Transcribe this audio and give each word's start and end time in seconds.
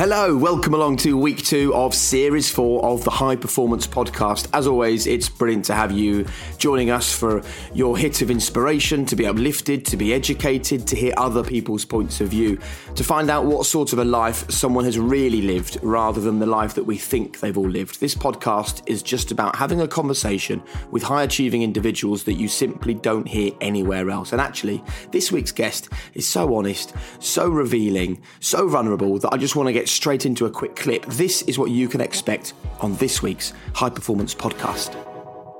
Hello, 0.00 0.34
welcome 0.34 0.72
along 0.72 0.96
to 0.96 1.14
week 1.14 1.44
two 1.44 1.74
of 1.74 1.94
series 1.94 2.50
four 2.50 2.82
of 2.82 3.04
the 3.04 3.10
High 3.10 3.36
Performance 3.36 3.86
Podcast. 3.86 4.48
As 4.54 4.66
always, 4.66 5.06
it's 5.06 5.28
brilliant 5.28 5.66
to 5.66 5.74
have 5.74 5.92
you 5.92 6.24
joining 6.56 6.88
us 6.88 7.12
for 7.12 7.42
your 7.74 7.98
hit 7.98 8.22
of 8.22 8.30
inspiration, 8.30 9.04
to 9.04 9.14
be 9.14 9.26
uplifted, 9.26 9.84
to 9.84 9.98
be 9.98 10.14
educated, 10.14 10.86
to 10.86 10.96
hear 10.96 11.12
other 11.18 11.44
people's 11.44 11.84
points 11.84 12.22
of 12.22 12.28
view, 12.28 12.58
to 12.94 13.04
find 13.04 13.28
out 13.28 13.44
what 13.44 13.66
sort 13.66 13.92
of 13.92 13.98
a 13.98 14.04
life 14.06 14.50
someone 14.50 14.86
has 14.86 14.98
really 14.98 15.42
lived 15.42 15.76
rather 15.82 16.18
than 16.18 16.38
the 16.38 16.46
life 16.46 16.72
that 16.76 16.84
we 16.84 16.96
think 16.96 17.40
they've 17.40 17.58
all 17.58 17.68
lived. 17.68 18.00
This 18.00 18.14
podcast 18.14 18.82
is 18.86 19.02
just 19.02 19.30
about 19.30 19.56
having 19.56 19.82
a 19.82 19.86
conversation 19.86 20.62
with 20.90 21.02
high 21.02 21.24
achieving 21.24 21.62
individuals 21.62 22.24
that 22.24 22.36
you 22.36 22.48
simply 22.48 22.94
don't 22.94 23.28
hear 23.28 23.52
anywhere 23.60 24.08
else. 24.08 24.32
And 24.32 24.40
actually, 24.40 24.82
this 25.10 25.30
week's 25.30 25.52
guest 25.52 25.90
is 26.14 26.26
so 26.26 26.54
honest, 26.56 26.94
so 27.18 27.50
revealing, 27.50 28.22
so 28.40 28.66
vulnerable 28.66 29.18
that 29.18 29.34
I 29.34 29.36
just 29.36 29.56
want 29.56 29.66
to 29.66 29.74
get 29.74 29.89
straight 29.90 30.26
into 30.26 30.46
a 30.46 30.50
quick 30.50 30.76
clip. 30.76 31.04
This 31.06 31.42
is 31.42 31.58
what 31.58 31.70
you 31.70 31.88
can 31.88 32.00
expect 32.00 32.54
on 32.80 32.94
this 32.96 33.22
week's 33.22 33.52
High 33.74 33.90
Performance 33.90 34.34
Podcast. 34.34 34.94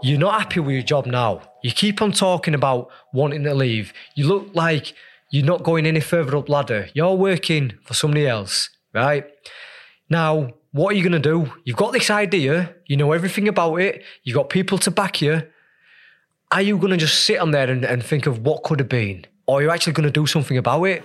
You're 0.03 0.19
not 0.19 0.41
happy 0.41 0.61
with 0.61 0.73
your 0.73 0.83
job 0.83 1.07
now. 1.07 1.43
You 1.63 1.73
keep 1.73 2.01
on 2.01 2.13
talking 2.13 2.55
about 2.55 2.91
wanting 3.13 3.43
to 3.45 3.55
leave. 3.55 3.93
You 4.15 4.27
look 4.27 4.55
like 4.55 4.95
you're 5.31 5.45
not 5.45 5.63
going 5.63 5.87
any 5.87 6.01
further 6.01 6.37
up 6.37 6.49
ladder. 6.49 6.89
You're 6.95 7.15
working 7.15 7.75
for 7.83 7.95
somebody 7.95 8.27
else, 8.27 8.71
right? 8.95 9.27
Now, 10.09 10.51
what 10.73 10.93
are 10.93 10.97
you 10.97 11.03
going 11.03 11.21
to 11.21 11.29
do? 11.31 11.53
You've 11.65 11.77
got 11.77 11.93
this 11.93 12.11
idea, 12.11 12.75
you 12.87 12.97
know 12.97 13.13
everything 13.13 13.49
about 13.49 13.77
it, 13.77 14.03
you've 14.23 14.37
got 14.37 14.49
people 14.49 14.79
to 14.79 14.91
back 14.91 15.21
you. 15.21 15.43
Are 16.53 16.63
you 16.63 16.79
going 16.79 16.91
to 16.91 16.97
just 16.97 17.25
sit 17.25 17.39
on 17.39 17.51
there 17.51 17.71
and, 17.71 17.85
and 17.85 18.03
think 18.03 18.27
of 18.27 18.41
what 18.41 18.63
could 18.63 18.81
have 18.81 18.89
been? 18.89 19.27
Or 19.47 19.59
are 19.59 19.63
you 19.63 19.71
actually 19.71 19.93
going 19.93 20.07
to 20.07 20.13
do 20.13 20.27
something 20.27 20.57
about 20.57 20.85
it? 20.85 21.05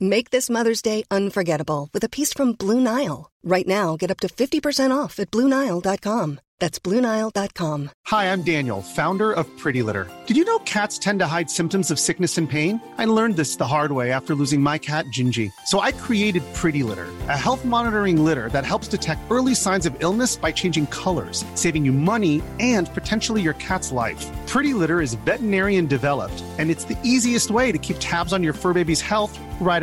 Make 0.00 0.30
this 0.30 0.48
Mother's 0.48 0.80
Day 0.80 1.02
unforgettable 1.10 1.88
with 1.92 2.04
a 2.04 2.08
piece 2.08 2.32
from 2.32 2.52
Blue 2.52 2.80
Nile. 2.80 3.32
Right 3.42 3.66
now, 3.66 3.96
get 3.96 4.12
up 4.12 4.20
to 4.20 4.28
50% 4.28 4.96
off 4.96 5.18
at 5.18 5.32
BlueNile.com. 5.32 6.38
That's 6.60 6.78
BlueNile.com. 6.80 7.90
Hi, 8.06 8.32
I'm 8.32 8.42
Daniel, 8.42 8.82
founder 8.82 9.32
of 9.32 9.46
Pretty 9.58 9.82
Litter. 9.82 10.10
Did 10.26 10.36
you 10.36 10.44
know 10.44 10.58
cats 10.60 10.98
tend 10.98 11.20
to 11.20 11.26
hide 11.26 11.50
symptoms 11.50 11.90
of 11.90 11.98
sickness 12.00 12.36
and 12.38 12.50
pain? 12.50 12.80
I 12.96 13.04
learned 13.06 13.36
this 13.36 13.56
the 13.56 13.66
hard 13.66 13.92
way 13.92 14.10
after 14.12 14.34
losing 14.34 14.60
my 14.60 14.76
cat, 14.78 15.06
Gingy. 15.06 15.52
So 15.66 15.80
I 15.80 15.92
created 15.92 16.42
Pretty 16.54 16.82
Litter, 16.82 17.08
a 17.28 17.36
health 17.36 17.64
monitoring 17.64 18.24
litter 18.24 18.48
that 18.50 18.66
helps 18.66 18.88
detect 18.88 19.20
early 19.30 19.54
signs 19.54 19.86
of 19.86 19.96
illness 20.00 20.36
by 20.36 20.50
changing 20.52 20.86
colors, 20.88 21.44
saving 21.54 21.84
you 21.84 21.92
money 21.92 22.42
and 22.58 22.92
potentially 22.92 23.42
your 23.42 23.54
cat's 23.54 23.92
life. 23.92 24.26
Pretty 24.46 24.74
Litter 24.74 25.00
is 25.00 25.14
veterinarian 25.14 25.86
developed, 25.86 26.42
and 26.58 26.70
it's 26.70 26.84
the 26.84 26.98
easiest 27.04 27.50
way 27.50 27.72
to 27.72 27.78
keep 27.78 27.96
tabs 28.00 28.32
on 28.32 28.42
your 28.42 28.52
fur 28.54 28.74
baby's 28.74 29.00
health 29.00 29.38
right 29.60 29.82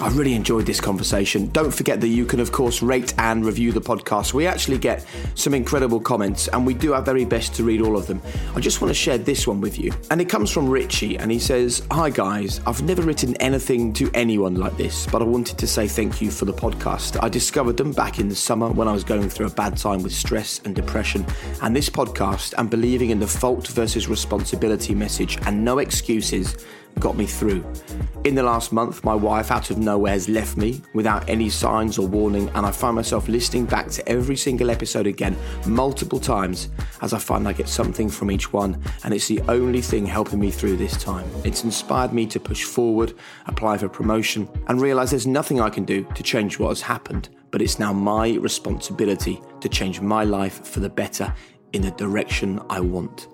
I 0.00 0.08
really 0.12 0.32
enjoyed 0.32 0.64
this 0.64 0.80
conversation. 0.80 1.48
Don't 1.48 1.70
forget 1.70 2.00
that 2.00 2.08
you 2.08 2.24
can, 2.24 2.40
of 2.40 2.52
course, 2.52 2.80
rate 2.80 3.12
and 3.18 3.44
review 3.44 3.70
the 3.70 3.82
podcast. 3.82 4.32
We 4.32 4.46
actually 4.46 4.78
get 4.78 5.04
some 5.34 5.52
incredible 5.52 6.00
comments, 6.00 6.48
and 6.48 6.64
we 6.64 6.72
do 6.72 6.94
our 6.94 7.02
very 7.02 7.26
best 7.26 7.54
to 7.56 7.64
read 7.64 7.82
all 7.82 7.98
of 7.98 8.06
them. 8.06 8.22
I 8.56 8.60
just 8.60 8.80
want 8.80 8.88
to 8.88 8.94
share 8.94 9.18
this 9.18 9.46
one 9.46 9.60
with 9.60 9.78
you. 9.78 9.92
And 10.10 10.18
it 10.18 10.30
comes 10.30 10.50
from 10.50 10.70
Richie, 10.70 11.18
and 11.18 11.30
he 11.30 11.38
says, 11.38 11.86
Hi 11.90 12.08
guys, 12.08 12.60
I've 12.66 12.82
never 12.82 13.02
written 13.02 13.36
anything 13.36 13.92
to 13.94 14.10
anyone 14.14 14.54
like 14.54 14.76
this, 14.78 15.06
but 15.06 15.20
I 15.20 15.26
wanted 15.26 15.58
to 15.58 15.66
say 15.66 15.86
thank 15.86 16.22
you 16.22 16.30
for 16.30 16.46
the 16.46 16.54
podcast. 16.54 17.22
I 17.22 17.28
discovered 17.28 17.76
them 17.76 17.92
back 17.92 18.18
in 18.18 18.30
the 18.30 18.34
summer 18.34 18.70
when 18.70 18.88
I 18.88 18.92
was 18.92 19.04
going 19.04 19.28
through 19.28 19.48
a 19.48 19.50
bad 19.50 19.76
time 19.76 20.02
with 20.02 20.14
stress 20.14 20.62
and 20.64 20.74
depression, 20.74 21.26
and 21.60 21.76
this 21.76 21.90
podcast 21.90 22.54
and 22.56 22.70
believing 22.70 23.10
in 23.10 23.20
the 23.20 23.26
fault 23.26 23.68
versus 23.68 24.08
responsibility 24.08 24.94
message 24.94 25.36
and 25.44 25.62
no 25.62 25.78
excuses 25.78 26.64
got 26.98 27.16
me 27.16 27.26
through. 27.26 27.64
In 28.24 28.34
the 28.34 28.42
last 28.42 28.72
month, 28.72 29.02
my 29.04 29.14
wife 29.14 29.50
out 29.50 29.70
of 29.70 29.78
nowhere 29.78 30.12
has 30.12 30.28
left 30.28 30.56
me 30.56 30.82
without 30.92 31.28
any 31.28 31.48
signs 31.48 31.98
or 31.98 32.06
warning, 32.06 32.50
and 32.54 32.66
I 32.66 32.70
find 32.70 32.94
myself 32.94 33.28
listening 33.28 33.64
back 33.64 33.88
to 33.92 34.06
every 34.08 34.36
single 34.36 34.70
episode 34.70 35.06
again 35.06 35.36
multiple 35.66 36.20
times 36.20 36.68
as 37.00 37.14
I 37.14 37.18
find 37.18 37.48
I 37.48 37.54
get 37.54 37.68
something 37.68 38.10
from 38.10 38.30
each 38.30 38.52
one, 38.52 38.82
and 39.04 39.14
it's 39.14 39.28
the 39.28 39.40
only 39.48 39.80
thing 39.80 40.04
helping 40.04 40.40
me 40.40 40.50
through 40.50 40.76
this 40.76 41.02
time. 41.02 41.28
It's 41.44 41.64
inspired 41.64 42.12
me 42.12 42.26
to 42.26 42.40
push 42.40 42.64
forward, 42.64 43.14
apply 43.46 43.78
for 43.78 43.88
promotion, 43.88 44.48
and 44.68 44.80
realize 44.80 45.10
there's 45.10 45.26
nothing 45.26 45.60
I 45.60 45.70
can 45.70 45.84
do 45.84 46.04
to 46.14 46.22
change 46.22 46.58
what 46.58 46.68
has 46.68 46.82
happened, 46.82 47.30
but 47.50 47.62
it's 47.62 47.78
now 47.78 47.92
my 47.92 48.34
responsibility 48.34 49.40
to 49.60 49.68
change 49.68 50.00
my 50.00 50.24
life 50.24 50.66
for 50.66 50.80
the 50.80 50.90
better 50.90 51.32
in 51.72 51.82
the 51.82 51.90
direction 51.92 52.60
I 52.68 52.80
want. 52.80 53.28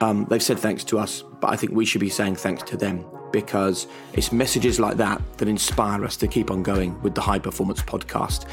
Um, 0.00 0.26
they've 0.28 0.42
said 0.42 0.58
thanks 0.58 0.84
to 0.84 0.98
us, 0.98 1.22
but 1.40 1.50
I 1.50 1.56
think 1.56 1.72
we 1.72 1.84
should 1.84 2.00
be 2.00 2.10
saying 2.10 2.36
thanks 2.36 2.62
to 2.64 2.76
them 2.76 3.04
because 3.32 3.86
it's 4.12 4.32
messages 4.32 4.78
like 4.78 4.96
that 4.98 5.20
that 5.38 5.48
inspire 5.48 6.04
us 6.04 6.16
to 6.18 6.28
keep 6.28 6.50
on 6.50 6.62
going 6.62 7.00
with 7.02 7.14
the 7.14 7.20
High 7.20 7.38
Performance 7.38 7.82
Podcast. 7.82 8.46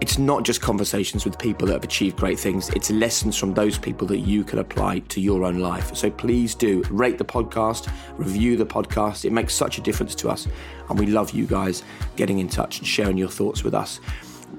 It's 0.00 0.18
not 0.18 0.42
just 0.42 0.60
conversations 0.60 1.24
with 1.24 1.38
people 1.38 1.68
that 1.68 1.74
have 1.74 1.84
achieved 1.84 2.16
great 2.16 2.38
things, 2.38 2.68
it's 2.70 2.90
lessons 2.90 3.38
from 3.38 3.54
those 3.54 3.78
people 3.78 4.06
that 4.08 4.18
you 4.18 4.44
can 4.44 4.58
apply 4.58 4.98
to 4.98 5.20
your 5.20 5.44
own 5.44 5.60
life. 5.60 5.94
So 5.94 6.10
please 6.10 6.54
do 6.54 6.82
rate 6.90 7.16
the 7.16 7.24
podcast, 7.24 7.90
review 8.18 8.56
the 8.56 8.66
podcast. 8.66 9.24
It 9.24 9.32
makes 9.32 9.54
such 9.54 9.78
a 9.78 9.80
difference 9.80 10.14
to 10.16 10.28
us. 10.28 10.46
And 10.90 10.98
we 10.98 11.06
love 11.06 11.30
you 11.30 11.46
guys 11.46 11.84
getting 12.16 12.40
in 12.40 12.48
touch 12.48 12.78
and 12.78 12.86
sharing 12.86 13.16
your 13.16 13.28
thoughts 13.28 13.64
with 13.64 13.72
us. 13.72 14.00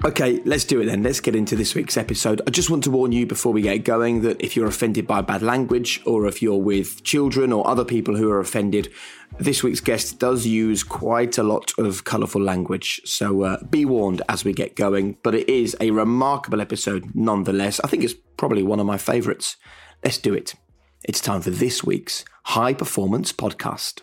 Okay, 0.03 0.41
let's 0.45 0.65
do 0.65 0.81
it 0.81 0.85
then. 0.85 1.03
Let's 1.03 1.19
get 1.19 1.35
into 1.35 1.55
this 1.55 1.73
week's 1.73 1.97
episode. 1.97 2.41
I 2.45 2.51
just 2.51 2.69
want 2.69 2.83
to 2.83 2.91
warn 2.91 3.11
you 3.11 3.25
before 3.25 3.53
we 3.53 3.61
get 3.61 3.83
going 3.83 4.21
that 4.21 4.41
if 4.41 4.55
you're 4.55 4.67
offended 4.67 5.07
by 5.07 5.21
bad 5.21 5.41
language 5.41 6.01
or 6.05 6.27
if 6.27 6.41
you're 6.41 6.61
with 6.61 7.03
children 7.03 7.51
or 7.51 7.67
other 7.67 7.85
people 7.85 8.15
who 8.15 8.29
are 8.29 8.39
offended, 8.39 8.91
this 9.39 9.63
week's 9.63 9.79
guest 9.79 10.19
does 10.19 10.45
use 10.45 10.83
quite 10.83 11.37
a 11.37 11.43
lot 11.43 11.71
of 11.77 12.03
colourful 12.03 12.41
language. 12.41 13.01
So 13.05 13.43
uh, 13.43 13.63
be 13.63 13.85
warned 13.85 14.21
as 14.29 14.43
we 14.43 14.53
get 14.53 14.75
going. 14.75 15.17
But 15.23 15.35
it 15.35 15.49
is 15.49 15.75
a 15.79 15.91
remarkable 15.91 16.61
episode 16.61 17.15
nonetheless. 17.15 17.79
I 17.79 17.87
think 17.87 18.03
it's 18.03 18.15
probably 18.37 18.63
one 18.63 18.79
of 18.79 18.85
my 18.85 18.97
favourites. 18.97 19.57
Let's 20.03 20.17
do 20.17 20.33
it. 20.33 20.55
It's 21.03 21.21
time 21.21 21.41
for 21.41 21.51
this 21.51 21.83
week's 21.83 22.25
High 22.43 22.73
Performance 22.73 23.31
Podcast. 23.31 24.01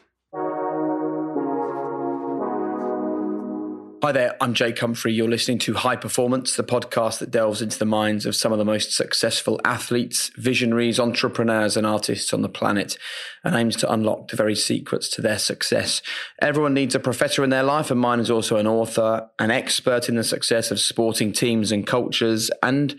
Hi 4.05 4.11
there, 4.11 4.37
I'm 4.41 4.53
Jake 4.53 4.81
Humphrey. 4.81 5.13
You're 5.13 5.29
listening 5.29 5.61
to 5.61 5.75
High 5.75 5.95
Performance, 5.95 6.57
the 6.57 6.65
podcast 6.65 7.21
that 7.21 7.31
delves 7.31 7.63
into 7.63 7.79
the 7.79 7.85
minds 7.85 8.27
of 8.27 8.35
some 8.35 8.51
of 8.51 8.59
the 8.59 8.65
most 8.65 8.93
successful 8.93 9.61
athletes, 9.65 10.33
visionaries, 10.37 10.99
entrepreneurs, 10.99 11.77
and 11.77 11.87
artists 11.87 12.35
on 12.35 12.43
the 12.43 12.49
planet 12.49 12.99
and 13.45 13.55
aims 13.55 13.77
to 13.77 13.93
unlock 13.93 14.27
the 14.27 14.37
very 14.37 14.57
secrets 14.57 15.09
to 15.11 15.21
their 15.21 15.39
success. 15.39 16.03
Everyone 16.41 16.75
needs 16.75 16.97
a 16.97 16.99
professor 16.99 17.45
in 17.45 17.51
their 17.51 17.63
life, 17.63 17.93
and 17.93 18.01
mine 18.01 18.19
is 18.19 18.29
also 18.29 18.57
an 18.57 18.67
author, 18.67 19.29
an 19.39 19.53
expert 19.53 20.09
in 20.09 20.17
the 20.17 20.25
success 20.25 20.73
of 20.73 20.81
sporting 20.81 21.31
teams 21.31 21.71
and 21.71 21.87
cultures. 21.87 22.51
And 22.61 22.99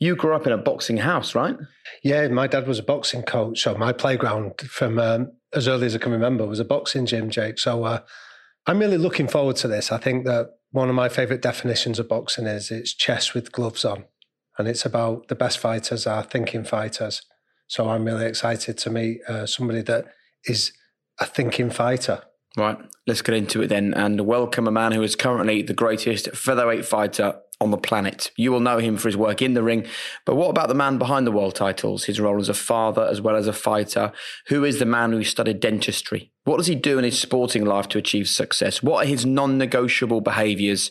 you 0.00 0.14
grew 0.16 0.34
up 0.34 0.46
in 0.46 0.52
a 0.52 0.58
boxing 0.58 0.98
house, 0.98 1.34
right? 1.34 1.56
Yeah, 2.04 2.28
my 2.28 2.46
dad 2.46 2.68
was 2.68 2.78
a 2.78 2.82
boxing 2.82 3.22
coach. 3.22 3.62
So 3.62 3.74
my 3.74 3.94
playground 3.94 4.60
from 4.60 4.98
um, 4.98 5.32
as 5.54 5.66
early 5.66 5.86
as 5.86 5.94
I 5.94 5.98
can 5.98 6.12
remember 6.12 6.46
was 6.46 6.60
a 6.60 6.64
boxing 6.66 7.06
gym, 7.06 7.30
Jake. 7.30 7.58
So, 7.58 7.84
uh, 7.84 8.00
I'm 8.66 8.78
really 8.78 8.98
looking 8.98 9.28
forward 9.28 9.56
to 9.56 9.68
this. 9.68 9.90
I 9.90 9.98
think 9.98 10.24
that 10.26 10.50
one 10.70 10.88
of 10.88 10.94
my 10.94 11.08
favorite 11.08 11.42
definitions 11.42 11.98
of 11.98 12.08
boxing 12.08 12.46
is 12.46 12.70
it's 12.70 12.94
chess 12.94 13.34
with 13.34 13.52
gloves 13.52 13.84
on. 13.84 14.04
And 14.58 14.68
it's 14.68 14.84
about 14.84 15.28
the 15.28 15.34
best 15.34 15.58
fighters 15.58 16.06
are 16.06 16.22
thinking 16.22 16.64
fighters. 16.64 17.22
So 17.66 17.88
I'm 17.88 18.04
really 18.04 18.26
excited 18.26 18.78
to 18.78 18.90
meet 18.90 19.20
uh, 19.28 19.46
somebody 19.46 19.82
that 19.82 20.06
is 20.44 20.72
a 21.18 21.26
thinking 21.26 21.70
fighter. 21.70 22.22
Right, 22.56 22.76
let's 23.06 23.22
get 23.22 23.34
into 23.34 23.62
it 23.62 23.68
then 23.68 23.94
and 23.94 24.26
welcome 24.26 24.68
a 24.68 24.70
man 24.70 24.92
who 24.92 25.02
is 25.02 25.16
currently 25.16 25.62
the 25.62 25.72
greatest 25.72 26.30
featherweight 26.36 26.84
fighter 26.84 27.40
on 27.62 27.70
the 27.70 27.78
planet. 27.78 28.30
You 28.36 28.50
will 28.52 28.60
know 28.60 28.78
him 28.78 28.96
for 28.96 29.08
his 29.08 29.16
work 29.16 29.40
in 29.40 29.54
the 29.54 29.62
ring, 29.62 29.86
but 30.26 30.34
what 30.34 30.50
about 30.50 30.68
the 30.68 30.74
man 30.74 30.98
behind 30.98 31.26
the 31.26 31.32
world 31.32 31.54
titles, 31.54 32.04
his 32.04 32.20
role 32.20 32.40
as 32.40 32.48
a 32.48 32.54
father 32.54 33.02
as 33.02 33.20
well 33.20 33.36
as 33.36 33.46
a 33.46 33.52
fighter? 33.52 34.12
Who 34.48 34.64
is 34.64 34.78
the 34.78 34.84
man 34.84 35.12
who 35.12 35.22
studied 35.22 35.60
dentistry? 35.60 36.32
What 36.44 36.56
does 36.56 36.66
he 36.66 36.74
do 36.74 36.98
in 36.98 37.04
his 37.04 37.18
sporting 37.18 37.64
life 37.64 37.88
to 37.88 37.98
achieve 37.98 38.28
success? 38.28 38.82
What 38.82 39.04
are 39.04 39.08
his 39.08 39.24
non 39.24 39.58
negotiable 39.58 40.20
behaviors? 40.20 40.90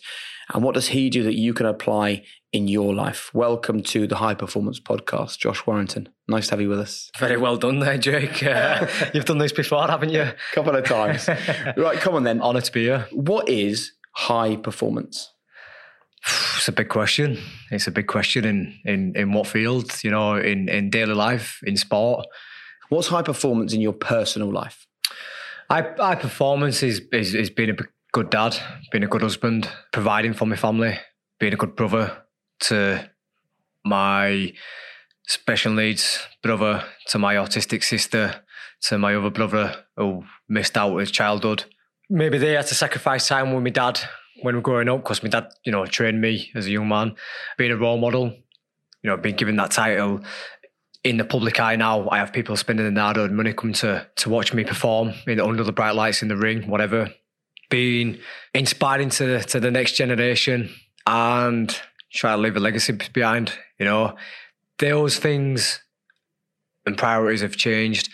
And 0.53 0.63
what 0.63 0.75
does 0.75 0.89
he 0.89 1.09
do 1.09 1.23
that 1.23 1.35
you 1.35 1.53
can 1.53 1.65
apply 1.65 2.23
in 2.53 2.67
your 2.67 2.93
life. 2.93 3.33
Welcome 3.33 3.81
to 3.83 4.05
the 4.05 4.17
High 4.17 4.33
Performance 4.33 4.79
Podcast, 4.79 5.37
Josh 5.37 5.65
Warrington. 5.65 6.09
Nice 6.27 6.47
to 6.47 6.51
have 6.51 6.61
you 6.61 6.67
with 6.69 6.79
us. 6.79 7.09
Very 7.17 7.37
well 7.37 7.55
done 7.55 7.79
there, 7.79 7.97
Jake. 7.97 8.43
Uh, 8.43 8.87
you've 9.13 9.25
done 9.25 9.37
this 9.37 9.53
before, 9.53 9.87
haven't 9.87 10.09
you? 10.09 10.21
A 10.21 10.35
couple 10.53 10.75
of 10.75 10.83
times. 10.83 11.29
right, 11.77 11.97
come 11.99 12.15
on 12.15 12.23
then. 12.23 12.41
Honour 12.41 12.61
to 12.61 12.71
be 12.71 12.83
here. 12.83 13.07
What 13.11 13.47
is 13.47 13.93
high 14.15 14.57
performance? 14.57 15.31
It's 16.57 16.67
a 16.67 16.71
big 16.71 16.89
question. 16.89 17.37
It's 17.71 17.87
a 17.87 17.91
big 17.91 18.07
question 18.07 18.45
in 18.45 18.79
in 18.85 19.13
in 19.15 19.33
what 19.33 19.47
field? 19.47 20.03
You 20.03 20.11
know, 20.11 20.35
in 20.35 20.69
in 20.69 20.89
daily 20.89 21.13
life, 21.13 21.59
in 21.63 21.77
sport. 21.77 22.27
What's 22.89 23.07
high 23.07 23.23
performance 23.23 23.73
in 23.73 23.81
your 23.81 23.93
personal 23.93 24.51
life? 24.51 24.85
High, 25.69 25.93
high 25.97 26.15
performance 26.15 26.83
is, 26.83 27.01
is 27.11 27.33
is 27.33 27.49
being 27.49 27.69
a 27.69 27.75
good 28.11 28.29
dad, 28.29 28.57
being 28.91 29.03
a 29.03 29.07
good 29.07 29.21
husband, 29.21 29.69
providing 29.91 30.33
for 30.33 30.45
my 30.45 30.55
family, 30.55 30.99
being 31.39 31.53
a 31.53 31.57
good 31.57 31.75
brother 31.75 32.23
to 32.59 33.09
my 33.83 34.53
special 35.27 35.73
needs 35.73 36.19
brother, 36.43 36.83
to 37.07 37.17
my 37.17 37.35
autistic 37.35 37.83
sister, 37.83 38.43
to 38.81 38.97
my 38.97 39.15
other 39.15 39.29
brother 39.29 39.85
who 39.95 40.23
missed 40.49 40.77
out 40.77 40.97
his 40.97 41.11
childhood. 41.11 41.63
Maybe 42.09 42.37
they 42.37 42.53
had 42.53 42.67
to 42.67 42.75
sacrifice 42.75 43.27
time 43.27 43.53
with 43.53 43.63
my 43.63 43.69
dad 43.69 43.99
when 44.41 44.55
we 44.55 44.59
were 44.59 44.63
growing 44.63 44.89
up 44.89 45.03
because 45.03 45.23
my 45.23 45.29
dad, 45.29 45.47
you 45.63 45.71
know, 45.71 45.85
trained 45.85 46.21
me 46.21 46.51
as 46.55 46.65
a 46.65 46.71
young 46.71 46.87
man, 46.87 47.15
being 47.57 47.71
a 47.71 47.77
role 47.77 47.97
model, 47.97 48.25
you 49.03 49.09
know, 49.09 49.17
being 49.17 49.35
given 49.35 49.55
that 49.57 49.71
title 49.71 50.21
in 51.03 51.17
the 51.17 51.25
public 51.25 51.59
eye 51.59 51.75
now. 51.75 52.07
I 52.09 52.17
have 52.17 52.33
people 52.33 52.55
spending 52.55 52.93
their 52.93 53.03
hard 53.03 53.31
money 53.31 53.53
coming 53.53 53.73
to 53.75 54.07
to 54.17 54.29
watch 54.29 54.53
me 54.53 54.63
perform 54.63 55.13
in 55.27 55.39
under 55.39 55.63
the 55.63 55.71
bright 55.71 55.95
lights 55.95 56.21
in 56.21 56.27
the 56.27 56.37
ring, 56.37 56.67
whatever. 56.67 57.09
Being 57.69 58.19
inspiring 58.53 59.09
to 59.11 59.41
to 59.41 59.59
the 59.59 59.71
next 59.71 59.93
generation 59.93 60.69
and 61.05 61.81
try 62.11 62.35
to 62.35 62.41
leave 62.41 62.57
a 62.57 62.59
legacy 62.59 62.97
behind. 63.13 63.53
You 63.79 63.85
know, 63.85 64.15
those 64.79 65.17
things 65.17 65.81
and 66.85 66.97
priorities 66.97 67.41
have 67.41 67.55
changed 67.55 68.09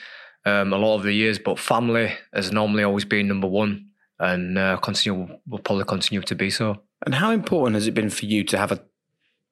um, 0.46 0.72
a 0.74 0.78
lot 0.78 0.96
of 0.96 1.04
the 1.04 1.14
years, 1.14 1.40
but 1.40 1.60
family 1.60 2.14
has 2.34 2.52
normally 2.52 2.84
always 2.84 3.06
been 3.06 3.28
number 3.28 3.48
one 3.48 3.88
and 4.20 4.58
uh, 4.58 4.78
continue 4.78 5.28
will 5.48 5.60
probably 5.60 5.86
continue 5.86 6.22
to 6.22 6.36
be 6.36 6.50
so. 6.50 6.82
And 7.06 7.16
how 7.16 7.32
important 7.32 7.76
has 7.76 7.88
it 7.88 7.94
been 7.94 8.10
for 8.10 8.26
you 8.26 8.44
to 8.46 8.58
have 8.58 8.72
a 8.72 8.80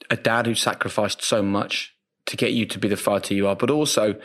a 0.09 0.15
dad 0.15 0.45
who 0.45 0.55
sacrificed 0.55 1.23
so 1.23 1.41
much 1.41 1.95
to 2.25 2.37
get 2.37 2.53
you 2.53 2.65
to 2.65 2.79
be 2.79 2.87
the 2.87 2.97
fighter 2.97 3.33
you 3.33 3.47
are, 3.47 3.55
but 3.55 3.69
also 3.69 4.15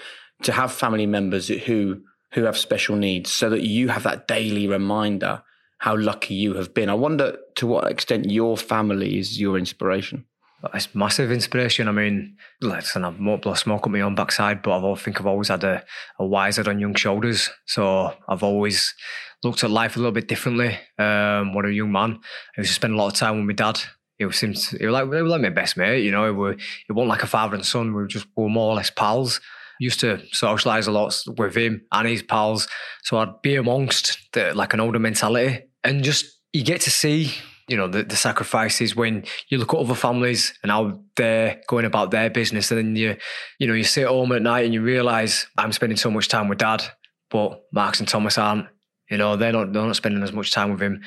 to 0.43 0.53
have 0.53 0.73
family 0.73 1.07
members 1.07 1.49
who 1.49 2.03
who 2.33 2.45
have 2.45 2.57
special 2.57 2.97
needs, 2.97 3.31
so 3.31 3.51
that 3.51 3.63
you 3.63 3.89
have 3.89 4.05
that 4.05 4.29
daily 4.29 4.69
reminder 4.69 5.43
how 5.79 5.97
lucky 5.97 6.35
you 6.35 6.55
have 6.55 6.73
been. 6.75 6.89
I 6.89 6.95
wonder 6.95 7.39
to 7.57 7.67
what 7.67 7.91
extent 7.91 8.31
your 8.31 8.57
family 8.57 9.19
is 9.19 9.41
your 9.41 9.59
inspiration. 9.59 10.27
It's 10.75 10.95
massive 10.95 11.33
inspiration. 11.33 11.89
I 11.89 11.93
mean, 11.93 12.37
listen, 12.61 13.05
I've 13.05 13.19
more 13.19 13.39
blow 13.39 13.55
smoke 13.55 13.87
up 13.87 13.93
my 13.93 14.03
own 14.03 14.15
backside, 14.15 14.63
but 14.63 14.79
I 14.79 14.95
think 14.95 15.19
I've 15.19 15.27
always 15.27 15.49
had 15.49 15.65
a, 15.65 15.83
a 16.19 16.27
wiser 16.27 16.69
on 16.69 16.79
young 16.79 16.95
shoulders. 16.95 17.49
So 17.65 18.15
I've 18.29 18.43
always 18.43 18.95
looked 19.43 19.65
at 19.65 19.71
life 19.71 19.97
a 19.97 19.99
little 19.99 20.13
bit 20.13 20.29
differently. 20.29 20.79
Um, 20.99 21.55
when 21.55 21.67
a 21.67 21.71
young 21.71 21.93
man, 21.93 22.19
I 22.57 22.61
used 22.61 22.71
to 22.71 22.75
spend 22.75 22.95
a 22.95 22.97
lot 22.97 23.13
of 23.13 23.19
time 23.19 23.37
with 23.37 23.47
my 23.47 23.53
dad. 23.53 23.81
He 24.19 24.27
was, 24.27 24.41
he 24.41 24.49
was 24.49 24.73
like, 24.73 25.05
he 25.05 25.23
was 25.23 25.31
like 25.31 25.41
my 25.41 25.49
best 25.49 25.77
mate, 25.77 26.05
you 26.05 26.11
know. 26.11 26.29
It, 26.29 26.33
were, 26.33 26.53
it 26.53 26.93
wasn't 26.93 27.09
like 27.09 27.23
a 27.23 27.27
father 27.27 27.55
and 27.55 27.65
son. 27.65 27.89
We 27.89 28.03
were 28.03 28.07
just 28.07 28.27
we 28.37 28.45
were 28.45 28.51
more 28.51 28.73
or 28.73 28.75
less 28.75 28.91
pals. 28.91 29.41
Used 29.79 30.01
to 30.01 30.19
socialise 30.35 30.87
a 30.87 30.91
lot 30.91 31.19
with 31.39 31.57
him 31.57 31.87
and 31.91 32.07
his 32.07 32.23
pals. 32.23 32.69
So 33.03 33.17
I'd 33.17 33.41
be 33.41 33.57
amongst 33.57 34.19
the, 34.35 34.53
like 34.55 34.75
an 34.75 34.81
older 34.81 34.99
mentality 34.99 35.63
and 35.83 36.05
just 36.05 36.27
you 36.53 36.63
get 36.63 36.83
to 36.83 36.91
see 36.91 37.33
you 37.69 37.77
know 37.77 37.87
the, 37.87 38.03
the 38.03 38.17
sacrifices 38.17 38.97
when 38.97 39.25
you 39.49 39.57
look 39.57 39.73
at 39.73 39.81
other 39.81 39.95
families 39.95 40.53
and 40.63 40.73
how 40.73 41.01
they're 41.17 41.63
going 41.69 41.85
about 41.85 42.11
their 42.11 42.29
business 42.29 42.71
and 42.71 42.79
then 42.79 42.97
you 42.97 43.17
you 43.59 43.67
know 43.67 43.75
you 43.75 43.85
sit 43.85 44.07
home 44.07 44.33
at 44.33 44.43
night 44.43 44.65
and 44.65 44.75
you 44.75 44.83
realize 44.83 45.47
i'm 45.57 45.73
spending 45.73 45.97
so 45.97 46.11
much 46.11 46.27
time 46.27 46.49
with 46.49 46.59
dad 46.59 46.83
but 47.31 47.63
marks 47.73 48.01
and 48.01 48.09
thomas 48.09 48.37
aren't 48.37 48.67
you 49.11 49.17
know 49.17 49.37
they're 49.37 49.53
not 49.53 49.73
they're 49.73 49.87
not 49.87 49.97
spending 49.97 50.23
as 50.23 50.33
much 50.33 50.53
time 50.53 50.71
with 50.71 50.81
him. 50.81 51.03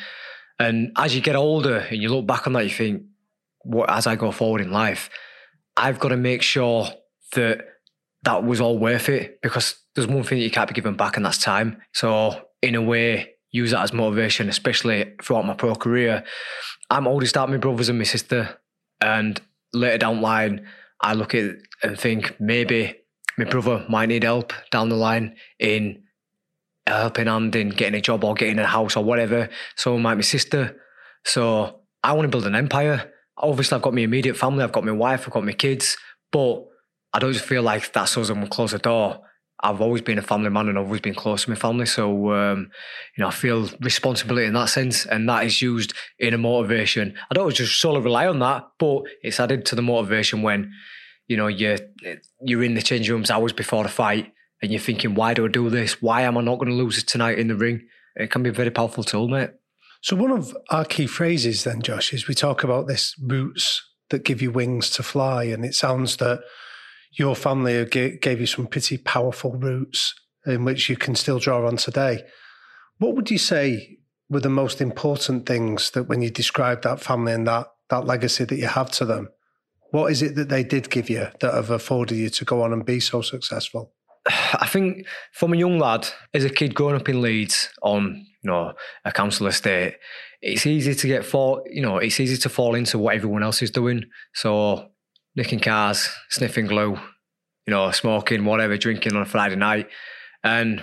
And 0.59 0.91
as 0.95 1.15
you 1.15 1.21
get 1.21 1.35
older 1.35 1.77
and 1.77 2.01
you 2.01 2.09
look 2.09 2.27
back 2.27 2.45
on 2.45 2.53
that 2.53 2.63
you 2.63 2.69
think 2.69 3.03
what 3.63 3.89
as 3.89 4.05
i 4.07 4.15
go 4.15 4.31
forward 4.31 4.61
in 4.61 4.71
life? 4.71 5.09
I've 5.75 5.99
got 5.99 6.09
to 6.09 6.17
make 6.17 6.41
sure 6.41 6.87
that 7.33 7.65
that 8.23 8.43
was 8.43 8.61
all 8.61 8.77
worth 8.77 9.09
it 9.09 9.41
because 9.41 9.75
there's 9.95 10.07
one 10.07 10.23
thing 10.23 10.37
that 10.37 10.43
you 10.43 10.51
can't 10.51 10.67
be 10.67 10.73
given 10.73 10.95
back 10.95 11.17
and 11.17 11.25
that's 11.25 11.39
time. 11.39 11.81
So 11.93 12.39
in 12.61 12.75
a 12.75 12.81
way 12.81 13.33
use 13.53 13.71
that 13.71 13.83
as 13.83 13.93
motivation, 13.93 14.49
especially 14.49 15.13
throughout 15.21 15.45
my 15.45 15.53
pro 15.53 15.75
career. 15.75 16.25
I'm 16.89 17.07
oldest 17.07 17.37
out 17.37 17.49
my 17.49 17.57
brothers 17.57 17.87
and 17.87 17.97
my 17.97 18.03
sister, 18.03 18.59
and 18.99 19.39
later 19.73 19.99
down 19.99 20.17
the 20.17 20.21
line, 20.21 20.67
I 20.99 21.13
look 21.13 21.33
at 21.33 21.55
and 21.81 21.97
think 21.97 22.35
maybe 22.39 22.95
my 23.37 23.45
brother 23.45 23.85
might 23.87 24.07
need 24.07 24.23
help 24.23 24.51
down 24.71 24.89
the 24.89 24.95
line 24.95 25.35
in 25.59 26.02
helping 26.85 27.27
hand 27.27 27.55
in 27.55 27.69
getting 27.69 27.97
a 27.97 28.01
job 28.01 28.23
or 28.23 28.33
getting 28.33 28.59
a 28.59 28.65
house 28.65 28.95
or 28.95 29.03
whatever. 29.03 29.49
So 29.75 29.97
might 29.97 30.15
my 30.15 30.21
sister. 30.21 30.75
So 31.25 31.81
I 32.03 32.13
want 32.13 32.25
to 32.25 32.29
build 32.29 32.45
an 32.45 32.55
empire. 32.55 33.11
Obviously, 33.37 33.75
I've 33.75 33.81
got 33.81 33.93
my 33.93 34.01
immediate 34.01 34.37
family, 34.37 34.63
I've 34.63 34.71
got 34.71 34.85
my 34.85 34.91
wife, 34.91 35.23
I've 35.25 35.33
got 35.33 35.45
my 35.45 35.53
kids, 35.53 35.97
but 36.31 36.65
I 37.13 37.19
don't 37.19 37.35
feel 37.35 37.63
like 37.63 37.91
that's 37.93 38.17
us 38.17 38.29
and 38.29 38.39
we'll 38.39 38.49
close 38.49 38.71
the 38.71 38.79
door. 38.79 39.21
I've 39.61 39.79
always 39.79 40.01
been 40.01 40.17
a 40.17 40.23
family 40.23 40.49
man 40.49 40.67
and 40.67 40.77
I've 40.77 40.85
always 40.85 41.01
been 41.01 41.15
close 41.15 41.45
to 41.45 41.49
my 41.49 41.55
family. 41.55 41.85
So, 41.85 42.33
um, 42.33 42.69
you 43.15 43.21
know, 43.21 43.29
I 43.29 43.31
feel 43.31 43.69
responsibility 43.79 44.45
in 44.45 44.53
that 44.53 44.65
sense. 44.65 45.05
And 45.05 45.27
that 45.29 45.45
is 45.45 45.61
used 45.61 45.93
in 46.19 46.33
a 46.33 46.37
motivation. 46.37 47.15
I 47.31 47.33
don't 47.33 47.53
just 47.53 47.79
solely 47.79 48.01
rely 48.01 48.27
on 48.27 48.39
that, 48.39 48.67
but 48.77 49.03
it's 49.21 49.39
added 49.39 49.65
to 49.67 49.75
the 49.75 49.81
motivation 49.81 50.41
when, 50.41 50.73
you 51.27 51.37
know, 51.37 51.47
you're, 51.47 51.77
you're 52.41 52.63
in 52.63 52.73
the 52.73 52.81
change 52.81 53.09
rooms 53.09 53.31
hours 53.31 53.53
before 53.53 53.83
the 53.83 53.89
fight 53.89 54.33
and 54.63 54.71
you're 54.71 54.79
thinking, 54.79 55.13
why 55.13 55.33
do 55.33 55.43
I 55.45 55.49
do 55.49 55.69
this? 55.69 56.01
Why 56.01 56.21
am 56.21 56.37
I 56.37 56.41
not 56.41 56.57
going 56.57 56.69
to 56.69 56.73
lose 56.73 56.97
it 56.97 57.05
tonight 57.05 57.37
in 57.37 57.49
the 57.49 57.55
ring? 57.55 57.85
It 58.15 58.31
can 58.31 58.43
be 58.43 58.49
a 58.49 58.53
very 58.53 58.71
powerful 58.71 59.03
tool, 59.03 59.27
mate. 59.27 59.49
So, 60.01 60.15
one 60.15 60.31
of 60.31 60.55
our 60.69 60.85
key 60.85 61.05
phrases 61.05 61.65
then, 61.65 61.81
Josh, 61.81 62.13
is 62.13 62.29
we 62.29 62.33
talk 62.33 62.63
about 62.63 62.87
this 62.87 63.13
roots 63.21 63.85
that 64.09 64.23
give 64.23 64.41
you 64.41 64.51
wings 64.51 64.89
to 64.91 65.03
fly. 65.03 65.43
And 65.43 65.65
it 65.65 65.75
sounds 65.75 66.15
that 66.17 66.39
your 67.11 67.35
family 67.35 67.83
gave 67.85 68.39
you 68.39 68.45
some 68.45 68.67
pretty 68.67 68.97
powerful 68.97 69.51
roots 69.51 70.13
in 70.45 70.63
which 70.63 70.89
you 70.89 70.95
can 70.95 71.15
still 71.15 71.39
draw 71.39 71.67
on 71.67 71.75
today. 71.75 72.23
What 72.99 73.15
would 73.15 73.29
you 73.29 73.37
say 73.37 73.97
were 74.29 74.39
the 74.39 74.49
most 74.49 74.79
important 74.79 75.45
things 75.45 75.91
that 75.91 76.03
when 76.03 76.21
you 76.21 76.29
describe 76.29 76.83
that 76.83 77.01
family 77.01 77.33
and 77.33 77.45
that 77.47 77.67
that 77.89 78.05
legacy 78.05 78.45
that 78.45 78.55
you 78.55 78.67
have 78.67 78.91
to 78.91 79.03
them, 79.03 79.27
what 79.91 80.09
is 80.09 80.21
it 80.21 80.35
that 80.35 80.47
they 80.47 80.63
did 80.63 80.89
give 80.89 81.09
you 81.09 81.27
that 81.41 81.53
have 81.53 81.69
afforded 81.69 82.15
you 82.15 82.29
to 82.29 82.45
go 82.45 82.61
on 82.63 82.71
and 82.71 82.85
be 82.85 83.01
so 83.01 83.21
successful? 83.21 83.93
I 84.27 84.67
think 84.67 85.05
from 85.33 85.53
a 85.53 85.57
young 85.57 85.79
lad, 85.79 86.07
as 86.33 86.45
a 86.45 86.49
kid 86.49 86.75
growing 86.75 86.95
up 86.95 87.09
in 87.09 87.21
Leeds 87.21 87.69
on 87.81 88.25
you 88.43 88.49
know 88.49 88.73
a 89.05 89.11
council 89.11 89.47
estate, 89.47 89.95
it's 90.41 90.65
easy 90.65 90.95
to 90.95 91.07
get 91.07 91.25
fall 91.25 91.63
you 91.69 91.81
know 91.81 91.97
it's 91.97 92.19
easy 92.19 92.37
to 92.37 92.49
fall 92.49 92.75
into 92.75 92.97
what 92.99 93.15
everyone 93.15 93.43
else 93.43 93.61
is 93.61 93.71
doing. 93.71 94.05
So 94.33 94.89
nicking 95.35 95.59
cars, 95.59 96.09
sniffing 96.29 96.67
glue, 96.67 96.97
you 97.65 97.71
know, 97.71 97.91
smoking, 97.91 98.45
whatever, 98.45 98.77
drinking 98.77 99.15
on 99.15 99.21
a 99.21 99.25
Friday 99.25 99.55
night. 99.55 99.87
And 100.43 100.81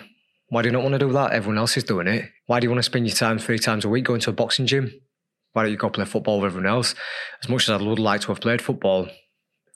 why 0.48 0.62
do 0.62 0.68
you 0.68 0.72
not 0.72 0.82
want 0.82 0.94
to 0.94 0.98
do 0.98 1.12
that? 1.12 1.32
Everyone 1.32 1.58
else 1.58 1.76
is 1.76 1.84
doing 1.84 2.08
it. 2.08 2.28
Why 2.46 2.60
do 2.60 2.64
you 2.64 2.70
want 2.70 2.80
to 2.80 2.90
spend 2.90 3.06
your 3.06 3.14
time 3.14 3.38
three 3.38 3.58
times 3.58 3.84
a 3.84 3.88
week 3.88 4.04
going 4.04 4.20
to 4.20 4.30
a 4.30 4.34
boxing 4.34 4.66
gym? 4.66 4.92
Why 5.52 5.62
don't 5.62 5.72
you 5.72 5.78
go 5.78 5.90
play 5.90 6.04
football 6.04 6.40
with 6.40 6.50
everyone 6.50 6.70
else? 6.70 6.94
As 7.42 7.48
much 7.48 7.68
as 7.68 7.70
I 7.70 7.84
would 7.84 7.98
like 7.98 8.22
to 8.22 8.28
have 8.28 8.40
played 8.40 8.62
football, 8.62 9.08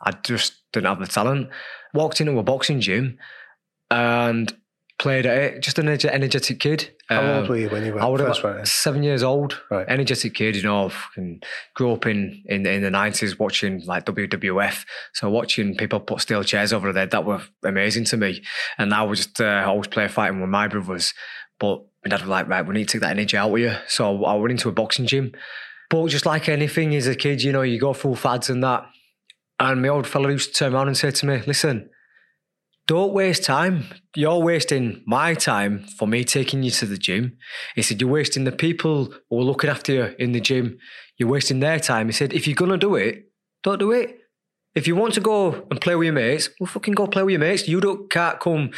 I 0.01 0.13
just 0.25 0.55
didn't 0.73 0.87
have 0.87 1.01
the 1.01 1.07
talent. 1.07 1.49
Walked 1.93 2.21
into 2.21 2.39
a 2.39 2.43
boxing 2.43 2.81
gym 2.81 3.19
and 3.95 4.53
played 4.99 5.27
at 5.27 5.37
it. 5.37 5.61
Just 5.61 5.79
an 5.79 5.89
energetic 5.89 6.61
kid. 6.61 6.91
How 7.09 7.21
um, 7.21 7.39
old 7.39 7.49
were 7.49 7.57
you 7.57 7.69
when 7.69 7.85
you 7.85 7.95
went 7.95 8.05
I 8.05 8.17
first 8.17 8.43
went 8.43 8.67
Seven 8.67 9.03
years 9.03 9.23
old. 9.23 9.61
Right. 9.71 9.87
Energetic 9.89 10.35
kid, 10.35 10.57
you 10.57 10.63
know, 10.63 10.91
grew 11.75 11.93
up 11.93 12.07
in, 12.07 12.43
in, 12.47 12.67
in 12.67 12.83
the 12.83 12.91
90s 12.91 13.39
watching 13.39 13.83
like 13.87 14.07
WWF. 14.07 14.85
So 15.13 15.31
watching 15.31 15.77
people 15.77 16.01
put 16.01 16.21
steel 16.21 16.43
chairs 16.43 16.73
over 16.73 16.93
their 16.93 17.03
head, 17.03 17.11
that 17.13 17.25
were 17.25 17.43
amazing 17.65 18.05
to 18.07 18.17
me. 18.17 18.43
And 18.79 18.93
I 18.93 19.03
was 19.03 19.21
just 19.21 19.41
uh, 19.41 19.65
always 19.67 19.89
play 19.89 20.09
fighting 20.09 20.41
with 20.41 20.51
my 20.51 20.69
brothers. 20.69 21.15
But 21.61 21.85
my 22.05 22.11
dad 22.11 22.21
was 22.21 22.29
like, 22.29 22.49
right, 22.49 22.67
we 22.67 22.75
need 22.75 22.89
to 22.89 22.93
take 22.95 23.03
that 23.03 23.13
energy 23.13 23.37
out 23.37 23.53
of 23.53 23.59
you. 23.59 23.77
So 23.87 24.25
I 24.25 24.35
went 24.35 24.53
into 24.53 24.69
a 24.69 24.73
boxing 24.73 25.07
gym. 25.07 25.33
But 25.89 26.09
just 26.09 26.27
like 26.27 26.49
anything 26.49 26.95
as 26.97 27.07
a 27.07 27.15
kid, 27.15 27.43
you 27.43 27.53
know, 27.53 27.63
you 27.63 27.79
go 27.79 27.95
through 27.95 28.17
fads 28.17 28.51
and 28.51 28.63
that. 28.65 28.87
And 29.61 29.83
my 29.83 29.89
old 29.89 30.07
fella 30.07 30.31
used 30.31 30.53
to 30.53 30.59
turn 30.59 30.75
around 30.75 30.89
and 30.89 30.97
say 30.97 31.13
to 31.13 31.27
me, 31.27 31.43
listen, 31.47 31.91
don't 32.87 33.13
waste 33.13 33.45
time. 33.45 33.85
You're 34.15 34.39
wasting 34.39 35.03
my 35.07 35.35
time 35.35 35.87
for 35.99 36.07
me 36.07 36.25
taking 36.25 36.63
you 36.63 36.71
to 36.73 36.87
the 36.87 36.99
gym. 36.99 37.37
He 37.75 37.83
said, 37.83 38.01
You're 38.01 38.11
wasting 38.11 38.45
the 38.45 38.53
people 38.53 39.15
who 39.31 39.41
are 39.41 39.45
looking 39.45 39.71
after 39.71 39.93
you 39.93 40.15
in 40.19 40.33
the 40.33 40.41
gym. 40.41 40.79
You're 41.17 41.29
wasting 41.29 41.61
their 41.61 41.81
time. 41.81 42.07
He 42.07 42.13
said, 42.13 42.33
If 42.33 42.47
you're 42.47 42.55
going 42.55 42.71
to 42.71 42.79
do 42.79 42.95
it, 42.95 43.31
don't 43.63 43.79
do 43.79 43.93
it. 43.93 44.19
If 44.75 44.87
you 44.87 44.97
want 44.97 45.15
to 45.15 45.21
go 45.21 45.67
and 45.71 45.81
play 45.81 45.95
with 45.95 46.07
your 46.07 46.15
mates, 46.15 46.51
well, 46.59 46.67
fucking 46.67 46.95
go 46.95 47.07
play 47.07 47.23
with 47.23 47.33
your 47.33 47.41
mates. 47.41 47.69
You 47.69 47.81
don't, 47.81 48.11
can't 48.11 48.41
come 48.41 48.71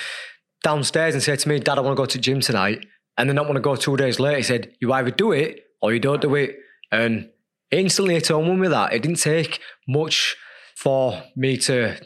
downstairs 0.63 1.15
and 1.15 1.23
say 1.23 1.37
to 1.37 1.49
me, 1.49 1.59
Dad, 1.59 1.79
I 1.79 1.81
want 1.81 1.97
to 1.97 2.01
go 2.01 2.07
to 2.07 2.19
the 2.19 2.23
gym 2.23 2.41
tonight, 2.41 2.85
and 3.17 3.29
then 3.29 3.37
not 3.37 3.47
want 3.47 3.57
to 3.57 3.63
go 3.63 3.77
two 3.77 3.97
days 3.97 4.21
later. 4.21 4.37
He 4.37 4.43
said, 4.43 4.73
You 4.81 4.93
either 4.93 5.11
do 5.11 5.33
it 5.33 5.61
or 5.81 5.93
you 5.93 6.01
don't 6.01 6.21
do 6.21 6.35
it. 6.35 6.57
And 6.93 7.31
instantly 7.71 8.17
at 8.17 8.29
home 8.29 8.59
with 8.59 8.71
that. 8.71 8.93
It 8.93 9.03
didn't 9.03 9.19
take 9.19 9.61
much 9.89 10.37
for 10.77 11.23
me 11.35 11.57
to, 11.59 11.97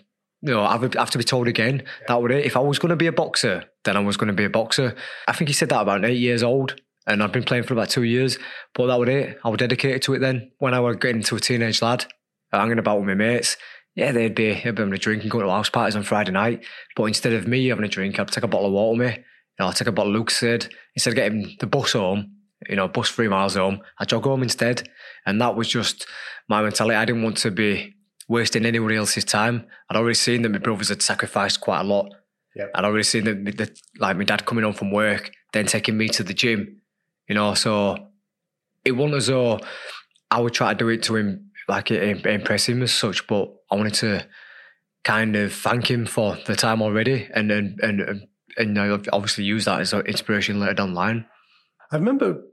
you 0.43 0.53
know, 0.53 0.79
would 0.79 0.95
have 0.95 1.11
to 1.11 1.19
be 1.19 1.25
told 1.25 1.49
again. 1.49 1.83
That 2.09 2.21
would 2.21 2.31
it. 2.31 2.47
If 2.47 2.57
I 2.57 2.61
was 2.61 2.79
going 2.79 2.91
to 2.91 2.97
be 2.97 3.07
a 3.07 3.13
boxer, 3.13 3.65
then 3.85 3.97
I 3.97 4.01
was 4.01 4.17
going 4.17 4.29
to 4.29 4.35
be 4.35 4.45
a 4.45 4.51
boxer. 4.51 4.95
I 5.29 5.33
think 5.33 5.49
he 5.49 5.55
said 5.55 5.69
that 5.69 5.83
about 5.83 6.05
eight 6.05 6.19
years 6.19 6.43
old. 6.43 6.77
And 7.07 7.23
I've 7.23 7.33
been 7.33 7.45
playing 7.45 7.65
for 7.65 7.75
about 7.75 7.89
two 7.89 8.03
years, 8.03 8.39
but 8.75 8.87
that 8.87 8.99
was 8.99 9.09
it. 9.09 9.39
I 9.43 9.49
was 9.49 9.59
dedicated 9.59 10.03
to 10.03 10.15
it 10.15 10.19
then. 10.19 10.53
When 10.59 10.75
I 10.75 10.81
was 10.81 10.97
getting 10.97 11.23
to 11.23 11.37
a 11.37 11.41
teenage 11.41 11.83
lad, 11.83 12.07
uh, 12.53 12.61
hanging 12.61 12.79
about 12.79 12.99
with 12.99 13.09
my 13.09 13.15
mates, 13.15 13.57
yeah, 13.97 14.13
they'd 14.13 14.35
be, 14.35 14.53
they'd 14.53 14.75
be 14.75 14.83
having 14.83 14.93
a 14.93 14.99
drink 14.99 15.23
and 15.23 15.31
going 15.31 15.45
to 15.45 15.51
house 15.51 15.71
parties 15.71 15.97
on 15.97 16.03
Friday 16.03 16.31
night. 16.31 16.65
But 16.95 17.05
instead 17.05 17.33
of 17.33 17.49
me 17.49 17.67
having 17.69 17.85
a 17.85 17.89
drink, 17.89 18.19
I'd 18.19 18.29
take 18.29 18.45
a 18.45 18.49
bottle 18.49 18.69
of 18.69 18.73
water 18.73 18.99
with 18.99 19.09
me. 19.09 19.15
You 19.17 19.25
know, 19.59 19.67
I'd 19.67 19.77
take 19.77 19.89
a 19.89 19.93
bottle 19.93 20.15
of 20.15 20.23
Lucozade. 20.23 20.71
Instead 20.95 21.11
of 21.11 21.17
getting 21.17 21.57
the 21.59 21.67
bus 21.67 21.93
home, 21.93 22.37
you 22.69 22.77
know, 22.77 22.87
bus 22.87 23.09
three 23.09 23.29
miles 23.29 23.57
home, 23.57 23.81
I 23.99 24.05
jog 24.05 24.25
home 24.25 24.43
instead. 24.43 24.89
And 25.27 25.41
that 25.41 25.57
was 25.57 25.69
just 25.69 26.07
my 26.49 26.63
mentality. 26.63 26.97
I 26.97 27.05
didn't 27.05 27.23
want 27.23 27.39
to 27.39 27.51
be 27.51 27.95
wasting 28.31 28.65
anyone 28.65 28.93
else's 28.93 29.25
time. 29.25 29.67
I'd 29.91 29.97
already 29.97 30.15
seen 30.15 30.43
that 30.43 30.51
my 30.51 30.59
brothers 30.59 30.89
had 30.89 31.03
sacrificed 31.03 31.61
quite 31.61 31.81
a 31.81 31.85
lot. 31.85 32.15
Yep. 32.55 32.71
I'd 32.75 32.85
already 32.85 33.03
seen 33.03 33.25
that, 33.25 33.57
that, 33.59 33.79
like 33.99 34.17
my 34.17 34.25
dad 34.25 34.47
coming 34.47 34.63
home 34.63 34.73
from 34.73 34.93
work, 34.93 35.33
then 35.53 35.67
taking 35.67 35.99
me 35.99 36.09
to 36.11 36.23
the 36.23 36.33
gym, 36.33 36.81
you 37.29 37.35
know. 37.35 37.55
So 37.55 37.97
it 38.85 38.93
wasn't 38.93 39.17
as 39.17 39.27
though 39.27 39.59
I 40.31 40.41
would 40.41 40.55
try 40.55 40.73
to 40.73 40.79
do 40.79 40.89
it 40.89 41.03
to 41.05 41.17
him, 41.17 41.51
like 41.69 41.91
impress 41.91 42.69
him 42.69 42.83
as 42.83 42.95
such, 42.95 43.27
but 43.27 43.53
I 43.69 43.75
wanted 43.75 43.95
to 43.95 44.27
kind 45.03 45.35
of 45.35 45.53
thank 45.53 45.91
him 45.91 46.07
for 46.07 46.37
the 46.47 46.55
time 46.55 46.83
already 46.83 47.29
and 47.35 47.51
and 47.51 47.81
and, 47.81 48.01
and, 48.01 48.29
and 48.79 49.09
obviously 49.13 49.45
use 49.45 49.65
that 49.65 49.81
as 49.81 49.93
an 49.93 50.07
inspiration 50.07 50.61
later 50.61 50.75
down 50.75 50.91
the 50.91 50.97
line. 50.97 51.27
I 51.91 51.97
remember 51.97 52.45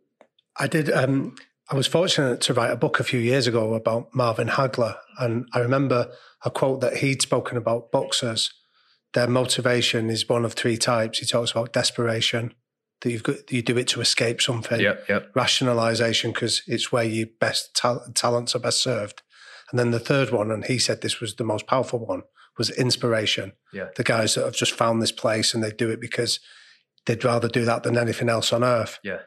I 0.56 0.66
did. 0.66 0.90
Um, 0.90 1.36
I 1.70 1.76
was 1.76 1.88
fortunate 1.88 2.40
to 2.42 2.54
write 2.54 2.72
a 2.72 2.78
book 2.78 3.00
a 3.00 3.04
few 3.04 3.20
years 3.20 3.46
ago 3.46 3.74
about 3.74 4.14
Marvin 4.14 4.48
Hagler, 4.48 4.98
and 5.20 5.48
I 5.54 5.60
remember 5.60 6.12
a 6.46 6.50
quote 6.50 6.80
that 6.82 6.98
he'd 6.98 7.22
spoken 7.22 7.58
about 7.58 7.92
boxers. 7.92 8.54
Their 9.14 9.28
motivation 9.28 10.10
is 10.10 10.30
one 10.30 10.46
of 10.46 10.54
three 10.54 10.78
types. 10.78 11.20
He 11.20 11.26
talks 11.26 11.52
about 11.52 11.74
desperation, 11.74 12.54
that 13.02 13.12
you've 13.12 13.24
got 13.24 13.52
you 13.52 13.62
do 13.62 13.78
it 13.78 13.88
to 13.90 14.02
escape 14.02 14.42
something. 14.42 14.80
Yep, 14.80 15.06
yep. 15.10 15.32
Rationalization 15.36 16.32
because 16.32 16.64
it's 16.68 16.92
where 16.92 17.04
your 17.04 17.28
best 17.40 17.76
ta- 17.76 18.06
talents 18.14 18.56
are 18.56 18.60
best 18.60 18.82
served, 18.82 19.22
and 19.70 19.80
then 19.80 19.92
the 19.92 20.00
third 20.00 20.32
one, 20.32 20.52
and 20.52 20.66
he 20.66 20.80
said 20.80 21.02
this 21.02 21.20
was 21.20 21.36
the 21.36 21.44
most 21.44 21.68
powerful 21.68 22.00
one, 22.00 22.24
was 22.58 22.70
inspiration. 22.70 23.54
Yeah. 23.74 23.90
The 23.96 24.04
guys 24.04 24.36
that 24.36 24.46
have 24.46 24.56
just 24.56 24.72
found 24.74 25.02
this 25.02 25.12
place 25.12 25.54
and 25.54 25.64
they 25.64 25.72
do 25.72 25.90
it 25.90 26.00
because 26.00 26.40
they'd 27.06 27.24
rather 27.24 27.48
do 27.48 27.66
that 27.66 27.84
than 27.84 27.98
anything 27.98 28.30
else 28.30 28.52
on 28.54 28.64
earth. 28.64 29.00
Yeah. 29.04 29.20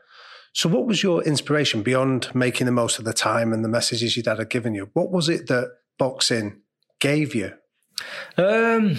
So, 0.53 0.69
what 0.69 0.87
was 0.87 1.03
your 1.03 1.23
inspiration 1.23 1.83
beyond 1.83 2.35
making 2.35 2.67
the 2.67 2.73
most 2.73 2.99
of 2.99 3.05
the 3.05 3.13
time 3.13 3.53
and 3.53 3.65
the 3.65 3.69
messages 3.69 4.17
your 4.17 4.25
dad 4.25 4.39
had 4.39 4.51
given 4.51 4.75
you? 4.75 4.91
What 4.95 5.11
was 5.11 5.29
it 5.29 5.47
that 5.49 5.71
boxing 5.99 6.63
gave 6.99 7.35
you? 7.35 7.53
Um, 8.37 8.97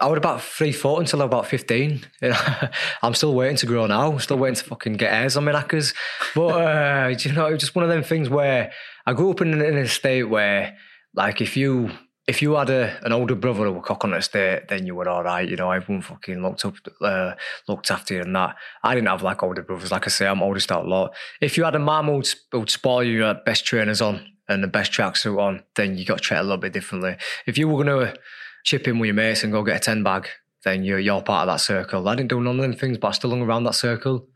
I 0.00 0.06
was 0.06 0.18
about 0.18 0.42
three 0.42 0.72
foot 0.72 1.00
until 1.00 1.20
I 1.20 1.24
was 1.24 1.30
about 1.30 1.46
15. 1.46 2.06
I'm 3.02 3.14
still 3.14 3.34
waiting 3.34 3.56
to 3.56 3.66
grow 3.66 3.86
now. 3.86 4.12
I'm 4.12 4.20
still 4.20 4.38
waiting 4.38 4.54
to 4.54 4.64
fucking 4.64 4.94
get 4.94 5.12
hairs 5.12 5.36
on 5.36 5.44
my 5.44 5.52
knackers. 5.52 5.94
But, 6.34 6.48
uh, 6.48 7.08
you 7.18 7.32
know, 7.32 7.46
it 7.46 7.52
was 7.52 7.60
just 7.60 7.74
one 7.74 7.84
of 7.84 7.90
them 7.90 8.02
things 8.02 8.28
where 8.28 8.72
I 9.06 9.12
grew 9.14 9.30
up 9.30 9.40
in, 9.40 9.60
in 9.60 9.76
a 9.76 9.88
state 9.88 10.24
where, 10.24 10.76
like, 11.14 11.40
if 11.40 11.56
you 11.56 11.90
if 12.28 12.42
you 12.42 12.56
had 12.56 12.68
a, 12.68 13.04
an 13.06 13.12
older 13.12 13.34
brother 13.34 13.64
who 13.64 13.72
were 13.72 13.80
cock 13.80 14.04
on 14.04 14.10
the 14.10 14.18
estate, 14.18 14.68
then 14.68 14.84
you 14.84 14.94
were 14.94 15.08
all 15.08 15.24
right. 15.24 15.48
You 15.48 15.56
know, 15.56 15.70
everyone 15.70 16.02
fucking 16.02 16.42
looked 16.42 16.62
up, 16.62 16.74
uh, 17.00 17.32
looked 17.66 17.90
after 17.90 18.12
you 18.12 18.20
and 18.20 18.36
that. 18.36 18.54
I 18.84 18.94
didn't 18.94 19.08
have 19.08 19.22
like 19.22 19.42
older 19.42 19.62
brothers. 19.62 19.90
Like 19.90 20.06
I 20.06 20.10
say, 20.10 20.26
I'm 20.26 20.42
oldest 20.42 20.70
out 20.70 20.84
a 20.84 20.88
lot. 20.88 21.14
If 21.40 21.56
you 21.56 21.64
had 21.64 21.74
a 21.74 21.78
mum 21.78 22.08
who'd, 22.08 22.28
who'd 22.52 22.68
spoil 22.68 23.02
you, 23.02 23.22
had 23.22 23.46
best 23.46 23.64
trainers 23.64 24.02
on 24.02 24.26
and 24.46 24.62
the 24.62 24.68
best 24.68 24.92
tracksuit 24.92 25.40
on, 25.40 25.62
then 25.74 25.96
you 25.96 26.04
got 26.04 26.20
treated 26.20 26.42
a 26.42 26.44
little 26.44 26.58
bit 26.58 26.74
differently. 26.74 27.16
If 27.46 27.56
you 27.56 27.66
were 27.66 27.82
going 27.82 27.98
to 27.98 28.20
chip 28.62 28.86
in 28.86 28.98
with 28.98 29.06
your 29.06 29.14
mates 29.14 29.42
and 29.42 29.50
go 29.50 29.64
get 29.64 29.76
a 29.76 29.80
10 29.80 30.02
bag, 30.02 30.28
then 30.64 30.84
you're, 30.84 30.98
you're 30.98 31.22
part 31.22 31.48
of 31.48 31.54
that 31.54 31.62
circle. 31.62 32.06
I 32.06 32.14
didn't 32.14 32.28
do 32.28 32.42
none 32.42 32.56
of 32.56 32.62
them 32.62 32.74
things, 32.74 32.98
but 32.98 33.08
I 33.08 33.12
still 33.12 33.30
hung 33.30 33.40
around 33.40 33.64
that 33.64 33.74
circle. 33.74 34.28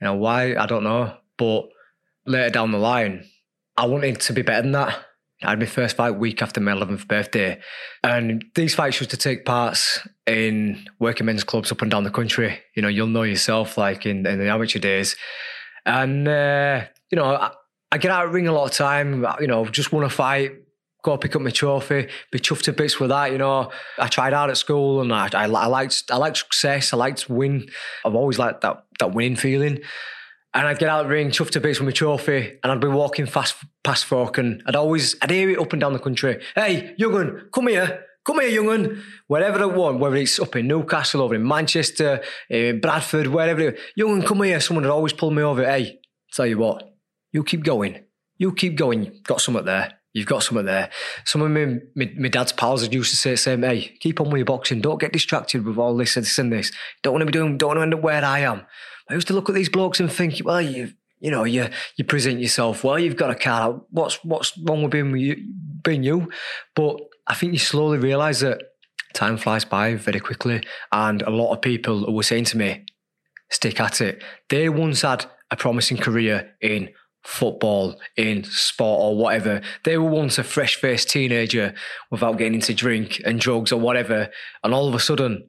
You 0.00 0.06
know, 0.06 0.14
why? 0.14 0.54
I 0.54 0.66
don't 0.66 0.84
know. 0.84 1.16
But 1.36 1.70
later 2.24 2.50
down 2.50 2.70
the 2.70 2.78
line, 2.78 3.24
I 3.76 3.86
wanted 3.86 4.20
to 4.20 4.32
be 4.32 4.42
better 4.42 4.62
than 4.62 4.72
that. 4.72 5.06
I 5.44 5.50
had 5.50 5.58
my 5.58 5.66
first 5.66 5.96
fight 5.96 6.12
week 6.12 6.42
after 6.42 6.60
my 6.60 6.72
11th 6.72 7.06
birthday. 7.08 7.60
And 8.02 8.44
these 8.54 8.74
fights 8.74 9.00
used 9.00 9.10
to 9.10 9.16
take 9.16 9.44
parts 9.44 10.06
in 10.26 10.86
working 10.98 11.26
men's 11.26 11.44
clubs 11.44 11.72
up 11.72 11.82
and 11.82 11.90
down 11.90 12.04
the 12.04 12.10
country. 12.10 12.60
You 12.76 12.82
know, 12.82 12.88
you'll 12.88 13.06
know 13.06 13.22
yourself, 13.22 13.76
like 13.76 14.06
in, 14.06 14.26
in 14.26 14.38
the 14.38 14.48
amateur 14.48 14.78
days. 14.78 15.16
And, 15.84 16.28
uh, 16.28 16.84
you 17.10 17.16
know, 17.16 17.24
I, 17.24 17.52
I, 17.90 17.98
get 17.98 18.10
out 18.10 18.26
of 18.26 18.32
ring 18.32 18.46
a 18.46 18.52
lot 18.52 18.66
of 18.66 18.72
time, 18.72 19.26
you 19.40 19.48
know, 19.48 19.64
just 19.66 19.92
want 19.92 20.08
to 20.08 20.14
fight, 20.14 20.52
go 21.02 21.16
pick 21.16 21.34
up 21.34 21.42
my 21.42 21.50
trophy, 21.50 22.08
be 22.30 22.38
chuffed 22.38 22.62
to 22.62 22.72
bits 22.72 22.98
with 23.00 23.10
that. 23.10 23.32
You 23.32 23.38
know, 23.38 23.70
I 23.98 24.08
tried 24.08 24.32
hard 24.32 24.50
at 24.50 24.56
school 24.56 25.00
and 25.00 25.12
I, 25.12 25.28
I, 25.32 25.44
I 25.44 25.66
liked 25.66 26.04
I 26.10 26.16
liked 26.16 26.38
success. 26.38 26.92
I 26.92 26.96
liked 26.96 27.28
win. 27.28 27.68
I've 28.04 28.14
always 28.14 28.38
liked 28.38 28.60
that 28.62 28.84
that 29.00 29.12
winning 29.12 29.36
feeling. 29.36 29.80
And 30.54 30.66
I'd 30.66 30.78
get 30.78 30.90
out 30.90 31.00
of 31.00 31.06
the 31.06 31.14
ring, 31.14 31.30
chuffed 31.30 31.52
to 31.52 31.60
bits 31.60 31.80
with 31.80 31.86
my 31.86 31.92
trophy, 31.92 32.58
and 32.62 32.70
I'd 32.70 32.80
be 32.80 32.86
walking 32.88 33.24
fast 33.24 33.56
past 33.82 34.04
folk, 34.04 34.36
and 34.36 34.62
I'd 34.66 34.76
always, 34.76 35.16
I'd 35.22 35.30
hear 35.30 35.48
it 35.50 35.58
up 35.58 35.72
and 35.72 35.80
down 35.80 35.94
the 35.94 35.98
country. 35.98 36.42
Hey, 36.54 36.94
young'un, 36.98 37.48
come 37.52 37.68
here, 37.68 38.04
come 38.26 38.40
here, 38.40 38.50
young'un. 38.50 39.02
Wherever 39.28 39.62
I 39.62 39.66
want, 39.66 39.98
whether 39.98 40.16
it's 40.16 40.38
up 40.38 40.54
in 40.56 40.66
Newcastle, 40.68 41.22
over 41.22 41.34
in 41.34 41.46
Manchester, 41.46 42.22
in 42.50 42.80
Bradford, 42.80 43.28
wherever. 43.28 43.74
Young'un, 43.96 44.26
come 44.26 44.42
here. 44.42 44.60
Someone 44.60 44.84
would 44.84 44.92
always 44.92 45.14
pull 45.14 45.30
me 45.30 45.42
over. 45.42 45.64
Hey, 45.64 46.00
tell 46.32 46.46
you 46.46 46.58
what, 46.58 46.96
you 47.32 47.44
keep 47.44 47.64
going. 47.64 48.04
You 48.36 48.52
keep 48.52 48.76
going. 48.76 49.04
You've 49.04 49.22
got 49.22 49.40
something 49.40 49.64
there. 49.64 49.94
You've 50.12 50.26
got 50.26 50.42
something 50.42 50.66
there. 50.66 50.90
Some 51.24 51.40
of 51.40 51.50
my, 51.50 51.78
my, 51.94 52.12
my 52.18 52.28
dad's 52.28 52.52
pals 52.52 52.82
had 52.82 52.92
used 52.92 53.10
to 53.10 53.16
say 53.16 53.30
the 53.30 53.36
same, 53.38 53.62
hey, 53.62 53.96
keep 54.00 54.20
on 54.20 54.28
with 54.28 54.40
your 54.40 54.44
boxing. 54.44 54.82
Don't 54.82 55.00
get 55.00 55.12
distracted 55.12 55.64
with 55.64 55.78
all 55.78 55.96
this 55.96 56.16
and 56.16 56.26
this 56.26 56.38
and 56.38 56.52
this. 56.52 56.70
Don't 57.02 57.14
want 57.14 57.22
to 57.22 57.26
be 57.26 57.32
doing, 57.32 57.56
don't 57.56 57.68
want 57.68 57.78
to 57.78 57.82
end 57.82 57.94
up 57.94 58.02
where 58.02 58.22
I 58.22 58.40
am. 58.40 58.66
I 59.08 59.14
used 59.14 59.28
to 59.28 59.34
look 59.34 59.48
at 59.48 59.54
these 59.54 59.68
blokes 59.68 60.00
and 60.00 60.10
think, 60.10 60.40
well, 60.44 60.60
you 60.60 60.92
you 61.22 61.30
know, 61.30 61.44
you 61.44 61.68
you 61.96 62.04
present 62.04 62.40
yourself 62.40 62.82
well. 62.82 62.98
You've 62.98 63.16
got 63.16 63.30
a 63.30 63.36
car. 63.36 63.80
What's 63.90 64.22
what's 64.24 64.58
wrong 64.58 64.82
with 64.82 64.90
being 64.90 65.16
you, 65.16 65.36
being 65.84 66.02
you? 66.02 66.30
But 66.74 66.98
I 67.28 67.34
think 67.34 67.52
you 67.52 67.60
slowly 67.60 67.98
realise 67.98 68.40
that 68.40 68.60
time 69.14 69.36
flies 69.36 69.64
by 69.64 69.94
very 69.94 70.18
quickly, 70.18 70.62
and 70.90 71.22
a 71.22 71.30
lot 71.30 71.52
of 71.52 71.62
people 71.62 72.12
were 72.12 72.24
saying 72.24 72.46
to 72.46 72.58
me, 72.58 72.84
"Stick 73.50 73.80
at 73.80 74.00
it." 74.00 74.20
They 74.48 74.68
once 74.68 75.02
had 75.02 75.26
a 75.52 75.56
promising 75.56 75.98
career 75.98 76.54
in 76.60 76.90
football, 77.22 78.00
in 78.16 78.42
sport, 78.42 79.00
or 79.00 79.16
whatever. 79.16 79.60
They 79.84 79.96
were 79.98 80.10
once 80.10 80.38
a 80.38 80.42
fresh 80.42 80.74
faced 80.74 81.08
teenager 81.10 81.72
without 82.10 82.36
getting 82.36 82.54
into 82.54 82.74
drink 82.74 83.22
and 83.24 83.38
drugs 83.38 83.70
or 83.70 83.78
whatever, 83.78 84.28
and 84.64 84.74
all 84.74 84.88
of 84.88 84.94
a 84.96 84.98
sudden, 84.98 85.48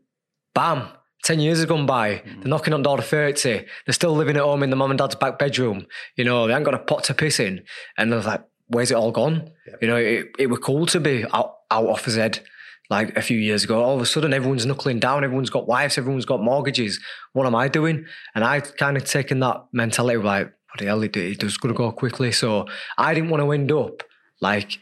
bam 0.54 0.90
10 1.24 1.40
years 1.40 1.60
have 1.60 1.70
gone 1.70 1.86
by. 1.86 2.16
Mm. 2.16 2.42
They're 2.42 2.50
knocking 2.50 2.74
on 2.74 2.84
door 2.84 2.98
to 2.98 3.04
30. 3.04 3.66
They're 3.86 3.94
still 3.94 4.14
living 4.14 4.36
at 4.36 4.44
home 4.44 4.64
in 4.64 4.70
the 4.70 4.76
mum 4.76 4.92
and 4.92 4.98
dad's 4.98 5.16
back 5.16 5.40
bedroom. 5.40 5.88
You 6.16 6.26
know, 6.26 6.46
they 6.46 6.54
haven't 6.54 6.66
got 6.66 6.74
a 6.74 6.80
pot 6.80 7.06
to 7.06 7.14
piss 7.14 7.40
in. 7.40 7.64
And 7.98 8.12
they're 8.12 8.22
like, 8.22 8.44
where's 8.68 8.92
it 8.92 8.96
all 8.96 9.12
gone? 9.12 9.52
Yeah. 9.68 9.76
You 9.82 9.88
know, 9.88 9.96
it, 9.96 10.28
it 10.38 10.48
was 10.48 10.60
cool 10.60 10.86
to 10.88 11.00
be 11.00 11.26
out, 11.34 11.56
out 11.72 11.88
off 11.88 12.06
his 12.06 12.16
head 12.16 12.44
like 12.90 13.16
a 13.18 13.22
few 13.22 13.38
years 13.38 13.64
ago. 13.64 13.82
All 13.82 13.96
of 13.96 14.02
a 14.02 14.06
sudden, 14.06 14.34
everyone's 14.34 14.66
knuckling 14.66 15.00
down. 15.00 15.24
Everyone's 15.24 15.50
got 15.50 15.68
wives. 15.68 15.98
Everyone's 15.98 16.26
got 16.26 16.42
mortgages. 16.42 17.00
What 17.32 17.48
am 17.48 17.56
I 17.56 17.68
doing? 17.68 18.06
And 18.36 18.44
I 18.44 18.60
kind 18.60 18.98
of 18.98 19.06
taken 19.06 19.40
that 19.40 19.64
mentality 19.72 20.18
like, 20.18 20.46
what 20.46 20.80
the 20.80 20.86
hell, 20.86 21.04
it, 21.04 21.16
it 21.16 21.44
was 21.44 21.58
going 21.58 21.74
to 21.74 21.78
go 21.78 21.92
quickly. 21.92 22.32
So 22.32 22.68
I 22.98 23.14
didn't 23.14 23.30
want 23.30 23.44
to 23.44 23.52
end 23.52 23.72
up 23.72 24.04
like 24.42 24.80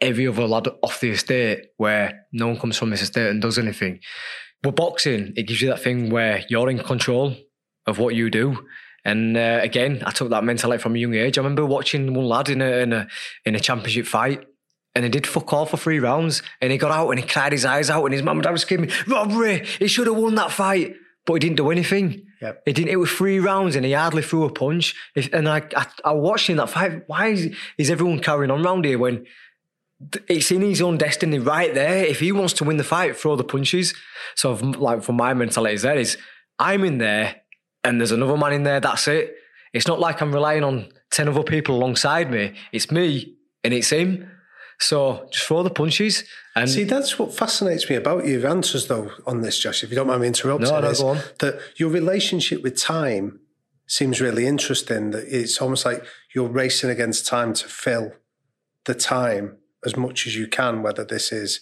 every 0.00 0.28
other 0.28 0.46
lad 0.46 0.68
off 0.82 1.00
the 1.00 1.10
estate 1.10 1.66
where 1.76 2.26
no 2.32 2.48
one 2.48 2.58
comes 2.58 2.76
from 2.76 2.90
this 2.90 3.02
estate 3.02 3.30
and 3.30 3.40
does 3.40 3.58
anything. 3.58 4.00
But 4.62 4.76
boxing, 4.76 5.32
it 5.36 5.44
gives 5.44 5.62
you 5.62 5.68
that 5.68 5.80
thing 5.80 6.10
where 6.10 6.44
you're 6.48 6.70
in 6.70 6.78
control 6.78 7.36
of 7.86 7.98
what 7.98 8.14
you 8.14 8.30
do. 8.30 8.66
And 9.04 9.36
uh, 9.36 9.60
again, 9.62 10.02
I 10.04 10.10
took 10.10 10.30
that 10.30 10.44
mentality 10.44 10.82
from 10.82 10.96
a 10.96 10.98
young 10.98 11.14
age. 11.14 11.38
I 11.38 11.42
remember 11.42 11.64
watching 11.64 12.12
one 12.12 12.26
lad 12.26 12.48
in 12.48 12.60
a, 12.60 12.70
in 12.78 12.92
a 12.92 13.08
in 13.44 13.54
a 13.54 13.60
championship 13.60 14.06
fight, 14.06 14.44
and 14.94 15.04
he 15.04 15.10
did 15.10 15.26
fuck 15.26 15.52
all 15.52 15.66
for 15.66 15.76
three 15.76 16.00
rounds. 16.00 16.42
And 16.60 16.72
he 16.72 16.78
got 16.78 16.90
out 16.90 17.08
and 17.10 17.18
he 17.18 17.26
cried 17.26 17.52
his 17.52 17.64
eyes 17.64 17.88
out, 17.88 18.04
and 18.04 18.12
his 18.12 18.22
mum 18.22 18.38
and 18.38 18.42
dad 18.42 18.50
was 18.50 18.62
screaming, 18.62 18.90
"Robbery! 19.06 19.64
He 19.78 19.88
should 19.88 20.08
have 20.08 20.16
won 20.16 20.34
that 20.34 20.50
fight." 20.50 20.94
But 21.24 21.34
he 21.34 21.40
didn't 21.40 21.56
do 21.56 21.70
anything. 21.70 22.24
Yep. 22.40 22.62
He 22.64 22.72
didn't. 22.72 22.90
It 22.90 22.96
was 22.96 23.10
three 23.10 23.38
rounds, 23.38 23.76
and 23.76 23.84
he 23.84 23.92
hardly 23.92 24.22
threw 24.22 24.44
a 24.44 24.52
punch. 24.52 24.94
If, 25.14 25.32
and 25.32 25.48
I, 25.48 25.62
I, 25.76 25.86
I 26.04 26.12
watched 26.12 26.48
in 26.50 26.56
that 26.56 26.70
fight. 26.70 27.02
Why 27.06 27.28
is, 27.28 27.54
is 27.76 27.90
everyone 27.90 28.20
carrying 28.20 28.50
on 28.50 28.62
round 28.62 28.84
here 28.84 28.98
when 28.98 29.26
it's 30.28 30.50
in 30.50 30.62
his 30.62 30.80
own 30.80 30.96
destiny 30.96 31.38
right 31.38 31.74
there. 31.74 32.04
If 32.04 32.20
he 32.20 32.32
wants 32.32 32.52
to 32.54 32.64
win 32.64 32.76
the 32.76 32.84
fight, 32.84 33.16
throw 33.16 33.36
the 33.36 33.44
punches. 33.44 33.94
So, 34.36 34.52
like, 34.52 35.02
for 35.02 35.12
my 35.12 35.34
mentality 35.34 35.74
is 35.74 35.82
there 35.82 35.98
is 35.98 36.16
I'm 36.58 36.84
in 36.84 36.98
there 36.98 37.42
and 37.84 38.00
there's 38.00 38.12
another 38.12 38.36
man 38.36 38.52
in 38.52 38.62
there. 38.62 38.80
That's 38.80 39.08
it. 39.08 39.34
It's 39.72 39.86
not 39.86 40.00
like 40.00 40.20
I'm 40.20 40.32
relying 40.32 40.64
on 40.64 40.88
10 41.10 41.28
other 41.28 41.42
people 41.42 41.76
alongside 41.76 42.30
me. 42.30 42.54
It's 42.72 42.90
me 42.90 43.34
and 43.64 43.74
it's 43.74 43.90
him. 43.90 44.30
So 44.80 45.28
just 45.32 45.46
throw 45.46 45.62
the 45.62 45.70
punches. 45.70 46.24
And 46.54 46.70
See, 46.70 46.84
that's 46.84 47.18
what 47.18 47.34
fascinates 47.34 47.90
me 47.90 47.96
about 47.96 48.26
your 48.26 48.46
answers, 48.46 48.86
though, 48.86 49.10
on 49.26 49.40
this, 49.40 49.58
Josh. 49.58 49.82
If 49.82 49.90
you 49.90 49.96
don't 49.96 50.06
mind 50.06 50.20
me 50.20 50.28
interrupting, 50.28 50.68
no, 50.68 50.80
no, 50.80 50.94
go 50.94 51.08
on. 51.08 51.18
that 51.40 51.60
your 51.76 51.90
relationship 51.90 52.62
with 52.62 52.80
time 52.80 53.40
seems 53.86 54.20
really 54.20 54.46
interesting. 54.46 55.10
That 55.10 55.24
it's 55.26 55.60
almost 55.60 55.84
like 55.84 56.04
you're 56.34 56.48
racing 56.48 56.90
against 56.90 57.26
time 57.26 57.52
to 57.54 57.66
fill 57.66 58.12
the 58.84 58.94
time 58.94 59.58
as 59.84 59.96
much 59.96 60.26
as 60.26 60.36
you 60.36 60.46
can, 60.48 60.82
whether 60.82 61.04
this 61.04 61.32
is 61.32 61.60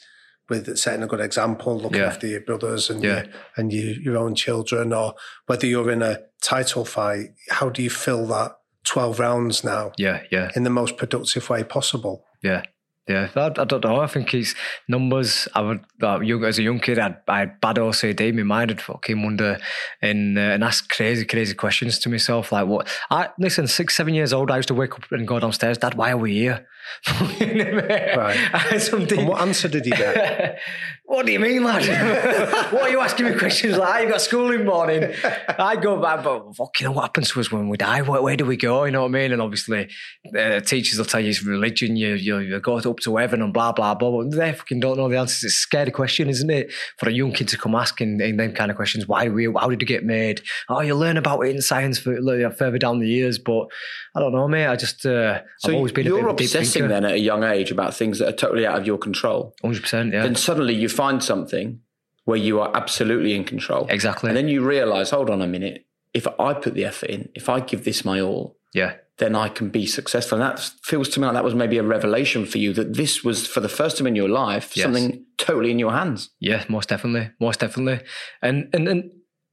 with 0.48 0.76
setting 0.78 1.02
a 1.02 1.06
good 1.08 1.20
example, 1.20 1.76
looking 1.78 1.98
Yeah. 2.00 2.06
after 2.06 2.26
your 2.26 2.40
brothers 2.40 2.88
and 2.88 3.02
Yeah. 3.02 3.24
your, 3.24 3.32
and 3.56 3.72
your, 3.72 3.94
your 4.00 4.16
own 4.16 4.34
children, 4.36 4.92
or 4.92 5.14
whether 5.46 5.66
you're 5.66 5.90
in 5.90 6.02
a 6.02 6.20
title 6.40 6.84
fight. 6.84 7.30
How 7.50 7.68
do 7.68 7.82
you 7.82 7.90
fill 7.90 8.26
that 8.28 8.52
twelve 8.84 9.18
rounds 9.18 9.64
now 9.64 9.90
Yeah, 9.98 10.22
yeah, 10.30 10.50
in 10.54 10.62
the 10.62 10.70
most 10.70 10.96
productive 10.96 11.48
way 11.50 11.64
possible? 11.64 12.24
yeah. 12.42 12.62
Yeah, 13.08 13.28
I, 13.36 13.46
I 13.46 13.64
don't 13.64 13.84
know. 13.84 14.00
I 14.00 14.08
think 14.08 14.34
it's 14.34 14.54
numbers. 14.88 15.46
I 15.54 15.60
would, 15.60 15.84
uh, 16.02 16.18
young, 16.20 16.42
as 16.44 16.58
a 16.58 16.64
young 16.64 16.80
kid, 16.80 16.98
I'd, 16.98 17.16
I 17.28 17.38
had 17.40 17.60
bad 17.60 17.76
OCD. 17.76 18.34
My 18.34 18.42
mind 18.42 18.72
would 18.72 18.80
fucking 18.80 19.22
wonder 19.22 19.58
and, 20.02 20.36
uh, 20.36 20.40
and 20.40 20.64
ask 20.64 20.88
crazy, 20.88 21.24
crazy 21.24 21.54
questions 21.54 22.00
to 22.00 22.08
myself. 22.08 22.50
Like, 22.50 22.66
what? 22.66 22.88
I 23.10 23.28
Listen, 23.38 23.68
six, 23.68 23.96
seven 23.96 24.14
years 24.14 24.32
old, 24.32 24.50
I 24.50 24.56
used 24.56 24.68
to 24.68 24.74
wake 24.74 24.94
up 24.94 25.04
and 25.12 25.26
go 25.26 25.38
downstairs, 25.38 25.78
Dad, 25.78 25.94
why 25.94 26.10
are 26.10 26.16
we 26.16 26.34
here? 26.34 26.66
right. 27.40 28.78
Something. 28.78 29.20
And 29.20 29.28
what 29.28 29.40
answer 29.40 29.68
did 29.68 29.84
he 29.84 29.90
get? 29.90 30.58
what 31.06 31.24
do 31.24 31.30
you 31.30 31.38
mean, 31.38 31.62
lad? 31.62 31.82
what 32.72 32.82
are 32.82 32.88
you 32.90 33.00
asking 33.00 33.26
me 33.26 33.34
questions 33.38 33.76
like? 33.76 34.02
You've 34.02 34.10
got 34.10 34.20
school 34.20 34.50
in 34.50 34.58
the 34.58 34.64
morning. 34.64 35.14
I 35.56 35.76
go 35.76 36.00
back, 36.02 36.24
but 36.24 36.56
fucking, 36.56 36.92
what 36.92 37.02
happens 37.02 37.30
to 37.30 37.40
us 37.40 37.52
when 37.52 37.68
we 37.68 37.76
die? 37.76 38.02
Where, 38.02 38.20
where 38.20 38.36
do 38.36 38.44
we 38.44 38.56
go? 38.56 38.84
You 38.84 38.90
know 38.90 39.02
what 39.02 39.08
I 39.08 39.12
mean? 39.12 39.32
And 39.32 39.40
obviously, 39.40 39.88
uh, 40.36 40.58
teachers 40.60 40.98
will 40.98 41.04
tell 41.04 41.20
you 41.20 41.30
it's 41.30 41.44
religion. 41.44 41.96
You 41.96 42.14
you 42.14 42.38
you 42.38 42.58
go 42.58 42.78
up 42.78 42.98
to 42.98 43.16
heaven 43.16 43.40
and 43.40 43.52
blah 43.52 43.70
blah 43.70 43.94
blah. 43.94 44.10
But 44.10 44.32
they 44.32 44.52
fucking 44.52 44.80
don't 44.80 44.96
know 44.96 45.08
the 45.08 45.18
answers. 45.18 45.44
It's 45.44 45.54
a 45.54 45.56
scary 45.56 45.92
question, 45.92 46.28
isn't 46.28 46.50
it, 46.50 46.72
for 46.98 47.08
a 47.08 47.12
young 47.12 47.32
kid 47.32 47.48
to 47.48 47.56
come 47.56 47.76
asking 47.76 48.20
in 48.20 48.36
them 48.36 48.52
kind 48.52 48.72
of 48.72 48.76
questions? 48.76 49.06
Why 49.06 49.28
we? 49.28 49.44
How 49.44 49.68
did 49.68 49.80
you 49.80 49.86
get 49.86 50.04
made? 50.04 50.42
Oh, 50.68 50.80
you 50.80 50.96
learn 50.96 51.16
about 51.16 51.40
it 51.42 51.54
in 51.54 51.62
science 51.62 52.00
for, 52.00 52.16
further 52.58 52.78
down 52.78 52.98
the 52.98 53.08
years. 53.08 53.38
But 53.38 53.68
I 54.16 54.20
don't 54.20 54.32
know, 54.32 54.48
mate. 54.48 54.66
I 54.66 54.74
just 54.74 55.06
uh, 55.06 55.42
So 55.58 55.68
I've 55.68 55.76
always 55.76 55.92
been 55.92 56.06
a 56.06 56.10
you're 56.10 56.26
a 56.26 56.32
obsessing 56.32 56.88
then 56.88 57.04
at 57.04 57.12
a 57.12 57.18
young 57.18 57.44
age 57.44 57.70
about 57.70 57.94
things 57.94 58.18
that 58.18 58.28
are 58.28 58.36
totally 58.36 58.66
out 58.66 58.78
of 58.78 58.86
your 58.86 58.98
control. 58.98 59.54
Hundred 59.62 59.82
percent, 59.82 60.12
yeah. 60.12 60.22
Then 60.22 60.34
suddenly 60.34 60.74
you 60.74 60.88
find 60.96 61.22
something 61.22 61.80
where 62.24 62.38
you 62.38 62.60
are 62.60 62.70
absolutely 62.74 63.34
in 63.34 63.44
control. 63.44 63.86
Exactly. 63.88 64.28
And 64.30 64.36
then 64.36 64.48
you 64.48 64.60
realize, 64.64 65.10
hold 65.10 65.30
on 65.30 65.40
a 65.42 65.46
minute, 65.46 65.86
if 66.12 66.26
I 66.40 66.54
put 66.54 66.74
the 66.74 66.84
effort 66.84 67.10
in, 67.10 67.28
if 67.34 67.48
I 67.48 67.60
give 67.60 67.84
this 67.84 68.04
my 68.04 68.20
all, 68.20 68.56
yeah. 68.74 68.94
then 69.18 69.36
I 69.36 69.48
can 69.48 69.68
be 69.70 69.86
successful. 69.86 70.40
And 70.40 70.44
that 70.50 70.58
feels 70.82 71.08
to 71.10 71.20
me 71.20 71.26
like 71.26 71.34
that 71.34 71.44
was 71.44 71.54
maybe 71.54 71.78
a 71.78 71.82
revelation 71.82 72.44
for 72.46 72.58
you 72.58 72.72
that 72.72 72.94
this 72.94 73.22
was 73.22 73.46
for 73.46 73.60
the 73.60 73.68
first 73.68 73.98
time 73.98 74.06
in 74.06 74.16
your 74.16 74.28
life 74.28 74.76
Yes. 74.76 74.84
something 74.84 75.24
totally 75.38 75.70
in 75.70 75.78
your 75.78 75.92
hands. 75.92 76.30
Yeah, 76.40 76.64
most 76.68 76.88
definitely, 76.88 77.30
most 77.38 77.60
definitely. 77.60 78.00
And 78.42 78.68
and 78.74 78.88
and 78.88 79.10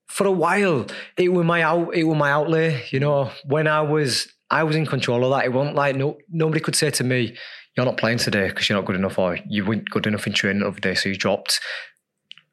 for 0.08 0.26
a 0.28 0.32
while, 0.32 0.86
it 1.18 1.34
was 1.34 1.46
my 1.46 1.62
out, 1.62 1.94
it 1.94 2.06
was 2.06 2.18
my 2.18 2.32
outlay. 2.32 2.84
You 2.92 3.00
know, 3.00 3.32
when 3.46 3.68
I 3.68 3.82
was 3.82 4.34
I 4.50 4.64
was 4.64 4.76
in 4.76 4.86
control 4.86 5.24
of 5.26 5.32
that. 5.32 5.46
It 5.46 5.54
wasn't 5.54 5.76
like 5.76 5.96
no 5.96 6.18
nobody 6.30 6.60
could 6.60 6.76
say 6.76 6.92
to 6.92 7.04
me, 7.04 7.36
"You're 7.76 7.86
not 7.86 7.98
playing 7.98 8.20
today 8.20 8.48
because 8.48 8.70
you're 8.70 8.78
not 8.78 8.86
good 8.86 8.96
enough," 8.96 9.20
or 9.20 9.38
"You 9.48 9.66
weren't 9.66 9.90
good 9.90 10.08
enough 10.08 10.28
in 10.28 10.34
training 10.34 10.62
the 10.62 10.68
other 10.68 10.80
day, 10.80 10.96
so 10.96 11.10
you 11.10 11.16
dropped." 11.16 11.60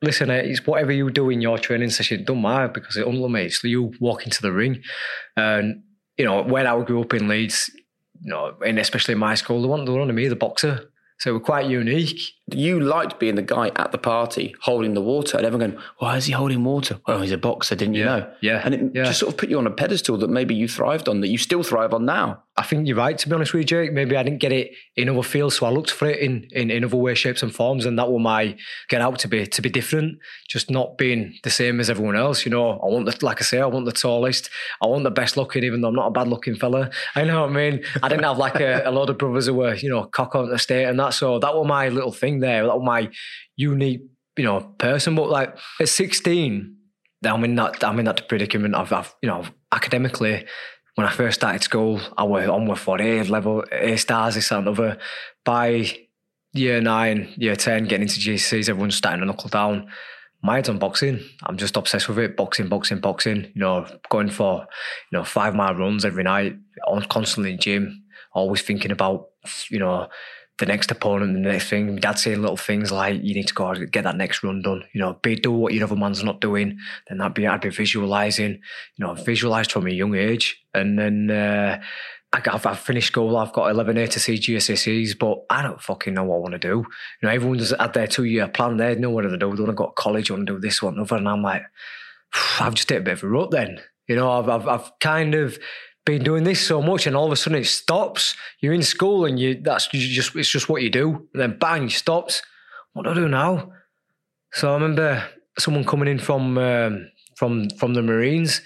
Listen, 0.02 0.30
eh, 0.30 0.36
it's 0.36 0.66
whatever 0.66 0.92
you 0.92 1.10
do 1.10 1.28
in 1.28 1.42
your 1.42 1.58
training 1.58 1.90
session. 1.90 2.20
It 2.20 2.26
don't 2.26 2.40
matter 2.40 2.68
because 2.68 2.96
it 2.96 3.06
only 3.06 3.28
makes 3.28 3.62
you 3.62 3.92
walk 4.00 4.24
into 4.24 4.40
the 4.40 4.52
ring. 4.52 4.82
And 5.36 5.82
you 6.16 6.24
know, 6.24 6.42
when 6.42 6.66
I 6.66 6.82
grew 6.82 7.00
up 7.00 7.14
in 7.14 7.28
Leeds, 7.28 7.70
you 8.22 8.30
know, 8.30 8.54
and 8.64 8.78
especially 8.78 9.12
in 9.12 9.18
my 9.18 9.34
school, 9.34 9.62
they 9.62 9.68
wanted, 9.68 9.86
they 9.86 9.92
wanted 9.92 10.12
me 10.12 10.28
the 10.28 10.36
boxer. 10.36 10.90
So 11.18 11.34
we're 11.34 11.40
quite 11.40 11.66
unique. 11.66 12.20
You 12.54 12.80
liked 12.80 13.18
being 13.18 13.34
the 13.34 13.42
guy 13.42 13.70
at 13.76 13.92
the 13.92 13.98
party 13.98 14.54
holding 14.62 14.94
the 14.94 15.00
water 15.02 15.36
and 15.36 15.46
everyone 15.46 15.70
going, 15.72 15.82
why 15.98 16.16
is 16.16 16.26
he 16.26 16.32
holding 16.32 16.64
water? 16.64 17.00
Oh, 17.06 17.20
he's 17.20 17.32
a 17.32 17.38
boxer, 17.38 17.74
didn't 17.76 17.94
you 17.94 18.04
Yeah, 18.04 18.16
know? 18.18 18.32
yeah, 18.40 18.62
And 18.64 18.74
it 18.74 18.80
yeah. 18.94 19.04
just 19.04 19.20
sort 19.20 19.32
of 19.32 19.38
put 19.38 19.48
you 19.50 19.58
on 19.58 19.66
a 19.66 19.70
pedestal 19.70 20.16
that 20.18 20.30
maybe 20.30 20.54
you 20.54 20.68
thrived 20.68 21.08
on, 21.08 21.20
that 21.20 21.28
you 21.28 21.38
still 21.38 21.62
thrive 21.62 21.92
on 21.94 22.04
now. 22.04 22.42
I 22.56 22.62
think 22.62 22.86
you're 22.86 22.96
right, 22.96 23.16
to 23.16 23.28
be 23.28 23.34
honest 23.34 23.54
with 23.54 23.60
you, 23.60 23.64
Jake. 23.64 23.92
Maybe 23.92 24.16
I 24.16 24.22
didn't 24.22 24.40
get 24.40 24.52
it 24.52 24.72
in 24.94 25.08
other 25.08 25.22
fields, 25.22 25.56
so 25.56 25.64
I 25.66 25.70
looked 25.70 25.90
for 25.90 26.06
it 26.10 26.18
in, 26.18 26.46
in, 26.52 26.70
in 26.70 26.84
other 26.84 26.96
ways, 26.96 27.16
shapes, 27.16 27.42
and 27.42 27.54
forms, 27.54 27.86
and 27.86 27.98
that 27.98 28.10
was 28.10 28.20
my 28.20 28.54
get 28.90 29.00
out 29.00 29.18
to 29.20 29.28
be 29.28 29.46
to 29.46 29.62
be 29.62 29.70
different, 29.70 30.18
just 30.46 30.68
not 30.70 30.98
being 30.98 31.32
the 31.42 31.48
same 31.48 31.80
as 31.80 31.88
everyone 31.88 32.16
else. 32.16 32.44
You 32.44 32.50
know, 32.50 32.72
I 32.72 32.86
want 32.86 33.06
the 33.06 33.16
like 33.24 33.40
I 33.40 33.44
say, 33.44 33.60
I 33.60 33.66
want 33.66 33.86
the 33.86 33.92
tallest, 33.92 34.50
I 34.82 34.88
want 34.88 35.04
the 35.04 35.10
best 35.10 35.38
looking, 35.38 35.64
even 35.64 35.80
though 35.80 35.88
I'm 35.88 35.94
not 35.94 36.08
a 36.08 36.10
bad 36.10 36.28
looking 36.28 36.54
fella. 36.54 36.90
I 37.14 37.24
know 37.24 37.40
what 37.42 37.50
I 37.50 37.52
mean. 37.52 37.82
I 38.02 38.08
didn't 38.10 38.24
have 38.24 38.36
like 38.36 38.56
a, 38.60 38.82
a 38.84 38.90
lot 38.90 39.08
of 39.08 39.16
brothers 39.16 39.46
who 39.46 39.54
were, 39.54 39.74
you 39.76 39.88
know, 39.88 40.04
cock 40.04 40.34
on 40.34 40.50
the 40.50 40.58
state 40.58 40.84
and 40.84 41.00
that. 41.00 41.14
So 41.14 41.38
that 41.38 41.54
was 41.54 41.66
my 41.66 41.88
little 41.88 42.12
thing 42.12 42.39
there. 42.40 42.64
like 42.64 42.80
my 42.80 43.10
unique, 43.56 44.02
you 44.36 44.44
know, 44.44 44.60
person. 44.78 45.14
But 45.14 45.30
like 45.30 45.56
at 45.80 45.88
16, 45.88 46.76
I'm 47.24 47.44
in 47.44 47.54
that 47.56 47.84
I'm 47.84 47.98
in 47.98 48.06
that 48.06 48.28
predicament. 48.28 48.74
I've, 48.74 48.92
I've 48.92 49.14
you 49.22 49.28
know, 49.28 49.44
academically 49.72 50.46
when 51.00 51.06
I 51.06 51.12
first 51.12 51.40
started 51.40 51.62
school, 51.62 52.00
I 52.18 52.24
was 52.24 52.46
on 52.48 52.66
with 52.66 52.78
for 52.78 53.00
A 53.00 53.22
level, 53.22 53.64
A 53.72 53.96
stars, 53.96 54.34
this 54.34 54.50
and 54.50 54.68
other. 54.68 54.98
By 55.44 55.90
year 56.52 56.80
nine, 56.80 57.32
year 57.36 57.56
10, 57.56 57.84
getting 57.84 58.02
into 58.02 58.20
GCSEs, 58.20 58.68
everyone's 58.68 58.96
starting 58.96 59.20
to 59.20 59.26
knuckle 59.26 59.48
down. 59.48 59.90
My 60.42 60.56
head's 60.56 60.68
on 60.68 60.78
boxing. 60.78 61.20
I'm 61.44 61.56
just 61.56 61.76
obsessed 61.76 62.08
with 62.08 62.18
it. 62.18 62.36
Boxing, 62.36 62.68
boxing, 62.68 62.98
boxing. 62.98 63.44
You 63.54 63.60
know, 63.60 63.86
going 64.10 64.30
for, 64.30 64.66
you 65.10 65.18
know, 65.18 65.24
five 65.24 65.54
mile 65.54 65.74
runs 65.74 66.04
every 66.04 66.24
night, 66.24 66.56
on 66.86 67.02
constantly 67.04 67.52
in 67.52 67.58
gym, 67.58 68.04
always 68.32 68.62
thinking 68.62 68.90
about, 68.90 69.28
you 69.70 69.78
know, 69.78 70.08
the 70.60 70.66
next 70.66 70.90
opponent, 70.90 71.32
the 71.32 71.40
next 71.40 71.68
thing. 71.68 71.94
My 71.94 71.98
dad 71.98 72.18
saying 72.18 72.40
little 72.40 72.56
things 72.56 72.92
like, 72.92 73.20
you 73.22 73.34
need 73.34 73.48
to 73.48 73.54
go 73.54 73.74
get 73.74 74.04
that 74.04 74.16
next 74.16 74.44
run 74.44 74.62
done. 74.62 74.84
You 74.92 75.00
know, 75.00 75.14
be 75.22 75.34
do 75.34 75.50
what 75.50 75.72
your 75.72 75.84
other 75.84 75.96
man's 75.96 76.22
not 76.22 76.40
doing. 76.40 76.78
Then 77.08 77.18
that'd 77.18 77.34
be, 77.34 77.46
I'd 77.46 77.62
be 77.62 77.70
visualizing, 77.70 78.60
you 78.96 79.06
know, 79.06 79.14
visualized 79.14 79.72
from 79.72 79.86
a 79.86 79.90
young 79.90 80.14
age. 80.14 80.62
And 80.72 80.98
then, 80.98 81.30
uh, 81.30 81.80
I 82.32 82.42
I've, 82.46 82.66
I've 82.66 82.78
finished 82.78 83.08
school. 83.08 83.36
I've 83.36 83.52
got 83.52 83.74
11A 83.74 84.10
to 84.10 84.20
see 84.20 84.34
GCSEs, 84.34 85.18
but 85.18 85.38
I 85.50 85.62
don't 85.62 85.80
fucking 85.80 86.14
know 86.14 86.24
what 86.24 86.36
I 86.36 86.40
want 86.40 86.52
to 86.52 86.58
do. 86.58 86.68
You 86.78 86.86
know, 87.22 87.30
everyone's 87.30 87.74
had 87.76 87.92
their 87.92 88.06
two 88.06 88.24
year 88.24 88.46
plan. 88.46 88.76
They 88.76 88.94
know 88.94 89.10
what 89.10 89.22
to 89.22 89.30
do. 89.30 89.38
They 89.38 89.46
want 89.46 89.66
to 89.66 89.72
go 89.72 89.86
to 89.86 89.92
college, 89.96 90.30
want 90.30 90.46
to 90.46 90.54
do 90.54 90.60
this, 90.60 90.80
one, 90.80 90.94
another. 90.94 91.16
And 91.16 91.28
I'm 91.28 91.42
like, 91.42 91.62
I've 92.60 92.74
just 92.74 92.88
hit 92.88 93.00
a 93.00 93.04
bit 93.04 93.14
of 93.14 93.24
a 93.24 93.28
rut 93.28 93.50
then. 93.50 93.80
You 94.06 94.16
know, 94.16 94.30
I've, 94.30 94.48
I've, 94.48 94.68
I've 94.68 94.90
kind 95.00 95.34
of 95.34 95.58
been 96.10 96.24
doing 96.24 96.44
this 96.44 96.66
so 96.66 96.82
much 96.82 97.06
and 97.06 97.16
all 97.16 97.26
of 97.26 97.32
a 97.32 97.36
sudden 97.36 97.60
it 97.60 97.66
stops. 97.66 98.36
You're 98.60 98.74
in 98.74 98.82
school 98.82 99.24
and 99.24 99.38
you, 99.38 99.60
that's 99.60 99.92
you 99.92 100.00
just, 100.00 100.34
it's 100.36 100.50
just 100.50 100.68
what 100.68 100.82
you 100.82 100.90
do. 100.90 101.28
And 101.32 101.40
then 101.42 101.58
bang, 101.58 101.84
it 101.84 101.92
stops. 101.92 102.42
What 102.92 103.04
do 103.04 103.10
I 103.10 103.14
do 103.14 103.28
now? 103.28 103.72
So 104.52 104.70
I 104.70 104.74
remember 104.74 105.24
someone 105.58 105.84
coming 105.84 106.08
in 106.08 106.18
from, 106.18 106.58
um, 106.58 107.10
from, 107.36 107.70
from 107.70 107.94
the 107.94 108.02
Marines 108.02 108.62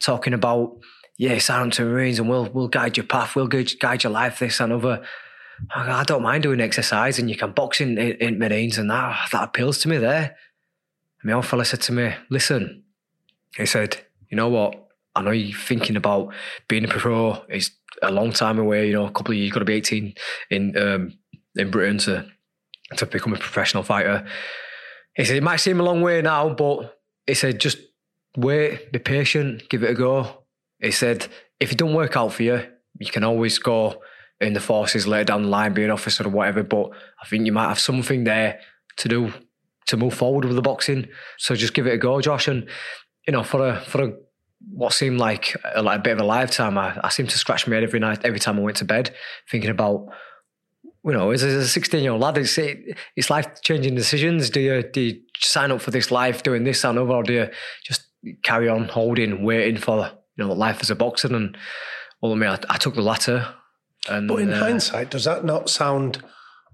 talking 0.00 0.34
about, 0.34 0.76
yeah, 1.16 1.38
sign 1.38 1.66
up 1.66 1.72
to 1.74 1.84
Marines 1.84 2.18
and 2.18 2.28
we'll, 2.28 2.46
we'll 2.46 2.68
guide 2.68 2.96
your 2.96 3.06
path. 3.06 3.36
We'll 3.36 3.46
guide, 3.46 4.02
your 4.02 4.12
life, 4.12 4.40
this 4.40 4.60
and 4.60 4.72
other. 4.72 5.04
I 5.74 6.04
don't 6.04 6.22
mind 6.22 6.44
doing 6.44 6.60
exercise 6.60 7.18
and 7.18 7.28
you 7.28 7.36
can 7.36 7.52
box 7.52 7.80
in, 7.80 7.98
in, 7.98 8.16
in 8.16 8.38
Marines 8.38 8.78
and 8.78 8.90
that, 8.90 9.28
that 9.32 9.44
appeals 9.44 9.78
to 9.78 9.88
me 9.88 9.98
there. 9.98 10.36
And 11.22 11.30
my 11.30 11.32
old 11.32 11.46
fella 11.46 11.64
said 11.64 11.80
to 11.82 11.92
me, 11.92 12.14
listen, 12.30 12.84
he 13.56 13.66
said, 13.66 13.98
you 14.30 14.36
know 14.36 14.48
what? 14.48 14.87
I 15.18 15.22
know 15.22 15.32
you're 15.32 15.58
thinking 15.58 15.96
about 15.96 16.32
being 16.68 16.84
a 16.84 16.88
pro. 16.88 17.42
It's 17.48 17.72
a 18.02 18.12
long 18.12 18.30
time 18.32 18.58
away, 18.58 18.86
you 18.86 18.92
know, 18.92 19.06
a 19.06 19.10
couple 19.10 19.32
of 19.32 19.36
years, 19.36 19.46
you've 19.46 19.54
got 19.54 19.60
to 19.60 19.64
be 19.64 19.74
18 19.74 20.14
in 20.50 20.76
um, 20.76 21.18
in 21.56 21.70
Britain 21.72 21.98
to, 21.98 22.24
to 22.96 23.06
become 23.06 23.34
a 23.34 23.38
professional 23.38 23.82
fighter. 23.82 24.24
He 25.16 25.24
said, 25.24 25.36
it 25.36 25.42
might 25.42 25.56
seem 25.56 25.80
a 25.80 25.82
long 25.82 26.02
way 26.02 26.22
now, 26.22 26.50
but 26.50 27.00
he 27.26 27.34
said, 27.34 27.58
just 27.58 27.78
wait, 28.36 28.92
be 28.92 29.00
patient, 29.00 29.68
give 29.68 29.82
it 29.82 29.90
a 29.90 29.94
go. 29.94 30.44
He 30.80 30.92
said, 30.92 31.26
if 31.58 31.72
it 31.72 31.78
don't 31.78 31.94
work 31.94 32.16
out 32.16 32.32
for 32.32 32.44
you, 32.44 32.62
you 33.00 33.10
can 33.10 33.24
always 33.24 33.58
go 33.58 34.00
in 34.40 34.52
the 34.52 34.60
forces 34.60 35.08
later 35.08 35.24
down 35.24 35.42
the 35.42 35.48
line, 35.48 35.74
be 35.74 35.82
an 35.82 35.90
officer 35.90 36.24
or 36.24 36.30
whatever. 36.30 36.62
But 36.62 36.90
I 37.20 37.26
think 37.26 37.44
you 37.44 37.52
might 37.52 37.68
have 37.68 37.80
something 37.80 38.22
there 38.22 38.60
to 38.98 39.08
do 39.08 39.32
to 39.86 39.96
move 39.96 40.14
forward 40.14 40.44
with 40.44 40.54
the 40.54 40.62
boxing. 40.62 41.08
So 41.38 41.56
just 41.56 41.74
give 41.74 41.88
it 41.88 41.94
a 41.94 41.98
go, 41.98 42.20
Josh. 42.20 42.46
And 42.46 42.68
you 43.26 43.32
know, 43.32 43.42
for 43.42 43.66
a 43.66 43.80
for 43.80 44.04
a 44.04 44.12
what 44.70 44.92
seemed 44.92 45.18
like 45.18 45.56
a, 45.74 45.82
like 45.82 46.00
a 46.00 46.02
bit 46.02 46.12
of 46.14 46.20
a 46.20 46.24
lifetime, 46.24 46.78
I, 46.78 46.98
I 47.02 47.08
seemed 47.10 47.30
to 47.30 47.38
scratch 47.38 47.66
my 47.66 47.74
head 47.74 47.84
every 47.84 48.00
night, 48.00 48.24
every 48.24 48.40
time 48.40 48.58
I 48.58 48.62
went 48.62 48.76
to 48.78 48.84
bed, 48.84 49.14
thinking 49.50 49.70
about. 49.70 50.06
You 51.04 51.14
know, 51.14 51.30
as 51.30 51.42
a 51.42 51.66
16 51.66 52.02
year 52.02 52.12
old 52.12 52.20
lad, 52.20 52.36
it's, 52.36 52.58
it's 52.58 53.30
life 53.30 53.62
changing 53.62 53.94
decisions. 53.94 54.50
Do 54.50 54.60
you, 54.60 54.82
do 54.82 55.00
you 55.00 55.20
sign 55.38 55.70
up 55.70 55.80
for 55.80 55.90
this 55.90 56.10
life 56.10 56.42
doing 56.42 56.64
this 56.64 56.84
and 56.84 56.98
other, 56.98 57.12
or 57.12 57.22
do 57.22 57.32
you 57.32 57.48
just 57.84 58.02
carry 58.42 58.68
on 58.68 58.88
holding, 58.88 59.42
waiting 59.42 59.80
for 59.80 60.10
you 60.36 60.44
know 60.44 60.52
life 60.52 60.78
as 60.80 60.90
a 60.90 60.96
boxer? 60.96 61.34
And 61.34 61.56
ultimately, 62.22 62.48
I, 62.48 62.50
mean 62.50 62.60
I 62.68 62.76
took 62.76 62.94
the 62.94 63.02
latter. 63.02 63.54
And, 64.08 64.28
But 64.28 64.40
in 64.40 64.52
uh, 64.52 64.58
hindsight, 64.58 65.10
does 65.10 65.24
that 65.24 65.44
not 65.44 65.70
sound 65.70 66.22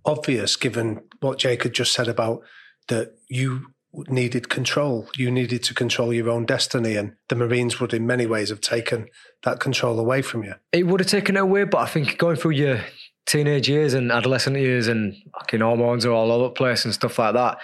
obvious 0.05 0.57
given 0.57 1.03
what 1.21 1.39
Jake 1.39 1.63
had 1.63 1.75
just 1.75 1.93
said 1.93 2.09
about 2.09 2.41
that 2.89 3.15
you 3.29 3.74
needed 4.09 4.49
control? 4.49 5.09
You 5.17 5.31
needed 5.31 5.63
to 5.65 5.75
control 5.75 6.13
your 6.13 6.31
own 6.31 6.47
destiny, 6.47 6.97
and 6.97 7.15
the 7.29 7.37
Marines 7.37 7.81
would, 7.81 7.95
in 7.95 8.07
many 8.07 8.27
ways, 8.27 8.51
have 8.51 8.61
taken 8.61 9.09
that 9.43 9.61
control 9.61 9.99
away 9.99 10.23
from 10.23 10.43
you. 10.45 10.55
it 10.73 10.87
would 10.87 11.01
have 11.01 11.09
taken 11.09 11.37
it 11.37 11.41
away, 11.41 11.65
but 11.65 11.79
I 11.79 11.87
think 11.87 12.19
going 12.19 12.37
through 12.37 12.53
your 12.53 12.81
teenage 13.27 13.69
years 13.69 13.95
and 13.95 14.13
adolescent 14.13 14.57
years 14.57 14.87
and 14.87 15.15
fucking 15.39 15.61
hormones 15.61 16.05
are 16.05 16.13
all 16.13 16.31
over 16.31 16.45
the 16.45 16.51
place 16.51 16.85
and 16.85 16.93
stuff 16.93 17.19
like 17.19 17.35
that. 17.35 17.59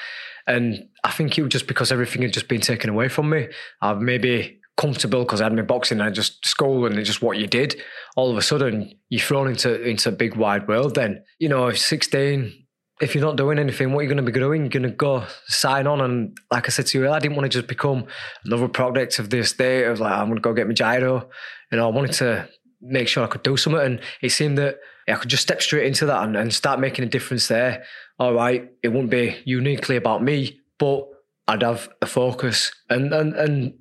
And 0.47 0.89
I 1.05 1.11
think 1.11 1.37
it 1.39 1.43
was 1.43 1.51
just 1.51 1.67
because 1.67 1.93
everything 1.93 2.23
had 2.23 2.33
just 2.33 2.49
been 2.49 2.61
taken 2.61 2.91
away 2.91 3.09
from 3.09 3.29
me. 3.31 3.49
I've 3.83 4.01
maybe 4.01 4.61
comfortable 4.77 5.25
because 5.25 5.41
I 5.41 5.45
had 5.45 5.55
my 5.55 5.63
boxing 5.63 6.01
and 6.01 6.09
I 6.09 6.11
just 6.11 6.45
school 6.47 6.87
and 6.87 7.05
just 7.05 7.21
what 7.21 7.37
you 7.37 7.47
did. 7.47 7.81
All 8.17 8.31
of 8.31 8.37
a 8.39 8.43
sudden, 8.43 8.95
you're 9.11 9.21
thrown 9.21 9.49
into 9.49 9.83
into 9.83 10.09
a 10.09 10.13
big 10.13 10.37
wide 10.37 10.67
world. 10.67 10.95
Then 10.95 11.23
you 11.39 11.49
know, 11.49 11.71
16. 11.71 12.60
If 13.01 13.15
you're 13.15 13.25
not 13.25 13.37
doing 13.37 13.59
anything, 13.59 13.93
what 13.93 14.01
are 14.01 14.03
you 14.03 14.09
going 14.09 14.25
to 14.25 14.31
be 14.31 14.39
doing? 14.39 14.63
You're 14.63 14.71
going 14.71 14.83
to 14.83 14.91
go 14.91 15.25
sign 15.47 15.87
on, 15.87 16.01
and 16.01 16.37
like 16.51 16.67
I 16.67 16.71
said 16.71 16.87
to 16.89 16.99
you, 16.99 17.11
I 17.11 17.19
didn't 17.19 17.37
want 17.37 17.51
to 17.51 17.59
just 17.59 17.67
become 17.67 18.05
another 18.45 18.69
product 18.69 19.19
of 19.19 19.31
the 19.31 19.39
estate. 19.39 19.89
Was 19.89 20.01
like, 20.01 20.13
I'm 20.13 20.27
going 20.27 20.37
to 20.37 20.43
go 20.43 20.53
get 20.53 20.67
my 20.67 20.75
giro. 20.75 21.29
You 21.73 21.79
know, 21.79 21.87
I 21.87 21.91
wanted 21.91 22.13
to 22.15 22.49
make 22.81 23.09
sure 23.09 23.25
I 23.25 23.27
could 23.29 23.43
do 23.43 23.57
something, 23.57 23.81
and 23.81 24.01
it 24.21 24.31
seemed 24.31 24.59
that 24.59 24.79
I 25.09 25.15
could 25.15 25.31
just 25.31 25.43
step 25.43 25.63
straight 25.63 25.87
into 25.87 26.07
that 26.07 26.23
and, 26.23 26.37
and 26.37 26.53
start 26.53 26.81
making 26.81 27.05
a 27.05 27.09
difference 27.09 27.49
there. 27.49 27.85
All 28.19 28.35
right, 28.35 28.71
it 28.83 28.89
wouldn't 28.89 29.11
be 29.11 29.37
uniquely 29.45 29.97
about 29.97 30.23
me, 30.23 30.61
but 30.79 31.07
I'd 31.49 31.63
have 31.63 31.89
a 32.03 32.07
focus. 32.07 32.71
And 32.89 33.13
and 33.13 33.35
and 33.35 33.75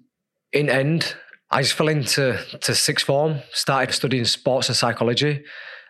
in 0.53 0.69
end, 0.69 1.15
I 1.51 1.62
just 1.62 1.73
fell 1.73 1.88
into 1.88 2.39
to 2.62 2.75
sixth 2.75 3.05
form, 3.05 3.39
started 3.51 3.93
studying 3.93 4.25
sports 4.25 4.69
and 4.69 4.75
psychology. 4.75 5.43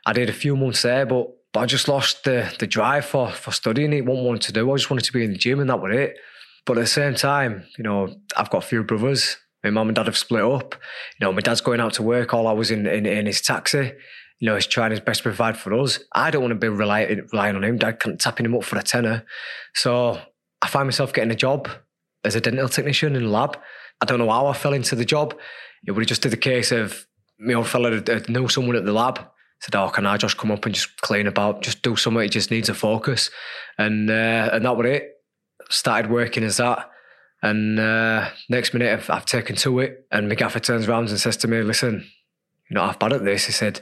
I 0.05 0.13
did 0.13 0.29
a 0.29 0.33
few 0.33 0.55
months 0.55 0.81
there, 0.81 1.05
but 1.05 1.27
but 1.53 1.61
I 1.61 1.65
just 1.65 1.87
lost 1.87 2.23
the 2.23 2.53
the 2.59 2.67
drive 2.67 3.05
for 3.05 3.31
for 3.31 3.51
studying 3.51 3.93
it, 3.93 4.05
what 4.05 4.19
I 4.19 4.21
wanted 4.21 4.41
to 4.43 4.53
do. 4.53 4.71
I 4.71 4.75
just 4.75 4.89
wanted 4.89 5.05
to 5.05 5.13
be 5.13 5.23
in 5.23 5.31
the 5.31 5.37
gym 5.37 5.59
and 5.59 5.69
that 5.69 5.81
was 5.81 5.95
it. 5.95 6.17
But 6.65 6.77
at 6.77 6.81
the 6.81 6.87
same 6.87 7.15
time, 7.15 7.65
you 7.77 7.83
know, 7.83 8.15
I've 8.37 8.49
got 8.49 8.63
a 8.63 8.67
few 8.67 8.83
brothers. 8.83 9.37
My 9.63 9.71
mum 9.71 9.89
and 9.89 9.95
dad 9.95 10.05
have 10.05 10.17
split 10.17 10.43
up. 10.43 10.75
You 11.19 11.25
know, 11.25 11.33
my 11.33 11.41
dad's 11.41 11.61
going 11.61 11.79
out 11.79 11.93
to 11.93 12.03
work. 12.03 12.33
All 12.33 12.47
I 12.47 12.53
was 12.53 12.71
in, 12.71 12.85
in, 12.85 13.05
in 13.05 13.25
his 13.25 13.41
taxi. 13.41 13.91
You 14.39 14.45
know, 14.45 14.55
he's 14.55 14.67
trying 14.67 14.91
his 14.91 14.99
best 14.99 15.19
to 15.19 15.23
provide 15.23 15.57
for 15.57 15.73
us. 15.73 15.99
I 16.13 16.31
don't 16.31 16.41
want 16.41 16.51
to 16.51 16.59
be 16.59 16.69
relying, 16.69 17.27
relying 17.33 17.55
on 17.55 17.63
him. 17.63 17.77
Dad 17.77 17.99
can't 17.99 18.21
tapping 18.21 18.45
him 18.45 18.55
up 18.55 18.63
for 18.63 18.77
a 18.77 18.83
tenner. 18.83 19.25
So 19.73 20.19
I 20.61 20.67
find 20.67 20.87
myself 20.87 21.11
getting 21.11 21.31
a 21.31 21.35
job 21.35 21.67
as 22.23 22.35
a 22.35 22.41
dental 22.41 22.69
technician 22.69 23.15
in 23.15 23.23
a 23.23 23.29
lab. 23.29 23.57
I 23.99 24.05
don't 24.05 24.19
know 24.19 24.29
how 24.29 24.47
I 24.47 24.53
fell 24.53 24.73
into 24.73 24.95
the 24.95 25.05
job. 25.05 25.37
It 25.85 25.91
would 25.91 26.01
have 26.01 26.07
just 26.07 26.21
been 26.21 26.31
the 26.31 26.37
case 26.37 26.71
of 26.71 27.05
my 27.37 27.53
old 27.53 27.67
fella 27.67 28.01
know 28.29 28.47
someone 28.47 28.75
at 28.75 28.85
the 28.85 28.93
lab. 28.93 29.19
Said, 29.61 29.75
"Oh, 29.75 29.89
can 29.89 30.05
I 30.05 30.17
just 30.17 30.37
come 30.37 30.51
up 30.51 30.65
and 30.65 30.73
just 30.73 30.97
clean 31.01 31.27
about, 31.27 31.61
just 31.61 31.81
do 31.81 31.95
something? 31.95 32.23
It 32.23 32.31
just 32.31 32.51
needs 32.51 32.69
a 32.69 32.73
focus," 32.73 33.29
and 33.77 34.09
uh, 34.09 34.49
and 34.53 34.65
that 34.65 34.77
was 34.77 34.87
it. 34.87 35.15
Started 35.69 36.09
working 36.09 36.43
as 36.43 36.57
that, 36.57 36.89
and 37.41 37.79
uh, 37.79 38.29
next 38.49 38.73
minute 38.73 38.93
I've, 38.93 39.09
I've 39.09 39.25
taken 39.25 39.55
to 39.57 39.79
it. 39.79 40.05
And 40.11 40.29
my 40.29 40.35
gaffer 40.35 40.59
turns 40.59 40.87
around 40.87 41.09
and 41.09 41.19
says 41.19 41.37
to 41.37 41.47
me, 41.47 41.61
"Listen, 41.61 42.05
you're 42.69 42.79
not 42.79 42.87
half 42.87 42.99
bad 42.99 43.13
at 43.13 43.25
this." 43.25 43.45
He 43.45 43.51
said, 43.51 43.81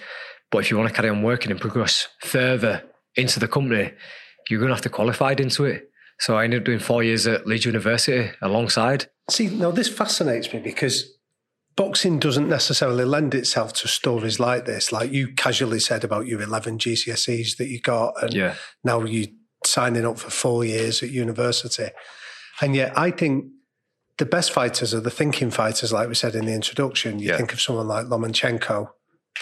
"But 0.52 0.60
if 0.60 0.72
you 0.72 0.78
want 0.78 0.90
to 0.90 0.96
carry 0.96 1.10
on 1.10 1.24
working 1.24 1.52
and 1.52 1.62
progress 1.62 2.08
further 2.22 2.84
into 3.16 3.40
the 3.40 3.48
company, 3.48 3.92
you're 4.50 4.60
going 4.60 4.70
to 4.70 4.76
have 4.76 4.84
to 4.84 4.90
qualify 4.90 5.36
into 5.38 5.66
it." 5.66 5.90
So 6.20 6.36
I 6.36 6.46
ended 6.46 6.62
up 6.62 6.66
doing 6.66 6.80
four 6.80 7.04
years 7.04 7.28
at 7.28 7.46
Leeds 7.46 7.66
University 7.66 8.32
alongside. 8.42 9.08
See, 9.30 9.48
now 9.48 9.72
this 9.72 9.90
fascinates 9.90 10.52
me 10.52 10.60
because 10.60 11.17
boxing 11.78 12.20
doesn't 12.20 12.50
necessarily 12.50 13.06
lend 13.06 13.34
itself 13.34 13.72
to 13.72 13.88
stories 13.88 14.40
like 14.40 14.66
this. 14.66 14.92
Like 14.92 15.12
you 15.14 15.30
casually 15.34 15.80
said 15.80 16.04
about 16.04 16.28
your 16.28 16.42
11 16.42 16.80
GCSEs 16.80 17.56
that 17.58 17.68
you 17.70 17.80
got, 17.80 18.22
and 18.22 18.34
Yeah. 18.34 18.56
now 18.84 19.04
you're 19.04 19.28
signing 19.66 20.06
up 20.06 20.20
for 20.20 20.30
four 20.30 20.66
years 20.66 21.02
at 21.02 21.10
university. 21.12 21.90
And 22.62 22.76
yet, 22.76 22.98
I 22.98 23.12
think 23.12 23.46
the 24.18 24.26
best 24.26 24.52
fighters 24.52 24.94
are 24.94 25.00
the 25.00 25.12
thinking 25.12 25.52
fighters, 25.52 25.94
like 25.94 26.10
we 26.10 26.16
said 26.16 26.34
in 26.36 26.46
the 26.48 26.54
introduction. 26.54 27.20
You 27.20 27.30
Yeah. 27.30 27.38
think 27.38 27.54
of 27.54 27.62
someone 27.62 27.88
like 27.88 28.08
Lomachenko 28.08 28.90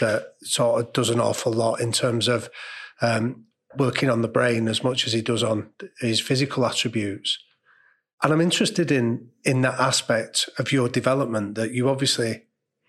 that 0.02 0.34
sort 0.44 0.82
of 0.82 0.92
does 0.94 1.10
an 1.10 1.22
awful 1.22 1.54
lot 1.54 1.80
in 1.80 1.94
terms 1.94 2.28
of 2.28 2.50
um, 3.02 3.46
working 3.78 4.10
on 4.10 4.22
the 4.22 4.28
brain 4.28 4.68
as 4.68 4.84
much 4.84 5.06
as 5.08 5.14
he 5.14 5.22
does 5.22 5.44
on 5.44 5.70
his 6.02 6.20
physical 6.20 6.66
attributes. 6.66 7.38
And 8.24 8.34
I'm 8.34 8.42
interested 8.42 8.92
in 8.92 9.30
in 9.44 9.62
that 9.62 9.80
aspect 9.80 10.50
of 10.58 10.72
your 10.72 10.90
development 10.90 11.56
that 11.56 11.72
you 11.72 11.90
obviously 11.90 12.44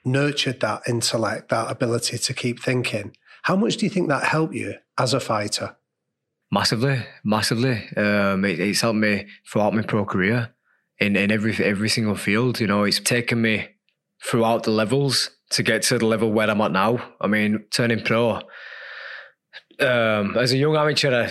nurtured 0.04 0.60
that 0.60 0.82
intellect, 0.88 1.48
that 1.48 1.70
ability 1.70 2.18
to 2.18 2.32
keep 2.32 2.62
thinking. 2.62 3.16
How 3.42 3.56
much 3.56 3.76
do 3.76 3.86
you 3.86 3.90
think 3.90 4.08
that 4.08 4.24
helped 4.24 4.54
you 4.54 4.74
as 4.98 5.12
a 5.12 5.20
fighter? 5.20 5.76
Massively, 6.50 7.04
massively. 7.24 7.88
Um, 7.96 8.44
it, 8.44 8.60
it's 8.60 8.80
helped 8.80 8.98
me 8.98 9.26
throughout 9.50 9.74
my 9.74 9.82
pro 9.82 10.04
career 10.04 10.54
in, 10.98 11.16
in 11.16 11.30
every 11.30 11.54
every 11.56 11.88
single 11.88 12.14
field. 12.14 12.60
You 12.60 12.68
know, 12.68 12.84
it's 12.84 13.00
taken 13.00 13.42
me 13.42 13.68
throughout 14.24 14.62
the 14.62 14.70
levels 14.70 15.30
to 15.50 15.62
get 15.62 15.82
to 15.82 15.98
the 15.98 16.06
level 16.06 16.32
where 16.32 16.50
I'm 16.50 16.60
at 16.60 16.72
now. 16.72 17.14
I 17.20 17.26
mean, 17.26 17.64
turning 17.70 18.02
pro. 18.02 18.40
Um, 19.78 20.36
as 20.38 20.52
a 20.52 20.56
young 20.56 20.76
amateur, 20.76 21.28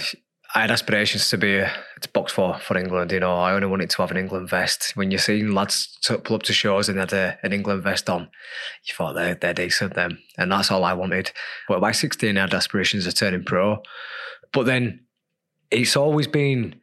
I, 0.56 0.62
had 0.62 0.72
aspirations 0.72 1.30
to 1.30 1.38
be 1.38 1.64
to 2.02 2.10
box 2.10 2.32
for 2.32 2.58
for 2.60 2.78
England. 2.78 3.12
You 3.12 3.20
know, 3.20 3.36
I 3.36 3.54
only 3.54 3.68
wanted 3.68 3.90
to 3.90 4.02
have 4.02 4.12
an 4.12 4.18
England 4.18 4.50
vest. 4.50 4.94
When 4.96 5.12
you're 5.12 5.20
seeing 5.20 5.54
lads 5.54 5.98
pull 6.24 6.38
up 6.38 6.44
to 6.44 6.54
shows 6.54 6.90
and 6.90 6.98
had 6.98 7.14
a, 7.14 7.38
an 7.44 7.54
England 7.54 7.84
vest 7.84 8.10
on, 8.10 8.30
you 8.86 8.94
thought 8.96 9.14
they're 9.14 9.36
they're 9.36 9.54
decent 9.54 9.94
them, 9.94 10.20
and 10.38 10.52
that's 10.52 10.72
all 10.72 10.84
I 10.84 10.94
wanted. 10.94 11.32
But 11.68 11.82
by 11.82 11.92
16, 11.92 12.38
I 12.38 12.42
had 12.42 12.54
aspirations 12.54 13.06
of 13.06 13.16
turning 13.16 13.44
pro. 13.44 13.84
But 14.54 14.66
then 14.66 15.02
it's 15.72 15.98
always 15.98 16.28
been 16.28 16.76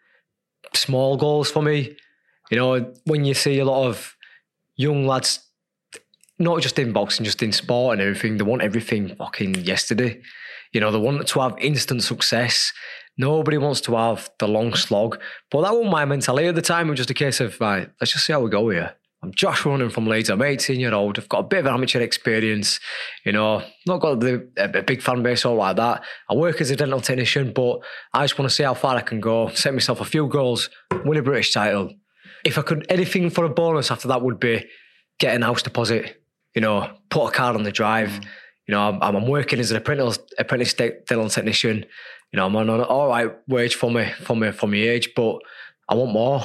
small 0.75 1.17
goals 1.17 1.51
for 1.51 1.63
me. 1.63 1.97
You 2.51 2.59
know, 2.59 2.93
when 3.05 3.25
you 3.25 3.35
see 3.35 3.59
a 3.59 3.65
lot 3.65 3.87
of 3.87 4.17
young 4.77 5.07
lads, 5.07 5.41
not 6.39 6.61
just 6.61 6.79
in 6.79 6.93
boxing, 6.93 7.25
just 7.25 7.43
in 7.43 7.53
sport 7.53 7.95
and 7.95 8.03
everything, 8.03 8.37
they 8.37 8.45
want 8.45 8.63
everything 8.63 9.15
fucking 9.17 9.55
yesterday. 9.57 10.21
You 10.73 10.81
know, 10.81 10.91
they 10.91 10.99
want 10.99 11.27
to 11.27 11.41
have 11.41 11.59
instant 11.59 12.03
success. 12.03 12.73
Nobody 13.18 13.59
wants 13.59 13.81
to 13.83 13.94
have 13.94 14.31
the 14.38 14.48
long 14.48 14.75
slog. 14.75 15.20
But 15.51 15.62
that 15.62 15.72
wasn't 15.72 15.90
my 15.90 16.05
mentality 16.05 16.48
at 16.48 16.55
the 16.55 16.62
time. 16.62 16.88
It 16.88 16.90
was 16.90 16.98
just 16.98 17.11
a 17.11 17.14
case 17.14 17.40
of, 17.40 17.61
right, 17.61 17.88
let's 18.01 18.12
just 18.12 18.27
see 18.27 18.33
how 18.33 18.40
we 18.40 18.51
go 18.51 18.68
here. 18.70 18.94
I'm 19.25 19.33
Josh 19.33 19.64
Warrington 19.64 19.90
from 19.90 20.07
Leeds. 20.07 20.31
I'm 20.31 20.42
18 20.42 20.81
year 20.81 20.92
old. 20.92 21.16
I've 21.16 21.29
got 21.29 21.40
a 21.40 21.44
bit 21.44 21.61
of 21.61 21.66
amateur 21.68 22.01
experience. 22.01 22.81
You 23.25 23.31
know, 23.31 23.62
not 23.87 24.01
got 24.01 24.18
the, 24.18 24.48
a, 24.57 24.79
a 24.79 24.83
big 24.83 25.01
fan 25.01 25.22
base 25.22 25.44
or 25.44 25.55
like 25.55 25.77
that. 25.77 26.03
I 26.29 26.35
work 26.35 26.61
as 26.61 26.70
a 26.70 26.77
dental 26.77 27.01
technician, 27.01 27.53
but 27.53 27.81
I 28.12 28.25
just 28.25 28.37
want 28.37 28.51
to 28.51 28.55
see 28.55 28.64
how 28.64 28.75
far 28.75 28.96
I 28.96 29.01
can 29.01 29.20
go. 29.20 29.48
Set 29.51 29.75
myself 29.75 30.01
a 30.01 30.05
few 30.05 30.27
goals, 30.27 30.70
win 31.05 31.18
a 31.18 31.22
British 31.22 31.53
title. 31.53 31.92
If 32.44 32.59
I 32.59 32.62
could, 32.62 32.85
anything 32.88 33.31
for 33.31 33.44
a 33.44 33.48
bonus 33.48 33.92
after 33.92 34.09
that 34.09 34.22
would 34.22 34.40
be 34.40 34.66
get 35.20 35.37
an 35.37 35.42
house 35.42 35.62
deposit. 35.62 36.20
You 36.57 36.62
know, 36.62 36.90
put 37.09 37.29
a 37.29 37.31
card 37.31 37.55
on 37.55 37.62
the 37.62 37.70
drive. 37.70 38.09
Mm. 38.09 38.25
You 38.66 38.75
know, 38.75 38.88
I'm, 38.88 39.16
I'm 39.16 39.29
working 39.29 39.61
as 39.61 39.70
an 39.70 39.77
apprentice, 39.77 40.18
apprentice 40.37 40.75
dental 40.75 41.29
technician. 41.29 41.87
You 42.33 42.38
know, 42.38 42.47
I'm 42.47 42.57
on 42.57 42.71
an 42.71 42.81
all 42.81 43.09
right 43.09 43.31
wage 43.47 43.75
for 43.75 43.90
me, 43.90 44.11
for 44.23 44.35
me, 44.35 44.53
for 44.53 44.66
my 44.66 44.77
age, 44.79 45.11
but 45.14 45.38
I 45.88 45.95
want 45.95 46.12
more. 46.12 46.42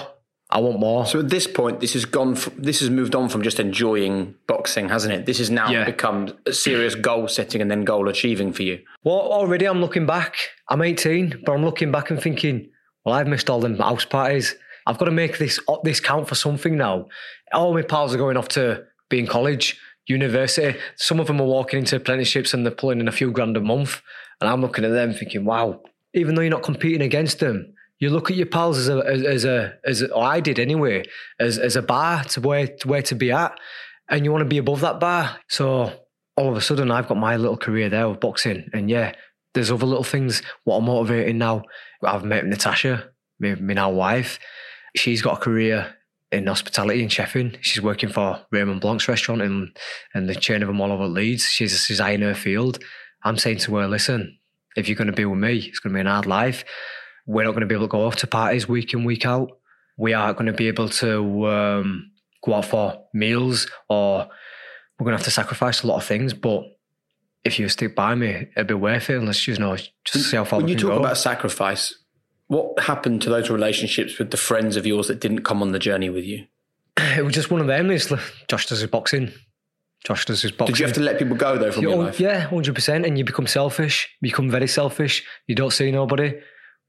I 0.49 0.59
want 0.59 0.79
more. 0.79 1.05
So 1.05 1.19
at 1.19 1.29
this 1.29 1.45
point, 1.45 1.81
this 1.81 1.93
has 1.93 2.05
gone. 2.05 2.35
From, 2.35 2.61
this 2.61 2.79
has 2.79 2.89
moved 2.89 3.15
on 3.15 3.27
from 3.29 3.41
just 3.41 3.59
enjoying 3.59 4.35
boxing, 4.47 4.87
hasn't 4.89 5.13
it? 5.13 5.25
This 5.25 5.39
has 5.39 5.49
now 5.49 5.69
Yeah. 5.69 5.83
become 5.85 6.37
a 6.45 6.53
serious 6.53 6.95
goal 6.95 7.27
setting 7.27 7.61
and 7.61 7.69
then 7.69 7.83
goal 7.83 8.07
achieving 8.07 8.53
for 8.53 8.63
you. 8.63 8.79
Well, 9.03 9.15
already 9.19 9.65
I'm 9.65 9.81
looking 9.81 10.05
back. 10.05 10.35
I'm 10.69 10.81
18, 10.81 11.41
but 11.45 11.51
I'm 11.53 11.65
looking 11.65 11.91
back 11.91 12.09
and 12.11 12.21
thinking, 12.21 12.69
well, 13.03 13.15
I've 13.15 13.27
missed 13.27 13.49
all 13.49 13.59
them 13.59 13.77
house 13.77 14.05
parties. 14.05 14.55
I've 14.85 14.97
got 14.97 15.05
to 15.05 15.11
make 15.11 15.37
this 15.37 15.59
this 15.83 15.99
count 15.99 16.27
for 16.29 16.35
something 16.35 16.77
now. 16.77 17.07
All 17.53 17.73
my 17.73 17.81
pals 17.81 18.13
are 18.13 18.17
going 18.17 18.37
off 18.37 18.47
to 18.49 18.83
be 19.09 19.19
in 19.19 19.27
college, 19.27 19.77
university. 20.07 20.77
Some 20.95 21.19
of 21.19 21.27
them 21.27 21.41
are 21.41 21.45
walking 21.47 21.79
into 21.79 21.97
apprenticeships 21.97 22.53
and 22.53 22.65
they're 22.65 22.71
pulling 22.73 23.01
in 23.01 23.07
a 23.09 23.11
few 23.13 23.31
grand 23.31 23.57
a 23.57 23.61
month. 23.61 24.01
And 24.39 24.49
I'm 24.49 24.61
looking 24.61 24.85
at 24.85 24.91
them 24.91 25.13
thinking, 25.13 25.45
wow, 25.45 25.81
even 26.13 26.35
though 26.35 26.41
you're 26.41 26.51
not 26.51 26.63
competing 26.63 27.01
against 27.01 27.39
them, 27.39 27.73
you 27.99 28.09
look 28.09 28.29
at 28.29 28.37
your 28.37 28.45
pals 28.45 28.77
as 28.77 28.89
a 28.89 28.97
as, 29.07 29.23
as 29.23 29.45
a 29.45 29.73
as 29.83 30.03
I 30.15 30.39
did 30.39 30.59
anyway, 30.59 31.03
as 31.39 31.57
as 31.57 31.75
a 31.75 31.81
bar 31.81 32.23
to 32.25 32.41
where 32.41 32.67
to 32.67 32.87
where 32.87 33.01
to 33.01 33.15
be 33.15 33.31
at, 33.31 33.57
and 34.09 34.23
you 34.23 34.31
want 34.31 34.43
to 34.43 34.49
be 34.49 34.59
above 34.59 34.81
that 34.81 34.99
bar. 34.99 35.37
So 35.47 35.91
all 36.35 36.49
of 36.49 36.55
a 36.55 36.61
sudden, 36.61 36.91
I've 36.91 37.07
got 37.07 37.17
my 37.17 37.37
little 37.37 37.57
career 37.57 37.89
there 37.89 38.07
with 38.07 38.19
boxing, 38.19 38.69
and 38.73 38.89
yeah, 38.89 39.13
there's 39.53 39.71
other 39.71 39.87
little 39.87 40.03
things 40.03 40.43
what 40.63 40.75
are 40.75 40.81
motivating 40.81 41.39
now. 41.39 41.63
I've 42.03 42.23
met 42.23 42.45
Natasha, 42.45 43.09
my, 43.39 43.55
my 43.55 43.73
now 43.73 43.89
wife. 43.89 44.39
She's 44.95 45.23
got 45.23 45.37
a 45.37 45.41
career 45.41 45.95
in 46.31 46.45
hospitality 46.45 47.01
in 47.01 47.09
Sheffield. 47.09 47.57
She's 47.61 47.81
working 47.81 48.09
for 48.09 48.45
Raymond 48.51 48.81
Blanc's 48.81 49.07
restaurant 49.07 49.41
and 49.41 49.75
and 50.13 50.29
the 50.29 50.35
chain 50.35 50.61
of 50.61 50.67
them 50.67 50.81
all 50.81 50.91
over 50.91 51.07
Leeds. 51.07 51.45
She's 51.45 51.83
she's 51.83 51.99
in 51.99 52.21
her 52.21 52.35
field. 52.35 52.77
I'm 53.23 53.37
saying 53.37 53.57
to 53.59 53.75
her, 53.77 53.87
listen, 53.87 54.37
if 54.75 54.87
you're 54.87 54.95
going 54.95 55.07
to 55.07 55.13
be 55.13 55.25
with 55.25 55.39
me, 55.39 55.57
it's 55.57 55.79
going 55.79 55.93
to 55.93 55.97
be 55.97 56.01
an 56.01 56.07
hard 56.07 56.25
life. 56.25 56.63
We're 57.25 57.43
not 57.43 57.51
going 57.51 57.61
to 57.61 57.67
be 57.67 57.75
able 57.75 57.87
to 57.87 57.91
go 57.91 58.05
off 58.05 58.17
to 58.17 58.27
parties 58.27 58.67
week 58.67 58.93
in, 58.93 59.03
week 59.03 59.25
out. 59.25 59.49
We 59.97 60.13
aren't 60.13 60.37
going 60.37 60.47
to 60.47 60.53
be 60.53 60.67
able 60.67 60.89
to 60.89 61.47
um, 61.47 62.11
go 62.43 62.53
out 62.53 62.65
for 62.65 63.03
meals 63.13 63.67
or 63.89 64.29
we're 64.99 65.05
going 65.05 65.13
to 65.13 65.17
have 65.17 65.25
to 65.25 65.31
sacrifice 65.31 65.83
a 65.83 65.87
lot 65.87 65.97
of 65.97 66.05
things. 66.05 66.33
But 66.33 66.63
if 67.43 67.59
you 67.59 67.67
stick 67.69 67.95
by 67.95 68.15
me, 68.15 68.47
it'd 68.55 68.67
be 68.67 68.73
worth 68.73 69.09
it. 69.09 69.17
And 69.17 69.47
you 69.47 69.57
know, 69.57 69.75
just 69.75 70.29
see 70.29 70.37
how 70.37 70.43
far 70.43 70.59
When 70.59 70.67
you 70.67 70.75
talk 70.75 70.91
go. 70.91 70.99
about 70.99 71.17
sacrifice, 71.17 71.93
what 72.47 72.79
happened 72.79 73.21
to 73.23 73.29
those 73.29 73.49
relationships 73.49 74.17
with 74.19 74.31
the 74.31 74.37
friends 74.37 74.75
of 74.75 74.85
yours 74.85 75.07
that 75.07 75.19
didn't 75.19 75.43
come 75.43 75.61
on 75.61 75.71
the 75.71 75.79
journey 75.79 76.09
with 76.09 76.23
you? 76.23 76.45
it 76.97 77.23
was 77.23 77.33
just 77.33 77.51
one 77.51 77.61
of 77.61 77.67
them. 77.67 77.91
It's 77.91 78.09
like, 78.09 78.21
Josh 78.47 78.67
does 78.67 78.79
his 78.79 78.89
boxing. 78.89 79.31
Josh 80.07 80.23
does 80.23 80.41
his 80.41 80.53
boxing. 80.53 80.73
Did 80.73 80.79
you 80.79 80.85
have 80.85 80.95
to 80.95 81.01
let 81.01 81.19
people 81.19 81.35
go 81.35 81.57
though 81.57 81.69
from 81.69 81.83
You- 81.83 81.89
your 81.89 81.97
oh, 81.97 82.03
life? 82.05 82.17
Yeah, 82.17 82.39
hundred 82.39 82.75
percent. 82.75 83.05
And 83.05 83.17
you 83.17 83.25
become 83.25 83.45
selfish. 83.45 84.07
You 84.21 84.29
become 84.29 84.49
very 84.49 84.67
selfish. 84.67 85.25
You 85.47 85.55
don't 85.55 85.73
see 85.73 85.91
nobody. 85.91 86.39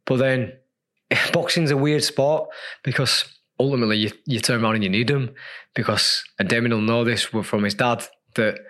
But 0.04 0.18
then, 0.18 0.52
boxing's 1.32 1.72
a 1.72 1.76
weird 1.76 2.04
sport 2.04 2.48
because 2.84 3.24
ultimately 3.58 3.96
you, 3.96 4.12
you 4.24 4.38
turn 4.38 4.62
around 4.62 4.76
and 4.76 4.84
you 4.84 4.90
need 4.90 5.08
them 5.08 5.34
because 5.74 6.22
and 6.38 6.48
Damian 6.48 6.70
will 6.70 6.80
know 6.80 7.02
this 7.02 7.24
from 7.24 7.64
his 7.64 7.74
dad 7.74 8.06
that 8.36 8.60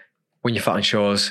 when 0.41 0.55
you're 0.55 0.63
fat 0.63 0.77
on 0.77 0.83
shows 0.83 1.31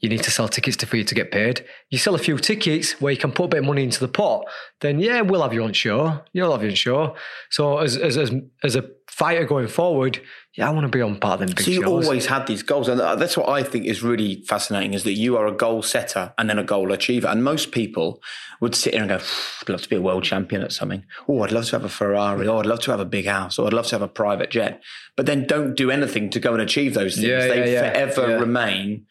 you 0.00 0.08
need 0.08 0.22
to 0.22 0.30
sell 0.30 0.48
tickets 0.48 0.76
to, 0.78 0.86
for 0.86 0.96
you 0.96 1.04
to 1.04 1.14
get 1.14 1.32
paid. 1.32 1.64
You 1.90 1.98
sell 1.98 2.14
a 2.14 2.18
few 2.18 2.38
tickets 2.38 3.00
where 3.00 3.12
you 3.12 3.18
can 3.18 3.32
put 3.32 3.44
a 3.44 3.48
bit 3.48 3.58
of 3.58 3.64
money 3.64 3.82
into 3.82 4.00
the 4.00 4.08
pot, 4.08 4.44
then 4.80 5.00
yeah, 5.00 5.22
we'll 5.22 5.42
have 5.42 5.52
you 5.52 5.64
on 5.64 5.72
show. 5.72 6.20
You'll 6.32 6.52
have 6.52 6.62
you 6.62 6.70
on 6.70 6.74
show. 6.76 7.16
So 7.50 7.78
as 7.78 7.96
as 7.96 8.16
as, 8.16 8.32
as 8.62 8.76
a 8.76 8.84
fighter 9.08 9.44
going 9.44 9.66
forward, 9.66 10.20
yeah, 10.54 10.68
I 10.68 10.70
want 10.70 10.84
to 10.84 10.96
be 10.96 11.02
on 11.02 11.18
part 11.18 11.40
of 11.40 11.46
them 11.48 11.56
big 11.56 11.64
So 11.64 11.70
you 11.72 11.82
shows. 11.82 12.06
always 12.06 12.26
had 12.26 12.46
these 12.46 12.62
goals, 12.62 12.86
and 12.86 13.00
uh, 13.00 13.16
that's 13.16 13.36
what 13.36 13.48
I 13.48 13.64
think 13.64 13.86
is 13.86 14.02
really 14.02 14.44
fascinating: 14.46 14.94
is 14.94 15.02
that 15.02 15.14
you 15.14 15.36
are 15.36 15.48
a 15.48 15.52
goal 15.52 15.82
setter 15.82 16.32
and 16.38 16.48
then 16.48 16.60
a 16.60 16.64
goal 16.64 16.92
achiever. 16.92 17.26
And 17.26 17.42
most 17.42 17.72
people 17.72 18.22
would 18.60 18.76
sit 18.76 18.92
here 18.92 19.02
and 19.02 19.10
go, 19.10 19.16
"I'd 19.62 19.68
love 19.68 19.82
to 19.82 19.88
be 19.88 19.96
a 19.96 20.00
world 20.00 20.22
champion 20.22 20.62
at 20.62 20.70
something. 20.70 21.04
Oh, 21.28 21.42
I'd 21.42 21.50
love 21.50 21.66
to 21.66 21.72
have 21.72 21.84
a 21.84 21.88
Ferrari. 21.88 22.46
Oh, 22.46 22.58
I'd 22.58 22.66
love 22.66 22.80
to 22.82 22.92
have 22.92 23.00
a 23.00 23.04
big 23.04 23.26
house. 23.26 23.58
Or 23.58 23.66
I'd 23.66 23.72
love 23.72 23.88
to 23.88 23.96
have 23.96 24.02
a 24.02 24.08
private 24.08 24.50
jet." 24.50 24.80
But 25.16 25.26
then 25.26 25.48
don't 25.48 25.74
do 25.74 25.90
anything 25.90 26.30
to 26.30 26.38
go 26.38 26.52
and 26.52 26.62
achieve 26.62 26.94
those 26.94 27.16
things. 27.16 27.26
Yeah, 27.26 27.48
they 27.48 27.72
yeah, 27.72 27.98
yeah. 27.98 28.10
forever 28.10 28.38
remain 28.38 29.06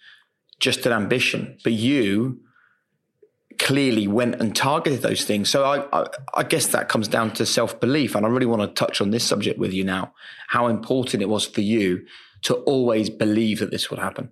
just 0.59 0.85
an 0.85 0.91
ambition. 0.91 1.57
But 1.63 1.73
you 1.73 2.39
clearly 3.59 4.07
went 4.07 4.35
and 4.35 4.55
targeted 4.55 5.01
those 5.01 5.23
things. 5.23 5.49
So 5.49 5.63
I, 5.63 6.01
I, 6.01 6.07
I 6.35 6.43
guess 6.43 6.67
that 6.67 6.89
comes 6.89 7.07
down 7.07 7.31
to 7.33 7.45
self 7.45 7.79
belief. 7.79 8.15
And 8.15 8.25
I 8.25 8.29
really 8.29 8.45
want 8.45 8.61
to 8.61 8.67
touch 8.67 9.01
on 9.01 9.11
this 9.11 9.23
subject 9.23 9.59
with 9.59 9.73
you 9.73 9.83
now 9.83 10.13
how 10.47 10.67
important 10.67 11.21
it 11.21 11.29
was 11.29 11.45
for 11.45 11.61
you 11.61 12.05
to 12.43 12.55
always 12.55 13.09
believe 13.09 13.59
that 13.59 13.71
this 13.71 13.89
would 13.89 13.99
happen. 13.99 14.29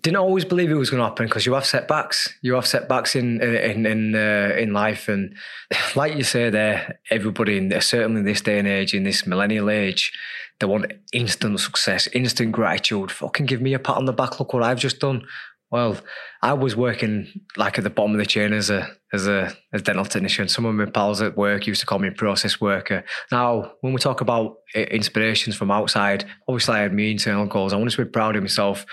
Didn't 0.00 0.16
always 0.16 0.44
believe 0.44 0.70
it 0.70 0.74
was 0.74 0.88
going 0.88 1.00
to 1.00 1.08
happen 1.08 1.26
because 1.26 1.44
you 1.44 1.52
have 1.52 1.66
setbacks. 1.66 2.32
You 2.40 2.54
have 2.54 2.66
setbacks 2.66 3.14
in 3.14 3.42
in 3.42 3.84
in 3.84 4.14
uh, 4.14 4.54
in 4.58 4.72
life, 4.72 5.08
and 5.08 5.36
like 5.96 6.16
you 6.16 6.24
say, 6.24 6.48
there, 6.48 6.98
everybody, 7.10 7.58
in, 7.58 7.80
certainly 7.80 8.20
in 8.20 8.26
this 8.26 8.40
day 8.40 8.58
and 8.58 8.68
age, 8.68 8.94
in 8.94 9.04
this 9.04 9.26
millennial 9.26 9.68
age, 9.68 10.12
they 10.60 10.66
want 10.66 10.92
instant 11.12 11.60
success, 11.60 12.06
instant 12.08 12.52
gratitude. 12.52 13.10
Fucking 13.10 13.46
give 13.46 13.60
me 13.60 13.74
a 13.74 13.78
pat 13.78 13.96
on 13.96 14.06
the 14.06 14.12
back. 14.12 14.40
Look 14.40 14.54
what 14.54 14.62
I've 14.62 14.78
just 14.78 14.98
done. 14.98 15.26
Well, 15.72 15.96
I 16.42 16.52
was 16.52 16.76
working 16.76 17.28
like 17.56 17.78
at 17.78 17.84
the 17.84 17.88
bottom 17.88 18.12
of 18.12 18.18
the 18.18 18.26
chain 18.26 18.52
as 18.52 18.68
a 18.68 18.90
as 19.10 19.26
a 19.26 19.56
as 19.72 19.80
dental 19.80 20.04
technician. 20.04 20.46
Some 20.46 20.66
of 20.66 20.74
my 20.74 20.84
pals 20.84 21.22
at 21.22 21.34
work 21.34 21.66
used 21.66 21.80
to 21.80 21.86
call 21.86 21.98
me 21.98 22.10
process 22.10 22.60
worker. 22.60 23.04
Now, 23.30 23.72
when 23.80 23.94
we 23.94 23.98
talk 23.98 24.20
about 24.20 24.56
inspirations 24.74 25.56
from 25.56 25.70
outside, 25.70 26.26
obviously 26.46 26.74
I 26.74 26.80
had 26.80 26.92
my 26.92 27.04
internal 27.04 27.46
goals. 27.46 27.72
I 27.72 27.76
wanted 27.76 27.92
to 27.92 28.04
be 28.04 28.10
proud 28.10 28.36
of 28.36 28.42
myself. 28.42 28.84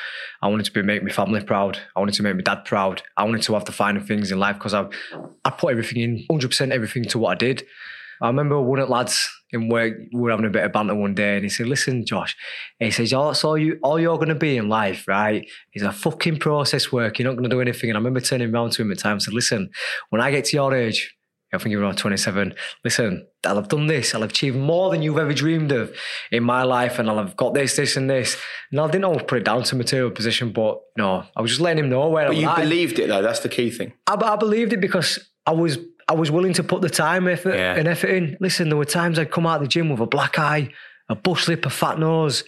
I 0.42 0.48
wanted 0.48 0.68
to 0.68 0.72
be 0.72 0.82
make 0.82 1.04
my 1.04 1.12
family 1.12 1.44
proud. 1.44 1.78
I 1.98 2.00
wanted 2.00 2.16
to 2.16 2.24
make 2.24 2.36
my 2.36 2.44
dad 2.44 2.64
proud. 2.64 3.02
I 3.18 3.26
wanted 3.26 3.42
to 3.42 3.54
have 3.56 3.66
the 3.66 3.74
finer 3.74 4.00
things 4.00 4.32
in 4.32 4.40
life 4.40 4.56
because 4.56 4.74
I 4.74 4.88
I 5.44 5.50
put 5.50 5.72
everything 5.72 6.02
in, 6.02 6.26
hundred 6.32 6.48
percent 6.48 6.72
everything 6.72 7.04
to 7.10 7.20
what 7.20 7.32
I 7.32 7.36
did. 7.36 7.66
I 8.22 8.28
remember 8.28 8.62
one 8.62 8.80
of 8.80 8.88
lads 8.88 9.30
in 9.52 9.68
work, 9.70 9.94
we 10.14 10.20
were 10.20 10.30
having 10.32 10.46
a 10.46 10.50
bit 10.50 10.64
of 10.64 10.72
banter 10.72 10.96
one 10.96 11.16
day, 11.16 11.36
and 11.36 11.44
he 11.44 11.50
said, 11.50 11.68
"Listen, 11.68 12.06
Josh," 12.06 12.36
he 12.80 12.92
says, 12.92 13.12
"All 13.14 13.28
that's 13.28 13.44
all 13.44 13.58
you, 13.58 13.80
all 13.84 14.00
you're 14.00 14.18
going 14.18 14.30
to 14.30 14.36
be 14.36 14.58
in 14.58 14.70
life, 14.70 15.08
right? 15.08 15.46
Is 15.74 15.82
a 15.84 15.92
fucking 15.92 16.38
process 16.40 16.92
work. 16.92 17.18
You're 17.20 17.28
not 17.28 17.38
going 17.38 17.50
to 17.50 17.56
do 17.56 17.62
anything." 17.62 17.90
And 17.90 17.98
I 17.98 18.00
remember 18.00 18.20
turning 18.20 18.54
around 18.54 18.72
to 18.74 18.82
him 18.82 18.92
at 18.92 19.00
times 19.00 19.26
and 19.28 19.32
said, 19.32 19.34
"Listen, 19.34 19.70
when 20.10 20.22
I 20.22 20.32
get 20.32 20.46
to 20.46 20.56
your 20.56 20.74
age, 20.76 21.16
I 21.52 21.58
think 21.58 21.72
you're 21.72 21.82
around 21.82 21.98
27. 21.98 22.54
Listen, 22.84 23.26
I'll 23.44 23.56
have 23.56 23.70
done 23.70 23.88
this. 23.88 24.14
I'll 24.14 24.22
have 24.22 24.30
achieved 24.30 24.56
more 24.56 24.92
than 24.92 25.02
you've 25.02 25.18
ever 25.18 25.34
dreamed 25.34 25.72
of 25.72 25.96
in 26.32 26.44
my 26.44 26.62
life, 26.62 27.00
and 27.00 27.10
I'll 27.10 27.18
have 27.18 27.36
got 27.36 27.56
this, 27.56 27.76
this, 27.76 27.98
and 27.98 28.08
this." 28.08 28.38
And 28.72 28.80
I 28.80 28.86
didn't 28.86 29.06
always 29.06 29.24
put 29.24 29.40
it 29.40 29.46
down 29.46 29.64
to 29.64 29.76
material 29.76 30.12
position, 30.12 30.52
but 30.52 30.80
no, 30.96 31.24
I 31.36 31.42
was 31.42 31.50
just 31.50 31.62
letting 31.62 31.84
him 31.84 31.90
know 31.90 32.08
where 32.10 32.28
But 32.28 32.36
I'm 32.36 32.42
you 32.42 32.48
at. 32.50 32.58
believed 32.58 33.00
it 33.00 33.08
though. 33.08 33.24
That's 33.24 33.40
the 33.40 33.50
key 33.50 33.72
thing. 33.72 33.94
I, 34.06 34.14
I 34.14 34.36
believed 34.36 34.74
it 34.74 34.80
because 34.80 35.18
I 35.48 35.52
was 35.54 35.80
I 36.10 36.14
was 36.14 36.32
willing 36.32 36.54
to 36.54 36.64
put 36.64 36.82
the 36.82 36.90
time 36.90 37.28
effort 37.28 37.56
Yeah. 37.56 37.76
and 37.76 37.88
effort 37.88 38.08
in. 38.10 38.36
Listen, 38.40 38.70
there 38.70 38.78
were 38.78 38.86
times 38.86 39.20
I'd 39.20 39.32
come 39.32 39.46
out 39.46 39.58
of 39.58 39.62
the 39.62 39.68
gym 39.68 39.90
with 39.90 40.00
a 40.00 40.06
black 40.08 40.40
eye, 40.40 40.72
a 41.08 41.16
bush 41.16 41.48
lip, 41.48 41.66
a 41.66 41.70
fat 41.70 42.00
nose, 42.00 42.44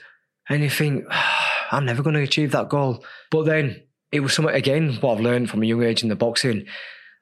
and 0.49 0.63
you 0.63 0.69
think 0.69 1.05
I'm 1.71 1.85
never 1.85 2.01
going 2.03 2.15
to 2.15 2.21
achieve 2.21 2.51
that 2.51 2.69
goal. 2.69 3.03
But 3.29 3.45
then 3.45 3.83
it 4.11 4.19
was 4.21 4.33
something 4.33 4.53
again 4.53 4.97
what 5.01 5.13
I've 5.17 5.21
learned 5.23 5.49
from 5.49 5.63
a 5.63 5.65
young 5.65 5.83
age 5.83 6.03
in 6.03 6.09
the 6.09 6.15
boxing. 6.15 6.65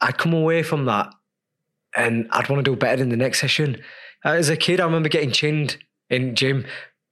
I'd 0.02 0.18
come 0.18 0.34
away 0.34 0.64
from 0.64 0.86
that, 0.86 1.14
and 1.96 2.28
I'd 2.32 2.50
want 2.50 2.64
to 2.64 2.72
do 2.72 2.76
better 2.78 3.02
in 3.02 3.10
the 3.10 3.18
next 3.18 3.42
session. 3.42 3.82
As 4.24 4.50
a 4.50 4.56
kid, 4.58 4.80
I 4.80 4.86
remember 4.86 5.10
getting 5.10 5.32
chinned 5.32 5.78
in 6.10 6.36
gym. 6.36 6.66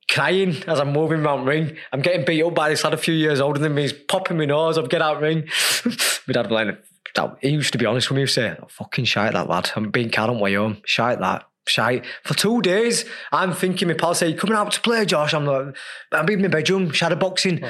Crying 0.10 0.56
as 0.68 0.80
I'm 0.80 0.94
moving 0.94 1.20
around 1.20 1.46
ring. 1.46 1.76
I'm 1.92 2.02
getting 2.02 2.24
beat 2.26 2.42
up 2.42 2.56
by 2.56 2.70
this 2.70 2.82
lad 2.86 2.94
a 2.94 2.98
few 2.98 3.14
years 3.14 3.42
older 3.42 3.60
than 3.60 3.76
me. 3.76 3.82
He's 3.82 3.92
popping 3.94 4.38
my 4.38 4.46
nose. 4.46 4.78
I'm 4.78 4.86
getting 4.88 5.06
out 5.06 5.20
ring. 5.22 5.50
my 5.86 6.32
dad 6.34 6.50
was 6.50 6.52
like, 6.52 6.78
that- 7.16 7.38
he 7.42 7.50
used 7.50 7.72
to 7.74 7.78
be 7.78 7.86
honest 7.86 8.10
with 8.10 8.16
me. 8.16 8.22
He 8.22 8.24
would 8.24 8.30
say, 8.32 8.56
"Oh, 8.62 8.68
fucking 8.70 9.06
shite 9.06 9.34
that 9.34 9.50
lad. 9.50 9.72
I'm 9.76 9.92
being 9.92 10.10
carried 10.10 10.30
on 10.32 10.40
way 10.40 10.56
home. 10.56 10.82
Shite 10.86 11.20
that. 11.20 11.46
Shite. 11.68 12.06
For 12.24 12.34
two 12.34 12.62
days, 12.62 13.04
I'm 13.34 13.52
thinking 13.52 13.90
my 13.90 13.94
pal 13.94 14.14
say, 14.14 14.30
you 14.30 14.38
coming 14.38 14.56
out 14.56 14.72
to 14.72 14.80
play, 14.80 15.06
Josh? 15.06 15.34
I'm 15.34 15.46
like, 15.46 15.76
I'm 16.14 16.30
in 16.30 16.42
my 16.42 16.48
bedroom, 16.48 16.92
shadow 16.92 17.18
boxing, 17.18 17.62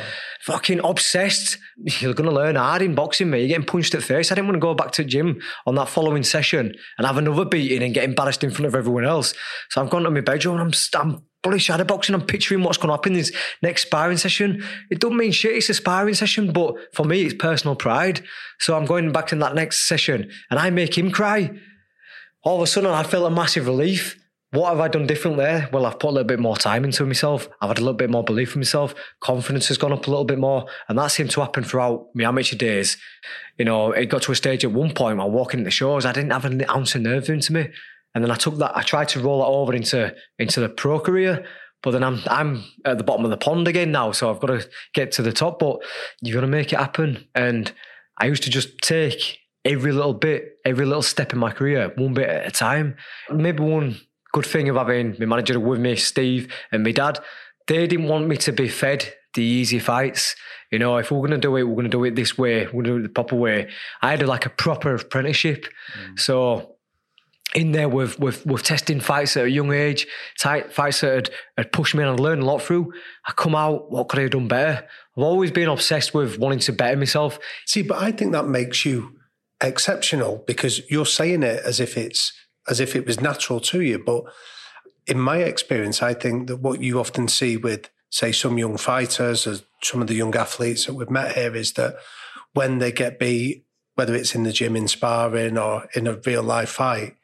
fucking 0.41 0.81
obsessed. 0.83 1.57
You're 1.99 2.13
going 2.13 2.29
to 2.29 2.35
learn 2.35 2.57
hard 2.57 2.83
in 2.83 2.93
boxing, 2.93 3.31
mate. 3.31 3.39
You're 3.39 3.47
getting 3.47 3.65
punched 3.65 3.95
at 3.95 4.03
face. 4.03 4.31
I 4.31 4.35
didn't 4.35 4.49
want 4.49 4.57
to 4.57 4.59
go 4.59 4.75
back 4.75 4.91
to 4.91 5.03
gym 5.03 5.41
on 5.65 5.73
that 5.75 5.89
following 5.89 6.21
session 6.21 6.75
and 6.99 7.07
have 7.07 7.17
another 7.17 7.45
beating 7.45 7.81
and 7.81 7.93
get 7.93 8.03
embarrassed 8.03 8.43
in 8.43 8.51
front 8.51 8.67
of 8.67 8.75
everyone 8.75 9.03
else. 9.03 9.33
So 9.71 9.81
I've 9.81 9.89
gone 9.89 10.03
to 10.03 10.11
my 10.11 10.21
bedroom 10.21 10.59
and 10.59 10.75
I'm, 10.95 11.01
I'm 11.01 11.23
bloody 11.47 11.59
shadow 11.59 11.83
boxing. 11.83 12.15
I'm 12.15 12.25
picturing 12.25 12.63
what's 12.63 12.77
going 12.77 12.89
to 12.89 12.93
happen 12.93 13.13
in 13.13 13.19
this 13.19 13.31
next 13.61 13.83
sparring 13.83 14.17
session. 14.17 14.63
It 14.89 14.99
doesn't 14.99 15.17
mean 15.17 15.31
shit. 15.31 15.55
It's 15.55 15.69
a 15.69 15.73
sparring 15.73 16.13
session, 16.13 16.51
but 16.51 16.75
for 16.93 17.05
me, 17.05 17.23
it's 17.23 17.33
personal 17.33 17.75
pride. 17.75 18.23
So 18.59 18.75
I'm 18.75 18.85
going 18.85 19.11
back 19.11 19.31
in 19.31 19.39
that 19.39 19.55
next 19.55 19.87
session 19.87 20.29
and 20.49 20.59
I 20.59 20.69
make 20.69 20.97
him 20.97 21.11
cry. 21.11 21.51
All 22.43 22.57
of 22.57 22.63
a 22.63 22.67
sudden, 22.67 22.91
I 22.91 23.03
felt 23.03 23.31
a 23.31 23.35
massive 23.35 23.65
relief. 23.65 24.21
What 24.51 24.69
have 24.69 24.79
I 24.79 24.87
done 24.87 25.07
different 25.07 25.37
there? 25.37 25.69
Well, 25.73 25.85
I've 25.85 25.99
put 25.99 26.09
a 26.09 26.11
little 26.11 26.27
bit 26.27 26.39
more 26.39 26.55
time 26.55 26.85
into 26.85 27.05
myself. 27.05 27.49
I've 27.61 27.69
had 27.69 27.79
a 27.79 27.81
little 27.81 27.93
bit 27.93 28.09
more 28.09 28.23
belief 28.23 28.55
in 28.55 28.61
myself. 28.61 28.95
Confidence 29.19 29.67
has 29.67 29.77
gone 29.77 29.91
up 29.91 30.07
a 30.07 30.09
little 30.09 30.25
bit 30.25 30.39
more. 30.39 30.67
And 30.87 30.97
that 30.97 31.07
seemed 31.07 31.31
to 31.31 31.41
happen 31.41 31.65
throughout 31.65 32.07
my 32.13 32.23
amateur 32.23 32.55
days. 32.55 32.97
You 33.57 33.65
know, 33.65 33.91
it 33.91 34.05
got 34.05 34.21
to 34.23 34.31
a 34.31 34.35
stage 34.35 34.63
at 34.63 34.71
one 34.71 34.93
point 34.93 35.17
while 35.17 35.29
walking 35.29 35.63
the 35.63 35.71
shows, 35.71 36.05
I 36.05 36.13
didn't 36.13 36.31
have 36.31 36.45
an 36.45 36.63
ounce 36.69 36.95
of 36.95 37.01
nerve 37.01 37.29
into 37.29 37.51
me. 37.51 37.69
And 38.17 38.23
then 38.23 38.31
I 38.31 38.35
took 38.35 38.57
that, 38.57 38.75
I 38.75 38.81
tried 38.81 39.09
to 39.09 39.19
roll 39.19 39.43
it 39.43 39.45
over 39.45 39.75
into 39.75 40.11
into 40.39 40.59
the 40.59 40.69
pro 40.69 40.99
career. 40.99 41.45
But 41.83 41.91
then 41.91 42.03
I'm 42.03 42.19
I'm 42.25 42.63
at 42.83 42.97
the 42.97 43.03
bottom 43.03 43.23
of 43.25 43.29
the 43.29 43.37
pond 43.37 43.67
again 43.67 43.91
now, 43.91 44.11
so 44.11 44.31
I've 44.31 44.39
got 44.39 44.47
to 44.47 44.67
get 44.95 45.11
to 45.13 45.21
the 45.21 45.31
top. 45.31 45.59
But 45.59 45.83
you've 46.23 46.33
got 46.33 46.41
to 46.41 46.47
make 46.47 46.73
it 46.73 46.79
happen. 46.79 47.27
And 47.35 47.71
I 48.17 48.25
used 48.25 48.41
to 48.41 48.49
just 48.49 48.79
take 48.79 49.37
every 49.63 49.91
little 49.91 50.15
bit, 50.15 50.57
every 50.65 50.87
little 50.87 51.03
step 51.03 51.31
in 51.31 51.37
my 51.37 51.51
career, 51.51 51.93
one 51.95 52.15
bit 52.15 52.27
at 52.27 52.47
a 52.47 52.49
time. 52.49 52.95
Maybe 53.29 53.61
one 53.61 53.97
good 54.33 54.47
thing 54.47 54.67
of 54.67 54.77
having 54.77 55.15
my 55.19 55.27
manager 55.27 55.59
with 55.59 55.79
me, 55.79 55.95
Steve, 55.95 56.51
and 56.71 56.83
my 56.83 56.93
dad, 56.93 57.19
they 57.67 57.85
didn't 57.85 58.07
want 58.07 58.27
me 58.27 58.37
to 58.37 58.51
be 58.51 58.67
fed 58.67 59.13
the 59.35 59.43
easy 59.43 59.77
fights. 59.77 60.35
You 60.71 60.79
know, 60.79 60.97
if 60.97 61.11
we're 61.11 61.19
going 61.19 61.29
to 61.29 61.37
do 61.37 61.55
it, 61.55 61.63
we're 61.63 61.75
going 61.75 61.85
to 61.85 61.91
do 61.91 62.03
it 62.05 62.15
this 62.15 62.35
way. 62.35 62.65
We're 62.65 62.81
going 62.81 62.85
to 62.85 62.89
do 62.89 62.97
it 62.97 63.03
the 63.03 63.09
proper 63.09 63.35
way. 63.35 63.69
I 64.01 64.09
had 64.09 64.27
like 64.27 64.47
a 64.47 64.49
proper 64.49 64.95
apprenticeship. 64.95 65.67
Mm. 65.99 66.19
So 66.19 66.76
in 67.57 67.71
there 67.71 67.89
with, 67.89 68.19
with 68.19 68.45
with 68.45 68.61
testing 68.61 68.99
fights 68.99 69.35
at 69.35 69.45
a 69.45 69.49
young 69.49 69.73
age, 69.73 70.05
tight 70.39 70.71
fights 70.71 71.01
that 71.01 71.13
had, 71.13 71.29
had 71.57 71.71
pushed 71.71 71.95
me 71.95 72.03
and 72.03 72.11
I'd 72.11 72.19
learned 72.19 72.43
a 72.43 72.45
lot 72.45 72.61
through. 72.61 72.93
I 73.25 73.31
come 73.31 73.55
out, 73.55 73.91
what 73.91 74.09
could 74.09 74.19
I 74.19 74.23
have 74.23 74.31
done 74.31 74.47
better? 74.47 74.87
I've 75.17 75.23
always 75.23 75.49
been 75.49 75.67
obsessed 75.67 76.13
with 76.13 76.37
wanting 76.37 76.59
to 76.59 76.71
better 76.71 76.95
myself. 76.95 77.39
See, 77.65 77.81
but 77.81 77.97
I 77.97 78.11
think 78.11 78.31
that 78.31 78.47
makes 78.47 78.85
you 78.85 79.17
exceptional 79.59 80.43
because 80.45 80.87
you're 80.91 81.07
saying 81.07 81.41
it 81.41 81.63
as 81.65 81.79
if 81.79 81.97
it's 81.97 82.31
as 82.69 82.79
if 82.79 82.95
it 82.95 83.07
was 83.07 83.19
natural 83.19 83.59
to 83.61 83.81
you. 83.81 83.97
But 83.97 84.25
in 85.07 85.19
my 85.19 85.37
experience, 85.37 86.03
I 86.03 86.13
think 86.13 86.47
that 86.47 86.57
what 86.57 86.79
you 86.79 86.99
often 86.99 87.27
see 87.27 87.57
with, 87.57 87.89
say, 88.11 88.31
some 88.31 88.59
young 88.59 88.77
fighters 88.77 89.47
or 89.47 89.55
some 89.81 90.01
of 90.01 90.07
the 90.07 90.13
young 90.13 90.35
athletes 90.35 90.85
that 90.85 90.93
we've 90.93 91.09
met 91.09 91.35
here 91.35 91.55
is 91.55 91.73
that 91.73 91.95
when 92.53 92.77
they 92.77 92.91
get 92.91 93.17
beat, 93.17 93.65
whether 93.95 94.13
it's 94.13 94.35
in 94.35 94.43
the 94.43 94.51
gym 94.51 94.75
in 94.75 94.87
sparring 94.87 95.57
or 95.57 95.87
in 95.95 96.05
a 96.05 96.19
real 96.23 96.43
life 96.43 96.69
fight, 96.69 97.15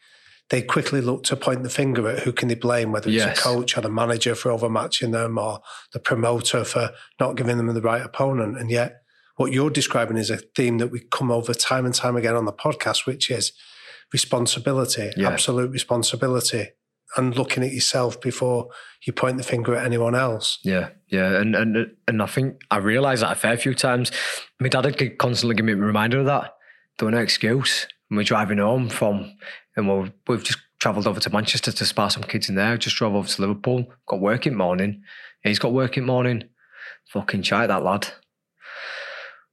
they 0.50 0.62
quickly 0.62 1.02
look 1.02 1.24
to 1.24 1.36
point 1.36 1.64
the 1.64 1.70
finger 1.70 2.08
at 2.10 2.20
who 2.24 2.32
can 2.34 2.48
they 2.50 2.56
blame, 2.56 2.92
whether 2.92 3.10
it's 3.10 3.18
Yes. 3.18 3.40
a 3.40 3.42
coach 3.42 3.78
or 3.78 3.82
the 3.82 3.90
manager 3.90 4.36
for 4.36 4.52
overmatching 4.52 5.12
them 5.12 5.38
or 5.38 5.62
the 5.94 6.00
promoter 6.00 6.64
for 6.64 6.92
not 7.20 7.36
giving 7.36 7.58
them 7.58 7.74
the 7.74 7.82
right 7.82 8.02
opponent. 8.06 8.58
And 8.60 8.70
yet, 8.70 9.02
what 9.38 9.52
you're 9.52 9.70
describing 9.72 10.18
is 10.18 10.30
a 10.30 10.38
theme 10.38 10.78
that 10.78 10.88
we 10.92 11.00
come 11.12 11.32
over 11.32 11.54
time 11.54 11.86
and 11.86 11.96
time 11.96 12.16
again 12.16 12.36
on 12.36 12.46
the 12.46 12.54
podcast, 12.54 13.06
which 13.08 13.32
is 13.32 13.52
responsibility, 14.12 15.12
Yeah. 15.18 15.30
absolute 15.30 15.72
responsibility, 15.72 16.70
and 17.18 17.36
looking 17.36 17.64
at 17.64 17.72
yourself 17.72 18.20
before 18.22 18.70
you 19.06 19.14
point 19.14 19.38
the 19.38 19.44
finger 19.44 19.76
at 19.76 19.86
anyone 19.86 20.16
else. 20.16 20.60
Yeah, 20.64 20.90
yeah, 21.08 21.36
and 21.42 21.56
and 21.56 21.88
and 22.08 22.22
I 22.22 22.26
think 22.28 22.56
I 22.72 22.78
realised 22.78 23.22
that 23.24 23.32
a 23.32 23.36
fair 23.36 23.58
few 23.58 23.74
times. 23.74 24.12
My 24.60 24.70
dad 24.70 24.86
would 24.86 25.18
constantly 25.18 25.56
give 25.56 25.66
me 25.66 25.74
a 25.74 25.78
reminder 25.78 26.20
of 26.20 26.26
that. 26.28 26.54
There 27.00 27.06
was 27.08 27.14
no 27.14 27.22
excuse. 27.22 27.88
And 28.10 28.18
we're 28.18 28.24
driving 28.24 28.60
home 28.60 28.90
from, 28.90 29.32
and 29.76 29.90
we've, 29.90 30.12
we've 30.28 30.44
just 30.44 30.60
travelled 30.80 31.08
over 31.08 31.20
to 31.20 31.30
Manchester 31.30 31.72
to 31.72 31.86
spar 31.86 32.10
some 32.10 32.24
kids 32.24 32.50
in 32.50 32.56
there. 32.56 32.78
Just 32.78 32.98
drove 32.98 33.16
over 33.16 33.28
to 33.28 33.42
Liverpool. 33.42 33.86
Got 34.06 34.20
work 34.20 34.46
in 34.46 34.56
morning. 34.56 35.04
He's 35.42 35.60
got 35.60 35.74
work 35.74 35.98
in 35.98 36.06
morning. 36.06 36.44
Fucking 37.10 37.44
shite 37.44 37.70
that 37.70 37.84
lad. 37.84 38.08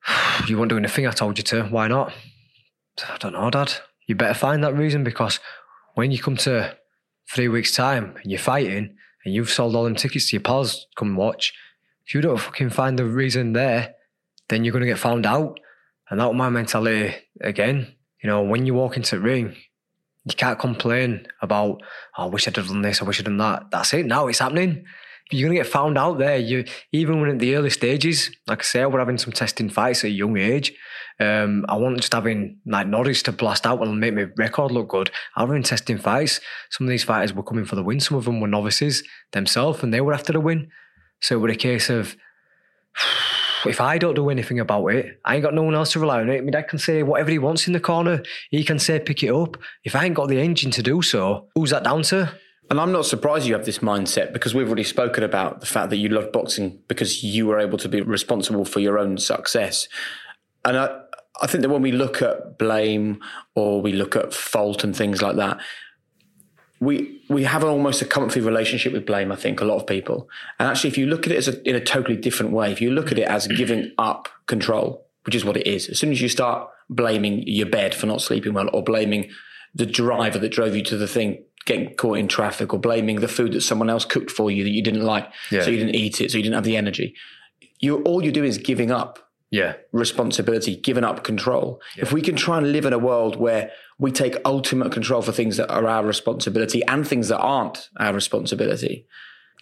You 0.49 0.59
weren't 0.59 0.71
do 0.71 0.89
thing 0.89 1.07
I 1.07 1.11
told 1.11 1.37
you 1.37 1.45
to. 1.45 1.65
Why 1.65 1.87
not? 1.87 2.13
I 3.09 3.19
don't 3.19 3.35
know, 3.35 3.51
Dad. 3.51 3.75
You 4.07 4.15
better 4.15 4.35
find 4.35 4.65
that 4.65 4.75
reason 4.75 5.05
because 5.05 5.39
when 5.95 6.11
you 6.11 6.19
come 6.19 6.37
to 6.39 6.77
three 7.31 7.49
weeks' 7.49 7.75
time 7.75 8.17
and 8.23 8.31
you're 8.31 8.41
fighting 8.41 8.97
and 9.25 9.35
you've 9.35 9.51
sold 9.51 9.77
all 9.77 9.85
them 9.85 9.95
tickets 9.95 10.31
to 10.31 10.37
your 10.37 10.43
pals 10.43 10.87
come 10.97 11.15
watch, 11.15 11.53
if 12.07 12.15
you 12.15 12.21
don't 12.21 12.41
fucking 12.41 12.71
find 12.71 12.99
the 12.99 13.05
reason 13.05 13.53
there, 13.53 13.95
then 14.49 14.65
you're 14.65 14.73
to 14.81 14.87
get 14.87 14.99
found 14.99 15.27
out. 15.27 15.61
And 16.09 16.19
that 16.19 16.29
was 16.29 16.37
my 16.37 16.49
mentality 16.49 17.15
again. 17.41 17.95
You 18.23 18.29
know, 18.29 18.43
when 18.43 18.67
you 18.67 18.75
walk 18.75 18.97
into 18.97 19.17
the 19.17 19.23
ring, 19.23 19.57
you 20.25 20.35
can't 20.37 20.59
complain 20.59 21.27
about, 21.41 21.81
oh, 22.19 22.25
I 22.25 22.27
wish 22.27 22.47
I'd 22.47 22.57
have 22.57 22.69
done 22.69 22.83
this, 22.83 23.01
I 23.01 23.05
wish 23.05 23.21
I'd 23.21 23.25
done 23.25 23.39
that. 23.39 23.71
That's 23.71 23.95
it. 23.95 24.07
Now 24.07 24.27
it's 24.27 24.39
happening. 24.39 24.85
You're 25.31 25.49
gonna 25.49 25.61
get 25.61 25.67
found 25.69 25.97
out 25.97 26.19
there. 26.19 26.37
You 26.37 26.65
even 26.93 27.21
when 27.21 27.31
at 27.31 27.39
the 27.39 27.55
early 27.55 27.71
stages, 27.71 28.31
like 28.49 28.61
I 28.61 28.63
say, 28.63 28.87
we're 28.87 28.99
having 28.99 29.19
some 29.19 29.33
testing 29.33 29.71
fights 29.71 30.01
at 30.01 30.09
a 30.09 30.11
young 30.11 30.37
age. 30.37 30.73
Um, 31.21 31.65
I 31.69 31.77
wasn't 31.77 32.01
just 32.01 32.15
having 32.15 32.59
like 32.67 32.89
knowledge 32.89 33.23
to 33.25 33.33
blast 33.33 33.67
out 33.67 33.81
and 33.81 34.01
make 34.01 34.15
my 34.15 34.27
record 34.37 34.73
look 34.73 34.89
good. 34.89 35.11
I 35.37 35.45
was 35.45 35.55
in 35.55 35.63
testing 35.63 35.99
fights. 35.99 36.41
Some 36.71 36.87
of 36.87 36.91
these 36.91 37.05
fighters 37.05 37.33
were 37.33 37.45
coming 37.45 37.65
for 37.65 37.77
the 37.77 37.85
win. 37.85 38.01
Some 38.01 38.17
of 38.17 38.25
them 38.25 38.41
were 38.41 38.49
novices 38.49 39.05
themselves, 39.33 39.83
and 39.83 39.95
they 39.95 40.01
were 40.01 40.15
after 40.15 40.33
the 40.33 40.41
win. 40.41 40.69
So 41.21 41.37
it 41.37 41.39
was 41.39 41.53
a 41.53 41.57
case 41.57 41.91
of 41.91 42.17
if 43.67 43.81
I 43.81 43.99
don't 43.99 44.15
do 44.15 44.31
anything 44.31 44.61
about 44.61 44.87
it, 44.89 45.21
I 45.25 45.35
ain't 45.35 45.43
got 45.43 45.55
no 45.55 45.63
one 45.63 45.75
else 45.75 45.93
to 45.93 46.01
rely 46.01 46.21
on 46.21 46.29
it. 46.31 46.45
My 46.45 46.51
dad 46.51 46.69
can 46.69 46.79
say 46.79 47.03
whatever 47.03 47.31
he 47.31 47.39
wants 47.39 47.67
in 47.67 47.73
the 47.73 47.81
corner. 47.81 48.23
He 48.51 48.65
can 48.65 48.79
say 48.79 48.99
pick 48.99 49.23
it 49.23 49.31
up. 49.31 49.57
If 49.85 49.95
I 49.95 50.05
ain't 50.05 50.15
got 50.15 50.29
the 50.29 50.41
engine 50.41 50.71
to 50.73 50.83
do 50.83 51.03
so, 51.03 51.49
who's 51.55 51.71
that 51.71 51.85
down 51.85 52.03
to? 52.05 52.33
And 52.71 52.81
I'm 52.81 52.93
not 52.93 53.05
surprised 53.05 53.47
you 53.47 53.55
have 53.55 53.65
this 53.65 53.81
mindset 53.81 54.33
because 54.33 54.55
we've 54.55 54.69
already 54.69 54.85
spoken 54.85 55.25
about 55.25 55.61
the 55.61 55.67
fact 55.67 55.91
that 55.91 55.97
you 55.97 56.09
love 56.09 56.31
boxing 56.31 56.79
because 56.87 57.25
you 57.25 57.47
were 57.47 57.59
able 57.59 57.79
to 57.79 57.89
be 57.89 58.01
responsible 58.01 58.65
for 58.65 58.79
your 58.79 58.97
own 58.97 59.19
success. 59.19 59.89
And 60.65 60.77
I, 60.77 61.01
I 61.43 61.49
think 61.49 61.63
that 61.63 61.69
when 61.69 61.83
we 61.83 61.91
look 61.91 62.23
at 62.23 62.59
blame 62.59 63.21
or 63.57 63.83
we 63.83 63.93
look 63.93 64.15
at 64.15 64.33
fault 64.33 64.85
and 64.85 64.95
things 64.95 65.21
like 65.21 65.35
that, 65.37 65.59
we 66.81 67.23
we 67.29 67.45
have 67.45 67.63
almost 67.63 68.01
a 68.01 68.07
comfy 68.07 68.41
relationship 68.41 68.93
with 68.93 69.07
blame. 69.07 69.31
I 69.31 69.37
think 69.37 69.61
a 69.61 69.65
lot 69.65 69.77
of 69.77 69.87
people, 69.87 70.29
and 70.59 70.69
actually, 70.69 70.89
if 70.89 70.99
you 70.99 71.07
look 71.07 71.27
at 71.27 71.33
it 71.33 71.37
as 71.37 71.49
a, 71.49 71.69
in 71.69 71.77
a 71.77 71.81
totally 71.81 72.17
different 72.17 72.53
way, 72.53 72.73
if 72.73 72.81
you 72.81 72.91
look 72.91 73.13
at 73.13 73.19
it 73.19 73.29
as 73.29 73.47
giving 73.47 73.93
up 73.99 74.29
control, 74.47 75.07
which 75.25 75.35
is 75.35 75.45
what 75.45 75.59
it 75.59 75.67
is, 75.67 75.89
as 75.89 75.99
soon 75.99 76.11
as 76.11 76.23
you 76.23 76.29
start 76.29 76.69
blaming 76.89 77.45
your 77.47 77.69
bed 77.69 77.95
for 77.95 78.07
not 78.07 78.23
sleeping 78.23 78.55
well, 78.55 78.71
or 78.73 78.83
blaming 78.83 79.31
the 79.75 79.87
driver 79.87 80.39
that 80.39 80.49
drove 80.49 80.75
you 80.75 80.83
to 80.83 80.97
the 80.97 81.07
thing 81.07 81.45
getting 81.67 81.95
caught 81.95 82.19
in 82.19 82.27
traffic, 82.27 82.73
or 82.73 82.81
blaming 82.81 83.21
the 83.21 83.29
food 83.29 83.53
that 83.53 83.61
someone 83.61 83.91
else 83.91 84.07
cooked 84.07 84.31
for 84.31 84.51
you 84.51 84.65
that 84.65 84.71
you 84.71 84.83
didn't 84.83 85.03
like, 85.03 85.31
yeah. 85.51 85.63
so 85.63 85.71
you 85.71 85.79
didn't 85.79 85.95
eat 85.95 86.21
it, 86.21 86.31
so 86.31 86.39
you 86.39 86.43
didn't 86.43 86.55
have 86.55 86.65
the 86.65 86.79
energy. 86.79 87.15
You 87.79 88.03
all 88.05 88.25
you 88.25 88.33
do 88.33 88.43
is 88.43 88.57
giving 88.57 88.91
up 88.91 89.30
yeah. 89.51 89.75
responsibility, 89.93 90.77
giving 90.77 91.05
up 91.05 91.25
control. 91.25 91.81
Yeah. 91.97 92.05
If 92.05 92.13
we 92.13 92.23
can 92.23 92.37
try 92.37 92.59
and 92.59 92.73
live 92.73 92.87
in 92.87 92.93
a 92.93 92.99
world 92.99 93.37
where 93.37 93.71
we 93.99 94.13
take 94.13 94.37
ultimate 94.45 94.93
control 94.93 95.23
for 95.23 95.33
things 95.33 95.57
that 95.57 95.71
are 95.71 95.87
our 95.87 96.05
responsibility 96.05 96.83
and 96.87 97.07
things 97.07 97.29
that 97.29 97.39
aren't 97.39 97.89
our 97.99 98.15
responsibility, 98.15 99.07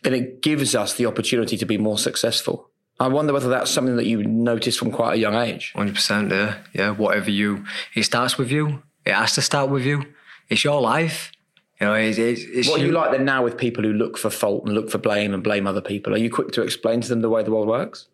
then 0.03 0.15
it 0.15 0.43
gives 0.43 0.75
us 0.75 0.95
the 0.95 1.07
opportunity 1.07 1.57
to 1.57 1.67
be 1.67 1.79
more 1.79 1.99
successful. 1.99 2.71
I 3.01 3.09
wonder 3.09 3.33
whether 3.33 3.49
that's 3.49 3.71
something 3.71 3.97
that 3.97 4.07
you 4.07 4.25
noticed 4.25 4.79
from 4.79 4.91
quite 4.91 5.15
a 5.15 5.19
young 5.19 5.35
age. 5.35 5.73
100%, 5.77 6.31
yeah. 6.31 6.59
Yeah, 6.73 6.91
whatever 6.91 7.31
you, 7.31 7.65
it 7.95 8.03
starts 8.03 8.37
with 8.37 8.51
you. 8.51 8.83
It 9.05 9.15
has 9.15 9.35
to 9.35 9.43
start 9.43 9.71
with 9.71 9.85
you. 9.85 10.05
It's 10.49 10.65
your 10.65 10.81
life. 10.81 11.33
You 11.81 11.87
know, 11.87 11.95
it's, 11.95 12.19
it's, 12.19 12.69
what 12.69 12.81
you, 12.81 12.87
you 12.87 12.93
like 12.93 13.13
then 13.13 13.25
now 13.25 13.45
with 13.45 13.57
people 13.57 13.85
who 13.85 13.93
look 13.93 14.19
for 14.19 14.31
fault 14.31 14.65
and 14.65 14.75
look 14.75 14.91
for 14.91 14.99
blame 14.99 15.33
and 15.33 15.45
blame 15.45 15.69
other 15.69 15.81
people? 15.81 16.13
Are 16.13 16.19
you 16.19 16.29
quick 16.29 16.51
to 16.53 16.63
explain 16.63 17.01
to 17.03 17.09
them 17.09 17.21
the 17.21 17.29
way 17.29 17.45
the 17.45 17.53
world 17.53 17.69
works? 17.69 18.09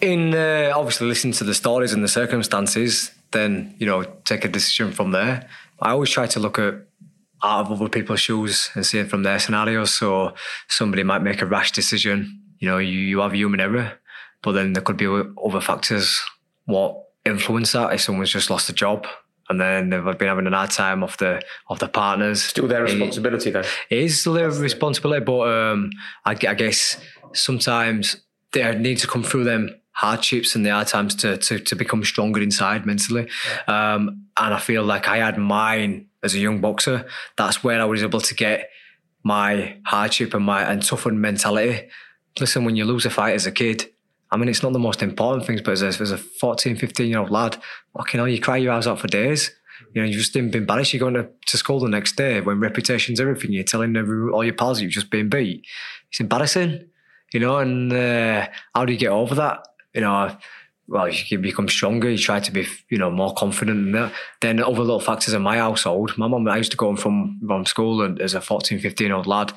In 0.00 0.34
uh, 0.34 0.72
obviously 0.74 1.08
listening 1.08 1.32
to 1.34 1.44
the 1.44 1.54
stories 1.54 1.92
and 1.92 2.02
the 2.04 2.08
circumstances, 2.08 3.10
then 3.32 3.74
you 3.78 3.86
know 3.86 4.04
take 4.24 4.44
a 4.44 4.48
decision 4.48 4.92
from 4.92 5.12
there. 5.12 5.48
I 5.80 5.90
always 5.90 6.10
try 6.10 6.26
to 6.26 6.40
look 6.40 6.58
at 6.58 6.74
out 7.42 7.66
of 7.66 7.72
other 7.72 7.88
people's 7.88 8.20
shoes 8.20 8.70
and 8.74 8.84
see 8.84 8.98
it 8.98 9.08
from 9.08 9.22
their 9.22 9.38
scenarios. 9.38 9.94
So 9.94 10.34
somebody 10.68 11.02
might 11.02 11.22
make 11.22 11.40
a 11.40 11.46
rash 11.46 11.72
decision. 11.72 12.42
You 12.58 12.68
know, 12.68 12.78
you, 12.78 12.98
you 12.98 13.20
have 13.20 13.34
human 13.34 13.60
error, 13.60 13.92
but 14.42 14.52
then 14.52 14.72
there 14.72 14.82
could 14.82 14.96
be 14.96 15.06
other 15.06 15.60
factors 15.60 16.20
what 16.66 17.00
influence 17.24 17.72
that. 17.72 17.92
If 17.92 18.00
someone's 18.00 18.30
just 18.30 18.50
lost 18.50 18.68
a 18.68 18.72
job 18.72 19.06
and 19.48 19.60
then 19.60 19.90
they've 19.90 20.18
been 20.18 20.28
having 20.28 20.46
an 20.46 20.52
hard 20.52 20.70
time 20.70 21.02
off 21.02 21.16
the 21.18 21.40
off 21.68 21.78
the 21.78 21.88
partners, 21.88 22.42
still 22.42 22.68
their 22.68 22.82
responsibility 22.82 23.50
it, 23.50 23.52
though. 23.52 23.64
It 23.90 23.98
is 23.98 24.20
still 24.20 24.34
their 24.34 24.50
responsibility, 24.50 25.24
but 25.24 25.48
um, 25.48 25.90
I, 26.24 26.32
I 26.32 26.54
guess 26.54 27.00
sometimes 27.32 28.16
they 28.52 28.76
need 28.76 28.98
to 28.98 29.06
come 29.06 29.22
through 29.22 29.44
them 29.44 29.74
hardships 29.92 30.54
and 30.54 30.64
the 30.64 30.70
hard 30.70 30.86
times 30.86 31.14
to 31.16 31.36
to, 31.38 31.58
to 31.58 31.74
become 31.74 32.04
stronger 32.04 32.40
inside 32.40 32.86
mentally. 32.86 33.28
Um, 33.66 34.26
and 34.36 34.54
I 34.54 34.58
feel 34.58 34.84
like 34.84 35.08
I 35.08 35.18
had 35.18 35.38
mine 35.38 36.06
as 36.22 36.34
a 36.34 36.38
young 36.38 36.60
boxer. 36.60 37.06
That's 37.36 37.64
where 37.64 37.80
I 37.80 37.84
was 37.84 38.02
able 38.02 38.20
to 38.20 38.34
get 38.34 38.70
my 39.24 39.76
hardship 39.84 40.34
and 40.34 40.44
my 40.44 40.62
and 40.62 40.82
toughened 40.82 41.20
mentality. 41.20 41.88
Listen, 42.38 42.64
when 42.64 42.76
you 42.76 42.84
lose 42.84 43.04
a 43.04 43.10
fight 43.10 43.34
as 43.34 43.46
a 43.46 43.52
kid, 43.52 43.90
I 44.30 44.36
mean, 44.36 44.48
it's 44.48 44.62
not 44.62 44.72
the 44.72 44.78
most 44.78 45.02
important 45.02 45.46
things, 45.46 45.60
but 45.62 45.72
as 45.72 45.82
a, 45.82 45.86
as 45.86 46.10
a 46.10 46.18
14, 46.18 46.76
15 46.76 47.08
year 47.08 47.18
old 47.18 47.30
lad, 47.30 47.60
fucking 47.96 48.18
hell, 48.18 48.28
you 48.28 48.40
cry 48.40 48.58
your 48.58 48.72
eyes 48.72 48.86
out 48.86 49.00
for 49.00 49.08
days. 49.08 49.50
You 49.94 50.02
know, 50.02 50.08
you've 50.08 50.18
just 50.18 50.32
didn't 50.32 50.52
be 50.52 50.58
embarrassed. 50.58 50.92
You're 50.92 51.00
going 51.00 51.14
to, 51.14 51.28
to 51.46 51.56
school 51.56 51.80
the 51.80 51.88
next 51.88 52.16
day 52.16 52.40
when 52.40 52.60
reputation's 52.60 53.20
everything. 53.20 53.52
You're 53.52 53.64
telling 53.64 53.96
every, 53.96 54.30
all 54.30 54.44
your 54.44 54.54
pals 54.54 54.80
you've 54.80 54.90
just 54.90 55.10
been 55.10 55.28
beat. 55.28 55.64
It's 56.10 56.20
embarrassing, 56.20 56.88
you 57.32 57.40
know, 57.40 57.58
and 57.58 57.92
uh, 57.92 58.48
how 58.74 58.84
do 58.84 58.92
you 58.92 58.98
get 58.98 59.10
over 59.10 59.34
that? 59.34 59.64
you 59.94 60.00
know, 60.00 60.36
well, 60.86 61.08
you 61.08 61.38
become 61.38 61.68
stronger. 61.68 62.08
You 62.08 62.18
try 62.18 62.40
to 62.40 62.52
be, 62.52 62.66
you 62.88 62.98
know, 62.98 63.10
more 63.10 63.34
confident 63.34 63.86
in 63.86 63.92
that. 63.92 64.12
Then 64.40 64.62
other 64.62 64.80
little 64.80 65.00
factors 65.00 65.34
in 65.34 65.42
my 65.42 65.58
household. 65.58 66.16
My 66.16 66.28
mum, 66.28 66.48
I 66.48 66.56
used 66.56 66.70
to 66.70 66.76
go 66.76 66.86
home 66.86 66.96
from 66.96 67.40
from 67.46 67.66
school 67.66 68.02
and 68.02 68.20
as 68.20 68.34
a 68.34 68.40
14, 68.40 68.78
15 68.78 69.06
year 69.06 69.16
old 69.16 69.26
lad, 69.26 69.52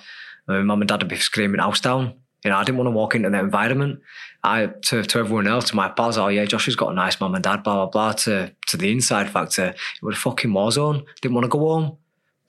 my 0.48 0.62
mum 0.62 0.82
and 0.82 0.90
dad 0.90 1.02
would 1.02 1.10
be 1.10 1.18
screaming 1.18 1.62
house 1.62 1.80
down. 1.80 2.16
You 2.44 2.50
know, 2.50 2.58
I 2.58 2.64
didn't 2.64 2.80
want 2.80 2.88
to 2.88 2.92
walk 2.92 3.14
into 3.14 3.30
that 3.30 3.44
environment. 3.44 4.00
I 4.44 4.66
to, 4.66 5.04
to 5.04 5.20
everyone 5.20 5.48
else, 5.48 5.70
to 5.70 5.76
my 5.76 5.90
pals, 5.90 6.18
oh 6.18 6.30
yeah, 6.30 6.46
Josh 6.46 6.66
has 6.66 6.76
got 6.76 6.92
a 6.92 6.96
nice 6.96 7.20
mum 7.20 7.36
and 7.36 7.44
dad, 7.44 7.64
blah 7.64 7.76
blah 7.76 7.90
blah. 7.90 8.14
To 8.14 8.52
to 8.68 8.78
the 8.78 8.92
inside 8.92 9.30
factor, 9.30 9.68
it 9.68 10.04
was 10.04 10.16
a 10.16 10.20
fucking 10.20 10.52
war 10.52 10.72
zone. 10.72 11.06
Didn't 11.22 11.36
want 11.36 11.46
to 11.46 11.50
go 11.50 11.60
home. 11.60 11.98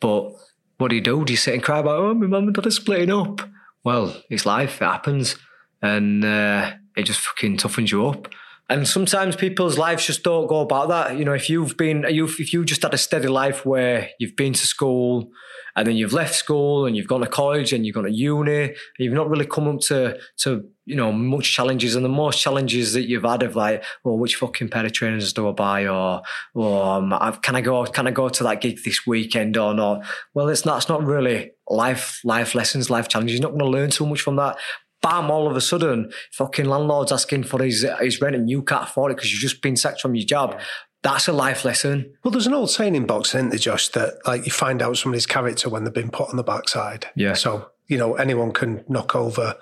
But 0.01 0.33
what 0.79 0.89
do 0.89 0.97
you 0.97 1.03
do? 1.03 1.25
Do 1.25 1.33
you 1.33 1.37
sit 1.37 1.55
and 1.55 1.63
cry 1.63 1.79
about, 1.79 1.99
oh, 1.99 2.15
my 2.15 2.27
mum 2.27 2.45
and 2.45 2.55
dad 2.55 2.67
are 2.67 2.71
splitting 2.71 3.11
up? 3.11 3.43
Well, 3.85 4.17
it's 4.31 4.47
life. 4.47 4.83
It 4.83 4.85
happens, 4.85 5.37
and. 5.81 6.25
Uh, 6.25 6.73
it 6.95 7.05
just 7.05 7.21
fucking 7.21 7.57
toughens 7.57 7.91
you 7.91 8.07
up. 8.07 8.29
And 8.69 8.87
sometimes 8.87 9.35
people's 9.35 9.79
lives 9.79 10.07
just 10.07 10.23
don't 10.23 10.47
go 10.47 10.61
about 10.61 10.89
that. 10.89 11.17
You 11.17 11.25
know, 11.25 11.33
if 11.33 11.49
you've 11.49 11.77
been, 11.79 12.05
if 12.05 12.53
you've 12.53 12.67
just 12.67 12.83
had 12.83 12.93
a 12.93 12.99
steady 12.99 13.29
life 13.29 13.65
where 13.65 14.11
you've 14.19 14.37
been 14.37 14.53
to 14.53 14.67
school 14.67 15.31
and 15.75 15.87
then 15.87 15.97
you've 15.97 16.13
left 16.13 16.35
school 16.35 16.85
and 16.85 16.95
you've 16.95 17.09
gone 17.09 17.23
to 17.23 17.27
college 17.27 17.73
and 17.73 17.87
you've 17.87 17.95
gone 17.95 18.05
to 18.05 18.13
uni, 18.13 18.63
and 18.65 18.77
you've 18.99 19.15
not 19.15 19.31
really 19.31 19.47
come 19.47 19.69
up 19.69 19.81
to, 19.81 20.19
to, 20.37 20.69
you 20.85 20.97
know, 20.97 21.13
much 21.13 21.51
challenges. 21.55 21.97
And 21.97 22.05
the 22.05 22.11
most 22.11 22.43
challenges 22.43 22.93
that 22.93 23.09
you've 23.09 23.25
had 23.25 23.43
of 23.43 23.57
like, 23.57 23.83
well, 24.05 24.19
which 24.19 24.37
fucking 24.37 24.69
pair 24.69 24.85
of 24.85 24.93
trainers 24.93 25.33
do 25.33 25.49
I 25.49 25.53
buy? 25.53 25.87
Or, 25.87 26.23
or 26.55 26.85
um, 26.85 27.39
can 27.41 27.57
I 27.57 27.63
go, 27.63 27.85
can 27.87 28.07
I 28.07 28.11
go 28.11 28.29
to 28.29 28.45
that 28.45 28.61
gig 28.61 28.81
this 28.85 29.07
weekend 29.07 29.57
or 29.57 29.73
not? 29.73 30.05
Well, 30.35 30.51
it's 30.51 30.67
not, 30.67 30.77
it's 30.77 30.91
not 30.91 31.03
really 31.03 31.53
life, 31.73 32.21
life 32.25 32.55
lessons, 32.55 32.91
life 32.91 33.09
challenges. 33.09 33.39
You're 33.39 33.49
not 33.49 33.59
going 33.59 33.71
to 33.71 33.79
learn 33.79 33.91
too 33.91 34.07
much 34.07 34.21
from 34.21 34.37
that 34.37 34.57
bam, 35.03 35.31
all 35.31 35.49
of 35.49 35.57
a 35.57 35.61
sudden, 35.61 36.11
fucking 36.31 36.65
landlord's 36.65 37.13
asking 37.13 37.45
for 37.45 37.63
his, 37.63 37.85
uh, 37.85 37.97
his 37.99 38.21
rent 38.21 38.37
and 38.37 38.49
you 38.49 38.63
can't 38.63 38.85
afford 38.85 39.13
it 39.13 39.17
because 39.17 39.33
you've 39.33 39.41
just 39.41 39.61
been 39.61 39.77
sacked 39.77 40.01
from 40.01 40.15
your 40.15 40.25
job. 40.25 40.59
That's 41.03 41.27
a 41.27 41.33
life 41.33 41.65
lesson. 41.65 42.15
Well, 42.23 42.31
there's 42.31 42.47
an 42.47 42.55
old 42.55 42.71
saying 42.71 42.95
in 42.95 43.07
boxing, 43.07 43.39
isn't 43.41 43.51
there, 43.51 43.59
Josh, 43.59 43.89
that 43.89 44.15
like 44.25 44.47
you 44.47 44.53
find 44.53 44.81
out 44.81 44.97
somebody's 44.97 45.27
character 45.27 45.69
when 45.69 45.83
they've 45.83 45.93
been 45.93 46.11
put 46.11 46.31
on 46.31 46.37
the 46.37 46.45
backside. 46.45 47.09
Yeah. 47.17 47.35
So, 47.35 47.71
you 47.89 47.99
know, 47.99 48.15
anyone 48.15 48.53
can 48.53 48.85
knock 48.89 49.17
over, 49.17 49.57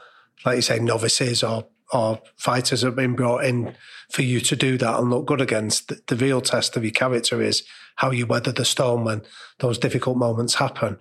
like 0.44 0.56
you 0.56 0.62
say, 0.62 0.78
novices 0.78 1.42
or 1.42 1.66
or 1.92 2.20
fighters 2.36 2.82
have 2.82 2.94
been 2.94 3.16
brought 3.16 3.44
in 3.44 3.74
for 4.12 4.22
you 4.22 4.38
to 4.38 4.54
do 4.54 4.78
that 4.78 5.00
and 5.00 5.10
look 5.10 5.26
good 5.26 5.40
against. 5.40 5.88
The, 5.88 6.00
the 6.06 6.14
real 6.14 6.40
test 6.40 6.76
of 6.76 6.84
your 6.84 6.92
character 6.92 7.42
is 7.42 7.64
how 7.96 8.12
you 8.12 8.26
weather 8.26 8.52
the 8.52 8.64
storm 8.64 9.04
when 9.04 9.22
those 9.58 9.76
difficult 9.76 10.16
moments 10.16 10.54
happen. 10.54 10.98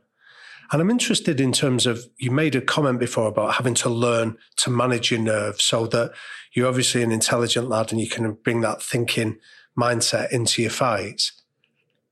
And 0.72 0.82
I'm 0.82 0.92
interested 0.92 1.40
in 1.42 1.52
terms 1.52 1.88
of 1.88 2.06
you 2.18 2.30
made 2.30 2.56
a 2.56 2.62
comment 2.62 3.00
before 3.00 3.28
about 3.28 3.56
having 3.56 3.74
to 3.76 3.90
learn 3.90 4.38
to 4.58 4.70
manage 4.70 5.10
your 5.10 5.20
nerves 5.20 5.64
so 5.64 5.88
that 5.88 6.12
you're 6.54 6.68
obviously 6.68 7.02
an 7.02 7.12
intelligent 7.12 7.70
lad 7.70 7.92
and 7.92 8.00
you 8.00 8.08
can 8.08 8.34
bring 8.34 8.62
that 8.62 8.84
thinking 8.84 9.38
mindset 9.78 10.32
into 10.32 10.62
your 10.62 10.72
fights. 10.72 11.32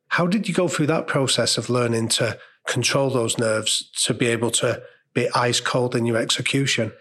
How 0.09 0.25
did 0.25 0.47
you 0.47 0.55
go 0.55 0.67
through 0.67 0.88
that 0.88 1.05
process 1.05 1.57
of 1.57 1.69
learning 1.69 2.07
to 2.09 2.39
control 2.65 3.09
those 3.09 3.38
nerves 3.38 3.91
to 4.03 4.13
be 4.13 4.27
able 4.27 4.51
to 4.51 4.81
be 5.13 5.29
ice 5.36 5.59
cold 5.59 5.95
in 5.95 6.05
your 6.05 6.17
execution? 6.17 6.91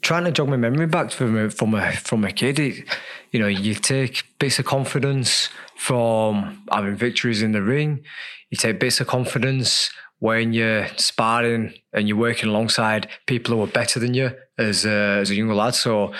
Trying 0.00 0.24
to 0.24 0.32
jog 0.32 0.48
my 0.48 0.56
memory 0.56 0.86
back 0.86 1.10
from 1.10 1.36
a, 1.36 1.50
from 1.50 1.74
a 1.74 1.92
from 1.92 2.24
a 2.24 2.32
kid, 2.32 2.58
it, 2.58 2.84
you 3.32 3.40
know, 3.40 3.48
you 3.48 3.74
take 3.74 4.24
bits 4.38 4.58
of 4.58 4.64
confidence 4.64 5.50
from 5.76 6.62
having 6.72 6.96
victories 6.96 7.42
in 7.42 7.52
the 7.52 7.60
ring. 7.60 8.02
You 8.48 8.56
take 8.56 8.80
bits 8.80 9.00
of 9.00 9.08
confidence 9.08 9.90
when 10.20 10.52
you're 10.52 10.86
sparring 10.96 11.74
and 11.92 12.06
you're 12.06 12.16
working 12.16 12.48
alongside 12.48 13.08
people 13.26 13.54
who 13.54 13.62
are 13.62 13.66
better 13.66 13.98
than 13.98 14.14
you 14.14 14.30
as 14.58 14.84
a, 14.84 15.18
as 15.20 15.30
a 15.30 15.34
younger 15.34 15.54
lad. 15.54 15.74
So 15.74 16.12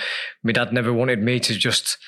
my 0.42 0.52
dad 0.52 0.72
never 0.72 0.92
wanted 0.92 1.22
me 1.22 1.38
to 1.40 1.54
just 1.54 1.98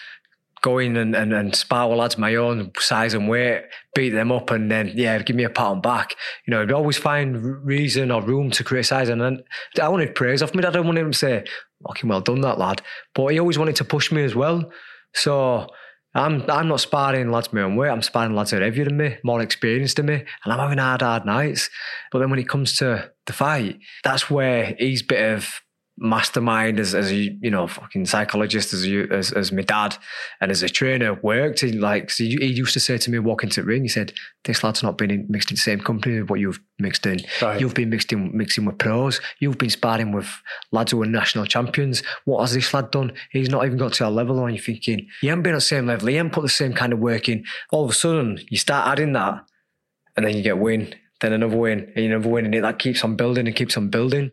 go 0.62 0.78
in 0.78 0.96
and, 0.96 1.14
and, 1.14 1.32
and 1.34 1.54
spar 1.54 1.88
with 1.88 1.98
lads 1.98 2.16
my 2.16 2.34
own 2.36 2.70
size 2.78 3.14
and 3.14 3.28
weight, 3.28 3.64
beat 3.94 4.10
them 4.10 4.32
up, 4.32 4.50
and 4.50 4.70
then, 4.70 4.92
yeah, 4.94 5.20
give 5.20 5.36
me 5.36 5.44
a 5.44 5.50
pat 5.50 5.66
on 5.66 5.80
back. 5.80 6.14
You 6.46 6.52
know, 6.52 6.60
he'd 6.60 6.72
always 6.72 6.96
find 6.96 7.44
reason 7.64 8.10
or 8.10 8.22
room 8.22 8.50
to 8.52 8.64
criticise. 8.64 9.08
And 9.08 9.20
then 9.20 9.42
I 9.80 9.88
wanted 9.88 10.14
praise 10.14 10.42
off 10.42 10.54
me. 10.54 10.64
I 10.64 10.70
didn't 10.70 10.86
want 10.86 10.98
him 10.98 11.10
to 11.10 11.18
say, 11.18 11.44
fucking 11.86 12.08
well 12.08 12.20
done, 12.20 12.40
that 12.40 12.58
lad. 12.58 12.80
But 13.14 13.28
he 13.28 13.40
always 13.40 13.58
wanted 13.58 13.76
to 13.76 13.84
push 13.84 14.10
me 14.10 14.22
as 14.22 14.34
well. 14.34 14.70
So 15.14 15.66
I'm 16.14 16.48
I'm 16.50 16.68
not 16.68 16.80
sparring 16.80 17.30
lads 17.30 17.52
my 17.52 17.62
own 17.62 17.76
weight. 17.76 17.90
I'm 17.90 18.02
sparring 18.02 18.34
lads 18.34 18.50
that 18.50 18.60
are 18.60 18.64
heavier 18.64 18.84
than 18.84 18.96
me, 18.96 19.16
more 19.24 19.40
experienced 19.40 19.96
than 19.96 20.06
me, 20.06 20.14
and 20.44 20.52
I'm 20.52 20.58
having 20.58 20.78
hard, 20.78 21.02
hard 21.02 21.24
nights. 21.24 21.70
But 22.10 22.18
then 22.18 22.30
when 22.30 22.38
it 22.38 22.48
comes 22.48 22.76
to 22.78 23.10
the 23.26 23.32
fight, 23.32 23.78
that's 24.04 24.30
where 24.30 24.74
he's 24.78 25.02
bit 25.02 25.32
of 25.34 25.62
mastermind 25.98 26.80
as, 26.80 26.94
as 26.94 27.10
a 27.10 27.14
you 27.14 27.50
know 27.50 27.66
fucking 27.66 28.06
psychologist 28.06 28.72
as 28.72 28.86
you 28.86 29.06
as, 29.10 29.30
as 29.32 29.52
my 29.52 29.62
dad 29.62 29.96
and 30.40 30.50
as 30.50 30.62
a 30.62 30.68
trainer 30.68 31.14
worked 31.22 31.60
he 31.60 31.72
like 31.72 32.10
so 32.10 32.24
he, 32.24 32.36
he 32.36 32.46
used 32.46 32.72
to 32.72 32.80
say 32.80 32.96
to 32.96 33.10
me 33.10 33.18
walking 33.18 33.50
to 33.50 33.60
the 33.60 33.66
ring 33.66 33.82
he 33.82 33.88
said 33.88 34.12
this 34.44 34.64
lad's 34.64 34.82
not 34.82 34.98
been 34.98 35.10
in, 35.10 35.26
mixed 35.28 35.50
in 35.50 35.54
the 35.54 35.60
same 35.60 35.80
company 35.80 36.20
with 36.20 36.30
what 36.30 36.40
you've 36.40 36.60
mixed 36.78 37.06
in. 37.06 37.20
Right. 37.40 37.60
you've 37.60 37.74
been 37.74 37.90
mixed 37.90 38.12
in 38.12 38.36
mixing 38.36 38.64
with 38.64 38.78
pros. 38.78 39.20
You've 39.38 39.58
been 39.58 39.70
sparring 39.70 40.12
with 40.12 40.28
lads 40.72 40.90
who 40.90 41.02
are 41.02 41.06
national 41.06 41.46
champions. 41.46 42.02
What 42.24 42.40
has 42.40 42.54
this 42.54 42.74
lad 42.74 42.90
done? 42.90 43.12
He's 43.30 43.48
not 43.48 43.64
even 43.64 43.78
got 43.78 43.92
to 43.94 44.04
our 44.04 44.10
level 44.10 44.44
and 44.44 44.54
you're 44.54 44.64
thinking? 44.64 45.06
He 45.20 45.28
hasn't 45.28 45.44
been 45.44 45.52
on 45.52 45.58
the 45.58 45.60
same 45.60 45.86
level. 45.86 46.08
He 46.08 46.16
hasn't 46.16 46.32
put 46.32 46.42
the 46.42 46.48
same 46.48 46.72
kind 46.72 46.92
of 46.92 46.98
work 46.98 47.28
in. 47.28 47.44
All 47.70 47.84
of 47.84 47.90
a 47.90 47.94
sudden 47.94 48.40
you 48.50 48.58
start 48.58 48.88
adding 48.88 49.12
that 49.12 49.44
and 50.16 50.26
then 50.26 50.36
you 50.36 50.42
get 50.42 50.58
win 50.58 50.94
then 51.20 51.32
another 51.32 51.56
win 51.56 51.92
and 51.94 52.04
another 52.04 52.28
win 52.28 52.44
and 52.44 52.54
it 52.54 52.62
that 52.62 52.80
keeps 52.80 53.04
on 53.04 53.14
building 53.14 53.46
and 53.46 53.54
keeps 53.54 53.76
on 53.76 53.88
building 53.88 54.32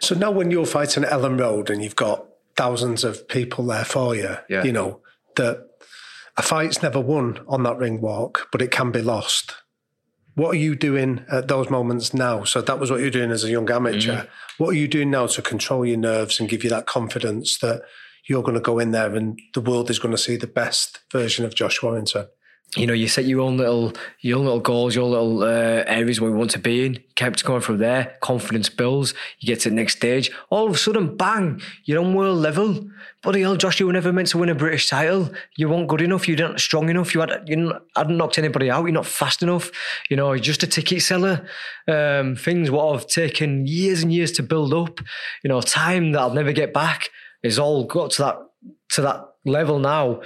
So 0.00 0.14
now 0.14 0.30
when 0.30 0.50
you're 0.50 0.66
fighting 0.66 1.04
Elland 1.04 1.40
Road 1.40 1.70
and 1.70 1.82
you've 1.82 1.96
got 1.96 2.26
thousands 2.56 3.04
of 3.04 3.28
people 3.28 3.64
there 3.66 3.84
for 3.84 4.14
you, 4.14 4.36
yeah. 4.48 4.64
you 4.64 4.72
know, 4.72 5.00
that 5.36 5.66
a 6.36 6.42
fight's 6.42 6.82
never 6.82 7.00
won 7.00 7.40
on 7.48 7.62
that 7.64 7.76
ring 7.76 8.00
walk, 8.00 8.48
but 8.50 8.62
it 8.62 8.70
can 8.70 8.90
be 8.90 9.02
lost. 9.02 9.54
What 10.34 10.54
are 10.54 10.58
you 10.58 10.74
doing 10.74 11.24
at 11.30 11.48
those 11.48 11.68
moments 11.68 12.14
now? 12.14 12.44
So 12.44 12.62
that 12.62 12.78
was 12.78 12.90
what 12.90 13.00
you're 13.00 13.10
doing 13.10 13.30
as 13.30 13.44
a 13.44 13.50
young 13.50 13.70
amateur. 13.70 14.12
Mm-hmm. 14.12 14.62
What 14.62 14.70
are 14.70 14.78
you 14.78 14.88
doing 14.88 15.10
now 15.10 15.26
to 15.26 15.42
control 15.42 15.84
your 15.84 15.98
nerves 15.98 16.40
and 16.40 16.48
give 16.48 16.64
you 16.64 16.70
that 16.70 16.86
confidence 16.86 17.58
that 17.58 17.82
you're 18.26 18.42
going 18.42 18.54
to 18.54 18.60
go 18.60 18.78
in 18.78 18.92
there 18.92 19.14
and 19.14 19.38
the 19.54 19.60
world 19.60 19.90
is 19.90 19.98
going 19.98 20.12
to 20.12 20.18
see 20.18 20.36
the 20.36 20.46
best 20.46 21.00
version 21.12 21.44
of 21.44 21.54
Josh 21.54 21.82
Warrington? 21.82 22.28
You 22.76 22.86
know, 22.86 22.92
you 22.92 23.08
set 23.08 23.24
your 23.24 23.40
own 23.40 23.56
little, 23.56 23.92
your 24.20 24.38
own 24.38 24.44
little 24.44 24.60
goals, 24.60 24.94
your 24.94 25.08
little 25.08 25.42
uh, 25.42 25.82
areas 25.86 26.20
where 26.20 26.30
you 26.30 26.36
want 26.36 26.52
to 26.52 26.58
be 26.58 26.86
in. 26.86 27.02
Kept 27.16 27.44
going 27.44 27.62
from 27.62 27.78
there. 27.78 28.16
Confidence 28.20 28.68
builds. 28.68 29.12
You 29.40 29.48
get 29.48 29.60
to 29.60 29.70
the 29.70 29.74
next 29.74 29.96
stage. 29.96 30.30
All 30.50 30.68
of 30.68 30.74
a 30.74 30.78
sudden, 30.78 31.16
bang! 31.16 31.60
You're 31.84 32.00
on 32.00 32.14
world 32.14 32.38
level. 32.38 32.88
Bloody 33.22 33.42
hell, 33.42 33.56
Josh! 33.56 33.80
You 33.80 33.86
were 33.86 33.92
never 33.92 34.12
meant 34.12 34.28
to 34.28 34.38
win 34.38 34.48
a 34.48 34.54
British 34.54 34.88
title. 34.88 35.30
You 35.56 35.68
weren't 35.68 35.88
good 35.88 36.00
enough. 36.00 36.28
You 36.28 36.36
weren't 36.36 36.60
strong 36.60 36.88
enough. 36.88 37.12
You 37.12 37.20
had 37.20 37.42
you 37.46 37.74
hadn't 37.96 38.16
knocked 38.16 38.38
anybody 38.38 38.70
out. 38.70 38.84
You're 38.84 38.92
not 38.92 39.06
fast 39.06 39.42
enough. 39.42 39.72
You 40.08 40.16
know, 40.16 40.32
you're 40.32 40.42
just 40.42 40.62
a 40.62 40.68
ticket 40.68 41.02
seller. 41.02 41.46
Um, 41.88 42.36
things 42.36 42.70
what 42.70 42.92
have 42.92 43.08
taken 43.08 43.66
years 43.66 44.02
and 44.02 44.12
years 44.12 44.30
to 44.32 44.44
build 44.44 44.72
up. 44.72 45.00
You 45.42 45.48
know, 45.48 45.60
time 45.60 46.12
that 46.12 46.20
I'll 46.20 46.34
never 46.34 46.52
get 46.52 46.72
back 46.72 47.10
is 47.42 47.58
all 47.58 47.84
got 47.84 48.12
to 48.12 48.22
that 48.22 48.38
to 48.90 49.02
that 49.02 49.24
level 49.44 49.80
now. 49.80 50.20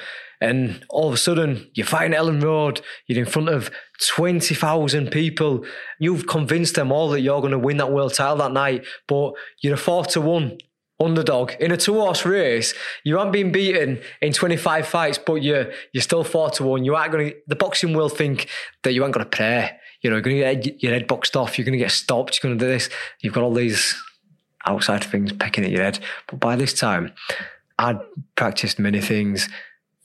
And 0.44 0.84
all 0.90 1.08
of 1.08 1.14
a 1.14 1.16
sudden, 1.16 1.70
you're 1.72 1.86
fighting 1.86 2.14
Elland 2.14 2.42
Road, 2.42 2.82
you're 3.06 3.18
in 3.18 3.24
front 3.24 3.48
of 3.48 3.70
20,000 4.08 5.10
people. 5.10 5.64
You've 5.98 6.26
convinced 6.26 6.74
them 6.74 6.92
all 6.92 7.08
that 7.10 7.22
you're 7.22 7.40
going 7.40 7.52
to 7.52 7.58
win 7.58 7.78
that 7.78 7.90
world 7.90 8.12
title 8.12 8.36
that 8.36 8.52
night, 8.52 8.84
but 9.08 9.32
you're 9.62 9.72
a 9.72 9.78
four 9.78 10.04
to 10.04 10.20
one 10.20 10.58
underdog 11.00 11.52
in 11.60 11.72
a 11.72 11.78
two 11.78 11.94
horse 11.94 12.26
race. 12.26 12.74
You 13.04 13.16
haven't 13.16 13.32
been 13.32 13.52
beaten 13.52 14.02
in 14.20 14.34
25 14.34 14.86
fights, 14.86 15.16
but 15.16 15.36
you're, 15.36 15.72
you're 15.94 16.02
still 16.02 16.24
four 16.24 16.50
to 16.50 16.64
one. 16.64 16.84
You 16.84 16.94
aren't 16.94 17.12
going 17.12 17.30
to, 17.30 17.36
the 17.46 17.56
boxing 17.56 17.94
will 17.94 18.10
think 18.10 18.46
that 18.82 18.92
you 18.92 19.02
aren't 19.02 19.14
going 19.14 19.24
to 19.24 19.34
pray. 19.34 19.70
You 20.02 20.10
know, 20.10 20.16
you're 20.16 20.22
going 20.22 20.36
to 20.36 20.70
get 20.70 20.82
your 20.82 20.92
head 20.92 21.06
boxed 21.06 21.38
off, 21.38 21.56
you're 21.56 21.64
going 21.64 21.78
to 21.78 21.82
get 21.82 21.90
stopped, 21.90 22.38
you're 22.42 22.50
going 22.50 22.58
to 22.58 22.62
do 22.66 22.70
this. 22.70 22.90
You've 23.20 23.32
got 23.32 23.44
all 23.44 23.54
these 23.54 23.98
outside 24.66 25.04
things 25.04 25.32
pecking 25.32 25.64
at 25.64 25.70
your 25.70 25.84
head. 25.84 26.00
But 26.26 26.38
by 26.38 26.54
this 26.54 26.74
time, 26.74 27.14
I'd 27.78 27.98
practiced 28.36 28.78
many 28.78 29.00
things 29.00 29.48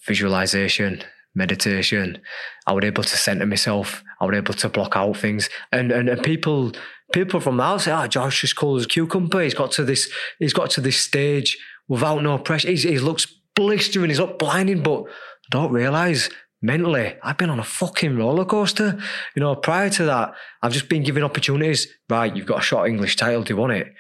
visualization, 0.06 1.04
meditation. 1.36 2.20
I 2.68 2.74
was 2.74 2.86
able 2.86 3.04
to 3.04 3.18
center 3.18 3.46
myself. 3.46 4.04
I 4.20 4.26
was 4.26 4.36
able 4.36 4.54
to 4.54 4.70
block 4.70 4.96
out 4.96 5.18
things. 5.18 5.50
And 5.72 5.92
and, 5.92 6.10
and 6.10 6.24
people 6.24 6.74
people 7.12 7.40
from 7.40 7.58
the 7.58 7.64
house 7.64 7.86
say, 7.86 7.92
oh, 7.92 8.08
Josh 8.08 8.44
is 8.44 8.54
cool 8.54 8.78
as 8.78 8.86
a 8.86 8.88
cucumber. 8.88 9.42
He's 9.42 9.54
got 9.54 9.72
to 9.74 9.84
this, 9.84 10.12
he's 10.38 10.54
got 10.54 10.70
to 10.72 10.82
this 10.82 10.98
stage 10.98 11.58
without 11.88 12.22
no 12.24 12.38
pressure. 12.38 12.70
He's, 12.70 12.84
he 12.84 13.00
looks 13.00 13.26
blistering, 13.56 14.10
he's 14.10 14.20
not 14.20 14.40
blinding, 14.40 14.84
but 14.84 15.04
I 15.04 15.50
don't 15.50 15.72
realise 15.72 16.30
mentally, 16.62 17.16
I've 17.24 17.38
been 17.38 17.50
on 17.50 17.60
a 17.60 17.64
fucking 17.64 18.18
roller 18.18 18.46
coaster. 18.46 19.00
You 19.36 19.42
know, 19.42 19.56
prior 19.56 19.90
to 19.92 20.06
that, 20.06 20.34
I've 20.62 20.74
just 20.74 20.90
been 20.90 21.04
given 21.04 21.24
opportunities. 21.24 21.88
Right, 22.10 22.36
you've 22.36 22.46
got 22.46 22.60
a 22.60 22.64
short 22.64 22.90
English 22.90 23.16
title. 23.16 23.44
Do 23.44 23.54
you 23.54 23.60
want 23.60 23.74
it? 23.74 23.88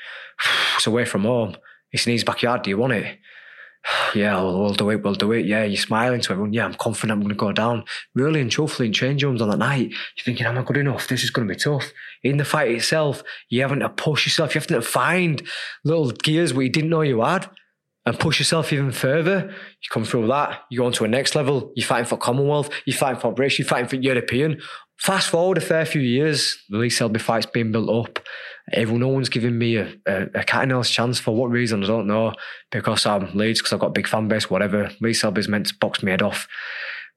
It's 0.76 0.88
away 0.88 1.04
from 1.04 1.24
home. 1.24 1.58
It's 1.91 2.08
in 2.08 2.14
his 2.14 2.24
backyard. 2.24 2.62
Do 2.62 2.70
you 2.70 2.78
want 2.78 2.93
it? 2.93 3.20
yeah, 4.15 4.41
we'll, 4.41 4.59
we'll, 4.59 4.73
do 4.73 4.89
it, 4.89 5.03
we'll 5.03 5.15
do 5.15 5.32
it. 5.32 5.45
Yeah, 5.45 5.63
you're 5.63 5.77
smiling 5.77 6.21
to 6.21 6.32
everyone. 6.32 6.53
Yeah, 6.53 6.65
I'm 6.65 6.73
confident 6.75 7.11
I'm 7.11 7.19
going 7.19 7.30
to 7.30 7.36
go 7.36 7.51
down. 7.51 7.84
Really 8.15 8.41
and 8.41 8.51
truthfully 8.51 8.88
in 8.88 8.93
change 8.93 9.23
rooms 9.23 9.41
on 9.41 9.49
that 9.49 9.57
night, 9.57 9.89
you're 9.89 10.23
thinking, 10.23 10.45
am 10.45 10.57
I 10.57 10.63
good 10.63 10.77
enough? 10.77 11.07
This 11.07 11.23
is 11.23 11.32
going 11.32 11.47
to 11.47 11.53
be 11.53 11.59
tough. 11.59 11.91
In 12.23 12.38
the 12.38 12.45
fight 12.45 12.71
itself, 12.71 13.23
you're 13.49 13.67
having 13.67 13.82
to 13.82 13.89
push 13.89 14.25
yourself. 14.25 14.53
You 14.53 14.59
have 14.59 14.67
to 14.67 14.82
find 14.82 15.41
little 15.84 16.11
gears 16.11 16.53
where 16.53 16.63
you 16.63 16.71
didn't 16.71 16.89
know 16.89 17.01
you 17.01 17.21
had 17.21 17.49
and 18.05 18.19
push 18.19 18.39
yourself 18.39 18.73
even 18.73 18.91
further. 18.91 19.49
You 19.49 19.89
come 19.91 20.03
through 20.03 20.27
that, 20.27 20.63
you 20.69 20.80
go 20.80 20.86
on 20.86 20.93
to 20.93 21.05
a 21.05 21.07
next 21.07 21.36
level. 21.36 21.71
You're 21.75 21.86
fighting 21.86 22.07
for 22.07 22.17
Commonwealth, 22.17 22.69
you're 22.86 22.97
fighting 22.97 23.19
for 23.19 23.32
British, 23.32 23.59
you're 23.59 23.67
fighting 23.67 23.88
for 23.88 23.97
European. 23.97 24.61
Fast 24.97 25.30
forward 25.30 25.57
a 25.57 25.61
fair 25.61 25.86
few 25.86 26.01
years, 26.01 26.61
the 26.69 26.77
Lee 26.77 26.89
Selby 26.89 27.19
fight's 27.19 27.45
been 27.45 27.71
built 27.71 27.89
up. 27.89 28.19
Eh, 28.72 28.82
Everyone, 28.82 29.01
no 29.01 29.07
one's 29.09 29.30
giving 29.30 29.57
me 29.57 29.78
a, 29.78 29.93
a, 30.05 30.24
a 30.36 30.43
cat 30.43 30.63
and 30.63 30.72
mouse 30.72 30.89
chance 30.89 31.20
for 31.20 31.36
what 31.36 31.49
reason, 31.49 31.84
I 31.84 31.88
don't 31.88 32.07
know. 32.07 32.34
Because 32.72 33.05
I'm 33.05 33.34
Leeds, 33.36 33.59
because 33.61 33.74
I've 33.74 33.80
got 33.80 33.88
a 33.88 33.91
big 33.91 34.07
fan 34.07 34.28
base, 34.28 34.49
whatever. 34.49 34.91
Lee 35.01 35.13
Selby's 35.13 35.47
meant 35.47 35.67
to 35.67 35.76
box 35.80 36.03
me 36.03 36.11
head 36.11 36.22
off. 36.22 36.47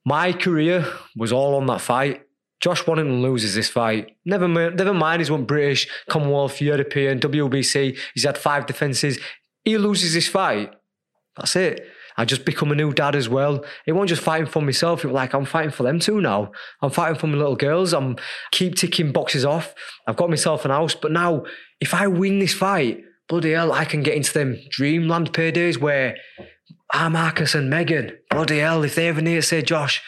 My 0.04 0.32
career 0.32 0.86
was 1.16 1.32
all 1.32 1.54
on 1.54 1.66
that 1.66 1.80
fight. 1.80 2.22
Josh 2.60 2.86
Warrington 2.86 3.22
loses 3.22 3.54
this 3.54 3.68
fight. 3.68 4.16
Never, 4.24 4.46
never 4.46 4.94
mind, 4.94 5.20
he's 5.20 5.30
won 5.30 5.44
British, 5.44 5.88
Commonwealth, 6.08 6.60
European, 6.60 7.18
WBC. 7.18 7.98
He's 8.14 8.24
had 8.24 8.38
five 8.38 8.66
defences. 8.66 9.18
He 9.64 9.76
loses 9.78 10.14
this 10.14 10.28
fight. 10.28 10.72
That's 11.36 11.56
it. 11.56 11.86
I 12.16 12.24
just 12.24 12.44
become 12.44 12.72
a 12.72 12.74
new 12.74 12.92
dad 12.92 13.14
as 13.14 13.28
well. 13.28 13.64
It 13.86 13.92
wasn't 13.92 14.10
just 14.10 14.22
fighting 14.22 14.46
for 14.46 14.62
myself. 14.62 15.04
It 15.04 15.08
was 15.08 15.14
like 15.14 15.34
I'm 15.34 15.44
fighting 15.44 15.70
for 15.70 15.82
them 15.82 15.98
too 15.98 16.20
now. 16.20 16.52
I'm 16.80 16.90
fighting 16.90 17.18
for 17.18 17.26
my 17.26 17.38
little 17.38 17.56
girls. 17.56 17.92
I'm 17.92 18.16
keep 18.50 18.74
ticking 18.74 19.12
boxes 19.12 19.44
off. 19.44 19.74
I've 20.06 20.16
got 20.16 20.30
myself 20.30 20.64
an 20.64 20.70
house, 20.70 20.94
but 20.94 21.12
now 21.12 21.44
if 21.80 21.94
I 21.94 22.06
win 22.06 22.38
this 22.38 22.54
fight, 22.54 23.02
bloody 23.28 23.52
hell, 23.52 23.72
I 23.72 23.84
can 23.84 24.02
get 24.02 24.14
into 24.14 24.32
them 24.32 24.58
dreamland 24.70 25.32
paydays 25.32 25.78
where 25.78 26.16
ah 26.92 27.08
Marcus 27.08 27.54
and 27.54 27.70
Megan, 27.70 28.12
bloody 28.30 28.58
hell, 28.58 28.84
if 28.84 28.94
they 28.94 29.08
ever 29.08 29.22
need 29.22 29.36
to 29.36 29.42
say, 29.42 29.62
Josh, 29.62 30.02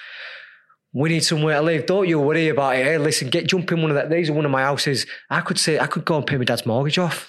we 0.92 1.09
need 1.09 1.24
somewhere 1.24 1.57
to 1.57 1.62
live. 1.62 1.86
Don't 1.86 2.09
you 2.09 2.20
worry 2.20 2.48
about 2.48 2.76
it. 2.76 2.84
Hey, 2.84 2.98
listen, 2.98 3.28
get 3.28 3.48
jump 3.48 3.72
in 3.72 3.82
one 3.82 3.90
of 3.90 3.96
that. 3.96 4.11
These 4.11 4.30
are 4.30 4.34
one 4.34 4.44
of 4.44 4.50
my 4.50 4.62
houses. 4.62 5.07
I 5.28 5.40
could 5.40 5.59
say 5.59 5.78
I 5.78 5.86
could 5.88 6.05
go 6.05 6.18
and 6.18 6.26
pay 6.26 6.36
my 6.36 6.44
dad's 6.44 6.66
mortgage 6.66 6.98
off 6.98 7.28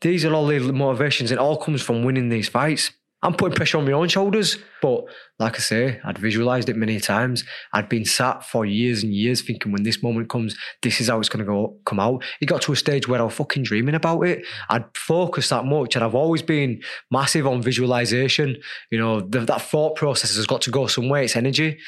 These 0.00 0.24
are 0.24 0.32
all 0.32 0.46
the 0.46 0.60
motivations. 0.60 1.32
It 1.32 1.38
all 1.38 1.56
comes 1.56 1.82
from 1.82 2.04
winning 2.04 2.28
these 2.28 2.48
fights. 2.48 2.92
I'm 3.22 3.34
putting 3.34 3.54
pressure 3.54 3.76
on 3.76 3.84
my 3.84 3.92
own 3.92 4.08
shoulders, 4.08 4.56
but 4.80 5.04
like 5.38 5.56
I 5.56 5.58
say, 5.58 6.00
I'd 6.04 6.16
visualized 6.16 6.70
it 6.70 6.76
many 6.76 6.98
times. 7.00 7.44
I'd 7.74 7.88
been 7.88 8.06
sat 8.06 8.44
for 8.44 8.64
years 8.64 9.02
and 9.02 9.12
years 9.12 9.42
thinking 9.42 9.72
when 9.72 9.82
this 9.82 10.02
moment 10.02 10.30
comes, 10.30 10.56
this 10.82 11.02
is 11.02 11.08
how 11.08 11.20
it's 11.20 11.28
going 11.28 11.44
to 11.44 11.50
go 11.50 11.76
come 11.84 12.00
out. 12.00 12.24
It 12.40 12.46
got 12.46 12.62
to 12.62 12.72
a 12.72 12.76
stage 12.76 13.08
where 13.08 13.20
I 13.20 13.24
was 13.24 13.34
fucking 13.34 13.64
dreaming 13.64 13.94
about 13.94 14.22
it. 14.22 14.46
I'd 14.70 14.84
focused 14.96 15.50
that 15.50 15.66
much, 15.66 15.96
and 15.96 16.04
I've 16.04 16.14
always 16.14 16.40
been 16.40 16.82
massive 17.10 17.46
on 17.46 17.60
visualization. 17.60 18.56
You 18.90 18.98
know, 18.98 19.20
the, 19.20 19.40
that 19.40 19.62
thought 19.62 19.96
process 19.96 20.34
has 20.36 20.46
got 20.46 20.62
to 20.62 20.70
go 20.70 20.86
somewhere. 20.86 21.22
It's 21.22 21.36
energy. 21.36 21.78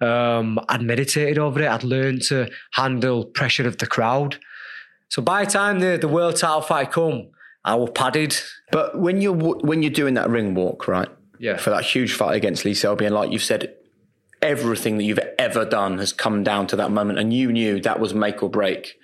Um, 0.00 0.58
I'd 0.68 0.82
meditated 0.82 1.38
over 1.38 1.62
it. 1.62 1.68
I'd 1.68 1.84
learned 1.84 2.22
to 2.22 2.50
handle 2.72 3.26
pressure 3.26 3.66
of 3.68 3.78
the 3.78 3.86
crowd. 3.86 4.38
So 5.08 5.22
by 5.22 5.44
the 5.44 5.50
time 5.50 5.78
the, 5.78 5.98
the 6.00 6.08
world 6.08 6.36
title 6.36 6.62
fight 6.62 6.90
come, 6.90 7.30
I 7.64 7.74
was 7.74 7.90
padded. 7.94 8.36
But 8.70 8.98
when 8.98 9.20
you're 9.20 9.34
when 9.34 9.82
you're 9.82 9.90
doing 9.90 10.14
that 10.14 10.30
ring 10.30 10.54
walk, 10.54 10.88
right? 10.88 11.08
Yeah. 11.38 11.56
For 11.56 11.70
that 11.70 11.84
huge 11.84 12.12
fight 12.12 12.36
against 12.36 12.64
Lee 12.64 12.74
Selby, 12.74 13.06
and 13.06 13.14
like 13.14 13.32
you've 13.32 13.42
said, 13.42 13.74
everything 14.42 14.98
that 14.98 15.04
you've 15.04 15.20
ever 15.38 15.64
done 15.64 15.98
has 15.98 16.12
come 16.12 16.42
down 16.42 16.66
to 16.68 16.76
that 16.76 16.90
moment, 16.90 17.18
and 17.18 17.32
you 17.32 17.50
knew 17.52 17.80
that 17.80 18.00
was 18.00 18.14
make 18.14 18.42
or 18.42 18.50
break 18.50 18.96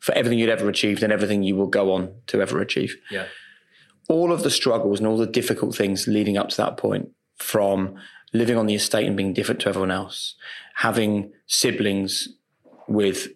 for 0.00 0.12
everything 0.14 0.38
you'd 0.38 0.50
ever 0.50 0.68
achieved 0.68 1.02
and 1.02 1.12
everything 1.12 1.42
you 1.42 1.56
will 1.56 1.66
go 1.66 1.92
on 1.92 2.14
to 2.26 2.42
ever 2.42 2.60
achieve. 2.60 2.96
Yeah. 3.10 3.26
All 4.08 4.32
of 4.32 4.42
the 4.42 4.50
struggles 4.50 4.98
and 4.98 5.06
all 5.06 5.16
the 5.16 5.26
difficult 5.26 5.74
things 5.74 6.06
leading 6.06 6.36
up 6.36 6.50
to 6.50 6.56
that 6.58 6.76
point, 6.76 7.10
from 7.36 7.94
living 8.32 8.58
on 8.58 8.66
the 8.66 8.74
estate 8.74 9.06
and 9.06 9.16
being 9.16 9.32
different 9.32 9.60
to 9.62 9.68
everyone 9.68 9.90
else, 9.90 10.34
having 10.74 11.32
siblings 11.46 12.28
with 12.86 13.28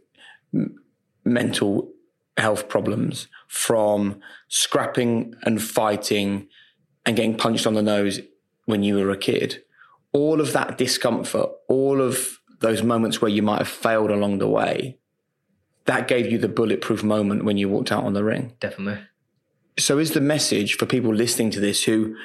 mental 1.25 1.91
health 2.39 2.69
problems, 2.69 3.29
from 3.47 4.21
scrapping 4.49 5.35
and 5.43 5.63
fighting 5.63 6.49
and 7.05 7.17
getting 7.17 7.37
punched 7.37 7.67
on 7.67 7.75
the 7.75 7.83
nose 7.83 8.21
when 8.67 8.83
you 8.83 8.97
were 8.97 9.11
a 9.11 9.17
kid, 9.17 9.63
all 10.13 10.41
of 10.41 10.53
that 10.53 10.79
discomfort, 10.79 11.51
all 11.69 12.01
of 12.01 12.39
those 12.61 12.83
moments 12.83 13.21
where 13.21 13.31
you 13.31 13.43
might 13.43 13.59
have 13.59 13.69
failed 13.69 14.11
along 14.11 14.39
the 14.39 14.49
way, 14.49 14.99
that 15.87 16.07
gave 16.07 16.31
you 16.31 16.39
the 16.39 16.49
bulletproof 16.49 17.03
moment 17.03 17.45
when 17.45 17.57
you 17.57 17.69
walked 17.69 17.91
out 17.91 18.05
on 18.05 18.13
the 18.13 18.25
ring. 18.25 18.53
Definitely. 18.61 19.03
So, 19.79 19.99
is 19.99 20.11
the 20.11 20.21
message 20.21 20.77
for 20.77 20.87
people 20.87 21.15
listening 21.15 21.51
to 21.53 21.61
this 21.61 21.85
who 21.85 22.17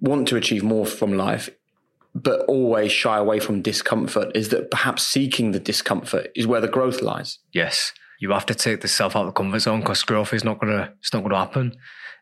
want 0.00 0.28
to 0.28 0.36
achieve 0.36 0.62
more 0.62 0.86
from 0.86 1.16
life, 1.16 1.50
but 2.14 2.40
always 2.42 2.92
shy 2.92 3.16
away 3.16 3.40
from 3.40 3.62
discomfort, 3.62 4.36
is 4.36 4.50
that 4.50 4.70
perhaps 4.70 5.04
seeking 5.04 5.52
the 5.52 5.58
discomfort 5.58 6.30
is 6.36 6.46
where 6.46 6.60
the 6.60 6.68
growth 6.68 7.00
lies? 7.00 7.38
Yes. 7.52 7.92
You 8.22 8.30
have 8.30 8.46
to 8.46 8.54
take 8.54 8.82
the 8.82 8.86
self 8.86 9.16
out 9.16 9.22
of 9.22 9.26
the 9.26 9.32
comfort 9.32 9.58
zone 9.58 9.80
because 9.80 10.04
growth 10.04 10.32
is 10.32 10.44
not 10.44 10.60
gonna 10.60 10.92
it's 11.00 11.12
not 11.12 11.24
gonna 11.24 11.38
happen. 11.38 11.74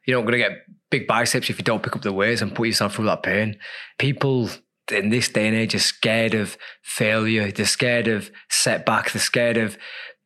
You're 0.07 0.19
not 0.19 0.25
gonna 0.25 0.39
get 0.39 0.65
big 0.91 1.07
biceps 1.07 1.51
if 1.51 1.59
you 1.59 1.63
don't 1.63 1.83
pick 1.83 1.95
up 1.95 2.01
the 2.01 2.11
weights 2.11 2.41
and 2.41 2.55
put 2.55 2.69
yourself 2.69 2.95
through 2.95 3.05
that 3.05 3.23
pain. 3.23 3.59
People 3.99 4.49
in 4.91 5.11
this 5.11 5.29
day 5.29 5.47
and 5.47 5.55
age 5.55 5.75
are 5.75 5.79
scared 5.79 6.33
of 6.33 6.57
failure. 6.81 7.53
They're 7.53 7.67
scared 7.67 8.09
of 8.09 8.31
setback. 8.49 9.13
They're 9.13 9.21
scared 9.21 9.59
of 9.59 9.77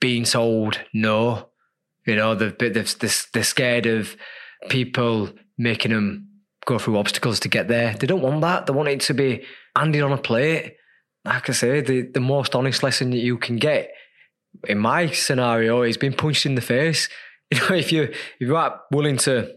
being 0.00 0.22
told 0.22 0.78
no. 0.94 1.48
You 2.06 2.14
know, 2.14 2.36
they're, 2.36 2.52
they're, 2.52 2.70
they're 2.70 3.42
scared 3.42 3.86
of 3.86 4.16
people 4.68 5.30
making 5.58 5.90
them 5.90 6.28
go 6.66 6.78
through 6.78 6.98
obstacles 6.98 7.40
to 7.40 7.48
get 7.48 7.66
there. 7.66 7.96
They 7.98 8.06
don't 8.06 8.22
want 8.22 8.42
that. 8.42 8.66
They 8.66 8.72
want 8.72 8.90
it 8.90 9.00
to 9.00 9.14
be 9.14 9.42
handed 9.76 10.02
on 10.02 10.12
a 10.12 10.18
plate. 10.18 10.76
Like 11.24 11.50
I 11.50 11.52
say, 11.52 11.80
the, 11.80 12.02
the 12.02 12.20
most 12.20 12.54
honest 12.54 12.84
lesson 12.84 13.10
that 13.10 13.18
you 13.18 13.38
can 13.38 13.56
get 13.56 13.90
in 14.64 14.78
my 14.78 15.10
scenario 15.10 15.82
he's 15.82 15.96
been 15.96 16.12
punched 16.12 16.46
in 16.46 16.54
the 16.54 16.60
face. 16.60 17.08
You 17.52 17.60
know, 17.60 17.74
if 17.76 17.92
you 17.92 18.02
if 18.04 18.40
you 18.40 18.56
are 18.56 18.70
not 18.70 18.80
willing 18.90 19.18
to 19.18 19.54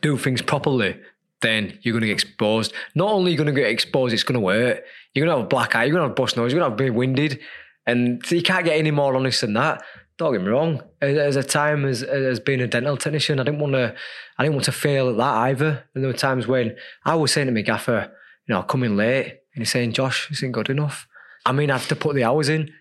do 0.00 0.16
things 0.16 0.40
properly, 0.40 0.98
then 1.42 1.78
you're 1.82 1.92
going 1.92 2.02
to 2.02 2.06
get 2.06 2.14
exposed. 2.14 2.72
Not 2.94 3.10
only 3.10 3.30
are 3.30 3.32
you 3.32 3.36
going 3.36 3.54
to 3.54 3.60
get 3.60 3.70
exposed, 3.70 4.14
it's 4.14 4.22
going 4.22 4.40
to 4.40 4.48
hurt. 4.48 4.84
You're 5.12 5.26
going 5.26 5.34
to 5.34 5.40
have 5.40 5.46
a 5.46 5.48
black 5.48 5.74
eye. 5.74 5.84
You're 5.84 5.94
going 5.94 6.02
to 6.02 6.08
have 6.08 6.12
a 6.12 6.22
bust 6.22 6.36
nose. 6.36 6.52
You're 6.52 6.60
going 6.60 6.76
to 6.76 6.82
be 6.82 6.90
winded, 6.90 7.40
and 7.86 8.22
you 8.30 8.42
can't 8.42 8.64
get 8.64 8.76
any 8.76 8.90
more 8.90 9.14
honest 9.14 9.40
than 9.40 9.54
that. 9.54 9.82
Don't 10.16 10.32
get 10.32 10.42
me 10.42 10.48
wrong. 10.48 10.82
As 11.00 11.36
a 11.36 11.44
time 11.44 11.84
as 11.84 12.02
as 12.02 12.40
being 12.40 12.60
a 12.60 12.66
dental 12.66 12.96
technician, 12.96 13.38
I 13.38 13.44
didn't 13.44 13.60
want 13.60 13.74
to. 13.74 13.94
I 14.36 14.42
didn't 14.42 14.54
want 14.54 14.64
to 14.66 14.72
fail 14.72 15.10
at 15.10 15.16
that 15.16 15.34
either. 15.48 15.84
And 15.94 16.02
there 16.02 16.10
were 16.10 16.16
times 16.16 16.46
when 16.46 16.76
I 17.04 17.14
was 17.14 17.32
saying 17.32 17.46
to 17.46 17.52
my 17.52 17.62
gaffer, 17.62 18.10
you 18.46 18.54
know, 18.54 18.62
coming 18.62 18.96
late, 18.96 19.26
and 19.54 19.62
he's 19.62 19.70
saying, 19.70 19.92
"Josh, 19.92 20.28
this 20.28 20.42
ain't 20.42 20.52
good 20.52 20.70
enough." 20.70 21.06
I 21.46 21.52
mean, 21.52 21.70
I 21.70 21.78
have 21.78 21.88
to 21.88 21.96
put 21.96 22.16
the 22.16 22.24
hours 22.24 22.48
in 22.48 22.72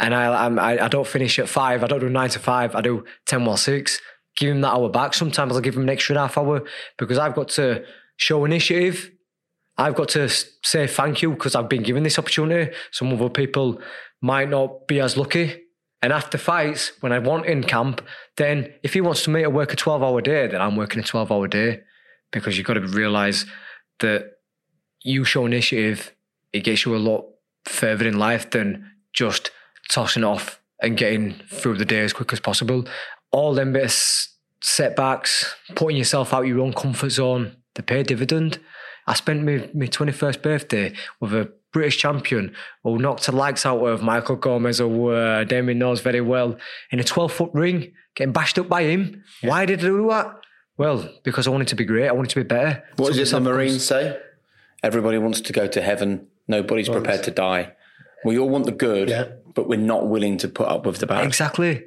and 0.00 0.14
I, 0.14 0.24
I 0.24 0.84
I 0.86 0.88
don't 0.88 1.06
finish 1.06 1.38
at 1.38 1.48
five. 1.48 1.84
I 1.84 1.86
don't 1.86 2.00
do 2.00 2.08
nine 2.08 2.30
to 2.30 2.38
five. 2.38 2.74
I 2.74 2.80
do 2.80 3.04
ten 3.26 3.44
while 3.44 3.56
six. 3.56 4.00
Give 4.36 4.50
him 4.50 4.62
that 4.62 4.72
hour 4.72 4.88
back. 4.88 5.14
Sometimes 5.14 5.52
I'll 5.52 5.60
give 5.60 5.76
him 5.76 5.82
an 5.82 5.90
extra 5.90 6.16
half 6.16 6.38
hour 6.38 6.62
because 6.98 7.18
I've 7.18 7.34
got 7.34 7.48
to 7.50 7.84
show 8.16 8.44
initiative. 8.44 9.10
I've 9.76 9.94
got 9.94 10.08
to 10.10 10.28
say 10.28 10.86
thank 10.86 11.22
you 11.22 11.30
because 11.30 11.54
I've 11.54 11.68
been 11.68 11.82
given 11.82 12.02
this 12.02 12.18
opportunity. 12.18 12.74
Some 12.90 13.12
other 13.12 13.28
people 13.28 13.80
might 14.20 14.48
not 14.48 14.86
be 14.86 15.00
as 15.00 15.16
lucky. 15.16 15.62
And 16.02 16.12
after 16.12 16.38
fights, 16.38 16.92
when 17.00 17.12
I 17.12 17.18
want 17.18 17.46
in 17.46 17.62
camp, 17.62 18.00
then 18.36 18.72
if 18.82 18.94
he 18.94 19.00
wants 19.00 19.22
to 19.24 19.30
make 19.30 19.42
it 19.42 19.52
work 19.52 19.72
a 19.72 19.76
12 19.76 20.02
hour 20.02 20.20
day, 20.22 20.46
then 20.46 20.60
I'm 20.60 20.76
working 20.76 21.00
a 21.00 21.04
12 21.04 21.30
hour 21.30 21.46
day 21.46 21.80
because 22.32 22.56
you've 22.56 22.66
got 22.66 22.74
to 22.74 22.80
realize 22.80 23.44
that 24.00 24.32
you 25.02 25.24
show 25.24 25.44
initiative, 25.44 26.14
it 26.52 26.60
gets 26.60 26.84
you 26.84 26.94
a 26.94 26.98
lot 26.98 27.26
further 27.64 28.06
in 28.06 28.18
life 28.18 28.50
than 28.50 28.90
just 29.12 29.50
tossing 29.90 30.24
off 30.24 30.60
and 30.82 30.96
getting 30.96 31.34
through 31.48 31.76
the 31.76 31.84
day 31.84 32.00
as 32.00 32.12
quick 32.12 32.32
as 32.32 32.40
possible. 32.40 32.84
All 33.32 33.54
them 33.54 33.72
bit 33.72 33.84
of 33.84 34.28
setbacks, 34.62 35.54
putting 35.74 35.96
yourself 35.96 36.32
out 36.32 36.46
your 36.46 36.60
own 36.60 36.72
comfort 36.72 37.10
zone, 37.10 37.56
they 37.74 37.82
pay 37.82 38.02
dividend. 38.02 38.58
I 39.06 39.14
spent 39.14 39.44
my, 39.44 39.68
my 39.74 39.86
21st 39.86 40.42
birthday 40.42 40.94
with 41.20 41.32
a 41.34 41.52
British 41.72 41.98
champion 41.98 42.54
who 42.82 42.98
knocked 42.98 43.26
the 43.26 43.32
legs 43.32 43.64
out 43.64 43.80
of 43.84 44.02
Michael 44.02 44.36
Gomez, 44.36 44.78
who 44.78 45.10
uh, 45.10 45.44
Damian 45.44 45.78
knows 45.78 46.00
very 46.00 46.20
well, 46.20 46.56
in 46.90 46.98
a 46.98 47.04
12 47.04 47.32
foot 47.32 47.50
ring, 47.54 47.92
getting 48.14 48.32
bashed 48.32 48.58
up 48.58 48.68
by 48.68 48.82
him. 48.82 49.22
Yeah. 49.42 49.50
Why 49.50 49.66
did 49.66 49.80
I 49.80 49.82
do 49.82 50.08
that? 50.08 50.40
Well, 50.76 51.08
because 51.22 51.46
I 51.46 51.50
wanted 51.50 51.68
to 51.68 51.76
be 51.76 51.84
great. 51.84 52.08
I 52.08 52.12
wanted 52.12 52.30
to 52.30 52.36
be 52.36 52.42
better. 52.42 52.82
What 52.96 53.12
so 53.12 53.18
does 53.18 53.30
the 53.30 53.40
Marines 53.40 53.84
say? 53.84 54.18
Everybody 54.82 55.18
wants 55.18 55.40
to 55.42 55.52
go 55.52 55.66
to 55.66 55.82
heaven. 55.82 56.26
Nobody's 56.48 56.88
prepared 56.88 57.22
to 57.24 57.30
die. 57.30 57.74
We 58.24 58.38
all 58.38 58.48
want 58.48 58.66
the 58.66 58.72
good, 58.72 59.08
yeah. 59.08 59.28
but 59.54 59.68
we're 59.68 59.78
not 59.78 60.08
willing 60.08 60.36
to 60.38 60.48
put 60.48 60.68
up 60.68 60.86
with 60.86 60.98
the 60.98 61.06
bad. 61.06 61.24
Exactly. 61.24 61.84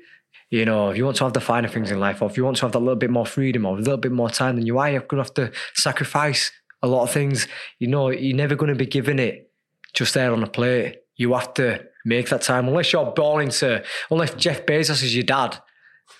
You 0.50 0.66
know, 0.66 0.90
if 0.90 0.98
you 0.98 1.06
want 1.06 1.18
to 1.18 1.24
have 1.24 1.34
the 1.34 1.42
finer 1.42 1.68
things 1.68 1.92
in 1.92 2.00
life, 2.00 2.22
or 2.22 2.30
if 2.30 2.38
you 2.38 2.44
want 2.44 2.58
to 2.58 2.62
have 2.64 2.74
that 2.74 2.80
little 2.80 2.96
bit 2.96 3.10
more 3.10 3.26
freedom 3.26 3.66
or 3.66 3.76
a 3.76 3.80
little 3.80 3.98
bit 3.98 4.12
more 4.12 4.30
time 4.30 4.56
than 4.56 4.66
you 4.66 4.78
are, 4.78 4.90
you're 4.90 5.02
going 5.02 5.24
to 5.24 5.28
have 5.28 5.52
to 5.52 5.52
sacrifice 5.74 6.52
a 6.82 6.88
lot 6.88 7.04
of 7.04 7.12
things. 7.12 7.48
You 7.80 7.88
know, 7.88 8.10
you're 8.10 8.36
never 8.36 8.56
going 8.56 8.70
to 8.70 8.76
be 8.76 8.86
given 8.86 9.18
it 9.20 9.52
just 9.94 10.14
there 10.14 10.32
on 10.32 10.44
a 10.44 10.48
plate. 10.48 10.98
You 11.16 11.34
have 11.34 11.54
to 11.56 11.84
make 12.06 12.30
that 12.30 12.42
time. 12.42 12.68
Unless 12.68 12.94
you're 12.94 13.12
born 13.12 13.44
into, 13.46 13.84
unless 14.12 14.34
Jeff 14.36 14.66
Bezos 14.66 15.04
is 15.04 15.16
your 15.16 15.24
dad, 15.24 15.58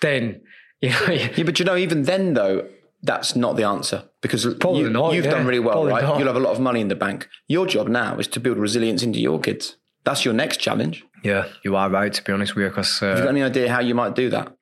then, 0.00 0.40
you 0.80 0.90
know. 0.90 1.06
yeah, 1.10 1.42
but 1.44 1.58
you 1.58 1.64
know, 1.64 1.76
even 1.76 2.02
then, 2.02 2.34
though, 2.34 2.68
that's 3.04 3.36
not 3.36 3.56
the 3.56 3.64
answer 3.64 4.04
because 4.22 4.44
you, 4.44 4.90
not, 4.90 5.12
you've 5.12 5.26
yeah. 5.26 5.30
done 5.30 5.46
really 5.46 5.60
well, 5.60 5.74
Probably 5.74 5.92
right? 5.92 6.02
Not. 6.02 6.18
You'll 6.18 6.26
have 6.26 6.36
a 6.36 6.40
lot 6.40 6.52
of 6.52 6.60
money 6.60 6.80
in 6.80 6.88
the 6.88 6.96
bank. 6.96 7.28
Your 7.46 7.66
job 7.66 7.86
now 7.86 8.18
is 8.18 8.26
to 8.28 8.40
build 8.40 8.56
resilience 8.56 9.02
into 9.02 9.20
your 9.20 9.38
kids. 9.38 9.76
That's 10.04 10.24
your 10.24 10.34
next 10.34 10.58
challenge. 10.58 11.04
Yeah, 11.22 11.46
you 11.64 11.76
are 11.76 11.88
right. 11.88 12.12
To 12.12 12.22
be 12.22 12.32
honest 12.32 12.54
with 12.54 12.64
you, 12.64 12.68
because 12.68 13.02
uh, 13.02 13.08
have 13.08 13.18
you 13.18 13.24
got 13.24 13.30
any 13.30 13.42
idea 13.42 13.72
how 13.72 13.80
you 13.80 13.94
might 13.94 14.14
do 14.14 14.28
that? 14.30 14.54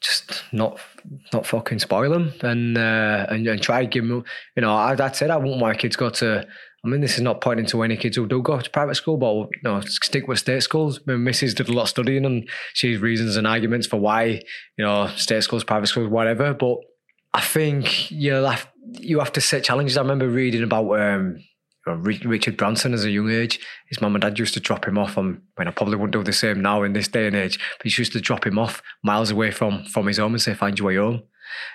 Just 0.00 0.44
not, 0.52 0.78
not 1.32 1.44
fucking 1.46 1.80
spoil 1.80 2.10
them 2.10 2.32
and 2.42 2.76
uh, 2.76 3.26
and, 3.30 3.46
and 3.46 3.62
try 3.62 3.82
to 3.82 3.86
give 3.86 4.06
them. 4.06 4.24
You 4.56 4.62
know, 4.62 4.74
I, 4.74 4.92
it. 4.94 5.22
I 5.22 5.36
want 5.36 5.60
my 5.60 5.74
kids 5.74 5.96
go 5.96 6.10
to. 6.10 6.46
I 6.84 6.88
mean, 6.88 7.00
this 7.00 7.14
is 7.14 7.20
not 7.20 7.40
pointing 7.40 7.66
to 7.66 7.82
any 7.82 7.96
kids 7.96 8.16
who 8.16 8.28
do 8.28 8.40
go 8.40 8.60
to 8.60 8.70
private 8.70 8.94
school, 8.94 9.16
but 9.16 9.34
you 9.34 9.62
know, 9.64 9.80
stick 9.80 10.28
with 10.28 10.38
state 10.38 10.62
schools. 10.62 11.00
My 11.06 11.16
missus 11.16 11.54
did 11.54 11.68
a 11.68 11.72
lot 11.72 11.82
of 11.82 11.88
studying 11.88 12.24
and 12.24 12.48
she 12.74 12.92
has 12.92 13.00
reasons 13.00 13.36
and 13.36 13.46
arguments 13.46 13.86
for 13.86 13.96
why 13.96 14.24
you 14.76 14.84
know 14.84 15.08
state 15.16 15.42
schools, 15.42 15.64
private 15.64 15.88
schools, 15.88 16.08
whatever. 16.08 16.54
But 16.54 16.78
I 17.34 17.40
think 17.40 18.10
you 18.10 18.32
have 18.32 18.68
you 18.92 19.18
have 19.18 19.32
to 19.32 19.40
set 19.40 19.64
challenges. 19.64 19.96
I 19.96 20.02
remember 20.02 20.28
reading 20.28 20.62
about 20.62 20.90
um, 21.00 21.38
Richard 21.96 22.56
Branson 22.56 22.94
as 22.94 23.04
a 23.04 23.10
young 23.10 23.30
age. 23.30 23.60
His 23.86 24.00
mum 24.00 24.14
and 24.14 24.22
dad 24.22 24.38
used 24.38 24.54
to 24.54 24.60
drop 24.60 24.86
him 24.86 24.98
off. 24.98 25.16
On, 25.18 25.40
I 25.56 25.60
mean, 25.60 25.68
I 25.68 25.70
probably 25.70 25.96
wouldn't 25.96 26.12
do 26.12 26.22
the 26.22 26.32
same 26.32 26.60
now 26.60 26.82
in 26.82 26.92
this 26.92 27.08
day 27.08 27.26
and 27.26 27.36
age, 27.36 27.58
but 27.78 27.90
he 27.90 28.00
used 28.00 28.12
to 28.12 28.20
drop 28.20 28.46
him 28.46 28.58
off 28.58 28.82
miles 29.02 29.30
away 29.30 29.50
from 29.50 29.84
from 29.84 30.06
his 30.06 30.18
home 30.18 30.34
and 30.34 30.42
say, 30.42 30.54
"Find 30.54 30.78
your 30.78 30.88
way 30.88 30.96
home." 30.96 31.22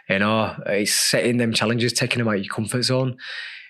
You 0.09 0.20
know, 0.20 0.55
it's 0.68 0.93
setting 0.93 1.38
them 1.38 1.53
challenges, 1.53 1.93
taking 1.93 2.20
them 2.20 2.28
out 2.28 2.36
of 2.36 2.43
your 2.43 2.53
comfort 2.53 2.84
zone. 2.84 3.18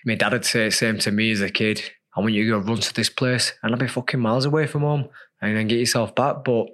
My 0.04 0.14
dad 0.14 0.32
would 0.32 0.44
say 0.44 0.66
the 0.66 0.70
same 0.70 0.98
to 0.98 1.10
me 1.10 1.30
as 1.30 1.40
a 1.40 1.48
kid. 1.48 1.82
I 2.16 2.20
want 2.20 2.32
you 2.34 2.44
to 2.44 2.50
go 2.50 2.58
run 2.58 2.78
to 2.80 2.94
this 2.94 3.08
place, 3.08 3.52
and 3.62 3.72
I'd 3.72 3.80
be 3.80 3.88
fucking 3.88 4.20
miles 4.20 4.44
away 4.44 4.66
from 4.66 4.82
home, 4.82 5.08
and 5.40 5.56
then 5.56 5.66
get 5.66 5.78
yourself 5.78 6.14
back. 6.14 6.44
But 6.44 6.66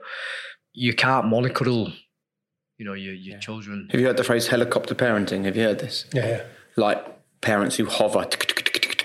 you 0.73 0.95
can't 0.95 1.27
mollycoddle, 1.27 1.95
you 2.79 2.85
know, 2.85 2.95
your 2.95 3.15
your 3.15 3.35
yeah. 3.35 3.41
children. 3.41 3.89
Have 3.91 4.01
you 4.01 4.07
heard 4.07 4.17
the 4.17 4.25
phrase 4.25 4.49
helicopter 4.49 4.95
parenting? 4.95 5.45
Have 5.45 5.57
you 5.57 5.63
heard 5.63 5.79
this? 5.79 6.07
Yeah. 6.13 6.27
yeah. 6.27 6.43
Like 6.77 7.05
parents 7.41 7.77
who 7.77 7.87
hover 7.87 8.25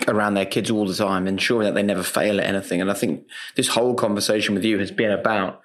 around 0.07 0.33
their 0.33 0.45
kids 0.45 0.71
all 0.71 0.85
the 0.85 0.95
time, 0.95 1.27
ensuring 1.27 1.65
that 1.65 1.75
they 1.75 1.83
never 1.83 2.03
fail 2.03 2.39
at 2.39 2.45
anything. 2.45 2.81
And 2.81 2.91
I 2.91 2.93
think 2.93 3.25
this 3.55 3.69
whole 3.69 3.95
conversation 3.95 4.55
with 4.55 4.63
you 4.63 4.79
has 4.79 4.91
been 4.91 5.11
about 5.11 5.61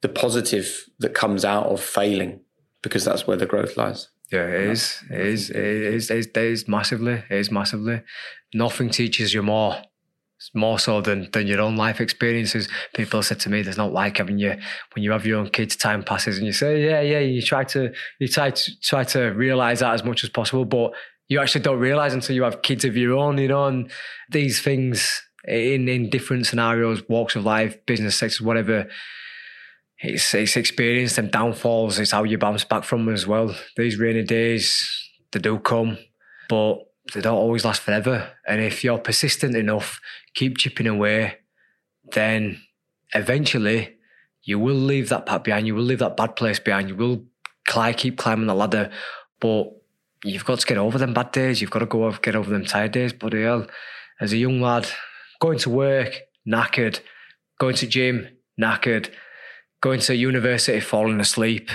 the 0.00 0.08
positive 0.08 0.88
that 0.98 1.14
comes 1.14 1.44
out 1.44 1.66
of 1.66 1.80
failing, 1.80 2.40
because 2.82 3.04
that's 3.04 3.26
where 3.26 3.36
the 3.36 3.46
growth 3.46 3.76
lies. 3.76 4.08
Yeah, 4.30 4.46
it 4.46 4.70
is. 4.70 5.02
It 5.10 5.20
is. 5.20 5.50
It 5.50 5.56
is. 5.56 6.10
It 6.10 6.16
is, 6.18 6.26
it 6.26 6.36
is 6.36 6.68
massively. 6.68 7.22
It 7.30 7.36
is 7.36 7.50
massively. 7.50 8.02
Nothing 8.52 8.90
teaches 8.90 9.32
you 9.32 9.42
more, 9.42 9.76
more 10.54 10.78
so 10.78 11.00
than 11.00 11.30
than 11.32 11.46
your 11.46 11.62
own 11.62 11.76
life 11.76 12.00
experiences. 12.00 12.68
People 12.94 13.22
said 13.22 13.40
to 13.40 13.50
me, 13.50 13.62
"There's 13.62 13.78
not 13.78 13.92
like 13.92 14.18
having 14.18 14.38
you 14.38 14.56
when 14.94 15.02
you 15.02 15.12
have 15.12 15.24
your 15.24 15.38
own 15.38 15.48
kids. 15.48 15.76
Time 15.76 16.02
passes, 16.02 16.36
and 16.36 16.46
you 16.46 16.52
say, 16.52 16.84
yeah, 16.84 17.00
yeah. 17.00 17.20
You 17.20 17.40
try 17.40 17.64
to 17.64 17.92
you 18.18 18.28
try 18.28 18.50
to 18.50 18.80
try 18.80 19.04
to 19.04 19.28
realize 19.30 19.80
that 19.80 19.94
as 19.94 20.04
much 20.04 20.22
as 20.24 20.30
possible, 20.30 20.66
but 20.66 20.92
you 21.28 21.40
actually 21.40 21.62
don't 21.62 21.78
realize 21.78 22.14
until 22.14 22.34
you 22.34 22.42
have 22.42 22.62
kids 22.62 22.84
of 22.84 22.96
your 22.96 23.16
own. 23.16 23.38
You 23.38 23.48
know, 23.48 23.66
and 23.66 23.90
these 24.30 24.60
things 24.60 25.22
in 25.44 25.88
in 25.88 26.10
different 26.10 26.46
scenarios, 26.46 27.08
walks 27.08 27.36
of 27.36 27.44
life, 27.44 27.84
business 27.86 28.16
sectors, 28.16 28.40
whatever 28.40 28.88
it's 30.00 30.32
it's 30.34 30.56
experience 30.56 31.18
and 31.18 31.30
downfalls. 31.30 31.98
It's 31.98 32.12
how 32.12 32.24
you 32.24 32.38
bounce 32.38 32.64
back 32.64 32.84
from 32.84 33.04
them 33.04 33.14
as 33.14 33.26
well. 33.26 33.54
These 33.76 33.98
rainy 33.98 34.22
days, 34.22 34.88
they 35.32 35.40
do 35.40 35.58
come, 35.58 35.98
but 36.48 36.78
they 37.14 37.20
don't 37.20 37.36
always 37.36 37.64
last 37.64 37.82
forever. 37.82 38.30
And 38.46 38.60
if 38.60 38.84
you're 38.84 38.98
persistent 38.98 39.56
enough, 39.56 40.00
keep 40.34 40.58
chipping 40.58 40.86
away, 40.86 41.38
then 42.12 42.60
eventually 43.14 43.96
you 44.42 44.58
will 44.58 44.76
leave 44.76 45.08
that 45.08 45.26
path 45.26 45.42
behind. 45.42 45.66
You 45.66 45.74
will 45.74 45.82
leave 45.82 45.98
that 45.98 46.16
bad 46.16 46.36
place 46.36 46.58
behind. 46.58 46.88
You 46.88 46.96
will 46.96 47.24
climb, 47.66 47.94
keep 47.94 48.16
climbing 48.18 48.46
the 48.46 48.54
ladder, 48.54 48.90
but 49.40 49.77
you've 50.24 50.44
got 50.44 50.60
to 50.60 50.66
get 50.66 50.78
over 50.78 50.98
them 50.98 51.14
bad 51.14 51.32
days. 51.32 51.60
You've 51.60 51.70
got 51.70 51.80
to 51.80 51.86
go 51.86 52.10
get 52.12 52.36
over 52.36 52.50
them 52.50 52.64
tired 52.64 52.92
days. 52.92 53.12
But 53.12 53.32
hell, 53.32 53.66
as 54.20 54.32
a 54.32 54.36
young 54.36 54.60
lad, 54.60 54.88
going 55.40 55.58
to 55.60 55.70
work 55.70 56.20
knackered, 56.46 57.00
going 57.58 57.76
to 57.76 57.86
gym 57.86 58.28
knackered 58.60 59.10
going 59.80 60.00
to 60.00 60.16
university, 60.16 60.80
falling 60.80 61.20
asleep, 61.20 61.70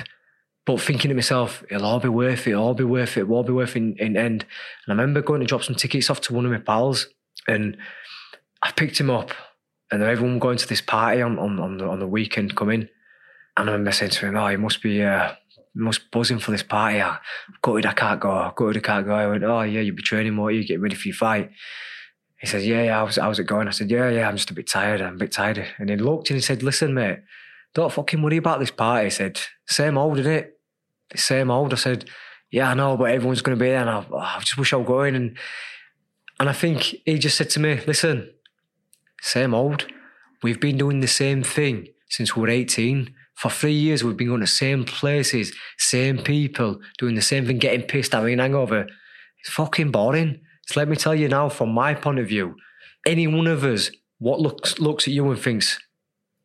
but 0.65 0.81
thinking 0.81 1.09
to 1.09 1.15
myself, 1.15 1.63
it'll 1.69 1.85
all 1.85 1.99
be 1.99 2.09
worth 2.09 2.47
it, 2.47 2.51
it'll 2.51 2.63
all 2.63 2.73
be 2.73 2.83
worth 2.83 3.17
it, 3.17 3.21
it'll 3.21 3.35
all 3.35 3.43
be 3.43 3.53
worth 3.53 3.75
it 3.75 3.79
in, 3.79 3.95
in 3.97 4.17
end. 4.17 4.45
And 4.85 4.99
I 4.99 5.01
remember 5.01 5.21
going 5.21 5.41
to 5.41 5.47
drop 5.47 5.63
some 5.63 5.75
tickets 5.75 6.09
off 6.09 6.21
to 6.21 6.33
one 6.33 6.45
of 6.45 6.51
my 6.51 6.59
pals 6.59 7.07
and 7.47 7.77
I 8.61 8.71
picked 8.71 8.99
him 8.99 9.09
up 9.09 9.31
and 9.91 10.01
everyone 10.01 10.39
going 10.39 10.57
to 10.57 10.67
this 10.67 10.81
party 10.81 11.21
on, 11.21 11.37
on, 11.37 11.59
on, 11.59 11.77
the, 11.77 11.87
on 11.87 11.99
the 11.99 12.07
weekend 12.07 12.55
coming. 12.55 12.87
And 13.55 13.69
I 13.69 13.73
remember 13.73 13.91
saying 13.91 14.11
to 14.11 14.25
him, 14.25 14.35
oh, 14.35 14.47
he 14.47 14.57
must 14.57 14.81
be, 14.81 15.03
uh, 15.03 15.33
must 15.75 16.11
buzzing 16.11 16.39
for 16.39 16.51
this 16.51 16.63
party. 16.63 17.01
I'm 17.01 17.17
gutted 17.61 17.85
I 17.85 17.93
can't 17.93 18.19
go, 18.19 18.31
I 18.31 18.51
gutted 18.55 18.77
I 18.77 18.87
can't 18.87 19.05
go. 19.05 19.13
I 19.13 19.27
went, 19.27 19.43
oh 19.43 19.61
yeah, 19.61 19.81
you'll 19.81 19.95
be 19.95 20.03
training 20.03 20.33
more, 20.33 20.51
you're 20.51 20.63
getting 20.63 20.81
ready 20.81 20.95
for 20.95 21.07
your 21.07 21.15
fight. 21.15 21.51
He 22.39 22.47
says, 22.47 22.67
yeah, 22.67 22.83
yeah, 22.83 22.95
how's, 22.95 23.15
how's 23.15 23.39
it 23.39 23.45
going? 23.45 23.67
I 23.67 23.71
said, 23.71 23.89
yeah, 23.89 24.09
yeah, 24.09 24.27
I'm 24.27 24.35
just 24.35 24.51
a 24.51 24.53
bit 24.53 24.67
tired, 24.67 25.01
I'm 25.01 25.15
a 25.15 25.17
bit 25.17 25.31
tired. 25.31 25.65
And 25.79 25.89
he 25.89 25.95
looked 25.95 26.29
and 26.29 26.35
he 26.35 26.41
said, 26.41 26.61
listen, 26.61 26.93
mate, 26.93 27.19
don't 27.73 27.91
fucking 27.91 28.21
worry 28.21 28.37
about 28.37 28.59
this 28.59 28.71
party. 28.71 29.05
He 29.05 29.09
said, 29.11 29.39
same 29.65 29.97
old, 29.97 30.19
isn't 30.19 30.31
it? 30.31 30.59
Same 31.15 31.49
old. 31.49 31.73
I 31.73 31.77
said, 31.77 32.09
yeah, 32.51 32.69
I 32.69 32.73
know, 32.73 32.97
but 32.97 33.11
everyone's 33.11 33.41
going 33.41 33.57
to 33.57 33.63
be 33.63 33.69
there. 33.69 33.81
And 33.81 33.89
I, 33.89 34.05
oh, 34.11 34.17
I 34.17 34.39
just 34.39 34.57
wish 34.57 34.73
I 34.73 34.75
was 34.75 34.87
going. 34.87 35.15
And, 35.15 35.37
and 36.39 36.49
I 36.49 36.53
think 36.53 36.95
he 37.05 37.17
just 37.17 37.37
said 37.37 37.49
to 37.51 37.59
me, 37.59 37.79
listen, 37.87 38.31
same 39.21 39.53
old. 39.53 39.87
We've 40.43 40.59
been 40.59 40.77
doing 40.77 40.99
the 40.99 41.07
same 41.07 41.43
thing 41.43 41.87
since 42.09 42.35
we 42.35 42.41
were 42.41 42.49
18. 42.49 43.13
For 43.35 43.49
three 43.49 43.73
years, 43.73 44.03
we've 44.03 44.17
been 44.17 44.27
going 44.27 44.39
to 44.39 44.43
the 44.43 44.47
same 44.47 44.85
places, 44.85 45.53
same 45.77 46.19
people, 46.19 46.79
doing 46.97 47.15
the 47.15 47.21
same 47.21 47.45
thing, 47.45 47.57
getting 47.57 47.81
pissed, 47.87 48.13
having 48.13 48.33
an 48.33 48.39
hangover. 48.39 48.87
It's 49.39 49.49
fucking 49.49 49.91
boring. 49.91 50.41
So 50.67 50.79
let 50.79 50.87
me 50.87 50.95
tell 50.95 51.15
you 51.15 51.27
now, 51.27 51.49
from 51.49 51.73
my 51.73 51.93
point 51.93 52.19
of 52.19 52.27
view, 52.27 52.55
any 53.05 53.27
one 53.27 53.47
of 53.47 53.63
us, 53.63 53.91
what 54.19 54.39
looks 54.39 54.79
looks 54.79 55.07
at 55.07 55.13
you 55.13 55.29
and 55.29 55.39
thinks, 55.39 55.79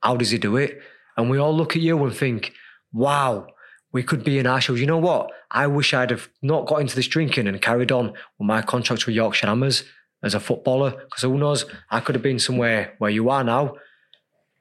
how 0.03 0.17
does 0.17 0.31
he 0.31 0.39
do 0.39 0.57
it? 0.57 0.81
And 1.17 1.31
we 1.31 1.39
all 1.39 1.57
look 1.57 1.77
at 1.77 1.83
you 1.83 2.03
and 2.05 2.15
think, 2.15 2.53
wow, 2.93 3.47
we 3.93 4.03
could 4.03 4.25
be 4.25 4.39
in 4.39 4.47
our. 4.47 4.61
You 4.61 4.87
know 4.87 4.99
what? 4.99 5.31
I 5.51 5.67
wish 5.67 5.95
I'd 5.95 6.11
have 6.11 6.29
not 6.43 6.67
got 6.67 6.81
into 6.81 6.97
this 6.97 7.09
drinking 7.09 7.47
and 7.47 7.61
carried 7.63 7.93
on 7.93 8.09
with 8.09 8.47
my 8.47 8.63
contract 8.63 9.07
with 9.07 9.15
Yorkshire 9.15 9.47
Hammers 9.47 9.85
as 10.23 10.35
a 10.35 10.41
footballer. 10.41 10.91
Because 10.91 11.23
who 11.23 11.39
knows, 11.39 11.65
I 11.91 12.01
could 12.01 12.15
have 12.15 12.23
been 12.23 12.39
somewhere 12.39 12.95
where 12.99 13.11
you 13.11 13.31
are 13.31 13.45
now. 13.45 13.75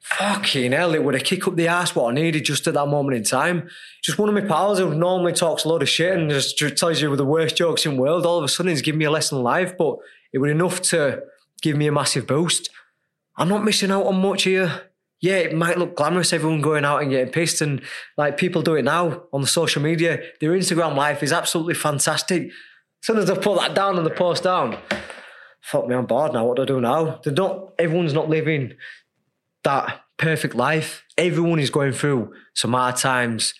Fucking 0.00 0.72
hell, 0.72 0.94
it 0.94 1.04
would 1.04 1.14
have 1.14 1.24
kicked 1.24 1.46
up 1.46 1.56
the 1.56 1.68
ass 1.68 1.94
what 1.94 2.10
I 2.10 2.14
needed 2.14 2.44
just 2.44 2.66
at 2.66 2.74
that 2.74 2.86
moment 2.86 3.16
in 3.16 3.24
time. 3.24 3.68
Just 4.02 4.18
one 4.18 4.28
of 4.28 4.34
my 4.34 4.48
pals 4.48 4.78
who 4.78 4.94
normally 4.94 5.32
talks 5.32 5.64
a 5.64 5.68
lot 5.68 5.82
of 5.82 5.88
shit 5.88 6.16
and 6.16 6.30
just 6.30 6.58
tells 6.78 7.00
you 7.02 7.14
the 7.14 7.24
worst 7.24 7.56
jokes 7.56 7.84
in 7.84 7.96
the 7.96 8.00
world, 8.00 8.24
all 8.24 8.38
of 8.38 8.44
a 8.44 8.48
sudden 8.48 8.70
he's 8.70 8.82
giving 8.82 8.98
me 8.98 9.04
a 9.04 9.10
lesson 9.10 9.42
live, 9.42 9.76
but 9.76 9.98
it 10.32 10.38
was 10.38 10.50
enough 10.50 10.80
to 10.82 11.22
give 11.60 11.76
me 11.76 11.86
a 11.86 11.92
massive 11.92 12.26
boost. 12.26 12.70
I'm 13.36 13.48
not 13.48 13.64
missing 13.64 13.90
out 13.90 14.06
on 14.06 14.20
much 14.20 14.44
here 14.44 14.88
yeah, 15.20 15.36
it 15.36 15.54
might 15.54 15.78
look 15.78 15.96
glamorous, 15.96 16.32
everyone 16.32 16.60
going 16.60 16.84
out 16.84 17.02
and 17.02 17.10
getting 17.10 17.32
pissed, 17.32 17.60
and 17.60 17.82
like 18.16 18.36
people 18.36 18.62
do 18.62 18.76
it 18.76 18.84
now 18.84 19.24
on 19.32 19.40
the 19.40 19.46
social 19.46 19.82
media. 19.82 20.20
Their 20.40 20.52
Instagram 20.52 20.94
life 20.94 21.22
is 21.22 21.32
absolutely 21.32 21.74
fantastic. 21.74 22.46
As 22.46 22.52
soon 23.02 23.18
as 23.18 23.30
I 23.30 23.36
put 23.36 23.58
that 23.58 23.74
down 23.74 23.98
on 23.98 24.04
the 24.04 24.10
post 24.10 24.44
down, 24.44 24.78
fuck 25.60 25.88
me, 25.88 25.96
I'm 25.96 26.06
bored 26.06 26.34
now. 26.34 26.46
What 26.46 26.56
do 26.56 26.62
I 26.62 26.66
do 26.66 26.80
now? 26.80 27.20
They're 27.24 27.32
not. 27.32 27.72
Everyone's 27.78 28.14
not 28.14 28.28
living 28.28 28.74
that 29.64 30.02
perfect 30.16 30.54
life. 30.54 31.04
Everyone 31.16 31.58
is 31.58 31.70
going 31.70 31.92
through 31.92 32.32
some 32.54 32.72
hard 32.72 32.96
times. 32.96 33.54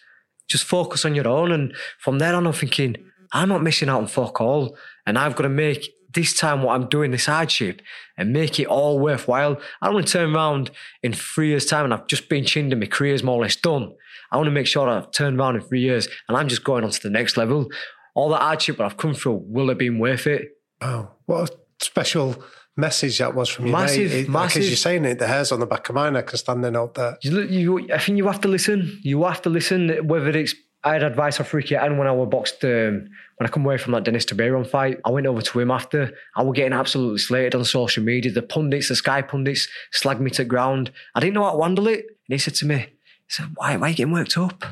Just 0.48 0.64
focus 0.64 1.04
on 1.04 1.14
your 1.14 1.28
own, 1.28 1.52
and 1.52 1.74
from 1.98 2.18
there 2.18 2.34
on, 2.34 2.46
I'm 2.46 2.52
thinking 2.52 2.96
I'm 3.32 3.48
not 3.50 3.62
missing 3.62 3.88
out 3.88 4.00
on 4.00 4.06
fuck 4.06 4.40
all, 4.40 4.76
and 5.06 5.18
I've 5.18 5.36
got 5.36 5.42
to 5.42 5.48
make 5.50 5.90
this 6.14 6.34
time 6.34 6.62
what 6.62 6.74
I'm 6.74 6.88
doing, 6.88 7.10
this 7.10 7.26
hardship, 7.26 7.82
and 8.16 8.32
make 8.32 8.58
it 8.58 8.66
all 8.66 8.98
worthwhile. 8.98 9.60
I 9.80 9.86
don't 9.86 9.94
want 9.94 10.06
to 10.06 10.12
turn 10.12 10.34
around 10.34 10.70
in 11.02 11.12
three 11.12 11.48
years' 11.48 11.66
time 11.66 11.84
and 11.84 11.94
I've 11.94 12.06
just 12.06 12.28
been 12.28 12.44
chinned 12.44 12.72
and 12.72 12.80
my 12.80 12.86
career's 12.86 13.22
more 13.22 13.36
or 13.36 13.42
less 13.42 13.56
done. 13.56 13.92
I 14.32 14.36
want 14.36 14.46
to 14.46 14.52
make 14.52 14.66
sure 14.66 14.88
I've 14.88 15.10
turned 15.10 15.38
around 15.38 15.56
in 15.56 15.62
three 15.62 15.80
years 15.80 16.08
and 16.28 16.36
I'm 16.36 16.48
just 16.48 16.64
going 16.64 16.84
on 16.84 16.90
to 16.90 17.02
the 17.02 17.10
next 17.10 17.36
level. 17.36 17.68
All 18.14 18.30
that 18.30 18.40
hardship 18.40 18.78
that 18.78 18.84
I've 18.84 18.96
come 18.96 19.14
through, 19.14 19.42
will 19.46 19.68
have 19.68 19.78
been 19.78 19.98
worth 19.98 20.26
it? 20.26 20.48
Oh, 20.80 21.10
what 21.26 21.50
a 21.50 21.56
special 21.84 22.42
message 22.78 23.18
that 23.18 23.34
was 23.34 23.48
from 23.48 23.66
you, 23.66 23.72
massive, 23.72 24.10
mate. 24.10 24.20
It, 24.20 24.28
massive. 24.28 24.64
You're 24.64 24.76
saying 24.76 25.04
it, 25.04 25.18
the 25.18 25.26
hairs 25.26 25.52
on 25.52 25.60
the 25.60 25.66
back 25.66 25.88
of 25.88 25.94
my 25.94 26.08
neck 26.10 26.32
are 26.32 26.36
standing 26.36 26.76
out 26.76 26.94
there. 26.94 27.18
You, 27.22 27.42
you, 27.42 27.92
I 27.92 27.98
think 27.98 28.16
you 28.16 28.26
have 28.26 28.40
to 28.42 28.48
listen. 28.48 29.00
You 29.02 29.24
have 29.24 29.42
to 29.42 29.50
listen, 29.50 30.06
whether 30.06 30.30
it's 30.30 30.54
I 30.84 30.92
had 30.92 31.02
advice 31.02 31.40
off 31.40 31.52
Ricky 31.52 31.74
and 31.74 31.98
when 31.98 32.06
I 32.06 32.12
was 32.12 32.28
boxed, 32.28 32.64
um, 32.64 33.08
when 33.36 33.46
I 33.46 33.48
come 33.48 33.64
away 33.64 33.78
from 33.78 33.92
that 33.92 34.04
Dennis 34.04 34.24
Tiberian 34.24 34.64
fight, 34.64 34.98
I 35.04 35.10
went 35.10 35.26
over 35.26 35.42
to 35.42 35.60
him 35.60 35.72
after. 35.72 36.12
I 36.36 36.42
was 36.42 36.54
getting 36.54 36.72
absolutely 36.72 37.18
slated 37.18 37.56
on 37.56 37.64
social 37.64 38.04
media. 38.04 38.30
The 38.30 38.42
pundits, 38.42 38.88
the 38.88 38.96
Sky 38.96 39.22
pundits, 39.22 39.68
slagged 39.92 40.20
me 40.20 40.30
to 40.32 40.44
ground. 40.44 40.92
I 41.16 41.20
didn't 41.20 41.34
know 41.34 41.42
how 41.42 41.56
to 41.56 41.62
handle 41.62 41.88
it. 41.88 41.98
And 41.98 42.34
he 42.34 42.38
said 42.38 42.54
to 42.56 42.66
me, 42.66 42.76
he 42.76 42.86
said, 43.28 43.46
why, 43.56 43.76
why 43.76 43.88
are 43.88 43.90
you 43.90 43.96
getting 43.96 44.12
worked 44.12 44.38
up? 44.38 44.64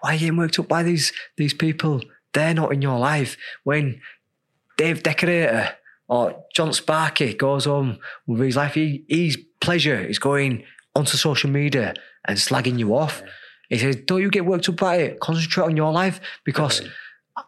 Why 0.00 0.10
are 0.10 0.14
you 0.14 0.20
getting 0.20 0.36
worked 0.36 0.58
up 0.58 0.66
by 0.66 0.82
these, 0.82 1.12
these 1.36 1.54
people? 1.54 2.02
They're 2.34 2.54
not 2.54 2.72
in 2.72 2.82
your 2.82 2.98
life. 2.98 3.36
When 3.62 4.00
Dave 4.76 5.04
Decorator 5.04 5.76
or 6.08 6.44
John 6.54 6.72
Sparky 6.72 7.34
goes 7.34 7.64
home 7.64 7.98
with 8.26 8.40
his 8.40 8.56
life, 8.56 8.74
he, 8.74 9.04
his 9.08 9.38
pleasure 9.60 9.98
is 9.98 10.18
going 10.18 10.64
onto 10.94 11.16
social 11.16 11.50
media 11.50 11.94
and 12.26 12.38
slagging 12.38 12.78
you 12.78 12.94
off. 12.94 13.22
He 13.68 13.78
says, 13.78 13.96
don't 13.96 14.20
you 14.20 14.30
get 14.30 14.44
worked 14.44 14.68
up 14.68 14.76
by 14.76 14.96
it. 14.96 15.20
Concentrate 15.20 15.64
on 15.64 15.76
your 15.76 15.92
life 15.92 16.20
because 16.44 16.82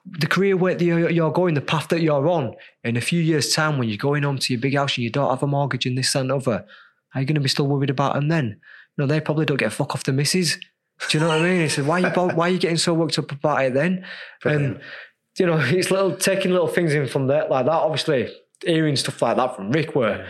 the 0.07 0.27
career 0.27 0.57
where 0.57 0.81
you're 0.83 1.31
going, 1.33 1.55
the 1.55 1.61
path 1.61 1.89
that 1.89 2.01
you're 2.01 2.27
on, 2.29 2.55
in 2.83 2.97
a 2.97 3.01
few 3.03 3.21
years' 3.21 3.53
time, 3.53 3.79
when 3.79 3.89
you're 3.89 3.99
going 3.99 4.23
home 4.23 4.39
to 4.39 4.53
your 4.53 4.61
big 4.61 4.75
house 4.75 4.97
and 4.97 5.05
you 5.05 5.11
don't 5.11 5.29
have 5.29 5.43
a 5.43 5.47
mortgage 5.47 5.85
and 5.85 5.99
this 5.99 6.15
and 6.15 6.33
other, 6.33 6.65
are 7.15 7.21
you 7.21 7.27
going 7.27 7.35
to 7.35 7.41
be 7.41 7.49
still 7.49 7.67
worried 7.67 7.91
about 7.91 8.15
them 8.15 8.29
then? 8.29 8.61
No, 8.97 9.07
they 9.07 9.21
probably 9.21 9.45
don't 9.45 9.59
get 9.59 9.69
a 9.69 9.71
fuck 9.71 9.95
off 9.95 10.05
the 10.05 10.13
missus. 10.13 10.57
Do 11.11 11.19
you 11.19 11.21
know 11.21 11.29
what 11.29 11.41
I 11.41 11.43
mean? 11.43 11.61
He 11.61 11.69
said, 11.69 11.87
why 11.87 12.01
are 12.01 12.09
you, 12.09 12.37
why 12.37 12.49
are 12.49 12.53
you 12.53 12.59
getting 12.59 12.77
so 12.77 12.95
worked 12.95 13.19
up 13.19 13.31
about 13.31 13.65
it 13.65 13.75
then? 13.75 14.07
And, 14.45 14.81
you 15.39 15.47
know, 15.47 15.59
it's 15.61 15.91
little, 15.91 16.17
taking 16.17 16.53
little 16.53 16.69
things 16.69 16.95
in 16.95 17.07
from 17.07 17.27
that, 17.27 17.51
like 17.51 17.67
that, 17.67 17.73
obviously, 17.73 18.33
hearing 18.67 18.97
stuff 18.97 19.21
like 19.23 19.37
that 19.37 19.57
from 19.57 19.71
Rick 19.71 19.95
were 19.95 20.27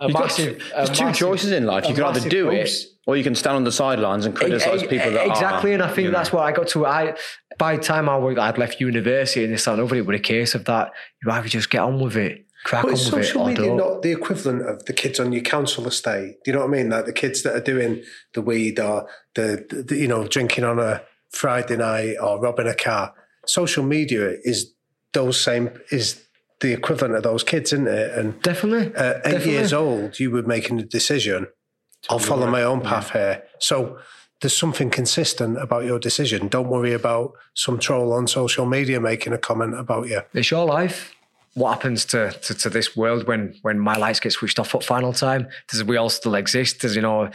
a 0.00 0.08
massive, 0.08 0.58
got, 0.58 0.76
there's 0.76 0.98
two 0.98 1.04
massive, 1.06 1.18
choices 1.18 1.50
in 1.52 1.66
life. 1.66 1.88
You 1.88 1.94
can 1.94 2.04
either 2.04 2.28
do 2.28 2.50
boost. 2.50 2.86
it 2.86 2.90
or 3.06 3.16
you 3.16 3.24
can 3.24 3.34
stand 3.34 3.56
on 3.56 3.64
the 3.64 3.72
sidelines 3.72 4.26
and 4.26 4.36
criticize 4.36 4.82
people 4.82 5.10
that 5.12 5.26
exactly. 5.26 5.72
Are, 5.72 5.74
and 5.74 5.82
I 5.82 5.92
think 5.92 6.12
that's 6.12 6.32
know. 6.32 6.38
what 6.38 6.46
I 6.46 6.52
got 6.52 6.68
to. 6.68 6.86
I 6.86 7.16
by 7.58 7.76
the 7.76 7.82
time 7.82 8.08
I 8.08 8.16
would, 8.16 8.36
left 8.36 8.80
university 8.80 9.44
and 9.44 9.52
this 9.52 9.66
and 9.66 9.80
over, 9.80 9.96
it 9.96 10.06
was 10.06 10.16
a 10.16 10.22
case 10.22 10.54
of 10.54 10.64
that. 10.66 10.92
You 11.22 11.30
either 11.30 11.48
just 11.48 11.70
get 11.70 11.80
on 11.80 12.00
with 12.00 12.16
it, 12.16 12.46
crack 12.64 12.82
but 12.82 12.88
on 12.88 12.92
with 12.92 13.00
it. 13.00 13.24
social 13.24 13.46
media 13.46 13.76
don't. 13.76 14.02
the 14.02 14.12
equivalent 14.12 14.68
of 14.68 14.84
the 14.84 14.92
kids 14.92 15.18
on 15.18 15.32
your 15.32 15.42
council 15.42 15.86
estate? 15.88 16.36
Do 16.44 16.50
you 16.50 16.52
know 16.52 16.60
what 16.60 16.68
I 16.68 16.76
mean? 16.76 16.90
Like 16.90 17.06
the 17.06 17.12
kids 17.12 17.42
that 17.42 17.56
are 17.56 17.60
doing 17.60 18.02
the 18.34 18.42
weed 18.42 18.78
or 18.78 19.08
the, 19.34 19.84
the 19.88 19.96
you 19.96 20.06
know 20.06 20.28
drinking 20.28 20.64
on 20.64 20.78
a 20.78 21.02
Friday 21.30 21.76
night 21.76 22.16
or 22.22 22.40
robbing 22.40 22.68
a 22.68 22.74
car. 22.74 23.14
Social 23.46 23.84
media 23.84 24.34
is 24.44 24.72
those 25.12 25.40
same 25.40 25.70
is 25.90 26.27
the 26.60 26.72
equivalent 26.72 27.14
of 27.14 27.22
those 27.22 27.44
kids, 27.44 27.72
isn't 27.72 27.86
it? 27.86 28.18
And 28.18 28.40
definitely, 28.42 28.94
at 28.94 29.16
eight 29.18 29.22
definitely. 29.22 29.52
years 29.52 29.72
old, 29.72 30.18
you 30.18 30.30
were 30.30 30.42
making 30.42 30.80
a 30.80 30.84
decision. 30.84 31.46
I'll 32.10 32.18
follow 32.18 32.48
my 32.48 32.62
own 32.62 32.80
path 32.80 33.10
yeah. 33.14 33.20
here. 33.20 33.42
So 33.58 33.98
there's 34.40 34.56
something 34.56 34.90
consistent 34.90 35.60
about 35.60 35.84
your 35.84 35.98
decision. 35.98 36.48
Don't 36.48 36.68
worry 36.68 36.92
about 36.92 37.32
some 37.54 37.78
troll 37.78 38.12
on 38.12 38.26
social 38.26 38.66
media 38.66 39.00
making 39.00 39.32
a 39.32 39.38
comment 39.38 39.78
about 39.78 40.08
you. 40.08 40.22
It's 40.32 40.50
your 40.50 40.64
life. 40.64 41.14
What 41.54 41.74
happens 41.74 42.04
to, 42.06 42.30
to, 42.30 42.54
to 42.54 42.70
this 42.70 42.96
world 42.96 43.26
when 43.26 43.54
when 43.62 43.78
my 43.80 43.96
lights 43.96 44.20
get 44.20 44.32
switched 44.32 44.60
off 44.60 44.74
at 44.74 44.84
final 44.84 45.12
time? 45.12 45.48
Does 45.68 45.82
we 45.82 45.96
all 45.96 46.10
still 46.10 46.36
exist? 46.36 46.80
Does 46.80 46.94
you 46.94 47.02
know? 47.02 47.30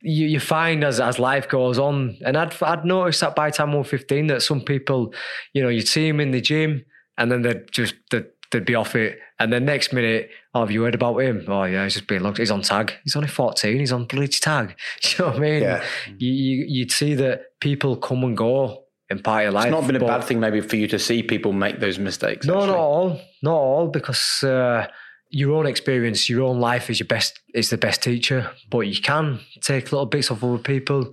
you, 0.00 0.28
you 0.28 0.40
find 0.40 0.84
as 0.84 1.00
as 1.00 1.18
life 1.18 1.48
goes 1.48 1.78
on, 1.78 2.16
and 2.24 2.36
I'd 2.36 2.54
I'd 2.62 2.84
noticed 2.84 3.20
that 3.20 3.34
by 3.34 3.50
time 3.50 3.68
115 3.68 4.28
that 4.28 4.42
some 4.42 4.60
people, 4.60 5.12
you 5.54 5.62
know, 5.62 5.68
you'd 5.68 5.88
see 5.88 6.08
them 6.08 6.20
in 6.20 6.30
the 6.30 6.40
gym 6.40 6.84
and 7.16 7.30
then 7.30 7.42
they'd 7.42 7.70
just 7.72 7.94
they'd, 8.10 8.26
they'd 8.50 8.64
be 8.64 8.74
off 8.74 8.94
it, 8.94 9.18
and 9.38 9.52
then 9.52 9.64
next 9.64 9.92
minute, 9.92 10.30
oh, 10.54 10.60
have 10.60 10.70
you 10.70 10.82
heard 10.82 10.94
about 10.94 11.18
him? 11.18 11.44
Oh 11.48 11.64
yeah, 11.64 11.84
he's 11.84 11.94
just 11.94 12.06
being 12.06 12.22
looked. 12.22 12.38
He's 12.38 12.50
on 12.50 12.62
tag. 12.62 12.92
He's 13.04 13.16
only 13.16 13.28
14. 13.28 13.78
He's 13.78 13.92
on 13.92 14.06
bloody 14.06 14.28
tag. 14.28 14.76
you 15.02 15.10
know 15.18 15.30
what 15.30 15.36
I 15.36 15.40
mean? 15.40 15.62
Yeah. 15.62 15.84
You, 16.18 16.32
you 16.32 16.64
you'd 16.68 16.92
see 16.92 17.14
that 17.14 17.58
people 17.60 17.96
come 17.96 18.24
and 18.24 18.36
go 18.36 18.84
in 19.10 19.20
part 19.20 19.46
of 19.46 19.54
life. 19.54 19.66
It's 19.66 19.72
not 19.72 19.86
been 19.86 19.96
a 19.96 20.00
bad 20.00 20.24
thing 20.24 20.40
maybe 20.40 20.60
for 20.60 20.76
you 20.76 20.88
to 20.88 20.98
see 20.98 21.22
people 21.22 21.52
make 21.52 21.80
those 21.80 21.98
mistakes. 21.98 22.46
No, 22.46 22.54
actually. 22.54 22.66
not 22.68 22.76
all, 22.78 23.20
not 23.42 23.54
all, 23.56 23.88
because. 23.88 24.42
Uh, 24.42 24.86
your 25.30 25.54
own 25.56 25.66
experience, 25.66 26.28
your 26.28 26.42
own 26.42 26.58
life 26.58 26.88
is 26.88 26.98
your 26.98 27.06
best 27.06 27.38
is 27.54 27.70
the 27.70 27.76
best 27.76 28.02
teacher. 28.02 28.50
But 28.70 28.80
you 28.80 29.00
can 29.00 29.40
take 29.60 29.92
little 29.92 30.06
bits 30.06 30.30
off 30.30 30.42
other 30.42 30.58
people. 30.58 31.12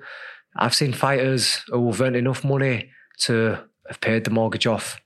I've 0.55 0.75
seen 0.75 0.93
fighters 0.93 1.61
who 1.67 1.87
have 1.87 2.01
earned 2.01 2.15
enough 2.15 2.43
money 2.43 2.91
to 3.23 3.59
have 3.87 4.01
paid 4.01 4.23
the 4.23 4.31
mortgage 4.31 4.67
off, 4.67 4.99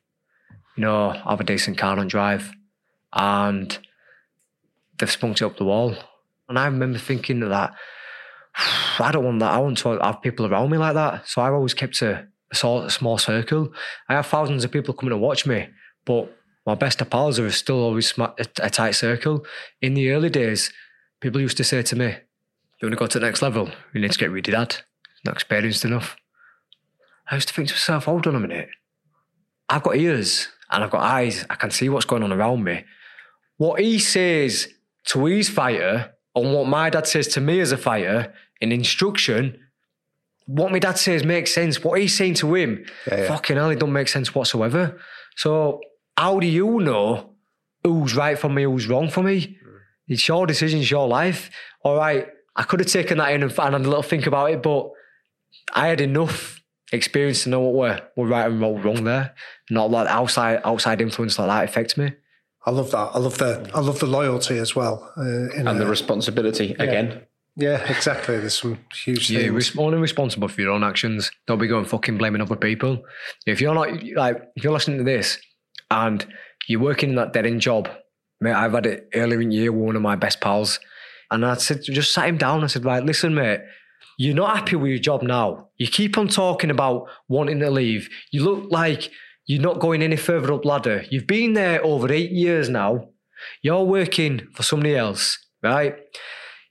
you 0.79 0.85
know, 0.85 1.11
have 1.11 1.41
a 1.41 1.43
decent 1.43 1.77
car 1.77 1.99
and 1.99 2.09
drive, 2.09 2.53
and 3.11 3.79
they've 4.97 5.11
spunked 5.11 5.41
it 5.41 5.45
up 5.45 5.57
the 5.57 5.65
wall. 5.65 5.93
And 6.47 6.57
I 6.57 6.63
remember 6.67 6.97
thinking 6.97 7.41
that 7.41 7.73
I 8.99 9.11
don't 9.11 9.25
want 9.25 9.39
that. 9.39 9.51
I 9.51 9.57
want 9.57 9.77
to 9.79 9.99
have 9.99 10.21
people 10.21 10.45
around 10.45 10.69
me 10.69 10.77
like 10.77 10.93
that. 10.93 11.27
So 11.27 11.41
I've 11.41 11.51
always 11.51 11.73
kept 11.73 12.01
a, 12.01 12.29
a, 12.51 12.55
small 12.55 13.17
circle. 13.17 13.73
I 14.07 14.13
have 14.13 14.27
thousands 14.27 14.63
of 14.63 14.71
people 14.71 14.93
coming 14.93 15.09
to 15.09 15.17
watch 15.17 15.45
me, 15.45 15.67
but 16.05 16.33
my 16.65 16.75
best 16.75 17.01
of 17.01 17.09
pals 17.09 17.39
are 17.39 17.51
still 17.51 17.83
always 17.83 18.17
a, 18.17 18.31
a 18.61 18.69
tight 18.69 18.91
circle. 18.91 19.45
In 19.81 19.95
the 19.95 20.11
early 20.11 20.29
days, 20.29 20.71
people 21.19 21.41
used 21.41 21.57
to 21.57 21.65
say 21.65 21.81
to 21.81 21.95
me, 21.97 22.05
You 22.05 22.87
want 22.87 22.93
to 22.93 22.95
go 22.95 23.07
to 23.07 23.19
the 23.19 23.25
next 23.25 23.41
level? 23.41 23.69
You 23.93 23.99
need 23.99 24.13
to 24.13 24.17
get 24.17 24.31
rid 24.31 24.47
of 24.47 24.53
that. 24.53 24.83
Not 25.25 25.33
experienced 25.33 25.83
enough. 25.83 26.15
I 27.29 27.35
used 27.35 27.49
to 27.49 27.53
think 27.53 27.67
to 27.67 27.73
myself, 27.73 28.05
hold 28.05 28.27
on 28.27 28.35
a 28.35 28.39
minute. 28.39 28.69
I've 29.67 29.83
got 29.83 29.97
ears 29.97 30.47
and 30.71 30.83
I've 30.83 30.91
got 30.91 31.01
eyes. 31.01 31.45
I 31.49 31.55
can 31.55 31.71
see 31.71 31.89
what's 31.89 32.05
going 32.05 32.23
on 32.23 32.31
around 32.31 32.63
me. 32.63 32.83
What 33.57 33.79
he 33.81 33.99
says 33.99 34.69
to 35.05 35.25
his 35.25 35.49
fighter 35.49 36.13
and 36.35 36.53
what 36.53 36.67
my 36.67 36.89
dad 36.89 37.07
says 37.07 37.27
to 37.29 37.41
me 37.41 37.59
as 37.59 37.71
a 37.71 37.77
fighter 37.77 38.33
in 38.61 38.71
instruction, 38.71 39.59
what 40.45 40.71
my 40.71 40.79
dad 40.79 40.97
says 40.97 41.23
makes 41.23 41.53
sense. 41.53 41.83
What 41.83 41.99
he's 41.99 42.15
saying 42.15 42.35
to 42.35 42.55
him, 42.55 42.85
Yeah, 43.07 43.17
yeah. 43.21 43.27
fucking 43.27 43.55
hell, 43.57 43.69
it 43.69 43.79
don't 43.79 43.93
make 43.93 44.07
sense 44.07 44.33
whatsoever. 44.33 44.99
So 45.35 45.81
how 46.17 46.39
do 46.39 46.47
you 46.47 46.79
know 46.79 47.33
who's 47.83 48.15
right 48.15 48.37
for 48.37 48.49
me, 48.49 48.63
who's 48.63 48.87
wrong 48.87 49.09
for 49.09 49.23
me? 49.23 49.41
Mm. 49.41 49.79
It's 50.07 50.27
your 50.27 50.45
decision, 50.47 50.79
it's 50.79 50.91
your 50.91 51.07
life. 51.07 51.49
All 51.83 51.95
right, 51.95 52.27
I 52.55 52.63
could 52.63 52.79
have 52.79 52.89
taken 52.89 53.17
that 53.19 53.31
in 53.33 53.43
and, 53.43 53.51
and 53.51 53.73
had 53.73 53.73
a 53.73 53.77
little 53.89 54.03
think 54.03 54.27
about 54.27 54.51
it, 54.51 54.61
but 54.61 54.89
I 55.73 55.87
had 55.87 56.01
enough 56.01 56.58
experience 56.91 57.43
to 57.43 57.49
know 57.49 57.59
what 57.61 58.01
we're 58.15 58.27
right 58.27 58.45
and 58.49 58.59
what 58.61 58.73
were 58.73 58.81
wrong 58.81 59.03
there. 59.03 59.33
Not 59.69 59.91
let 59.91 60.07
outside 60.07 60.61
outside 60.65 61.01
influence 61.01 61.37
like 61.39 61.47
that 61.47 61.63
affect 61.69 61.97
me. 61.97 62.13
I 62.65 62.71
love 62.71 62.91
that. 62.91 63.11
I 63.13 63.19
love 63.19 63.37
the 63.37 63.69
I 63.73 63.79
love 63.79 63.99
the 63.99 64.05
loyalty 64.07 64.57
as 64.57 64.75
well. 64.75 65.11
Uh, 65.17 65.49
And 65.57 65.67
a- 65.69 65.73
the 65.75 65.87
responsibility 65.87 66.75
again. 66.79 67.21
yeah, 67.55 67.77
exactly. 67.89 68.37
There's 68.39 68.57
some 68.59 68.79
huge 68.93 69.29
You're 69.31 69.53
things. 69.53 69.77
only 69.77 69.97
responsible 69.97 70.47
for 70.47 70.61
your 70.61 70.71
own 70.71 70.83
actions. 70.83 71.31
Don't 71.47 71.59
be 71.59 71.67
going 71.67 71.85
fucking 71.85 72.17
blaming 72.17 72.41
other 72.41 72.55
people. 72.55 73.03
If 73.45 73.61
you're 73.61 73.73
not 73.73 73.91
like, 74.15 74.41
if 74.55 74.63
you're 74.63 74.73
listening 74.73 74.97
to 74.99 75.03
this 75.03 75.37
and 75.91 76.25
you're 76.67 76.81
working 76.81 77.09
in 77.09 77.15
that 77.15 77.33
dead 77.33 77.45
end 77.45 77.61
job, 77.61 77.89
mate, 78.41 78.53
I've 78.53 78.73
had 78.73 78.85
it 78.85 79.09
earlier 79.15 79.41
in 79.41 79.49
the 79.49 79.55
year 79.55 79.71
with 79.71 79.85
one 79.85 79.95
of 79.95 80.01
my 80.01 80.15
best 80.15 80.39
pals, 80.41 80.79
and 81.31 81.45
I 81.45 81.55
said, 81.55 81.81
just 81.83 82.13
sat 82.13 82.27
him 82.27 82.37
down. 82.37 82.63
I 82.63 82.67
said, 82.67 82.85
right, 82.85 83.03
listen, 83.03 83.33
mate, 83.35 83.61
you're 84.19 84.35
not 84.35 84.57
happy 84.57 84.75
with 84.75 84.89
your 84.89 84.99
job 84.99 85.23
now. 85.23 85.69
You 85.77 85.87
keep 85.87 86.17
on 86.17 86.27
talking 86.27 86.69
about 86.69 87.07
wanting 87.29 87.59
to 87.59 87.71
leave. 87.71 88.09
You 88.33 88.43
look 88.43 88.69
like 88.69 89.09
you're 89.45 89.61
not 89.61 89.79
going 89.79 90.01
any 90.01 90.17
further 90.17 90.51
up 90.51 90.65
ladder. 90.65 91.05
You've 91.09 91.25
been 91.25 91.53
there 91.53 91.81
over 91.85 92.11
eight 92.11 92.31
years 92.31 92.67
now. 92.67 93.11
You're 93.61 93.85
working 93.85 94.41
for 94.53 94.63
somebody 94.63 94.97
else, 94.97 95.39
right? 95.63 95.95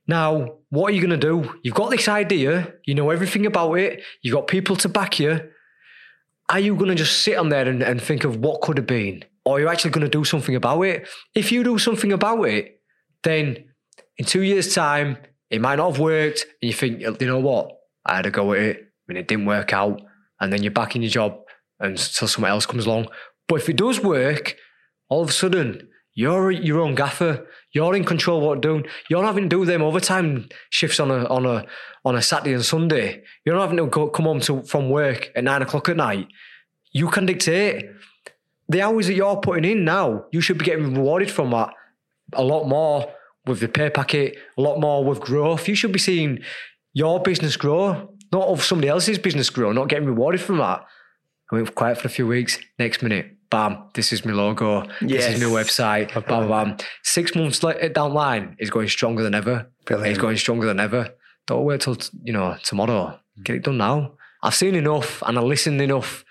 Now, 0.07 0.59
what 0.69 0.91
are 0.91 0.95
you 0.95 1.01
going 1.01 1.19
to 1.19 1.27
do? 1.27 1.55
You've 1.63 1.75
got 1.75 1.91
this 1.91 2.07
idea, 2.07 2.75
you 2.85 2.95
know 2.95 3.09
everything 3.09 3.47
about 3.47 3.73
it, 3.75 4.03
you've 4.21 4.35
got 4.35 4.47
people 4.47 4.77
to 4.77 4.89
back 4.91 5.19
you. 5.19 5.41
Are 6.51 6.61
you 6.61 6.77
going 6.77 6.91
to 6.91 6.95
just 6.95 7.23
sit 7.23 7.39
on 7.39 7.49
there 7.49 7.67
and, 7.67 7.83
and 7.83 8.01
think 8.01 8.25
of 8.25 8.37
what 8.37 8.61
could 8.61 8.77
have 8.77 8.87
been? 8.87 9.25
Or 9.47 9.57
are 9.57 9.61
you 9.61 9.69
actually 9.69 9.93
going 9.93 10.05
to 10.05 10.11
do 10.11 10.25
something 10.25 10.55
about 10.55 10.83
it? 10.83 11.09
If 11.35 11.51
you 11.51 11.65
do 11.65 11.79
something 11.79 12.13
about 12.13 12.43
it, 12.43 12.83
then 13.23 13.65
in 14.19 14.27
two 14.27 14.43
years' 14.43 14.75
time, 14.75 15.17
it 15.51 15.61
might 15.61 15.77
not 15.77 15.93
have 15.93 16.01
worked. 16.01 16.47
And 16.63 16.69
you 16.69 16.75
think, 16.75 17.01
you 17.01 17.27
know 17.27 17.39
what? 17.39 17.73
I 18.05 18.17
had 18.17 18.27
a 18.27 18.31
go 18.31 18.53
at 18.53 18.61
it 18.61 18.93
and 19.09 19.19
it 19.19 19.29
didn't 19.29 19.47
work 19.47 19.73
out. 19.73 20.01
And 20.41 20.53
then 20.53 20.63
you're 20.63 20.73
back 20.73 20.95
in 20.95 21.03
your 21.03 21.11
job 21.11 21.39
until 21.81 22.29
someone 22.29 22.51
else 22.51 22.67
comes 22.67 22.87
along. 22.87 23.09
But 23.49 23.57
if 23.57 23.69
it 23.69 23.77
does 23.77 24.01
work, 24.01 24.57
all 25.09 25.23
of 25.23 25.31
a 25.31 25.33
sudden, 25.33 25.89
you're 26.15 26.51
your 26.51 26.81
own 26.81 26.95
gaffer. 26.95 27.47
You're 27.73 27.95
in 27.95 28.05
control 28.05 28.39
of 28.39 28.45
what 28.45 28.55
you're 28.55 28.73
doing. 28.79 28.87
You're 29.09 29.23
not 29.23 29.29
having 29.29 29.49
to 29.49 29.57
do 29.57 29.65
them 29.65 29.83
overtime 29.83 30.49
shifts 30.71 31.01
on 31.01 31.11
a 31.11 31.25
on 31.27 31.47
a 31.47 31.65
on 32.05 32.17
a 32.17 32.23
Saturday 32.23 32.55
and 32.55 32.65
Sunday. 32.65 33.23
You're 33.45 33.55
not 33.55 33.69
having 33.69 33.77
to 33.79 33.87
go, 33.87 34.09
come 34.09 34.27
home 34.27 34.41
to, 34.41 34.63
from 34.63 34.91
work 34.91 35.31
at 35.37 35.45
nine 35.45 35.63
o'clock 35.63 35.89
at 35.89 35.97
night. 35.97 36.27
You 36.93 37.09
can 37.09 37.27
dictate 37.27 37.87
the 38.69 38.83
hours 38.83 39.07
that 39.07 39.15
you're 39.15 39.37
putting 39.37 39.65
in 39.65 39.85
now. 39.85 40.25
You 40.33 40.41
should 40.41 40.59
be 40.59 40.65
getting 40.65 40.95
rewarded 40.95 41.31
from 41.31 41.51
that 41.53 41.73
a 42.33 42.43
lot 42.43 42.67
more 42.67 43.11
with 43.49 43.61
the 43.61 43.69
pay 43.69 43.91
packet, 43.91 44.37
a 44.57 44.61
lot 44.61 44.81
more 44.81 45.05
with 45.05 45.21
growth. 45.21 45.69
You 45.69 45.75
should 45.75 45.93
be 45.93 45.99
seeing 45.99 46.41
your 46.93 47.21
business 47.21 47.57
grow, 47.57 48.15
not 48.33 48.49
of 48.49 48.63
somebody 48.63 48.89
else's 48.89 49.19
business 49.19 49.51
grow, 49.51 49.73
not 49.73 49.89
getting 49.89 50.07
rewarded 50.07 50.41
from 50.41 50.59
that. 50.59 50.85
I 51.51 51.55
went 51.55 51.75
quiet 51.75 51.99
for 51.99 52.09
a 52.09 52.11
few 52.11 52.27
weeks. 52.27 52.59
Next 52.79 53.03
minute, 53.03 53.37
bam, 53.51 53.85
this 53.95 54.13
is 54.13 54.25
my 54.25 54.33
logo. 54.33 54.87
This 55.01 55.27
is 55.27 55.41
my 55.41 55.47
website. 55.47 56.13
Bam, 56.13 56.25
bam, 56.25 56.49
bam. 56.49 56.77
Six 57.03 57.35
months 57.35 57.59
down 57.59 57.93
the 57.95 58.09
line, 58.09 58.57
it's 58.59 58.71
going 58.71 58.89
stronger 58.89 59.23
than 59.23 59.35
ever. 59.35 59.71
Brilliant. 59.87 60.11
It's 60.11 60.19
going 60.19 60.37
stronger 60.37 60.67
than 60.67 60.81
ever. 60.81 61.09
Don't 61.47 61.65
wait 61.65 61.81
till 61.81 61.97
you 62.23 62.33
know 62.33 62.57
tomorrow. 62.63 63.19
Get 63.43 63.57
it 63.57 63.63
done 63.63 63.79
now. 63.79 64.13
I've 64.43 64.55
seen 64.55 64.75
enough 64.75 65.23
and 65.27 65.39
I 65.39 65.41
listened 65.41 65.81
enough 65.81 66.25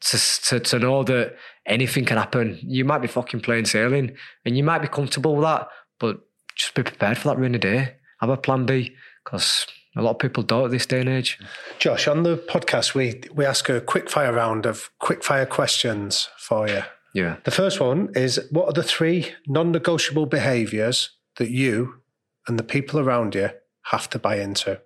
to, 0.00 0.18
to 0.46 0.60
to 0.60 0.78
know 0.78 1.02
that 1.04 1.36
anything 1.66 2.04
can 2.04 2.16
happen. 2.16 2.58
You 2.62 2.84
might 2.84 3.00
be 3.00 3.08
fucking 3.08 3.40
plain 3.40 3.64
sailing, 3.64 4.16
and 4.44 4.56
you 4.56 4.64
might 4.64 4.82
be 4.82 4.88
comfortable 4.88 5.36
with 5.36 5.44
that, 5.44 5.68
but 6.00 6.20
just 6.56 6.74
be 6.74 6.82
prepared 6.82 7.18
for 7.18 7.28
that 7.28 7.38
rainy 7.38 7.58
day. 7.58 7.94
Have 8.20 8.30
a 8.30 8.36
plan 8.36 8.66
B, 8.66 8.96
because 9.24 9.66
a 9.96 10.02
lot 10.02 10.12
of 10.12 10.18
people 10.18 10.42
don't 10.42 10.64
at 10.64 10.70
this 10.70 10.86
day 10.86 11.00
and 11.00 11.08
age. 11.08 11.38
Josh, 11.78 12.08
on 12.08 12.22
the 12.22 12.36
podcast, 12.36 12.94
we 12.94 13.22
we 13.32 13.44
ask 13.44 13.68
a 13.68 13.80
quick 13.80 14.10
fire 14.10 14.32
round 14.32 14.66
of 14.66 14.90
quick 14.98 15.22
fire 15.22 15.46
questions 15.46 16.28
for 16.38 16.68
you. 16.68 16.82
Yeah. 17.14 17.36
The 17.44 17.50
first 17.50 17.80
one 17.80 18.10
is 18.14 18.40
what 18.50 18.66
are 18.66 18.72
the 18.72 18.82
three 18.82 19.32
non 19.46 19.72
negotiable 19.72 20.26
behaviors 20.26 21.10
that 21.36 21.50
you 21.50 22.00
and 22.46 22.58
the 22.58 22.64
people 22.64 23.00
around 23.00 23.34
you 23.34 23.50
have 23.84 24.08
to 24.10 24.18
buy 24.18 24.36
into? 24.36 24.80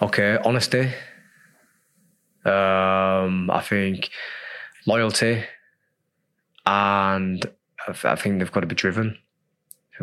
Okay, 0.00 0.38
honesty. 0.44 0.92
Um, 2.44 3.50
I 3.50 3.62
think 3.62 4.10
loyalty, 4.86 5.44
and 6.66 7.44
I 7.86 7.94
I 8.04 8.16
think 8.16 8.38
they've 8.38 8.52
got 8.52 8.60
to 8.60 8.66
be 8.66 8.74
driven. 8.74 9.18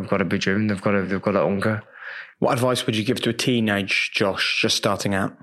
They've 0.01 0.09
got 0.09 0.17
to 0.17 0.25
be 0.25 0.37
driven. 0.37 0.67
They've 0.67 0.81
got 0.81 0.91
to. 0.91 1.03
They've 1.03 1.21
got 1.21 1.31
to 1.31 1.41
hunger. 1.41 1.83
What 2.39 2.53
advice 2.53 2.85
would 2.85 2.95
you 2.95 3.03
give 3.03 3.21
to 3.21 3.29
a 3.29 3.33
teenage 3.33 4.11
Josh 4.13 4.59
just 4.61 4.77
starting 4.77 5.13
out? 5.13 5.35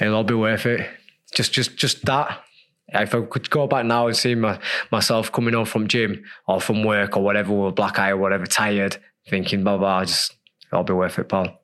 It'll 0.00 0.16
all 0.16 0.24
be 0.24 0.34
worth 0.34 0.66
it. 0.66 0.88
Just, 1.32 1.52
just, 1.52 1.76
just 1.76 2.04
that. 2.06 2.42
If 2.88 3.14
I 3.14 3.20
could 3.22 3.48
go 3.50 3.68
back 3.68 3.86
now 3.86 4.08
and 4.08 4.16
see 4.16 4.34
my, 4.34 4.58
myself 4.90 5.30
coming 5.30 5.54
home 5.54 5.64
from 5.64 5.86
gym 5.86 6.24
or 6.48 6.60
from 6.60 6.82
work 6.82 7.16
or 7.16 7.22
whatever, 7.22 7.52
with 7.52 7.68
a 7.68 7.72
black 7.72 8.00
eye 8.00 8.10
or 8.10 8.16
whatever, 8.16 8.46
tired, 8.46 8.96
thinking, 9.28 9.62
blah 9.62 9.78
blah, 9.78 10.04
just 10.04 10.34
it'll 10.72 10.82
be 10.82 10.92
worth 10.92 11.20
it, 11.20 11.28
pal. 11.28 11.60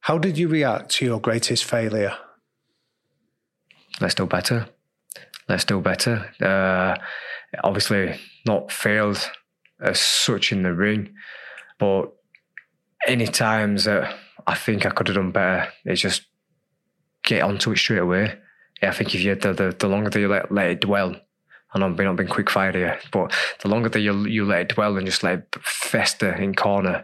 How 0.00 0.18
did 0.18 0.38
you 0.38 0.46
react 0.46 0.90
to 0.92 1.04
your 1.04 1.20
greatest 1.20 1.64
failure? 1.64 2.16
let's 4.00 4.14
do 4.14 4.26
better. 4.26 4.68
Let's 5.48 5.64
do 5.64 5.80
better. 5.80 6.30
Uh, 6.40 6.96
obviously, 7.64 8.18
not 8.46 8.70
failed 8.70 9.30
as 9.80 10.00
such 10.00 10.52
in 10.52 10.62
the 10.62 10.74
ring, 10.74 11.14
but 11.78 12.12
any 13.06 13.26
times 13.26 13.84
that 13.84 14.16
I 14.46 14.54
think 14.54 14.86
I 14.86 14.90
could 14.90 15.08
have 15.08 15.16
done 15.16 15.32
better, 15.32 15.68
it's 15.84 16.00
just 16.00 16.22
get 17.24 17.42
onto 17.42 17.72
it 17.72 17.78
straight 17.78 17.98
away. 17.98 18.38
Yeah, 18.82 18.90
I 18.90 18.92
think 18.92 19.14
if 19.14 19.20
you 19.20 19.34
the 19.34 19.52
the, 19.52 19.76
the 19.78 19.88
longer 19.88 20.10
that 20.10 20.20
you 20.20 20.28
let, 20.28 20.52
let 20.52 20.70
it 20.70 20.80
dwell, 20.80 21.16
I 21.72 21.78
know 21.78 21.86
I'm 21.86 21.96
not 21.96 22.16
being 22.16 22.28
quick 22.28 22.50
fire 22.50 22.72
here, 22.72 22.98
but 23.12 23.32
the 23.60 23.68
longer 23.68 23.88
that 23.88 24.00
you 24.00 24.26
you 24.26 24.44
let 24.44 24.62
it 24.62 24.74
dwell 24.74 24.96
and 24.96 25.06
just 25.06 25.22
let 25.22 25.38
it 25.38 25.56
fester 25.62 26.32
in 26.32 26.54
corner, 26.54 27.02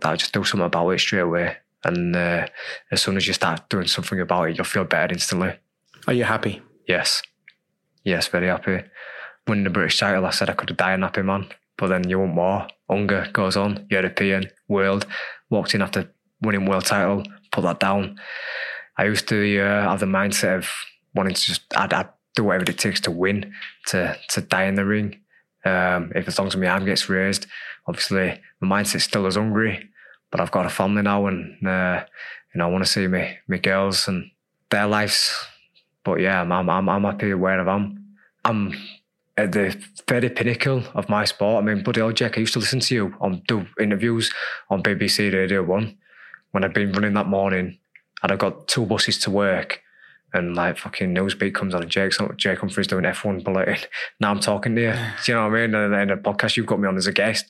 that 0.00 0.18
just 0.18 0.32
do 0.32 0.44
something 0.44 0.66
about 0.66 0.90
it 0.90 1.00
straight 1.00 1.20
away. 1.20 1.56
And 1.84 2.16
uh, 2.16 2.46
as 2.90 3.02
soon 3.02 3.16
as 3.16 3.26
you 3.26 3.32
start 3.32 3.68
doing 3.68 3.86
something 3.86 4.20
about 4.20 4.50
it, 4.50 4.56
you'll 4.56 4.64
feel 4.64 4.84
better 4.84 5.12
instantly. 5.12 5.54
Are 6.06 6.12
you 6.12 6.24
happy? 6.24 6.62
Yes. 6.88 7.22
Yes, 8.04 8.28
very 8.28 8.48
happy. 8.48 8.82
Winning 9.46 9.64
the 9.64 9.70
British 9.70 9.98
title, 9.98 10.26
I 10.26 10.30
said 10.30 10.50
I 10.50 10.54
could 10.54 10.70
have 10.70 10.78
died 10.78 10.94
an 10.94 11.02
happy 11.02 11.22
man. 11.22 11.48
But 11.78 11.88
then 11.88 12.08
you 12.08 12.18
want 12.18 12.34
more. 12.34 12.66
Hunger 12.88 13.28
goes 13.32 13.56
on. 13.56 13.86
European, 13.90 14.50
world. 14.68 15.06
Walked 15.50 15.74
in 15.74 15.82
after 15.82 16.10
winning 16.40 16.66
world 16.66 16.84
title, 16.84 17.24
put 17.52 17.62
that 17.62 17.80
down. 17.80 18.18
I 18.96 19.04
used 19.04 19.28
to 19.28 19.60
uh, 19.60 19.90
have 19.90 20.00
the 20.00 20.06
mindset 20.06 20.58
of 20.58 20.70
wanting 21.14 21.34
to 21.34 21.40
just 21.40 21.62
I'd, 21.76 21.92
I'd, 21.92 22.08
do 22.34 22.44
whatever 22.44 22.70
it 22.70 22.78
takes 22.78 23.00
to 23.00 23.10
win, 23.10 23.50
to 23.86 24.16
to 24.28 24.40
die 24.42 24.64
in 24.64 24.74
the 24.74 24.84
ring. 24.84 25.20
Um, 25.64 26.12
if 26.14 26.28
as 26.28 26.38
long 26.38 26.48
as 26.48 26.56
my 26.56 26.66
arm 26.66 26.84
gets 26.84 27.08
raised, 27.08 27.46
obviously 27.86 28.40
my 28.60 28.82
mindset's 28.82 29.04
still 29.04 29.26
as 29.26 29.36
hungry, 29.36 29.88
but 30.30 30.40
I've 30.40 30.50
got 30.50 30.66
a 30.66 30.70
family 30.70 31.00
now, 31.00 31.26
and 31.26 31.66
uh, 31.66 32.04
you 32.54 32.58
know 32.58 32.68
I 32.68 32.70
want 32.70 32.84
to 32.84 32.90
see 32.90 33.06
my 33.06 33.38
my 33.48 33.56
girls 33.56 34.06
and 34.06 34.30
their 34.70 34.86
lives. 34.86 35.34
But 36.04 36.20
yeah, 36.20 36.42
I'm 36.42 36.52
I'm 36.52 36.88
I'm 36.88 37.04
happy 37.04 37.32
where 37.32 37.58
I 37.58 37.74
am. 37.74 38.04
I'm 38.44 38.74
at 39.36 39.52
the 39.52 39.76
very 40.08 40.30
pinnacle 40.30 40.82
of 40.94 41.08
my 41.08 41.24
sport. 41.24 41.62
I 41.62 41.66
mean, 41.66 41.82
bloody 41.82 42.00
hell, 42.00 42.12
Jack, 42.12 42.36
I 42.36 42.40
used 42.40 42.54
to 42.54 42.58
listen 42.58 42.80
to 42.80 42.94
you 42.94 43.14
on 43.20 43.42
do 43.46 43.66
interviews 43.80 44.32
on 44.70 44.82
BBC 44.82 45.32
Radio 45.32 45.62
One 45.62 45.98
when 46.52 46.64
I'd 46.64 46.72
been 46.72 46.92
running 46.92 47.14
that 47.14 47.26
morning, 47.26 47.78
and 48.22 48.32
I 48.32 48.36
got 48.36 48.68
two 48.68 48.86
buses 48.86 49.18
to 49.20 49.30
work. 49.30 49.82
And 50.32 50.54
like 50.54 50.76
fucking 50.78 51.14
Newsbeat 51.14 51.54
comes 51.54 51.74
on 51.74 51.82
and 51.82 51.90
Jake's 51.90 52.18
Jake 52.36 52.58
Humphrey's 52.58 52.88
doing 52.88 53.04
F1 53.04 53.44
bulletin. 53.44 53.78
Now 54.20 54.30
I'm 54.30 54.40
talking 54.40 54.74
to 54.74 54.82
you. 54.82 54.92
Do 54.92 55.32
you 55.32 55.34
know 55.34 55.48
what 55.48 55.56
I 55.56 55.66
mean? 55.66 55.74
And 55.74 55.94
in 55.94 56.10
a 56.10 56.16
podcast 56.16 56.56
you've 56.56 56.66
got 56.66 56.80
me 56.80 56.88
on 56.88 56.96
as 56.96 57.06
a 57.06 57.12
guest. 57.12 57.46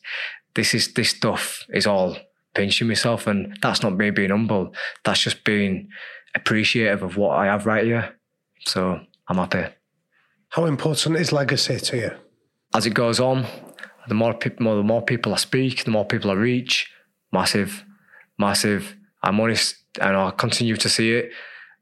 This 0.55 0.75
is 0.75 0.93
this 0.95 1.11
stuff 1.11 1.65
is 1.71 1.87
all 1.87 2.17
pinching 2.55 2.89
myself, 2.89 3.27
and 3.27 3.57
that's 3.61 3.83
not 3.83 3.97
me 3.97 4.11
being 4.11 4.31
humble. 4.31 4.73
That's 5.05 5.21
just 5.21 5.45
being 5.45 5.89
appreciative 6.35 7.03
of 7.03 7.17
what 7.17 7.37
I 7.37 7.47
have 7.47 7.67
right 7.67 7.85
here. 7.85 8.15
So 8.67 9.01
I'm 9.29 9.37
happy. 9.37 9.67
How 10.57 10.65
important 10.65 11.17
is 11.17 11.33
legacy 11.33 11.79
to 11.79 11.97
you? 11.99 12.11
As 12.75 12.87
it 12.87 12.95
goes 12.95 13.21
on, 13.21 13.45
the 14.09 14.15
more 14.15 14.33
people, 14.33 14.75
the 14.75 14.83
more 14.83 15.03
people 15.03 15.35
I 15.35 15.37
speak, 15.37 15.85
the 15.85 15.91
more 15.91 16.07
people 16.07 16.31
I 16.31 16.35
reach. 16.35 16.91
Massive, 17.31 17.85
massive. 18.39 18.97
I'm 19.23 19.39
honest, 19.39 19.77
and 20.01 20.17
I 20.17 20.31
continue 20.31 20.77
to 20.77 20.89
see 20.89 21.13
it. 21.13 21.31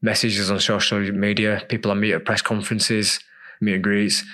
Messages 0.02 0.50
on 0.50 0.58
social 0.58 0.98
media, 1.12 1.62
people 1.68 1.92
I 1.92 1.94
meet 1.94 2.14
at 2.14 2.24
press 2.24 2.42
conferences, 2.42 3.20
meet 3.60 3.74
and 3.74 3.84
greets. 3.84 4.24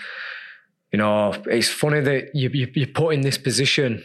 You 0.91 1.01
know, 1.01 1.35
it's 1.45 1.69
funny 1.69 2.01
that 2.01 2.35
you, 2.35 2.49
you 2.55 2.69
you're 2.75 2.87
put 2.87 3.13
in 3.13 3.21
this 3.21 3.37
position 3.37 4.03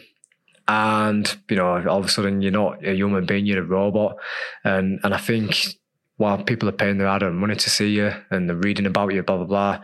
and 0.68 1.34
you 1.48 1.56
know 1.56 1.82
all 1.88 2.00
of 2.00 2.04
a 2.04 2.08
sudden 2.08 2.42
you're 2.42 2.52
not 2.52 2.84
a 2.84 2.92
human 2.92 3.24
being 3.24 3.46
you're 3.46 3.62
a 3.62 3.64
robot 3.64 4.16
and 4.64 4.98
and 5.04 5.14
i 5.14 5.16
think 5.16 5.76
while 6.16 6.42
people 6.42 6.68
are 6.68 6.72
paying 6.72 6.98
their 6.98 7.06
hard-earned 7.06 7.38
money 7.38 7.54
to 7.54 7.70
see 7.70 7.90
you 7.90 8.10
and 8.32 8.48
they're 8.48 8.56
reading 8.56 8.84
about 8.84 9.14
you 9.14 9.22
blah 9.22 9.36
blah 9.36 9.46
blah 9.46 9.78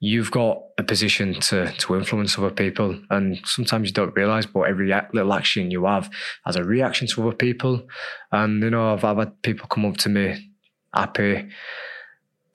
you've 0.00 0.30
got 0.30 0.62
a 0.78 0.82
position 0.82 1.34
to 1.40 1.72
to 1.72 1.96
influence 1.96 2.38
other 2.38 2.50
people 2.50 2.98
and 3.10 3.40
sometimes 3.44 3.88
you 3.88 3.92
don't 3.92 4.14
realize 4.14 4.46
but 4.46 4.60
every 4.62 4.92
little 5.12 5.32
action 5.32 5.70
you 5.70 5.84
have 5.84 6.08
has 6.44 6.54
a 6.54 6.62
reaction 6.62 7.06
to 7.06 7.26
other 7.26 7.36
people 7.36 7.86
and 8.30 8.62
you 8.62 8.70
know 8.70 8.92
i've, 8.92 9.04
I've 9.04 9.18
had 9.18 9.42
people 9.42 9.66
come 9.66 9.84
up 9.84 9.96
to 9.98 10.08
me 10.08 10.52
happy 10.94 11.48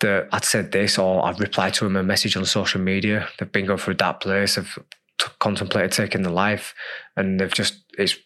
that 0.03 0.27
I'd 0.31 0.43
said 0.43 0.71
this 0.71 0.99
or 0.99 1.25
I've 1.25 1.39
replied 1.39 1.73
to 1.75 1.85
them 1.85 1.95
a 1.95 2.03
message 2.03 2.35
on 2.35 2.45
social 2.45 2.81
media. 2.81 3.27
They've 3.39 3.51
been 3.51 3.65
going 3.65 3.79
through 3.79 3.95
that 3.95 4.19
place 4.19 4.57
of 4.57 4.67
t- 5.17 5.27
contemplated 5.39 5.93
taking 5.93 6.23
their 6.23 6.31
life 6.31 6.75
and 7.15 7.39
they've 7.39 7.53
just, 7.53 7.83
it's 7.97 8.17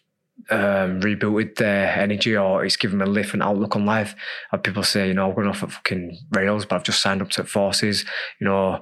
um, 0.50 1.00
rebooted 1.00 1.56
their 1.56 1.88
energy 1.98 2.36
or 2.36 2.64
it's 2.64 2.76
given 2.76 2.98
them 2.98 3.10
a 3.10 3.14
different 3.14 3.42
outlook 3.42 3.76
on 3.76 3.84
life. 3.84 4.14
And 4.52 4.62
people 4.62 4.82
say, 4.82 5.08
you 5.08 5.14
know, 5.14 5.28
I'm 5.28 5.34
going 5.34 5.48
off 5.48 5.62
at 5.62 5.72
fucking 5.72 6.18
rails, 6.30 6.64
but 6.64 6.76
I've 6.76 6.84
just 6.84 7.02
signed 7.02 7.22
up 7.22 7.30
to 7.30 7.44
forces. 7.44 8.04
You 8.40 8.46
know, 8.46 8.80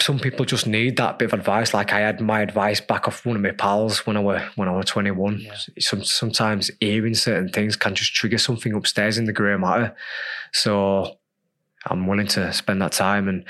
some 0.00 0.18
people 0.18 0.44
just 0.44 0.66
need 0.66 0.96
that 0.96 1.18
bit 1.18 1.26
of 1.26 1.38
advice. 1.38 1.74
Like 1.74 1.92
I 1.92 2.00
had 2.00 2.20
my 2.20 2.40
advice 2.40 2.80
back 2.80 3.08
off 3.08 3.26
one 3.26 3.36
of 3.36 3.42
my 3.42 3.50
pals 3.50 4.06
when 4.06 4.16
I 4.16 4.20
were 4.20 4.48
when 4.56 4.68
I 4.68 4.72
was 4.72 4.86
21. 4.86 5.40
Yeah. 5.40 5.54
Some, 5.78 6.04
sometimes 6.04 6.70
hearing 6.80 7.14
certain 7.14 7.48
things 7.48 7.76
can 7.76 7.94
just 7.94 8.14
trigger 8.14 8.38
something 8.38 8.74
upstairs 8.74 9.18
in 9.18 9.24
the 9.24 9.32
grey 9.32 9.56
matter. 9.56 9.94
So 10.52 11.18
I'm 11.86 12.06
willing 12.06 12.26
to 12.28 12.52
spend 12.52 12.82
that 12.82 12.92
time 12.92 13.28
and 13.28 13.44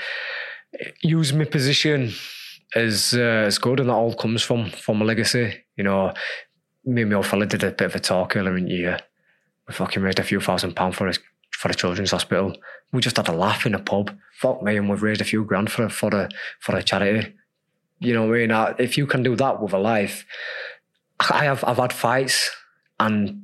use 1.01 1.33
my 1.33 1.45
position 1.45 2.11
as 2.75 3.13
uh, 3.13 3.45
as 3.47 3.57
good, 3.57 3.79
and 3.79 3.89
that 3.89 3.93
all 3.93 4.13
comes 4.13 4.43
from 4.43 4.69
from 4.71 5.01
a 5.01 5.05
legacy. 5.05 5.63
You 5.75 5.83
know, 5.83 6.13
me 6.85 7.01
and 7.01 7.11
my 7.11 7.17
old 7.17 7.25
fella 7.25 7.45
did 7.45 7.63
a 7.63 7.71
bit 7.71 7.85
of 7.85 7.95
a 7.95 7.99
talk 7.99 8.35
earlier 8.35 8.57
in 8.57 8.65
the 8.65 8.71
year. 8.71 8.99
We 9.67 9.73
fucking 9.73 10.01
raised 10.01 10.19
a 10.19 10.23
few 10.23 10.39
thousand 10.39 10.75
pounds 10.75 10.95
for 10.95 11.07
us 11.07 11.19
for 11.51 11.67
the 11.67 11.73
children's 11.73 12.11
hospital. 12.11 12.55
We 12.91 13.01
just 13.01 13.17
had 13.17 13.27
a 13.27 13.33
laugh 13.33 13.65
in 13.65 13.75
a 13.75 13.79
pub. 13.79 14.17
Fuck 14.33 14.63
me, 14.63 14.77
and 14.77 14.89
we've 14.89 15.03
raised 15.03 15.21
a 15.21 15.25
few 15.25 15.43
grand 15.43 15.71
for 15.71 15.89
for 15.89 16.09
a 16.15 16.29
for 16.59 16.75
a 16.75 16.83
charity. 16.83 17.35
You 17.99 18.13
know 18.13 18.27
what 18.27 18.39
I 18.39 18.47
mean? 18.47 18.75
If 18.79 18.97
you 18.97 19.05
can 19.05 19.23
do 19.23 19.35
that 19.35 19.61
with 19.61 19.73
a 19.73 19.77
life, 19.77 20.25
I 21.29 21.43
have 21.43 21.63
I've 21.65 21.77
had 21.77 21.93
fights, 21.93 22.49
and 22.99 23.43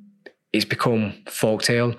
it's 0.54 0.66
become 0.66 1.14
folktale. 1.26 1.98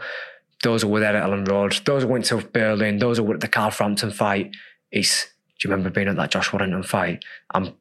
Those 0.62 0.82
who 0.82 0.89
were 0.89 1.01
there 1.01 1.16
at 1.16 1.28
Elland 1.28 1.49
Road, 1.49 1.78
those 1.84 2.03
who 2.03 2.09
went 2.09 2.24
to 2.26 2.39
Berlin, 2.39 2.99
those 2.99 3.18
who 3.18 3.24
were 3.24 3.34
at 3.34 3.41
the 3.41 3.49
Carl 3.49 3.70
Frampton 3.70 4.11
fight. 4.11 4.57
It's 4.91 5.26
do 5.59 5.68
you 5.68 5.70
remember 5.70 5.91
being 5.91 6.09
at 6.09 6.16
that 6.16 6.30
Josh 6.30 6.53
Warrington 6.53 6.82
fight? 6.82 7.24
I'm 7.55 7.74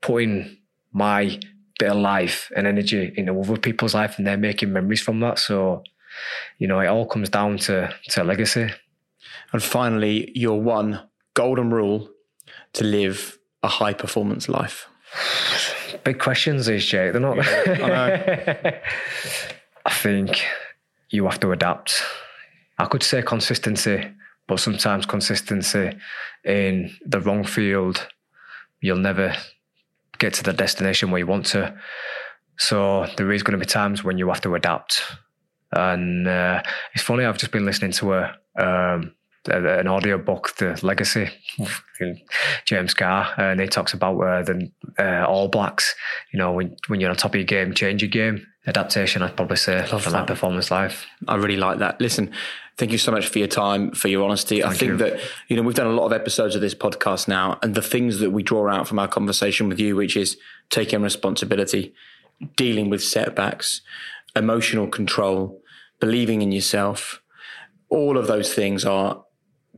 putting 0.00 0.58
my 0.92 1.40
bit 1.78 1.90
of 1.90 1.96
life 1.96 2.50
and 2.56 2.66
energy 2.66 3.12
into 3.16 3.38
other 3.38 3.58
people's 3.58 3.94
life 3.94 4.18
and 4.18 4.26
they're 4.26 4.36
making 4.36 4.72
memories 4.72 5.02
from 5.02 5.20
that. 5.20 5.38
So, 5.38 5.82
you 6.58 6.66
know, 6.66 6.80
it 6.80 6.86
all 6.86 7.06
comes 7.06 7.28
down 7.28 7.58
to, 7.58 7.94
to 8.10 8.24
legacy. 8.24 8.70
And 9.52 9.62
finally, 9.62 10.32
your 10.34 10.60
one 10.60 11.00
golden 11.34 11.70
rule 11.70 12.08
to 12.74 12.84
live 12.84 13.38
a 13.62 13.68
high 13.68 13.92
performance 13.92 14.48
life. 14.48 14.88
Big 16.04 16.18
questions, 16.18 16.66
these, 16.66 16.86
Jake. 16.86 17.12
They're 17.12 17.20
not. 17.20 17.38
I, 17.38 18.80
I 19.86 19.90
think 19.90 20.44
you 21.10 21.24
have 21.24 21.40
to 21.40 21.52
adapt. 21.52 22.02
I 22.78 22.86
could 22.86 23.02
say 23.02 23.22
consistency, 23.22 24.12
but 24.46 24.60
sometimes 24.60 25.06
consistency 25.06 25.92
in 26.44 26.94
the 27.04 27.20
wrong 27.20 27.44
field, 27.44 28.06
you'll 28.80 28.98
never 28.98 29.34
get 30.18 30.34
to 30.34 30.42
the 30.42 30.52
destination 30.52 31.10
where 31.10 31.18
you 31.18 31.26
want 31.26 31.46
to. 31.46 31.74
So 32.58 33.06
there 33.16 33.32
is 33.32 33.42
going 33.42 33.58
to 33.58 33.64
be 33.64 33.70
times 33.70 34.02
when 34.02 34.18
you 34.18 34.28
have 34.28 34.40
to 34.42 34.54
adapt. 34.54 35.02
And 35.72 36.26
uh, 36.26 36.62
it's 36.94 37.04
funny, 37.04 37.24
I've 37.24 37.38
just 37.38 37.52
been 37.52 37.66
listening 37.66 37.92
to 37.92 38.14
a, 38.14 38.36
um, 38.58 39.14
an 39.48 39.86
audio 39.86 40.18
book, 40.18 40.56
The 40.56 40.78
Legacy, 40.82 41.28
James 42.64 42.94
Kerr, 42.94 43.26
and 43.36 43.60
he 43.60 43.66
talks 43.66 43.92
about 43.92 44.18
uh, 44.20 44.42
the 44.42 44.70
uh, 44.98 45.24
All 45.26 45.48
Blacks. 45.48 45.94
You 46.32 46.38
know, 46.38 46.52
when, 46.52 46.76
when 46.88 47.00
you're 47.00 47.10
on 47.10 47.16
top 47.16 47.32
of 47.32 47.36
your 47.36 47.44
game, 47.44 47.74
change 47.74 48.02
your 48.02 48.10
game. 48.10 48.46
Adaptation, 48.66 49.22
I'd 49.22 49.36
probably 49.36 49.56
say, 49.56 49.86
for 49.86 50.10
that 50.10 50.26
performance 50.26 50.70
life. 50.70 51.06
I 51.28 51.36
really 51.36 51.56
like 51.56 51.78
that. 51.78 52.00
Listen, 52.00 52.32
thank 52.76 52.90
you 52.90 52.98
so 52.98 53.12
much 53.12 53.28
for 53.28 53.38
your 53.38 53.48
time, 53.48 53.92
for 53.92 54.08
your 54.08 54.24
honesty. 54.24 54.60
Thank 54.60 54.74
I 54.74 54.76
think 54.76 54.90
you. 54.90 54.96
that, 54.98 55.20
you 55.48 55.56
know, 55.56 55.62
we've 55.62 55.76
done 55.76 55.86
a 55.86 55.92
lot 55.92 56.06
of 56.06 56.12
episodes 56.12 56.54
of 56.56 56.60
this 56.60 56.74
podcast 56.74 57.28
now, 57.28 57.58
and 57.62 57.74
the 57.74 57.82
things 57.82 58.18
that 58.18 58.32
we 58.32 58.42
draw 58.42 58.68
out 58.68 58.88
from 58.88 58.98
our 58.98 59.08
conversation 59.08 59.68
with 59.68 59.78
you, 59.78 59.94
which 59.94 60.16
is 60.16 60.36
taking 60.68 61.00
responsibility, 61.02 61.94
dealing 62.56 62.90
with 62.90 63.02
setbacks, 63.02 63.82
emotional 64.34 64.88
control, 64.88 65.62
believing 66.00 66.42
in 66.42 66.50
yourself, 66.50 67.22
all 67.88 68.18
of 68.18 68.26
those 68.26 68.52
things 68.52 68.84
are 68.84 69.22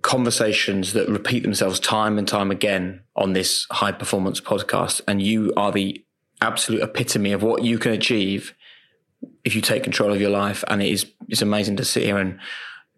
conversations 0.01 0.93
that 0.95 1.09
repeat 1.09 1.43
themselves 1.43 1.79
time 1.79 2.19
and 2.19 2.27
time 2.27 2.51
again 2.51 3.03
on 3.17 3.33
this 3.33 3.67
high 3.71 3.93
performance 3.93 4.41
podcast. 4.41 5.01
And 5.07 5.21
you 5.21 5.53
are 5.57 5.73
the 5.73 6.05
absolute 6.41 6.83
epitome 6.83 7.33
of 7.33 7.43
what 7.43 7.65
you 7.65 7.79
can 7.79 7.93
achieve 7.93 8.55
if 9.45 9.55
you 9.55 9.61
take 9.61 9.83
control 9.83 10.13
of 10.13 10.21
your 10.21 10.31
life. 10.31 10.65
And 10.69 10.83
it 10.83 10.91
is, 10.91 11.07
it's 11.29 11.43
amazing 11.43 11.77
to 11.77 11.85
sit 11.85 12.05
here 12.05 12.19
and 12.19 12.39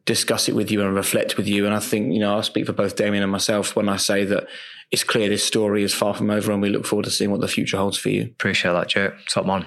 discuss 0.06 0.48
it 0.48 0.54
with 0.54 0.70
you 0.70 0.82
and 0.82 0.94
reflect 0.94 1.36
with 1.36 1.46
you. 1.46 1.66
And 1.66 1.74
I 1.74 1.78
think, 1.78 2.12
you 2.12 2.20
know, 2.20 2.34
I'll 2.34 2.42
speak 2.42 2.66
for 2.66 2.72
both 2.72 2.96
Damian 2.96 3.22
and 3.22 3.32
myself 3.32 3.76
when 3.76 3.88
I 3.88 3.96
say 3.96 4.24
that 4.24 4.48
it's 4.90 5.04
clear 5.04 5.28
this 5.28 5.44
story 5.44 5.82
is 5.82 5.94
far 5.94 6.14
from 6.14 6.30
over 6.30 6.50
and 6.50 6.60
we 6.60 6.68
look 6.68 6.84
forward 6.84 7.04
to 7.04 7.10
seeing 7.10 7.30
what 7.30 7.40
the 7.40 7.48
future 7.48 7.76
holds 7.76 7.96
for 7.96 8.08
you. 8.08 8.24
Appreciate 8.24 8.72
that, 8.72 8.88
Jake. 8.88 9.12
Top 9.28 9.46
man. 9.46 9.66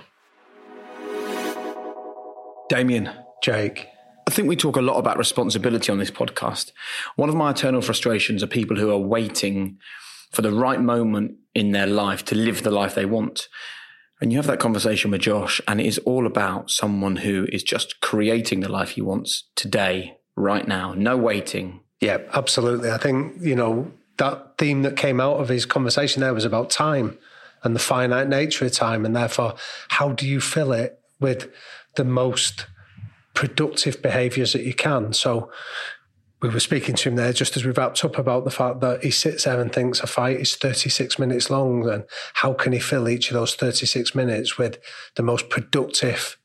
Damian. 2.69 3.09
Jake. 3.43 3.87
I 4.25 4.31
think 4.31 4.47
we 4.47 4.55
talk 4.55 4.77
a 4.77 4.81
lot 4.81 4.97
about 4.97 5.17
responsibility 5.17 5.91
on 5.91 5.97
this 5.97 6.11
podcast. 6.11 6.71
One 7.15 7.29
of 7.29 7.35
my 7.35 7.51
eternal 7.51 7.81
frustrations 7.81 8.41
are 8.41 8.47
people 8.47 8.77
who 8.77 8.89
are 8.89 8.97
waiting 8.97 9.77
for 10.31 10.41
the 10.41 10.51
right 10.51 10.79
moment 10.79 11.35
in 11.53 11.71
their 11.71 11.87
life 11.87 12.25
to 12.25 12.35
live 12.35 12.63
the 12.63 12.71
life 12.71 12.95
they 12.95 13.05
want. 13.05 13.47
And 14.21 14.31
you 14.31 14.37
have 14.37 14.47
that 14.47 14.59
conversation 14.59 15.11
with 15.11 15.21
Josh, 15.21 15.59
and 15.67 15.81
it 15.81 15.85
is 15.85 15.97
all 15.99 16.25
about 16.25 16.69
someone 16.69 17.17
who 17.17 17.47
is 17.51 17.63
just 17.63 17.99
creating 17.99 18.61
the 18.61 18.71
life 18.71 18.91
he 18.91 19.01
wants 19.01 19.49
today, 19.55 20.17
right 20.35 20.67
now, 20.67 20.93
no 20.93 21.17
waiting. 21.17 21.81
Yeah, 21.99 22.19
absolutely. 22.33 22.89
I 22.91 22.97
think, 22.97 23.41
you 23.41 23.55
know, 23.55 23.91
that 24.17 24.57
theme 24.57 24.83
that 24.83 24.95
came 24.95 25.19
out 25.19 25.37
of 25.37 25.49
his 25.49 25.65
conversation 25.65 26.21
there 26.21 26.33
was 26.33 26.45
about 26.45 26.69
time 26.69 27.17
and 27.63 27.75
the 27.75 27.79
finite 27.79 28.27
nature 28.27 28.65
of 28.65 28.71
time. 28.71 29.05
And 29.05 29.15
therefore, 29.15 29.55
how 29.89 30.11
do 30.11 30.27
you 30.27 30.39
fill 30.39 30.71
it 30.71 30.99
with 31.19 31.49
the 31.95 32.03
most 32.03 32.67
productive 33.33 34.01
behaviors 34.01 34.53
that 34.53 34.63
you 34.63 34.73
can. 34.73 35.13
So 35.13 35.51
we 36.43 36.49
were 36.49 36.59
speaking 36.59 36.93
to 36.93 37.09
him 37.09 37.15
there 37.15 37.31
just 37.31 37.55
as 37.55 37.63
we 37.63 37.71
wrapped 37.71 38.03
up 38.03 38.17
about 38.17 38.43
the 38.43 38.51
fact 38.51 38.81
that 38.81 39.01
he 39.01 39.09
sits 39.09 39.45
there 39.45 39.61
and 39.61 39.71
thinks 39.71 40.01
a 40.01 40.07
fight 40.07 40.41
is 40.41 40.55
36 40.55 41.17
minutes 41.17 41.49
long. 41.49 41.89
And 41.89 42.03
how 42.33 42.53
can 42.53 42.73
he 42.73 42.79
fill 42.79 43.07
each 43.07 43.29
of 43.29 43.35
those 43.35 43.55
36 43.55 44.13
minutes 44.13 44.57
with 44.57 44.77
the 45.15 45.23
most 45.23 45.49
productive, 45.49 46.37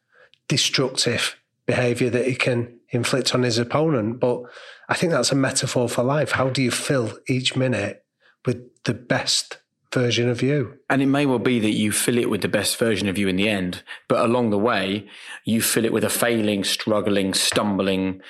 destructive 0.46 1.36
behavior 1.66 2.11
that 2.11 2.26
he 2.26 2.36
can 2.36 2.78
inflict 2.90 3.34
on 3.34 3.42
his 3.42 3.59
opponent. 3.59 4.20
But 4.20 4.42
I 4.88 4.94
think 4.94 5.11
that's 5.11 5.32
a 5.32 5.36
metaphor 5.36 5.88
for 5.88 6.05
life. 6.05 6.30
How 6.30 6.49
do 6.49 6.62
you 6.62 6.70
fill 6.70 7.18
each 7.28 7.57
minute 7.57 8.05
with 8.46 8.84
the 8.84 8.94
best 8.94 9.59
version 9.92 10.28
of 10.28 10.42
you. 10.42 10.78
And 10.90 11.01
it 11.01 11.07
may 11.07 11.26
well 11.26 11.38
be 11.38 11.59
that 11.61 11.70
you 11.70 11.92
fill 11.92 12.18
it 12.18 12.28
with 12.28 12.42
the 12.42 12.49
best 12.49 12.76
version 12.76 13.09
of 13.09 13.16
you 13.16 13.28
in 13.28 13.36
the 13.36 13.49
end, 13.49 13.82
but 14.07 14.24
along 14.24 14.51
the 14.51 14.59
way, 14.59 15.09
you 15.44 15.62
fill 15.62 15.84
it 15.84 15.92
with 15.92 16.05
a 16.05 16.11
failing, 16.11 16.64
struggling, 16.64 17.32
stumbling, 17.32 18.20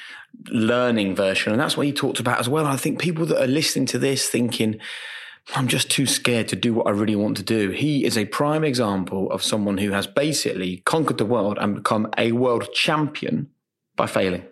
learning 0.46 1.14
version. 1.16 1.52
And 1.52 1.60
that's 1.60 1.76
what 1.76 1.86
he 1.86 1.92
talked 1.92 2.20
about 2.20 2.38
as 2.38 2.48
well. 2.48 2.66
I 2.66 2.76
think 2.76 3.00
people 3.00 3.26
that 3.26 3.42
are 3.42 3.48
listening 3.48 3.86
to 3.86 3.98
this 3.98 4.28
thinking, 4.28 4.78
I'm 5.54 5.68
just 5.68 5.90
too 5.90 6.06
scared 6.06 6.48
to 6.48 6.56
do 6.56 6.74
what 6.74 6.86
I 6.86 6.90
really 6.90 7.16
want 7.16 7.36
to 7.38 7.42
do. 7.42 7.70
He 7.70 8.04
is 8.04 8.16
a 8.16 8.26
prime 8.26 8.64
example 8.64 9.30
of 9.30 9.42
someone 9.42 9.78
who 9.78 9.90
has 9.92 10.06
basically 10.06 10.78
conquered 10.84 11.18
the 11.18 11.24
world 11.24 11.58
and 11.58 11.74
become 11.74 12.10
a 12.16 12.32
world 12.32 12.68
champion 12.74 13.48
by 13.96 14.06
failing. 14.06 14.44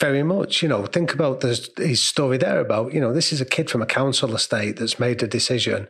Very 0.00 0.22
much. 0.22 0.62
You 0.62 0.68
know, 0.70 0.86
think 0.86 1.12
about 1.12 1.42
his 1.42 2.02
story 2.02 2.38
there 2.38 2.58
about, 2.58 2.94
you 2.94 3.00
know, 3.00 3.12
this 3.12 3.34
is 3.34 3.42
a 3.42 3.44
kid 3.44 3.68
from 3.68 3.82
a 3.82 3.86
council 3.86 4.34
estate 4.34 4.78
that's 4.78 4.98
made 4.98 5.22
a 5.22 5.26
decision. 5.26 5.88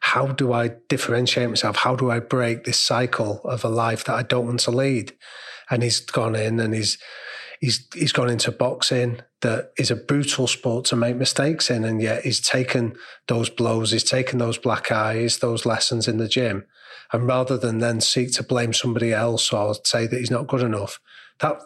How 0.00 0.26
do 0.26 0.52
I 0.52 0.72
differentiate 0.88 1.48
myself? 1.48 1.76
How 1.76 1.94
do 1.94 2.10
I 2.10 2.18
break 2.18 2.64
this 2.64 2.80
cycle 2.80 3.40
of 3.44 3.64
a 3.64 3.68
life 3.68 4.04
that 4.04 4.14
I 4.14 4.24
don't 4.24 4.46
want 4.46 4.60
to 4.60 4.72
lead? 4.72 5.12
And 5.70 5.84
he's 5.84 6.00
gone 6.00 6.34
in 6.34 6.58
and 6.58 6.74
he's, 6.74 6.98
he's, 7.62 7.86
he's 7.94 8.12
gone 8.12 8.28
into 8.28 8.50
boxing 8.50 9.20
that 9.40 9.72
is 9.78 9.90
a 9.90 9.96
brutal 9.96 10.46
sport 10.46 10.84
to 10.86 10.96
make 10.96 11.16
mistakes 11.16 11.70
in. 11.70 11.84
And 11.84 12.02
yet 12.02 12.24
he's 12.24 12.40
taken 12.40 12.94
those 13.28 13.48
blows, 13.48 13.92
he's 13.92 14.04
taken 14.04 14.38
those 14.38 14.58
black 14.58 14.92
eyes, 14.92 15.38
those 15.38 15.64
lessons 15.64 16.06
in 16.08 16.18
the 16.18 16.28
gym. 16.28 16.66
And 17.12 17.26
rather 17.26 17.56
than 17.56 17.78
then 17.78 18.00
seek 18.00 18.32
to 18.34 18.42
blame 18.42 18.72
somebody 18.72 19.12
else 19.12 19.52
or 19.52 19.74
say 19.84 20.06
that 20.06 20.18
he's 20.18 20.30
not 20.30 20.48
good 20.48 20.62
enough, 20.62 21.00
that 21.38 21.60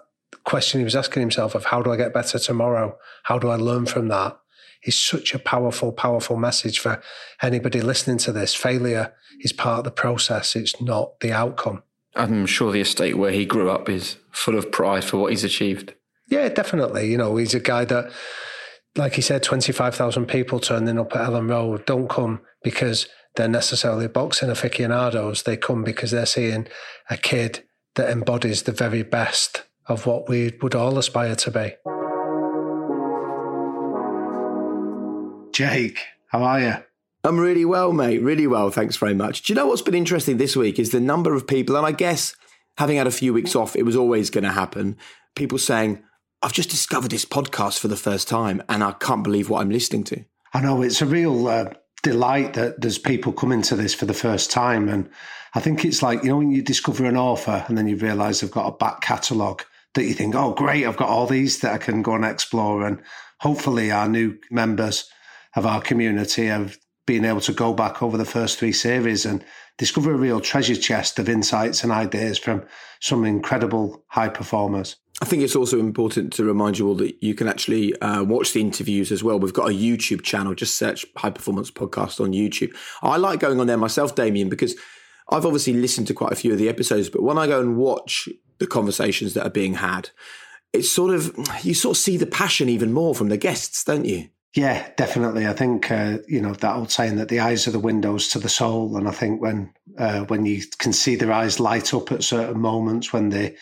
question 0.45 0.81
he 0.81 0.85
was 0.85 0.97
asking 0.97 1.21
himself 1.21 1.55
of 1.55 1.65
how 1.65 1.83
do 1.83 1.91
I 1.91 1.97
get 1.97 2.15
better 2.15 2.39
tomorrow? 2.39 2.97
How 3.25 3.39
do 3.39 3.49
I 3.49 3.57
learn 3.57 3.87
from 3.87 4.09
that? 4.09 4.39
Is 4.85 4.99
such 4.99 5.35
a 5.35 5.39
powerful, 5.39 5.93
powerful 5.93 6.37
message 6.37 6.79
for 6.79 7.03
anybody 7.43 7.81
listening 7.81 8.19
to 8.19 8.33
this. 8.33 8.55
Failure 8.55 9.15
is 9.41 9.53
part 9.53 9.79
of 9.79 9.85
the 9.85 9.91
process, 9.91 10.55
it's 10.55 10.81
not 10.81 11.19
the 11.21 11.33
outcome. 11.33 11.83
I'm 12.17 12.47
sure 12.47 12.73
the 12.73 12.81
estate 12.81 13.19
where 13.19 13.33
he 13.33 13.45
grew 13.45 13.71
up 13.71 13.89
is 13.89 14.17
full 14.31 14.57
of 14.57 14.73
pride 14.73 15.05
for 15.05 15.19
what 15.19 15.31
he's 15.31 15.45
achieved. 15.45 15.95
Yeah, 16.29 16.49
definitely. 16.49 17.11
You 17.11 17.19
know, 17.19 17.37
he's 17.37 17.55
a 17.55 17.61
guy 17.61 17.85
that, 17.85 18.11
like 18.97 19.15
he 19.15 19.23
said, 19.23 19.43
25,000 19.43 20.27
people 20.27 20.59
turning 20.59 20.99
up 20.99 21.15
at 21.15 21.29
Elland 21.29 21.51
Road 21.51 21.87
don't 21.87 22.09
come 22.09 22.41
because 22.63 23.09
they're 23.37 23.49
necessarily 23.49 24.09
boxing 24.09 24.51
aficionados. 24.51 25.43
They 25.43 25.57
come 25.57 25.85
because 25.85 26.11
they're 26.11 26.27
seeing 26.27 26.67
a 27.11 27.17
kid 27.17 27.65
that 27.95 28.11
embodies 28.11 28.63
the 28.63 28.73
very 28.73 29.03
best 29.03 29.65
of 29.87 30.07
what 30.07 30.29
we 30.29 30.53
would 30.63 30.75
all 30.75 30.99
aspire 30.99 31.37
to 31.37 31.51
be. 31.51 31.75
Jake, 35.53 36.01
how 36.29 36.43
are 36.43 36.61
you? 36.61 36.75
I'm 37.27 37.41
really 37.41 37.65
well, 37.65 37.93
mate. 37.93 38.23
Really 38.23 38.47
well. 38.47 38.71
Thanks 38.71 38.97
very 38.97 39.15
much. 39.15 39.43
Do 39.43 39.53
you 39.53 39.57
know 39.57 39.67
what's 39.67 39.83
been 39.83 39.95
interesting 39.95 40.37
this 40.37 40.55
week 40.55 40.79
is 40.79 40.91
the 40.91 41.01
number 41.01 41.35
of 41.35 41.47
people, 41.47 41.77
and 41.77 41.85
I 41.85 41.91
guess 41.91 42.37
having 42.79 42.99
had 42.99 43.09
a 43.09 43.13
few 43.13 43.33
weeks 43.33 43.57
off, 43.57 43.75
it 43.75 43.85
was 43.85 43.97
always 43.97 44.31
going 44.31 44.45
to 44.45 44.53
happen. 44.53 44.97
People 45.35 45.59
saying, 45.59 46.03
I've 46.43 46.53
just 46.53 46.71
discovered 46.71 47.11
this 47.11 47.25
podcast 47.25 47.81
for 47.81 47.89
the 47.89 47.97
first 47.97 48.29
time 48.29 48.63
and 48.69 48.85
I 48.85 48.93
can't 48.93 49.25
believe 49.25 49.51
what 49.51 49.61
I'm 49.61 49.71
listening 49.71 50.05
to. 50.05 50.25
I 50.55 50.61
know 50.61 50.83
it's 50.83 51.03
a 51.03 51.07
real 51.07 51.49
uh, 51.49 51.71
delight 52.03 52.55
that 52.55 52.81
there's 52.81 52.99
people 52.99 53.33
coming 53.33 53.63
to 53.63 53.77
this 53.77 53.95
for 53.95 54.07
the 54.07 54.15
first 54.15 54.51
time. 54.51 54.89
And 54.89 55.09
I 55.55 55.61
think 55.61 55.85
it's 55.85 56.03
like, 56.03 56.23
you 56.23 56.29
know, 56.29 56.37
when 56.37 56.51
you 56.51 56.63
discover 56.63 57.07
an 57.07 57.17
author 57.17 57.65
and 57.67 57.77
then 57.77 57.89
you 57.89 57.97
realize 57.97 58.41
they've 58.41 58.51
got 58.51 58.69
a 58.69 58.77
back 58.77 59.01
catalogue 59.01 59.65
that 59.95 60.05
you 60.05 60.15
think, 60.15 60.35
oh, 60.35 60.53
great, 60.53 60.87
I've 60.87 60.97
got 60.97 61.09
all 61.09 61.27
these 61.27 61.61
that 61.61 61.73
I 61.73 61.79
can 61.79 62.03
go 62.03 62.15
and 62.15 62.25
explore. 62.25 62.87
And 62.87 63.03
hopefully, 63.41 63.91
our 63.91 64.09
new 64.09 64.39
members 64.51 65.11
of 65.57 65.67
our 65.67 65.81
community 65.81 66.47
have 66.47 66.77
been 67.07 67.25
able 67.25 67.41
to 67.41 67.53
go 67.53 67.73
back 67.73 68.03
over 68.03 68.17
the 68.17 68.25
first 68.25 68.59
three 68.59 68.73
series 68.73 69.25
and 69.25 69.45
discover 69.79 70.13
a 70.13 70.17
real 70.17 70.41
treasure 70.41 70.77
chest 70.77 71.19
of 71.19 71.29
insights 71.29 71.83
and 71.83 71.93
ideas 71.93 72.39
from 72.39 72.65
some 73.01 73.25
incredible 73.25 74.05
high 74.09 74.29
performers. 74.29 74.97
I 75.23 75.25
think 75.25 75.43
it's 75.43 75.57
also 75.57 75.79
important 75.79 76.33
to 76.35 76.45
remind 76.45 76.79
you 76.79 76.89
all 76.89 76.95
that 76.97 77.23
you 77.23 77.35
can 77.35 77.49
actually 77.49 77.99
uh, 78.01 78.23
watch 78.23 78.53
the 78.53 78.61
interviews 78.61 79.11
as 79.11 79.25
well. 79.25 79.39
We've 79.39 79.53
got 79.53 79.71
a 79.71 79.75
YouTube 79.75 80.23
channel. 80.23 80.55
Just 80.55 80.77
search 80.77 81.07
High 81.17 81.31
Performance 81.31 81.71
Podcast 81.71 82.21
on 82.21 82.33
YouTube. 82.33 82.77
I 83.03 83.17
like 83.17 83.41
going 83.41 83.59
on 83.59 83.67
there 83.67 83.79
myself, 83.79 84.15
Damian, 84.15 84.51
because 84.51 84.75
I've 85.31 85.47
obviously 85.47 85.73
listened 85.73 86.07
to 86.09 86.15
quite 86.15 86.33
a 86.33 86.37
few 86.37 86.53
of 86.53 86.59
the 86.59 86.69
episodes, 86.69 87.09
but 87.09 87.23
when 87.23 87.39
I 87.39 87.47
go 87.47 87.61
and 87.61 87.77
watch 87.79 88.29
the 88.59 88.67
conversations 88.67 89.33
that 89.35 89.47
are 89.47 89.51
being 89.51 89.75
had, 89.75 90.11
it's 90.73 90.93
sort 90.93 91.15
of 91.15 91.35
you 91.63 91.73
sort 91.73 91.97
of 91.97 92.03
see 92.03 92.17
the 92.17 92.27
passion 92.27 92.69
even 92.69 92.93
more 92.93 93.15
from 93.15 93.29
the 93.29 93.37
guests, 93.39 93.85
don't 93.85 94.05
you? 94.05 94.29
Yeah, 94.57 94.89
definitely. 94.97 95.47
I 95.47 95.53
think 95.53 95.91
uh, 95.91 96.17
you 96.27 96.41
know 96.41 96.55
that 96.55 96.77
old 96.77 96.91
saying 96.91 97.17
that 97.17 97.29
the 97.29 97.41
eyes 97.41 97.69
are 97.69 97.73
the 97.73 97.79
windows 97.79 98.29
to 98.29 98.39
the 98.39 98.49
soul, 98.49 98.97
and 98.97 99.07
I 99.07 99.11
think 99.11 99.43
when 99.43 99.71
uh, 99.99 100.25
when 100.25 100.47
you 100.47 100.63
can 100.79 100.95
see 100.95 101.15
their 101.15 101.31
eyes 101.31 101.61
light 101.61 101.93
up 101.93 102.11
at 102.11 102.25
certain 102.25 102.59
moments 102.59 103.13
when 103.13 103.29
they're 103.29 103.53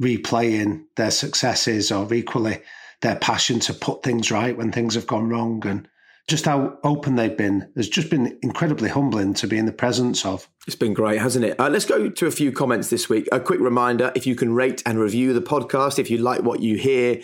replaying 0.00 0.84
their 0.94 1.10
successes 1.10 1.90
or 1.90 2.14
equally 2.14 2.60
their 3.00 3.16
passion 3.16 3.58
to 3.58 3.74
put 3.74 4.04
things 4.04 4.30
right 4.30 4.56
when 4.56 4.70
things 4.70 4.94
have 4.94 5.06
gone 5.08 5.28
wrong 5.28 5.66
and 5.66 5.88
just 6.28 6.44
how 6.44 6.78
open 6.84 7.16
they've 7.16 7.36
been 7.36 7.68
has 7.76 7.88
just 7.88 8.10
been 8.10 8.38
incredibly 8.42 8.88
humbling 8.88 9.34
to 9.34 9.48
be 9.48 9.58
in 9.58 9.66
the 9.66 9.72
presence 9.72 10.24
of. 10.24 10.48
It's 10.66 10.76
been 10.76 10.94
great, 10.94 11.20
hasn't 11.20 11.44
it? 11.44 11.58
Uh, 11.58 11.68
let's 11.68 11.84
go 11.84 12.08
to 12.08 12.26
a 12.26 12.30
few 12.30 12.52
comments 12.52 12.90
this 12.90 13.08
week. 13.08 13.28
A 13.32 13.40
quick 13.40 13.60
reminder 13.60 14.12
if 14.14 14.26
you 14.26 14.36
can 14.36 14.54
rate 14.54 14.82
and 14.86 14.98
review 14.98 15.32
the 15.32 15.40
podcast, 15.40 15.98
if 15.98 16.10
you 16.10 16.18
like 16.18 16.42
what 16.42 16.60
you 16.60 16.76
hear, 16.76 17.20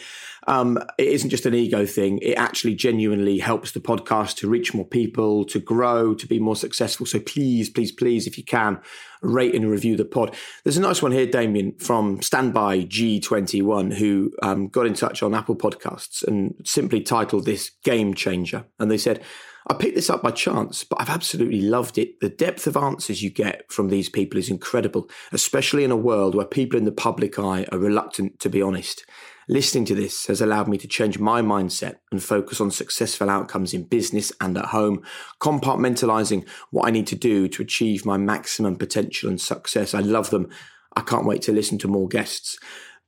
um, 0.47 0.78
it 0.99 1.09
isn't 1.09 1.30
just 1.30 1.47
an 1.47 1.55
ego 1.55 1.86
thing. 1.86 2.18
It 2.18 2.34
actually 2.34 2.74
genuinely 2.74 3.38
helps 3.38 3.72
the 3.72 3.80
podcast 3.80 4.36
to 4.36 4.49
reach 4.49 4.74
more 4.74 4.86
people, 4.86 5.45
to 5.47 5.61
grow, 5.61 6.14
to 6.14 6.26
be 6.26 6.38
more 6.38 6.57
successful. 6.57 7.07
So 7.07 7.20
please, 7.20 7.70
please, 7.70 7.93
please, 7.93 8.26
if 8.26 8.36
you 8.36 8.45
can, 8.45 8.80
rate 9.22 9.55
and 9.55 9.70
review 9.70 9.97
the 9.97 10.05
pod. 10.05 10.34
There's 10.64 10.76
a 10.76 10.82
nice 10.82 11.03
one 11.03 11.12
here, 11.12 11.26
Damian, 11.26 11.72
from 11.78 12.20
Standby 12.22 12.84
G21, 12.84 13.95
who 13.95 14.32
um, 14.43 14.68
got 14.68 14.86
in 14.86 14.95
touch 14.95 15.22
on 15.22 15.34
Apple 15.34 15.57
Podcasts 15.57 16.26
and 16.26 16.55
simply 16.64 17.01
titled 17.01 17.45
this 17.45 17.70
Game 17.84 18.14
Changer. 18.14 18.64
And 18.78 18.90
they 18.90 18.99
said, 18.99 19.22
I 19.68 19.74
picked 19.74 19.95
this 19.95 20.11
up 20.11 20.22
by 20.22 20.32
chance, 20.32 20.82
but 20.82 21.01
I've 21.01 21.09
absolutely 21.09 21.61
loved 21.61 21.97
it. 21.97 22.18
The 22.20 22.28
depth 22.28 22.66
of 22.66 22.76
answers 22.76 23.22
you 23.22 23.30
get 23.30 23.70
from 23.70 23.88
these 23.88 24.09
people 24.09 24.38
is 24.38 24.51
incredible, 24.51 25.09
especially 25.30 25.84
in 25.84 25.93
a 25.93 25.97
world 25.97 26.34
where 26.34 26.47
people 26.47 26.78
in 26.78 26.84
the 26.84 26.90
public 26.90 27.38
eye 27.38 27.66
are 27.70 27.78
reluctant 27.78 28.40
to 28.40 28.51
be 28.51 28.61
honest. 28.61 29.05
Listening 29.53 29.84
to 29.84 29.94
this 29.94 30.28
has 30.28 30.40
allowed 30.40 30.66
me 30.66 30.78
to 30.78 30.88
change 30.88 31.18
my 31.18 31.42
mindset 31.42 31.96
and 32.11 32.22
focus 32.22 32.59
on 32.59 32.70
successful 32.70 33.28
outcomes 33.28 33.74
in 33.74 33.82
business 33.82 34.32
and 34.40 34.57
at 34.57 34.64
home, 34.64 35.03
compartmentalizing 35.42 36.48
what 36.70 36.88
I 36.88 36.90
need 36.90 37.07
to 37.09 37.16
do 37.16 37.48
to 37.48 37.61
achieve 37.61 38.07
my 38.07 38.16
maximum 38.16 38.76
potential 38.76 39.28
and 39.28 39.38
success. 39.38 39.92
I 39.92 40.00
love 40.00 40.30
them. 40.30 40.48
I 40.96 41.03
can't 41.03 41.26
wait 41.26 41.42
to 41.42 41.53
listen 41.53 41.76
to 41.80 41.86
more 41.86 42.09
guests. 42.09 42.59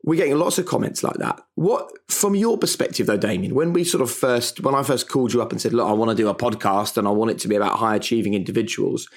We're 0.03 0.17
getting 0.17 0.39
lots 0.39 0.59
of 0.59 0.67
comments 0.67 1.03
like 1.03 1.17
that. 1.17 1.41
What, 1.55 1.91
from 2.09 2.35
your 2.35 2.59
perspective 2.59 3.07
though, 3.07 3.17
Damian, 3.17 3.55
when 3.55 3.73
we 3.73 3.83
sort 3.83 4.03
of 4.03 4.11
first, 4.11 4.61
when 4.61 4.75
I 4.75 4.83
first 4.83 5.09
called 5.09 5.33
you 5.33 5.41
up 5.41 5.51
and 5.51 5.59
said, 5.59 5.73
look, 5.73 5.89
I 5.89 5.93
want 5.93 6.11
to 6.11 6.15
do 6.15 6.29
a 6.29 6.35
podcast 6.35 6.99
and 6.99 7.09
I 7.09 7.11
want 7.11 7.31
it 7.31 7.39
to 7.39 7.49
be 7.49 7.57
about 7.57 7.79
high 7.79 7.97
achieving 7.97 8.35
individuals, 8.35 9.09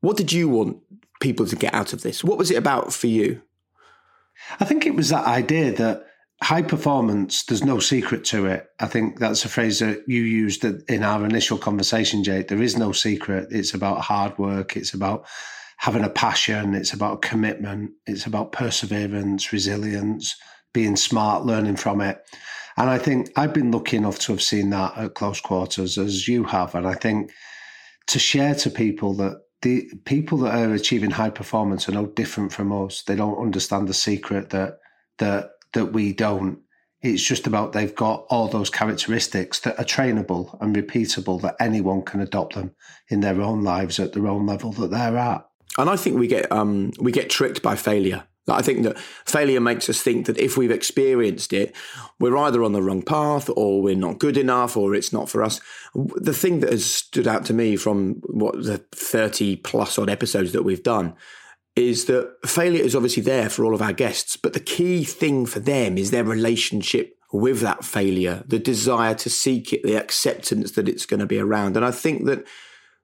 what 0.00 0.16
did 0.16 0.32
you 0.32 0.48
want 0.48 0.78
people 1.20 1.46
to 1.46 1.54
get 1.54 1.72
out 1.72 1.92
of 1.92 2.02
this? 2.02 2.24
What 2.24 2.36
was 2.36 2.50
it 2.50 2.58
about 2.58 2.92
for 2.92 3.06
you? 3.06 3.42
I 4.58 4.64
think 4.64 4.86
it 4.86 4.96
was 4.96 5.10
that 5.10 5.24
idea 5.24 5.70
that 5.74 6.08
high 6.42 6.62
performance, 6.62 7.44
there's 7.44 7.64
no 7.64 7.78
secret 7.78 8.24
to 8.24 8.46
it. 8.46 8.66
I 8.80 8.86
think 8.86 9.18
that's 9.18 9.44
a 9.44 9.48
phrase 9.48 9.78
that 9.78 10.02
you 10.08 10.22
used 10.22 10.64
in 10.64 11.02
our 11.02 11.24
initial 11.24 11.56
conversation, 11.56 12.24
Jake. 12.24 12.48
There 12.48 12.62
is 12.62 12.76
no 12.76 12.92
secret. 12.92 13.48
It's 13.50 13.74
about 13.74 14.00
hard 14.00 14.36
work. 14.38 14.76
It's 14.76 14.92
about 14.92 15.24
having 15.76 16.04
a 16.04 16.10
passion. 16.10 16.74
It's 16.74 16.92
about 16.92 17.22
commitment. 17.22 17.92
It's 18.06 18.26
about 18.26 18.52
perseverance, 18.52 19.52
resilience, 19.52 20.36
being 20.72 20.96
smart, 20.96 21.46
learning 21.46 21.76
from 21.76 22.00
it. 22.00 22.20
And 22.76 22.90
I 22.90 22.98
think 22.98 23.30
I've 23.36 23.54
been 23.54 23.70
lucky 23.70 23.96
enough 23.96 24.18
to 24.20 24.32
have 24.32 24.42
seen 24.42 24.70
that 24.70 24.96
at 24.96 25.14
close 25.14 25.40
quarters 25.40 25.96
as 25.96 26.26
you 26.26 26.44
have. 26.44 26.74
And 26.74 26.86
I 26.86 26.94
think 26.94 27.30
to 28.08 28.18
share 28.18 28.54
to 28.56 28.70
people 28.70 29.14
that 29.14 29.42
the 29.60 29.88
people 30.06 30.38
that 30.38 30.54
are 30.54 30.74
achieving 30.74 31.10
high 31.10 31.30
performance 31.30 31.88
are 31.88 31.92
no 31.92 32.06
different 32.06 32.52
from 32.52 32.72
us. 32.72 33.02
They 33.02 33.14
don't 33.14 33.40
understand 33.40 33.86
the 33.86 33.94
secret 33.94 34.50
that 34.50 34.78
that 35.18 35.51
that 35.72 35.86
we 35.86 36.12
don't. 36.12 36.60
It's 37.00 37.22
just 37.22 37.48
about 37.48 37.72
they've 37.72 37.94
got 37.94 38.26
all 38.30 38.46
those 38.48 38.70
characteristics 38.70 39.58
that 39.60 39.78
are 39.78 39.84
trainable 39.84 40.56
and 40.60 40.74
repeatable 40.74 41.40
that 41.42 41.56
anyone 41.58 42.02
can 42.02 42.20
adopt 42.20 42.54
them 42.54 42.74
in 43.08 43.20
their 43.20 43.40
own 43.40 43.64
lives 43.64 43.98
at 43.98 44.12
their 44.12 44.28
own 44.28 44.46
level 44.46 44.72
that 44.72 44.90
they're 44.90 45.18
at. 45.18 45.48
And 45.78 45.90
I 45.90 45.96
think 45.96 46.18
we 46.18 46.26
get 46.28 46.50
um, 46.52 46.92
we 47.00 47.10
get 47.10 47.30
tricked 47.30 47.62
by 47.62 47.76
failure. 47.76 48.24
I 48.48 48.60
think 48.60 48.82
that 48.82 48.98
failure 48.98 49.60
makes 49.60 49.88
us 49.88 50.02
think 50.02 50.26
that 50.26 50.36
if 50.36 50.56
we've 50.56 50.70
experienced 50.70 51.52
it, 51.52 51.74
we're 52.18 52.36
either 52.36 52.64
on 52.64 52.72
the 52.72 52.82
wrong 52.82 53.02
path 53.02 53.48
or 53.56 53.80
we're 53.80 53.94
not 53.94 54.18
good 54.18 54.36
enough 54.36 54.76
or 54.76 54.96
it's 54.96 55.12
not 55.12 55.28
for 55.28 55.44
us. 55.44 55.60
The 55.94 56.32
thing 56.32 56.58
that 56.60 56.72
has 56.72 56.84
stood 56.84 57.28
out 57.28 57.44
to 57.46 57.54
me 57.54 57.76
from 57.76 58.14
what 58.26 58.64
the 58.64 58.78
30 58.92 59.56
plus 59.56 59.96
odd 59.96 60.10
episodes 60.10 60.50
that 60.52 60.64
we've 60.64 60.82
done 60.82 61.14
is 61.74 62.04
that 62.06 62.34
failure 62.44 62.82
is 62.82 62.94
obviously 62.94 63.22
there 63.22 63.48
for 63.48 63.64
all 63.64 63.74
of 63.74 63.82
our 63.82 63.92
guests, 63.92 64.36
but 64.36 64.52
the 64.52 64.60
key 64.60 65.04
thing 65.04 65.46
for 65.46 65.60
them 65.60 65.96
is 65.96 66.10
their 66.10 66.24
relationship 66.24 67.16
with 67.32 67.60
that 67.60 67.84
failure, 67.84 68.44
the 68.46 68.58
desire 68.58 69.14
to 69.14 69.30
seek 69.30 69.72
it, 69.72 69.82
the 69.82 69.94
acceptance 69.94 70.72
that 70.72 70.88
it's 70.88 71.06
going 71.06 71.20
to 71.20 71.26
be 71.26 71.38
around. 71.38 71.76
And 71.76 71.84
I 71.84 71.90
think 71.90 72.26
that 72.26 72.46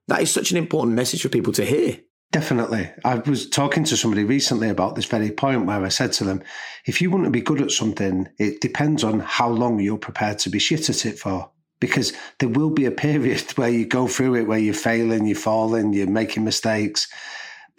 that 0.07 0.21
is 0.21 0.31
such 0.31 0.51
an 0.51 0.57
important 0.57 0.95
message 0.95 1.23
for 1.23 1.29
people 1.29 1.53
to 1.53 1.65
hear. 1.65 1.97
Definitely. 2.31 2.91
I 3.03 3.15
was 3.15 3.49
talking 3.49 3.83
to 3.85 3.97
somebody 3.97 4.23
recently 4.23 4.69
about 4.69 4.95
this 4.95 5.05
very 5.05 5.31
point 5.31 5.65
where 5.65 5.83
I 5.83 5.89
said 5.89 6.13
to 6.13 6.23
them, 6.23 6.43
if 6.85 7.01
you 7.01 7.09
want 7.09 7.23
to 7.23 7.31
be 7.31 7.41
good 7.41 7.61
at 7.61 7.71
something, 7.71 8.29
it 8.37 8.61
depends 8.61 9.03
on 9.03 9.19
how 9.19 9.49
long 9.49 9.79
you're 9.79 9.97
prepared 9.97 10.37
to 10.39 10.49
be 10.49 10.59
shit 10.59 10.89
at 10.91 11.07
it 11.07 11.17
for. 11.17 11.49
Because 11.79 12.13
there 12.37 12.49
will 12.49 12.69
be 12.69 12.85
a 12.85 12.91
period 13.07 13.41
where 13.53 13.69
you 13.69 13.87
go 13.87 14.07
through 14.07 14.35
it, 14.35 14.47
where 14.47 14.59
you're 14.59 14.75
failing, 14.75 15.25
you're 15.25 15.35
falling, 15.35 15.93
you're 15.93 16.07
making 16.07 16.43
mistakes, 16.43 17.07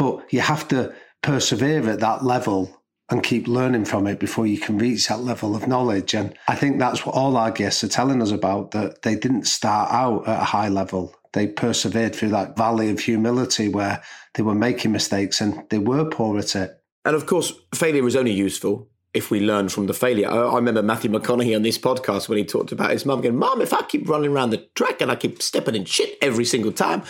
but 0.00 0.32
you 0.32 0.40
have 0.40 0.66
to 0.66 0.94
persevere 1.20 1.86
at 1.90 2.00
that 2.00 2.24
level 2.24 2.80
and 3.10 3.22
keep 3.22 3.46
learning 3.46 3.84
from 3.84 4.06
it 4.06 4.18
before 4.18 4.46
you 4.46 4.58
can 4.58 4.78
reach 4.78 5.08
that 5.08 5.20
level 5.20 5.54
of 5.54 5.68
knowledge. 5.68 6.14
And 6.14 6.34
I 6.48 6.54
think 6.54 6.78
that's 6.78 7.04
what 7.04 7.14
all 7.14 7.36
our 7.36 7.50
guests 7.50 7.84
are 7.84 7.88
telling 7.88 8.22
us 8.22 8.30
about 8.30 8.70
that 8.70 9.02
they 9.02 9.14
didn't 9.14 9.46
start 9.46 9.90
out 9.92 10.26
at 10.26 10.40
a 10.40 10.44
high 10.44 10.70
level. 10.70 11.14
They 11.34 11.48
persevered 11.48 12.14
through 12.14 12.30
that 12.30 12.56
valley 12.56 12.88
of 12.88 12.98
humility 12.98 13.68
where 13.68 14.02
they 14.32 14.42
were 14.42 14.54
making 14.54 14.92
mistakes 14.92 15.42
and 15.42 15.64
they 15.68 15.78
were 15.78 16.08
poor 16.08 16.38
at 16.38 16.56
it. 16.56 16.82
And 17.04 17.14
of 17.14 17.26
course, 17.26 17.52
failure 17.74 18.06
is 18.06 18.16
only 18.16 18.32
useful 18.32 18.88
if 19.12 19.30
we 19.30 19.40
learn 19.40 19.68
from 19.68 19.86
the 19.86 19.92
failure. 19.92 20.30
I, 20.30 20.54
remember 20.54 20.82
Matthew 20.82 21.10
McConaughey 21.10 21.54
on 21.54 21.62
this 21.62 21.76
podcast 21.76 22.30
when 22.30 22.38
he 22.38 22.44
talked 22.44 22.72
about 22.72 22.92
his 22.92 23.04
mum 23.04 23.20
going, 23.20 23.36
Mum, 23.36 23.60
if 23.60 23.74
I 23.74 23.82
keep 23.82 24.08
running 24.08 24.30
around 24.30 24.48
the 24.48 24.66
track 24.74 25.02
and 25.02 25.10
I 25.10 25.16
keep 25.16 25.42
stepping 25.42 25.74
in 25.74 25.84
shit 25.84 26.16
every 26.22 26.46
single 26.46 26.72
time, 26.72 27.02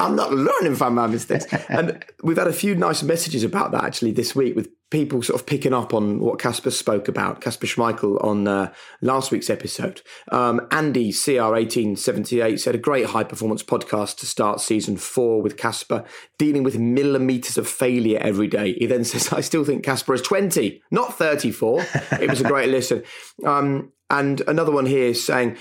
I'm 0.00 0.16
not 0.16 0.32
learning 0.32 0.76
from 0.76 0.94
my 0.94 1.06
mistakes. 1.06 1.46
and 1.68 2.04
we've 2.22 2.38
had 2.38 2.48
a 2.48 2.52
few 2.52 2.74
nice 2.74 3.02
messages 3.02 3.44
about 3.44 3.72
that 3.72 3.84
actually 3.84 4.12
this 4.12 4.34
week 4.34 4.56
with 4.56 4.68
people 4.90 5.22
sort 5.22 5.40
of 5.40 5.46
picking 5.46 5.72
up 5.72 5.94
on 5.94 6.18
what 6.18 6.40
Kasper 6.40 6.70
spoke 6.70 7.06
about, 7.06 7.40
Kasper 7.40 7.66
Schmeichel 7.66 8.22
on 8.24 8.48
uh, 8.48 8.72
last 9.00 9.30
week's 9.30 9.48
episode. 9.48 10.02
Um, 10.32 10.66
Andy 10.72 11.12
CR1878 11.12 12.58
said 12.58 12.74
a 12.74 12.78
great 12.78 13.06
high 13.06 13.22
performance 13.22 13.62
podcast 13.62 14.16
to 14.18 14.26
start 14.26 14.60
season 14.60 14.96
four 14.96 15.42
with 15.42 15.56
Kasper 15.56 16.04
dealing 16.38 16.64
with 16.64 16.78
millimeters 16.78 17.56
of 17.56 17.68
failure 17.68 18.18
every 18.18 18.48
day. 18.48 18.72
He 18.74 18.86
then 18.86 19.04
says, 19.04 19.32
I 19.32 19.42
still 19.42 19.64
think 19.64 19.84
Kasper 19.84 20.14
is 20.14 20.22
20, 20.22 20.82
not 20.90 21.16
34. 21.16 21.86
It 22.20 22.28
was 22.28 22.40
a 22.40 22.44
great 22.44 22.68
listen. 22.70 23.04
Um, 23.44 23.92
and 24.10 24.40
another 24.48 24.72
one 24.72 24.86
here 24.86 25.06
is 25.06 25.24
saying, 25.24 25.56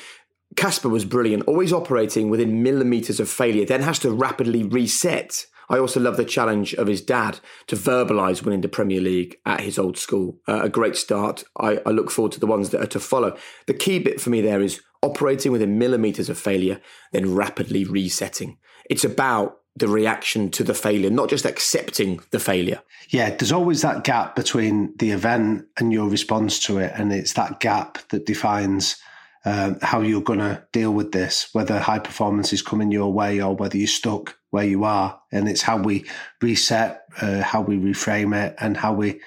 Kasper 0.55 0.89
was 0.89 1.05
brilliant, 1.05 1.43
always 1.47 1.71
operating 1.71 2.29
within 2.29 2.63
millimeters 2.63 3.19
of 3.19 3.29
failure, 3.29 3.65
then 3.65 3.81
has 3.81 3.99
to 3.99 4.11
rapidly 4.11 4.63
reset. 4.63 5.45
I 5.69 5.77
also 5.77 5.99
love 5.99 6.17
the 6.17 6.25
challenge 6.25 6.73
of 6.73 6.87
his 6.87 7.01
dad 7.01 7.39
to 7.67 7.75
verbalise 7.75 8.43
winning 8.43 8.61
the 8.61 8.67
Premier 8.67 8.99
League 8.99 9.37
at 9.45 9.61
his 9.61 9.77
old 9.77 9.97
school. 9.97 10.39
Uh, 10.47 10.61
a 10.63 10.69
great 10.69 10.95
start. 10.95 11.43
I, 11.59 11.79
I 11.85 11.91
look 11.91 12.09
forward 12.09 12.31
to 12.33 12.39
the 12.39 12.47
ones 12.47 12.71
that 12.71 12.81
are 12.81 12.87
to 12.87 12.99
follow. 12.99 13.37
The 13.67 13.75
key 13.75 13.99
bit 13.99 14.19
for 14.19 14.31
me 14.31 14.41
there 14.41 14.61
is 14.61 14.81
operating 15.03 15.51
within 15.51 15.77
millimeters 15.77 16.29
of 16.29 16.39
failure, 16.39 16.81
then 17.11 17.35
rapidly 17.35 17.85
resetting. 17.85 18.57
It's 18.89 19.05
about 19.05 19.59
the 19.75 19.87
reaction 19.87 20.49
to 20.51 20.63
the 20.63 20.73
failure, 20.73 21.09
not 21.09 21.29
just 21.29 21.45
accepting 21.45 22.19
the 22.31 22.39
failure. 22.39 22.81
Yeah, 23.09 23.29
there's 23.29 23.51
always 23.51 23.81
that 23.83 24.03
gap 24.03 24.35
between 24.35 24.95
the 24.97 25.11
event 25.11 25.65
and 25.77 25.93
your 25.93 26.09
response 26.09 26.59
to 26.65 26.79
it. 26.79 26.91
And 26.95 27.13
it's 27.13 27.33
that 27.33 27.59
gap 27.59 27.99
that 28.09 28.25
defines 28.25 28.97
um, 29.45 29.77
how 29.81 30.01
you're 30.01 30.21
going 30.21 30.39
to 30.39 30.63
deal 30.71 30.91
with 30.91 31.11
this, 31.11 31.49
whether 31.53 31.79
high 31.79 31.99
performance 31.99 32.51
is 32.51 32.61
coming 32.61 32.91
your 32.91 33.11
way 33.11 33.41
or 33.41 33.55
whether 33.55 33.77
you're 33.77 33.87
stuck 33.87 34.37
where 34.49 34.65
you 34.65 34.83
are. 34.83 35.19
And 35.31 35.47
it's 35.47 35.61
how 35.61 35.77
we 35.77 36.05
reset, 36.41 37.03
uh, 37.21 37.41
how 37.41 37.61
we 37.61 37.77
reframe 37.77 38.35
it, 38.35 38.55
and 38.59 38.75
how 38.75 38.93
we 38.93 39.21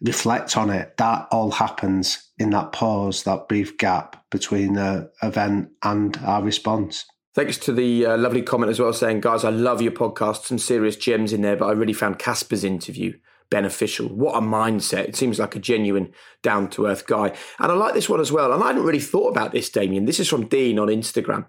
reflect 0.00 0.56
on 0.56 0.70
it. 0.70 0.96
That 0.96 1.28
all 1.30 1.50
happens 1.50 2.30
in 2.38 2.50
that 2.50 2.72
pause, 2.72 3.22
that 3.24 3.48
brief 3.48 3.78
gap 3.78 4.24
between 4.30 4.74
the 4.74 5.10
event 5.22 5.70
and 5.82 6.16
our 6.24 6.42
response. 6.42 7.04
Thanks 7.34 7.56
to 7.58 7.72
the 7.72 8.04
uh, 8.04 8.16
lovely 8.18 8.42
comment 8.42 8.70
as 8.70 8.80
well, 8.80 8.92
saying, 8.92 9.20
guys, 9.20 9.44
I 9.44 9.50
love 9.50 9.80
your 9.80 9.92
podcast, 9.92 10.44
some 10.44 10.58
serious 10.58 10.96
gems 10.96 11.32
in 11.32 11.40
there, 11.40 11.56
but 11.56 11.66
I 11.66 11.72
really 11.72 11.94
found 11.94 12.18
Kasper's 12.18 12.64
interview 12.64 13.14
beneficial. 13.52 14.08
What 14.08 14.34
a 14.34 14.40
mindset. 14.40 15.04
It 15.04 15.14
seems 15.14 15.38
like 15.38 15.54
a 15.54 15.60
genuine, 15.60 16.12
down 16.42 16.70
to 16.70 16.86
earth 16.86 17.06
guy. 17.06 17.36
And 17.58 17.70
I 17.70 17.74
like 17.74 17.92
this 17.92 18.08
one 18.08 18.18
as 18.18 18.32
well. 18.32 18.50
And 18.50 18.64
I 18.64 18.68
hadn't 18.68 18.84
really 18.84 18.98
thought 18.98 19.28
about 19.28 19.52
this, 19.52 19.68
Damian. 19.68 20.06
This 20.06 20.18
is 20.18 20.28
from 20.28 20.48
Dean 20.48 20.78
on 20.78 20.88
Instagram. 20.88 21.44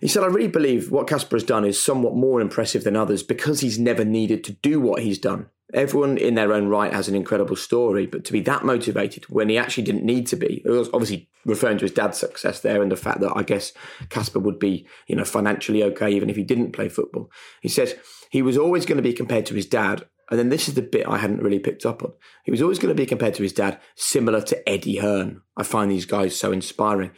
He 0.00 0.08
said, 0.08 0.24
I 0.24 0.28
really 0.28 0.48
believe 0.48 0.90
what 0.90 1.06
Kasper 1.06 1.36
has 1.36 1.44
done 1.44 1.66
is 1.66 1.80
somewhat 1.80 2.16
more 2.16 2.40
impressive 2.40 2.82
than 2.82 2.96
others 2.96 3.22
because 3.22 3.60
he's 3.60 3.78
never 3.78 4.06
needed 4.06 4.42
to 4.44 4.52
do 4.52 4.80
what 4.80 5.02
he's 5.02 5.18
done. 5.18 5.50
Everyone 5.74 6.16
in 6.16 6.34
their 6.34 6.52
own 6.52 6.68
right 6.68 6.92
has 6.92 7.08
an 7.08 7.14
incredible 7.14 7.56
story, 7.56 8.06
but 8.06 8.24
to 8.24 8.32
be 8.32 8.40
that 8.40 8.64
motivated 8.64 9.24
when 9.24 9.50
he 9.50 9.58
actually 9.58 9.84
didn't 9.84 10.04
need 10.04 10.26
to 10.28 10.36
be, 10.36 10.64
obviously 10.66 11.28
referring 11.44 11.78
to 11.78 11.84
his 11.84 11.92
dad's 11.92 12.18
success 12.18 12.60
there 12.60 12.80
and 12.82 12.90
the 12.90 12.96
fact 12.96 13.20
that 13.20 13.36
I 13.36 13.42
guess 13.42 13.72
Kasper 14.08 14.40
would 14.40 14.58
be, 14.58 14.86
you 15.06 15.14
know, 15.14 15.24
financially 15.24 15.82
okay 15.84 16.10
even 16.10 16.30
if 16.30 16.36
he 16.36 16.42
didn't 16.42 16.72
play 16.72 16.88
football. 16.88 17.30
He 17.60 17.68
says 17.68 17.96
he 18.30 18.40
was 18.40 18.56
always 18.56 18.86
going 18.86 18.96
to 18.96 19.02
be 19.02 19.12
compared 19.12 19.46
to 19.46 19.54
his 19.54 19.66
dad 19.66 20.06
and 20.30 20.38
then 20.38 20.48
this 20.48 20.68
is 20.68 20.74
the 20.74 20.82
bit 20.82 21.06
I 21.06 21.18
hadn't 21.18 21.42
really 21.42 21.58
picked 21.58 21.84
up 21.84 22.02
on. 22.02 22.12
He 22.44 22.50
was 22.50 22.62
always 22.62 22.78
going 22.78 22.94
to 22.94 23.00
be 23.00 23.06
compared 23.06 23.34
to 23.34 23.42
his 23.42 23.52
dad, 23.52 23.80
similar 23.96 24.40
to 24.42 24.68
Eddie 24.68 24.98
Hearn. 24.98 25.42
I 25.56 25.62
find 25.62 25.90
these 25.90 26.06
guys 26.06 26.38
so 26.38 26.52
inspiring. 26.52 27.10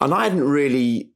And 0.00 0.14
I 0.14 0.24
hadn't 0.24 0.48
really 0.48 1.12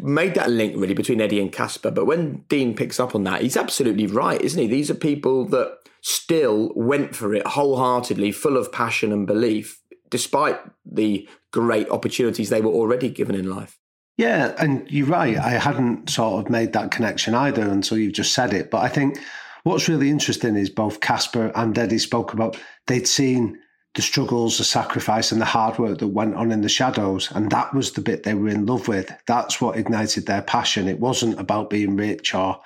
made 0.00 0.34
that 0.34 0.50
link 0.50 0.74
really 0.76 0.94
between 0.94 1.20
Eddie 1.20 1.40
and 1.40 1.52
Kasper. 1.52 1.90
But 1.90 2.06
when 2.06 2.44
Dean 2.48 2.74
picks 2.74 3.00
up 3.00 3.14
on 3.14 3.24
that, 3.24 3.42
he's 3.42 3.56
absolutely 3.56 4.06
right, 4.06 4.40
isn't 4.40 4.60
he? 4.60 4.68
These 4.68 4.90
are 4.90 4.94
people 4.94 5.46
that 5.46 5.78
still 6.02 6.72
went 6.74 7.14
for 7.14 7.34
it 7.34 7.46
wholeheartedly, 7.46 8.32
full 8.32 8.56
of 8.56 8.72
passion 8.72 9.12
and 9.12 9.26
belief, 9.26 9.80
despite 10.10 10.58
the 10.84 11.28
great 11.52 11.88
opportunities 11.90 12.50
they 12.50 12.60
were 12.60 12.72
already 12.72 13.08
given 13.08 13.34
in 13.34 13.48
life. 13.48 13.78
Yeah, 14.16 14.54
and 14.58 14.86
you're 14.90 15.06
right. 15.06 15.36
I 15.38 15.52
hadn't 15.52 16.10
sort 16.10 16.44
of 16.44 16.50
made 16.50 16.74
that 16.74 16.90
connection 16.90 17.34
either 17.34 17.62
until 17.62 17.96
you've 17.96 18.12
just 18.12 18.34
said 18.34 18.52
it. 18.52 18.70
But 18.70 18.82
I 18.82 18.88
think 18.88 19.18
What's 19.62 19.88
really 19.88 20.10
interesting 20.10 20.56
is 20.56 20.70
both 20.70 21.00
Kasper 21.00 21.52
and 21.54 21.76
Eddie 21.76 21.98
spoke 21.98 22.32
about 22.32 22.58
they'd 22.86 23.06
seen 23.06 23.58
the 23.94 24.02
struggles, 24.02 24.58
the 24.58 24.64
sacrifice, 24.64 25.32
and 25.32 25.40
the 25.40 25.46
hard 25.46 25.78
work 25.78 25.98
that 25.98 26.06
went 26.08 26.36
on 26.36 26.52
in 26.52 26.60
the 26.60 26.68
shadows. 26.68 27.30
And 27.32 27.50
that 27.50 27.74
was 27.74 27.92
the 27.92 28.00
bit 28.00 28.22
they 28.22 28.34
were 28.34 28.48
in 28.48 28.66
love 28.66 28.88
with. 28.88 29.12
That's 29.26 29.60
what 29.60 29.76
ignited 29.76 30.26
their 30.26 30.42
passion. 30.42 30.88
It 30.88 31.00
wasn't 31.00 31.40
about 31.40 31.70
being 31.70 31.96
rich 31.96 32.34
or 32.34 32.60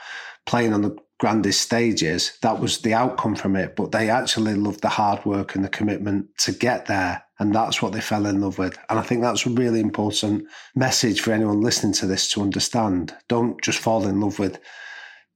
playing 0.45 0.75
on 0.75 0.83
the 0.83 0.97
grandest 1.19 1.63
stages. 1.63 2.37
That 2.43 2.61
was 2.61 2.79
the 2.79 2.93
outcome 2.93 3.37
from 3.37 3.57
it. 3.57 3.75
But 3.75 3.93
they 3.93 4.11
actually 4.11 4.55
loved 4.55 4.83
the 4.83 4.91
hard 4.91 5.25
work 5.25 5.55
and 5.55 5.65
the 5.65 5.71
commitment 5.71 6.29
to 6.41 6.53
get 6.53 6.87
there. 6.87 7.25
And 7.39 7.55
that's 7.55 7.81
what 7.81 7.93
they 7.93 8.01
fell 8.01 8.27
in 8.27 8.43
love 8.43 8.59
with. 8.59 8.79
And 8.91 8.99
I 8.99 9.03
think 9.03 9.23
that's 9.23 9.47
a 9.47 9.51
really 9.51 9.81
important 9.81 10.47
message 10.75 11.21
for 11.21 11.33
anyone 11.33 11.63
listening 11.63 11.95
to 11.95 12.07
this 12.07 12.31
to 12.33 12.43
understand. 12.43 13.15
Don't 13.29 13.61
just 13.63 13.79
fall 13.79 14.07
in 14.07 14.21
love 14.21 14.39
with 14.39 14.61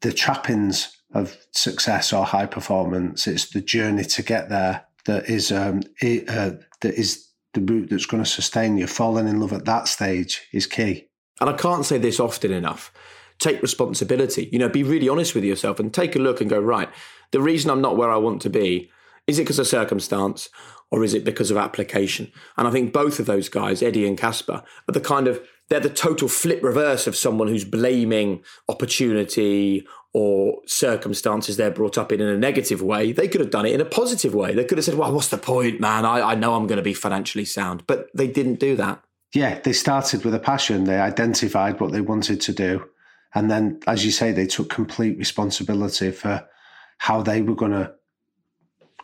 the 0.03 0.13
trappings 0.13 0.98
of 1.15 1.37
success 1.53 2.13
or 2.13 2.25
high 2.25 2.47
performance. 2.47 3.27
It's 3.27 3.51
the 3.51 3.61
journey 3.61 4.05
to 4.05 4.23
get 4.23 4.49
there 4.49 4.85
that 5.07 5.29
is 5.29 5.51
um, 5.51 5.83
it, 6.01 6.29
uh, 6.29 6.53
that 6.81 6.95
is 6.95 7.29
the 7.55 7.61
route 7.61 7.91
that's 7.91 8.07
going 8.07 8.23
to 8.23 8.29
sustain 8.29 8.77
you. 8.77 8.87
Falling 8.87 9.29
in 9.29 9.41
love 9.41 9.53
at 9.53 9.65
that 9.65 9.89
stage 9.89 10.47
is 10.53 10.67
key. 10.67 11.09
And 11.41 11.49
I 11.49 11.55
can't 11.55 11.87
say 11.87 11.99
this 11.99 12.21
often 12.21 12.53
enough. 12.53 12.93
Take 13.39 13.63
responsibility. 13.63 14.49
You 14.53 14.59
know, 14.59 14.69
be 14.69 14.83
really 14.83 15.09
honest 15.09 15.35
with 15.35 15.45
yourself 15.45 15.79
and 15.81 15.95
take 15.95 16.17
a 16.17 16.19
look 16.19 16.41
and 16.41 16.51
go 16.51 16.59
right. 16.59 16.89
The 17.31 17.41
reason 17.41 17.71
I'm 17.71 17.81
not 17.81 17.97
where 17.97 18.11
I 18.11 18.17
want 18.17 18.43
to 18.43 18.51
be 18.51 18.91
is 19.27 19.39
it 19.39 19.43
because 19.43 19.59
of 19.59 19.67
circumstance 19.67 20.49
or 20.91 21.05
is 21.05 21.15
it 21.15 21.25
because 21.25 21.51
of 21.51 21.57
application? 21.57 22.33
And 22.57 22.67
I 22.67 22.71
think 22.71 22.93
both 22.93 23.21
of 23.21 23.27
those 23.27 23.49
guys, 23.49 23.83
Eddie 23.83 24.07
and 24.07 24.19
Kasper, 24.19 24.63
are 24.89 24.93
the 24.93 25.01
kind 25.01 25.29
of 25.29 25.41
they're 25.69 25.81
the 25.81 25.91
total 25.91 26.29
flip 26.29 26.63
reverse 26.63 27.07
of 27.07 27.15
someone 27.15 27.49
who's 27.49 27.65
blaming 27.65 28.43
opportunity 28.69 29.87
or 30.15 30.61
circumstances 30.67 31.57
they're 31.57 31.71
brought 31.71 31.99
up 31.99 32.13
in 32.13 32.21
in 32.21 32.29
a 32.29 32.39
negative 32.39 32.83
way. 32.83 33.13
They 33.13 33.29
could 33.29 33.41
have 33.41 33.51
done 33.51 33.67
it 33.67 33.75
in 33.75 33.81
a 33.81 33.85
positive 33.85 34.35
way. 34.35 34.55
They 34.55 34.65
could 34.65 34.79
have 34.79 34.85
said, 34.85 34.95
well, 34.95 35.13
what's 35.13 35.29
the 35.29 35.39
point, 35.39 35.81
man? 35.81 36.05
I, 36.05 36.21
I 36.31 36.35
know 36.35 36.55
I'm 36.55 36.67
going 36.67 36.79
to 36.79 36.83
be 36.83 36.95
financially 36.95 37.45
sound. 37.45 37.85
But 37.87 38.09
they 38.15 38.27
didn't 38.27 38.59
do 38.59 38.75
that. 38.77 39.03
Yeah, 39.35 39.61
they 39.61 39.75
started 39.75 40.25
with 40.25 40.35
a 40.35 40.39
passion. 40.39 40.85
They 40.85 40.99
identified 40.99 41.81
what 41.81 41.93
they 41.93 42.01
wanted 42.01 42.41
to 42.41 42.53
do. 42.53 42.89
And 43.35 43.51
then, 43.51 43.81
as 43.87 44.05
you 44.05 44.11
say, 44.11 44.33
they 44.33 44.47
took 44.47 44.71
complete 44.71 45.19
responsibility 45.19 46.11
for 46.11 46.49
how 46.97 47.23
they 47.23 47.43
were 47.43 47.55
going 47.55 47.73
to 47.73 47.93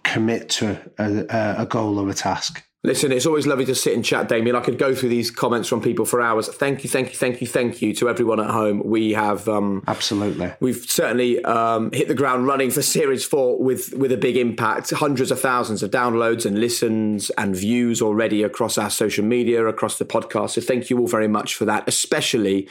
commit 0.03 0.49
to 0.49 0.81
a, 0.99 1.63
a 1.63 1.67
goal 1.67 1.99
or 1.99 2.09
a 2.09 2.15
task. 2.15 2.63
Listen, 2.87 3.13
it's 3.13 3.25
always 3.25 3.47
lovely 3.47 3.65
to 3.65 3.75
sit 3.75 3.95
and 3.95 4.05
chat, 4.05 4.29
Damian. 4.29 4.55
I 4.55 4.61
could 4.61 4.77
go 4.77 4.95
through 4.95 5.09
these 5.09 5.31
comments 5.31 5.71
from 5.71 5.81
people 5.81 6.05
for 6.05 6.21
hours. 6.21 6.49
Thank 6.49 6.85
you, 6.85 6.91
thank 6.91 7.09
you, 7.13 7.17
thank 7.17 7.41
you, 7.41 7.47
thank 7.47 7.81
you 7.81 7.95
to 7.95 8.11
everyone 8.11 8.41
at 8.41 8.51
home. 8.51 8.83
We 8.85 9.15
have 9.15 9.49
um, 9.49 9.83
absolutely, 9.87 10.53
we've 10.61 10.85
certainly 10.85 11.43
um, 11.47 11.91
hit 11.93 12.09
the 12.09 12.15
ground 12.15 12.47
running 12.47 12.71
for 12.71 12.83
Series 12.83 13.25
Four 13.25 13.59
with 13.59 13.95
with 13.95 14.13
a 14.13 14.19
big 14.19 14.37
impact. 14.37 14.91
Hundreds 14.91 15.31
of 15.31 15.41
thousands 15.41 15.83
of 15.83 15.91
downloads 15.91 16.45
and 16.45 16.59
listens 16.59 17.31
and 17.39 17.57
views 17.57 18.03
already 18.03 18.43
across 18.43 18.77
our 18.77 18.91
social 18.91 19.25
media, 19.25 19.67
across 19.67 19.97
the 19.97 20.05
podcast. 20.05 20.51
So 20.51 20.61
thank 20.61 20.91
you 20.91 20.99
all 20.99 21.09
very 21.09 21.29
much 21.29 21.55
for 21.55 21.65
that, 21.65 21.89
especially 21.89 22.69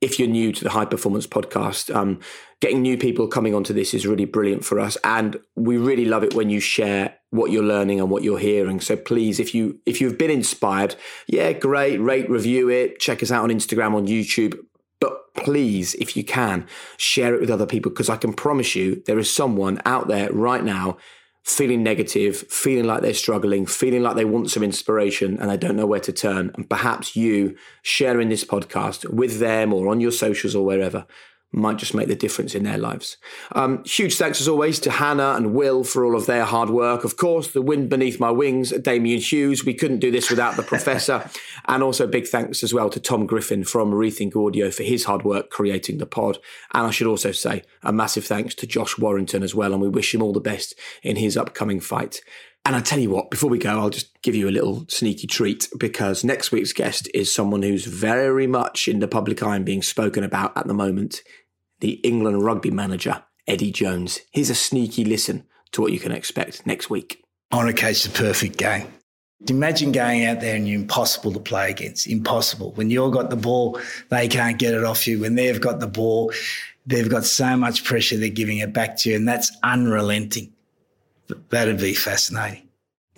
if 0.00 0.18
you're 0.18 0.28
new 0.28 0.52
to 0.52 0.64
the 0.64 0.70
High 0.70 0.84
Performance 0.84 1.26
Podcast. 1.26 1.94
Um, 1.94 2.20
getting 2.60 2.82
new 2.82 2.96
people 2.96 3.28
coming 3.28 3.54
onto 3.54 3.74
this 3.74 3.94
is 3.94 4.06
really 4.06 4.24
brilliant 4.24 4.64
for 4.64 4.80
us, 4.80 4.96
and 5.04 5.36
we 5.54 5.76
really 5.76 6.04
love 6.04 6.24
it 6.24 6.34
when 6.34 6.50
you 6.50 6.60
share 6.60 7.16
what 7.30 7.50
you're 7.50 7.64
learning 7.64 8.00
and 8.00 8.10
what 8.10 8.22
you're 8.22 8.38
hearing. 8.38 8.80
So 8.80 8.96
please, 8.96 9.40
if 9.40 9.54
you 9.54 9.80
if 9.86 10.00
you've 10.00 10.18
been 10.18 10.30
inspired, 10.30 10.96
yeah, 11.26 11.52
great, 11.52 11.98
rate, 11.98 12.30
review 12.30 12.68
it, 12.68 13.00
check 13.00 13.22
us 13.22 13.30
out 13.30 13.44
on 13.44 13.50
Instagram, 13.50 13.94
on 13.94 14.06
YouTube. 14.06 14.58
But 15.00 15.34
please, 15.34 15.94
if 15.94 16.16
you 16.16 16.24
can, 16.24 16.66
share 16.96 17.34
it 17.34 17.40
with 17.40 17.50
other 17.50 17.66
people 17.66 17.90
because 17.90 18.08
I 18.08 18.16
can 18.16 18.32
promise 18.32 18.74
you 18.74 19.02
there 19.06 19.18
is 19.18 19.34
someone 19.34 19.80
out 19.84 20.08
there 20.08 20.32
right 20.32 20.64
now 20.64 20.96
feeling 21.44 21.82
negative, 21.82 22.36
feeling 22.48 22.86
like 22.86 23.02
they're 23.02 23.12
struggling, 23.12 23.66
feeling 23.66 24.02
like 24.02 24.16
they 24.16 24.24
want 24.24 24.50
some 24.50 24.62
inspiration 24.62 25.38
and 25.38 25.50
they 25.50 25.56
don't 25.58 25.76
know 25.76 25.86
where 25.86 26.00
to 26.00 26.12
turn. 26.12 26.50
And 26.54 26.68
perhaps 26.68 27.14
you 27.14 27.54
sharing 27.82 28.30
this 28.30 28.44
podcast 28.44 29.08
with 29.12 29.38
them 29.40 29.72
or 29.72 29.88
on 29.88 30.00
your 30.00 30.10
socials 30.10 30.54
or 30.54 30.64
wherever 30.64 31.06
might 31.54 31.76
just 31.76 31.94
make 31.94 32.08
the 32.08 32.16
difference 32.16 32.54
in 32.54 32.64
their 32.64 32.78
lives. 32.78 33.16
Um, 33.52 33.82
huge 33.84 34.16
thanks 34.16 34.40
as 34.40 34.48
always 34.48 34.78
to 34.80 34.90
Hannah 34.90 35.34
and 35.36 35.54
Will 35.54 35.84
for 35.84 36.04
all 36.04 36.16
of 36.16 36.26
their 36.26 36.44
hard 36.44 36.70
work. 36.70 37.04
Of 37.04 37.16
course, 37.16 37.48
the 37.48 37.62
wind 37.62 37.88
beneath 37.88 38.20
my 38.20 38.30
wings, 38.30 38.70
Damian 38.70 39.20
Hughes. 39.20 39.64
We 39.64 39.74
couldn't 39.74 40.00
do 40.00 40.10
this 40.10 40.30
without 40.30 40.56
the 40.56 40.62
professor. 40.74 41.28
and 41.66 41.82
also 41.82 42.06
big 42.06 42.26
thanks 42.26 42.62
as 42.62 42.74
well 42.74 42.90
to 42.90 43.00
Tom 43.00 43.26
Griffin 43.26 43.64
from 43.64 43.92
Rethink 43.92 44.36
Audio 44.36 44.70
for 44.70 44.82
his 44.82 45.04
hard 45.04 45.22
work 45.22 45.50
creating 45.50 45.98
the 45.98 46.06
pod. 46.06 46.38
And 46.72 46.86
I 46.86 46.90
should 46.90 47.06
also 47.06 47.32
say 47.32 47.62
a 47.82 47.92
massive 47.92 48.24
thanks 48.24 48.54
to 48.56 48.66
Josh 48.66 48.98
Warrington 48.98 49.42
as 49.42 49.54
well. 49.54 49.72
And 49.72 49.80
we 49.80 49.88
wish 49.88 50.14
him 50.14 50.22
all 50.22 50.32
the 50.32 50.40
best 50.40 50.74
in 51.02 51.16
his 51.16 51.36
upcoming 51.36 51.80
fight. 51.80 52.20
And 52.66 52.74
I 52.74 52.80
tell 52.80 52.98
you 52.98 53.10
what, 53.10 53.30
before 53.30 53.50
we 53.50 53.58
go, 53.58 53.78
I'll 53.78 53.90
just 53.90 54.10
give 54.22 54.34
you 54.34 54.48
a 54.48 54.50
little 54.50 54.86
sneaky 54.88 55.26
treat 55.26 55.68
because 55.78 56.24
next 56.24 56.50
week's 56.50 56.72
guest 56.72 57.10
is 57.12 57.34
someone 57.34 57.62
who's 57.62 57.84
very 57.84 58.46
much 58.46 58.88
in 58.88 59.00
the 59.00 59.08
public 59.08 59.42
eye 59.42 59.56
and 59.56 59.66
being 59.66 59.82
spoken 59.82 60.24
about 60.24 60.56
at 60.56 60.66
the 60.66 60.72
moment 60.72 61.20
the 61.84 62.00
England 62.02 62.42
rugby 62.42 62.70
manager, 62.70 63.22
Eddie 63.46 63.70
Jones. 63.70 64.18
Here's 64.30 64.48
a 64.48 64.54
sneaky 64.54 65.04
listen 65.04 65.44
to 65.72 65.82
what 65.82 65.92
you 65.92 66.00
can 66.00 66.12
expect 66.12 66.66
next 66.66 66.88
week. 66.88 67.22
On 67.52 67.68
a 67.68 67.74
case, 67.74 68.04
the 68.04 68.10
perfect 68.10 68.56
game. 68.56 68.86
Imagine 69.50 69.92
going 69.92 70.24
out 70.24 70.40
there 70.40 70.56
and 70.56 70.66
you're 70.66 70.80
impossible 70.80 71.30
to 71.32 71.40
play 71.40 71.70
against. 71.70 72.06
Impossible. 72.06 72.72
When 72.72 72.88
you've 72.88 73.12
got 73.12 73.28
the 73.28 73.36
ball, 73.36 73.78
they 74.08 74.28
can't 74.28 74.58
get 74.58 74.72
it 74.72 74.82
off 74.82 75.06
you. 75.06 75.20
When 75.20 75.34
they've 75.34 75.60
got 75.60 75.80
the 75.80 75.86
ball, 75.86 76.32
they've 76.86 77.10
got 77.10 77.26
so 77.26 77.54
much 77.54 77.84
pressure, 77.84 78.16
they're 78.16 78.30
giving 78.30 78.56
it 78.56 78.72
back 78.72 78.96
to 79.00 79.10
you, 79.10 79.16
and 79.16 79.28
that's 79.28 79.54
unrelenting. 79.62 80.54
That'd 81.50 81.76
be 81.76 81.92
fascinating. 81.92 82.66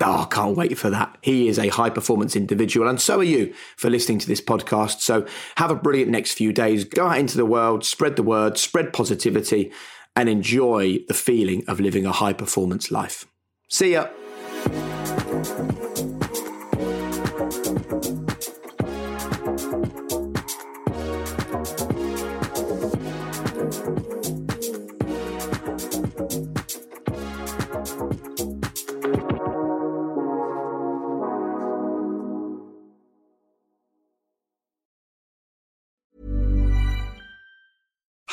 Oh, 0.00 0.22
I 0.22 0.34
can't 0.34 0.56
wait 0.56 0.76
for 0.76 0.90
that. 0.90 1.16
He 1.22 1.48
is 1.48 1.58
a 1.58 1.68
high 1.68 1.88
performance 1.88 2.36
individual, 2.36 2.88
and 2.88 3.00
so 3.00 3.20
are 3.20 3.24
you 3.24 3.54
for 3.76 3.88
listening 3.88 4.18
to 4.18 4.28
this 4.28 4.42
podcast. 4.42 5.00
So 5.00 5.26
have 5.56 5.70
a 5.70 5.74
brilliant 5.74 6.10
next 6.10 6.32
few 6.32 6.52
days. 6.52 6.84
Go 6.84 7.06
out 7.06 7.18
into 7.18 7.38
the 7.38 7.46
world, 7.46 7.84
spread 7.84 8.16
the 8.16 8.22
word, 8.22 8.58
spread 8.58 8.92
positivity, 8.92 9.72
and 10.14 10.28
enjoy 10.28 10.98
the 11.08 11.14
feeling 11.14 11.64
of 11.66 11.80
living 11.80 12.04
a 12.04 12.12
high 12.12 12.34
performance 12.34 12.90
life. 12.90 13.26
See 13.68 13.92
ya. 13.92 14.08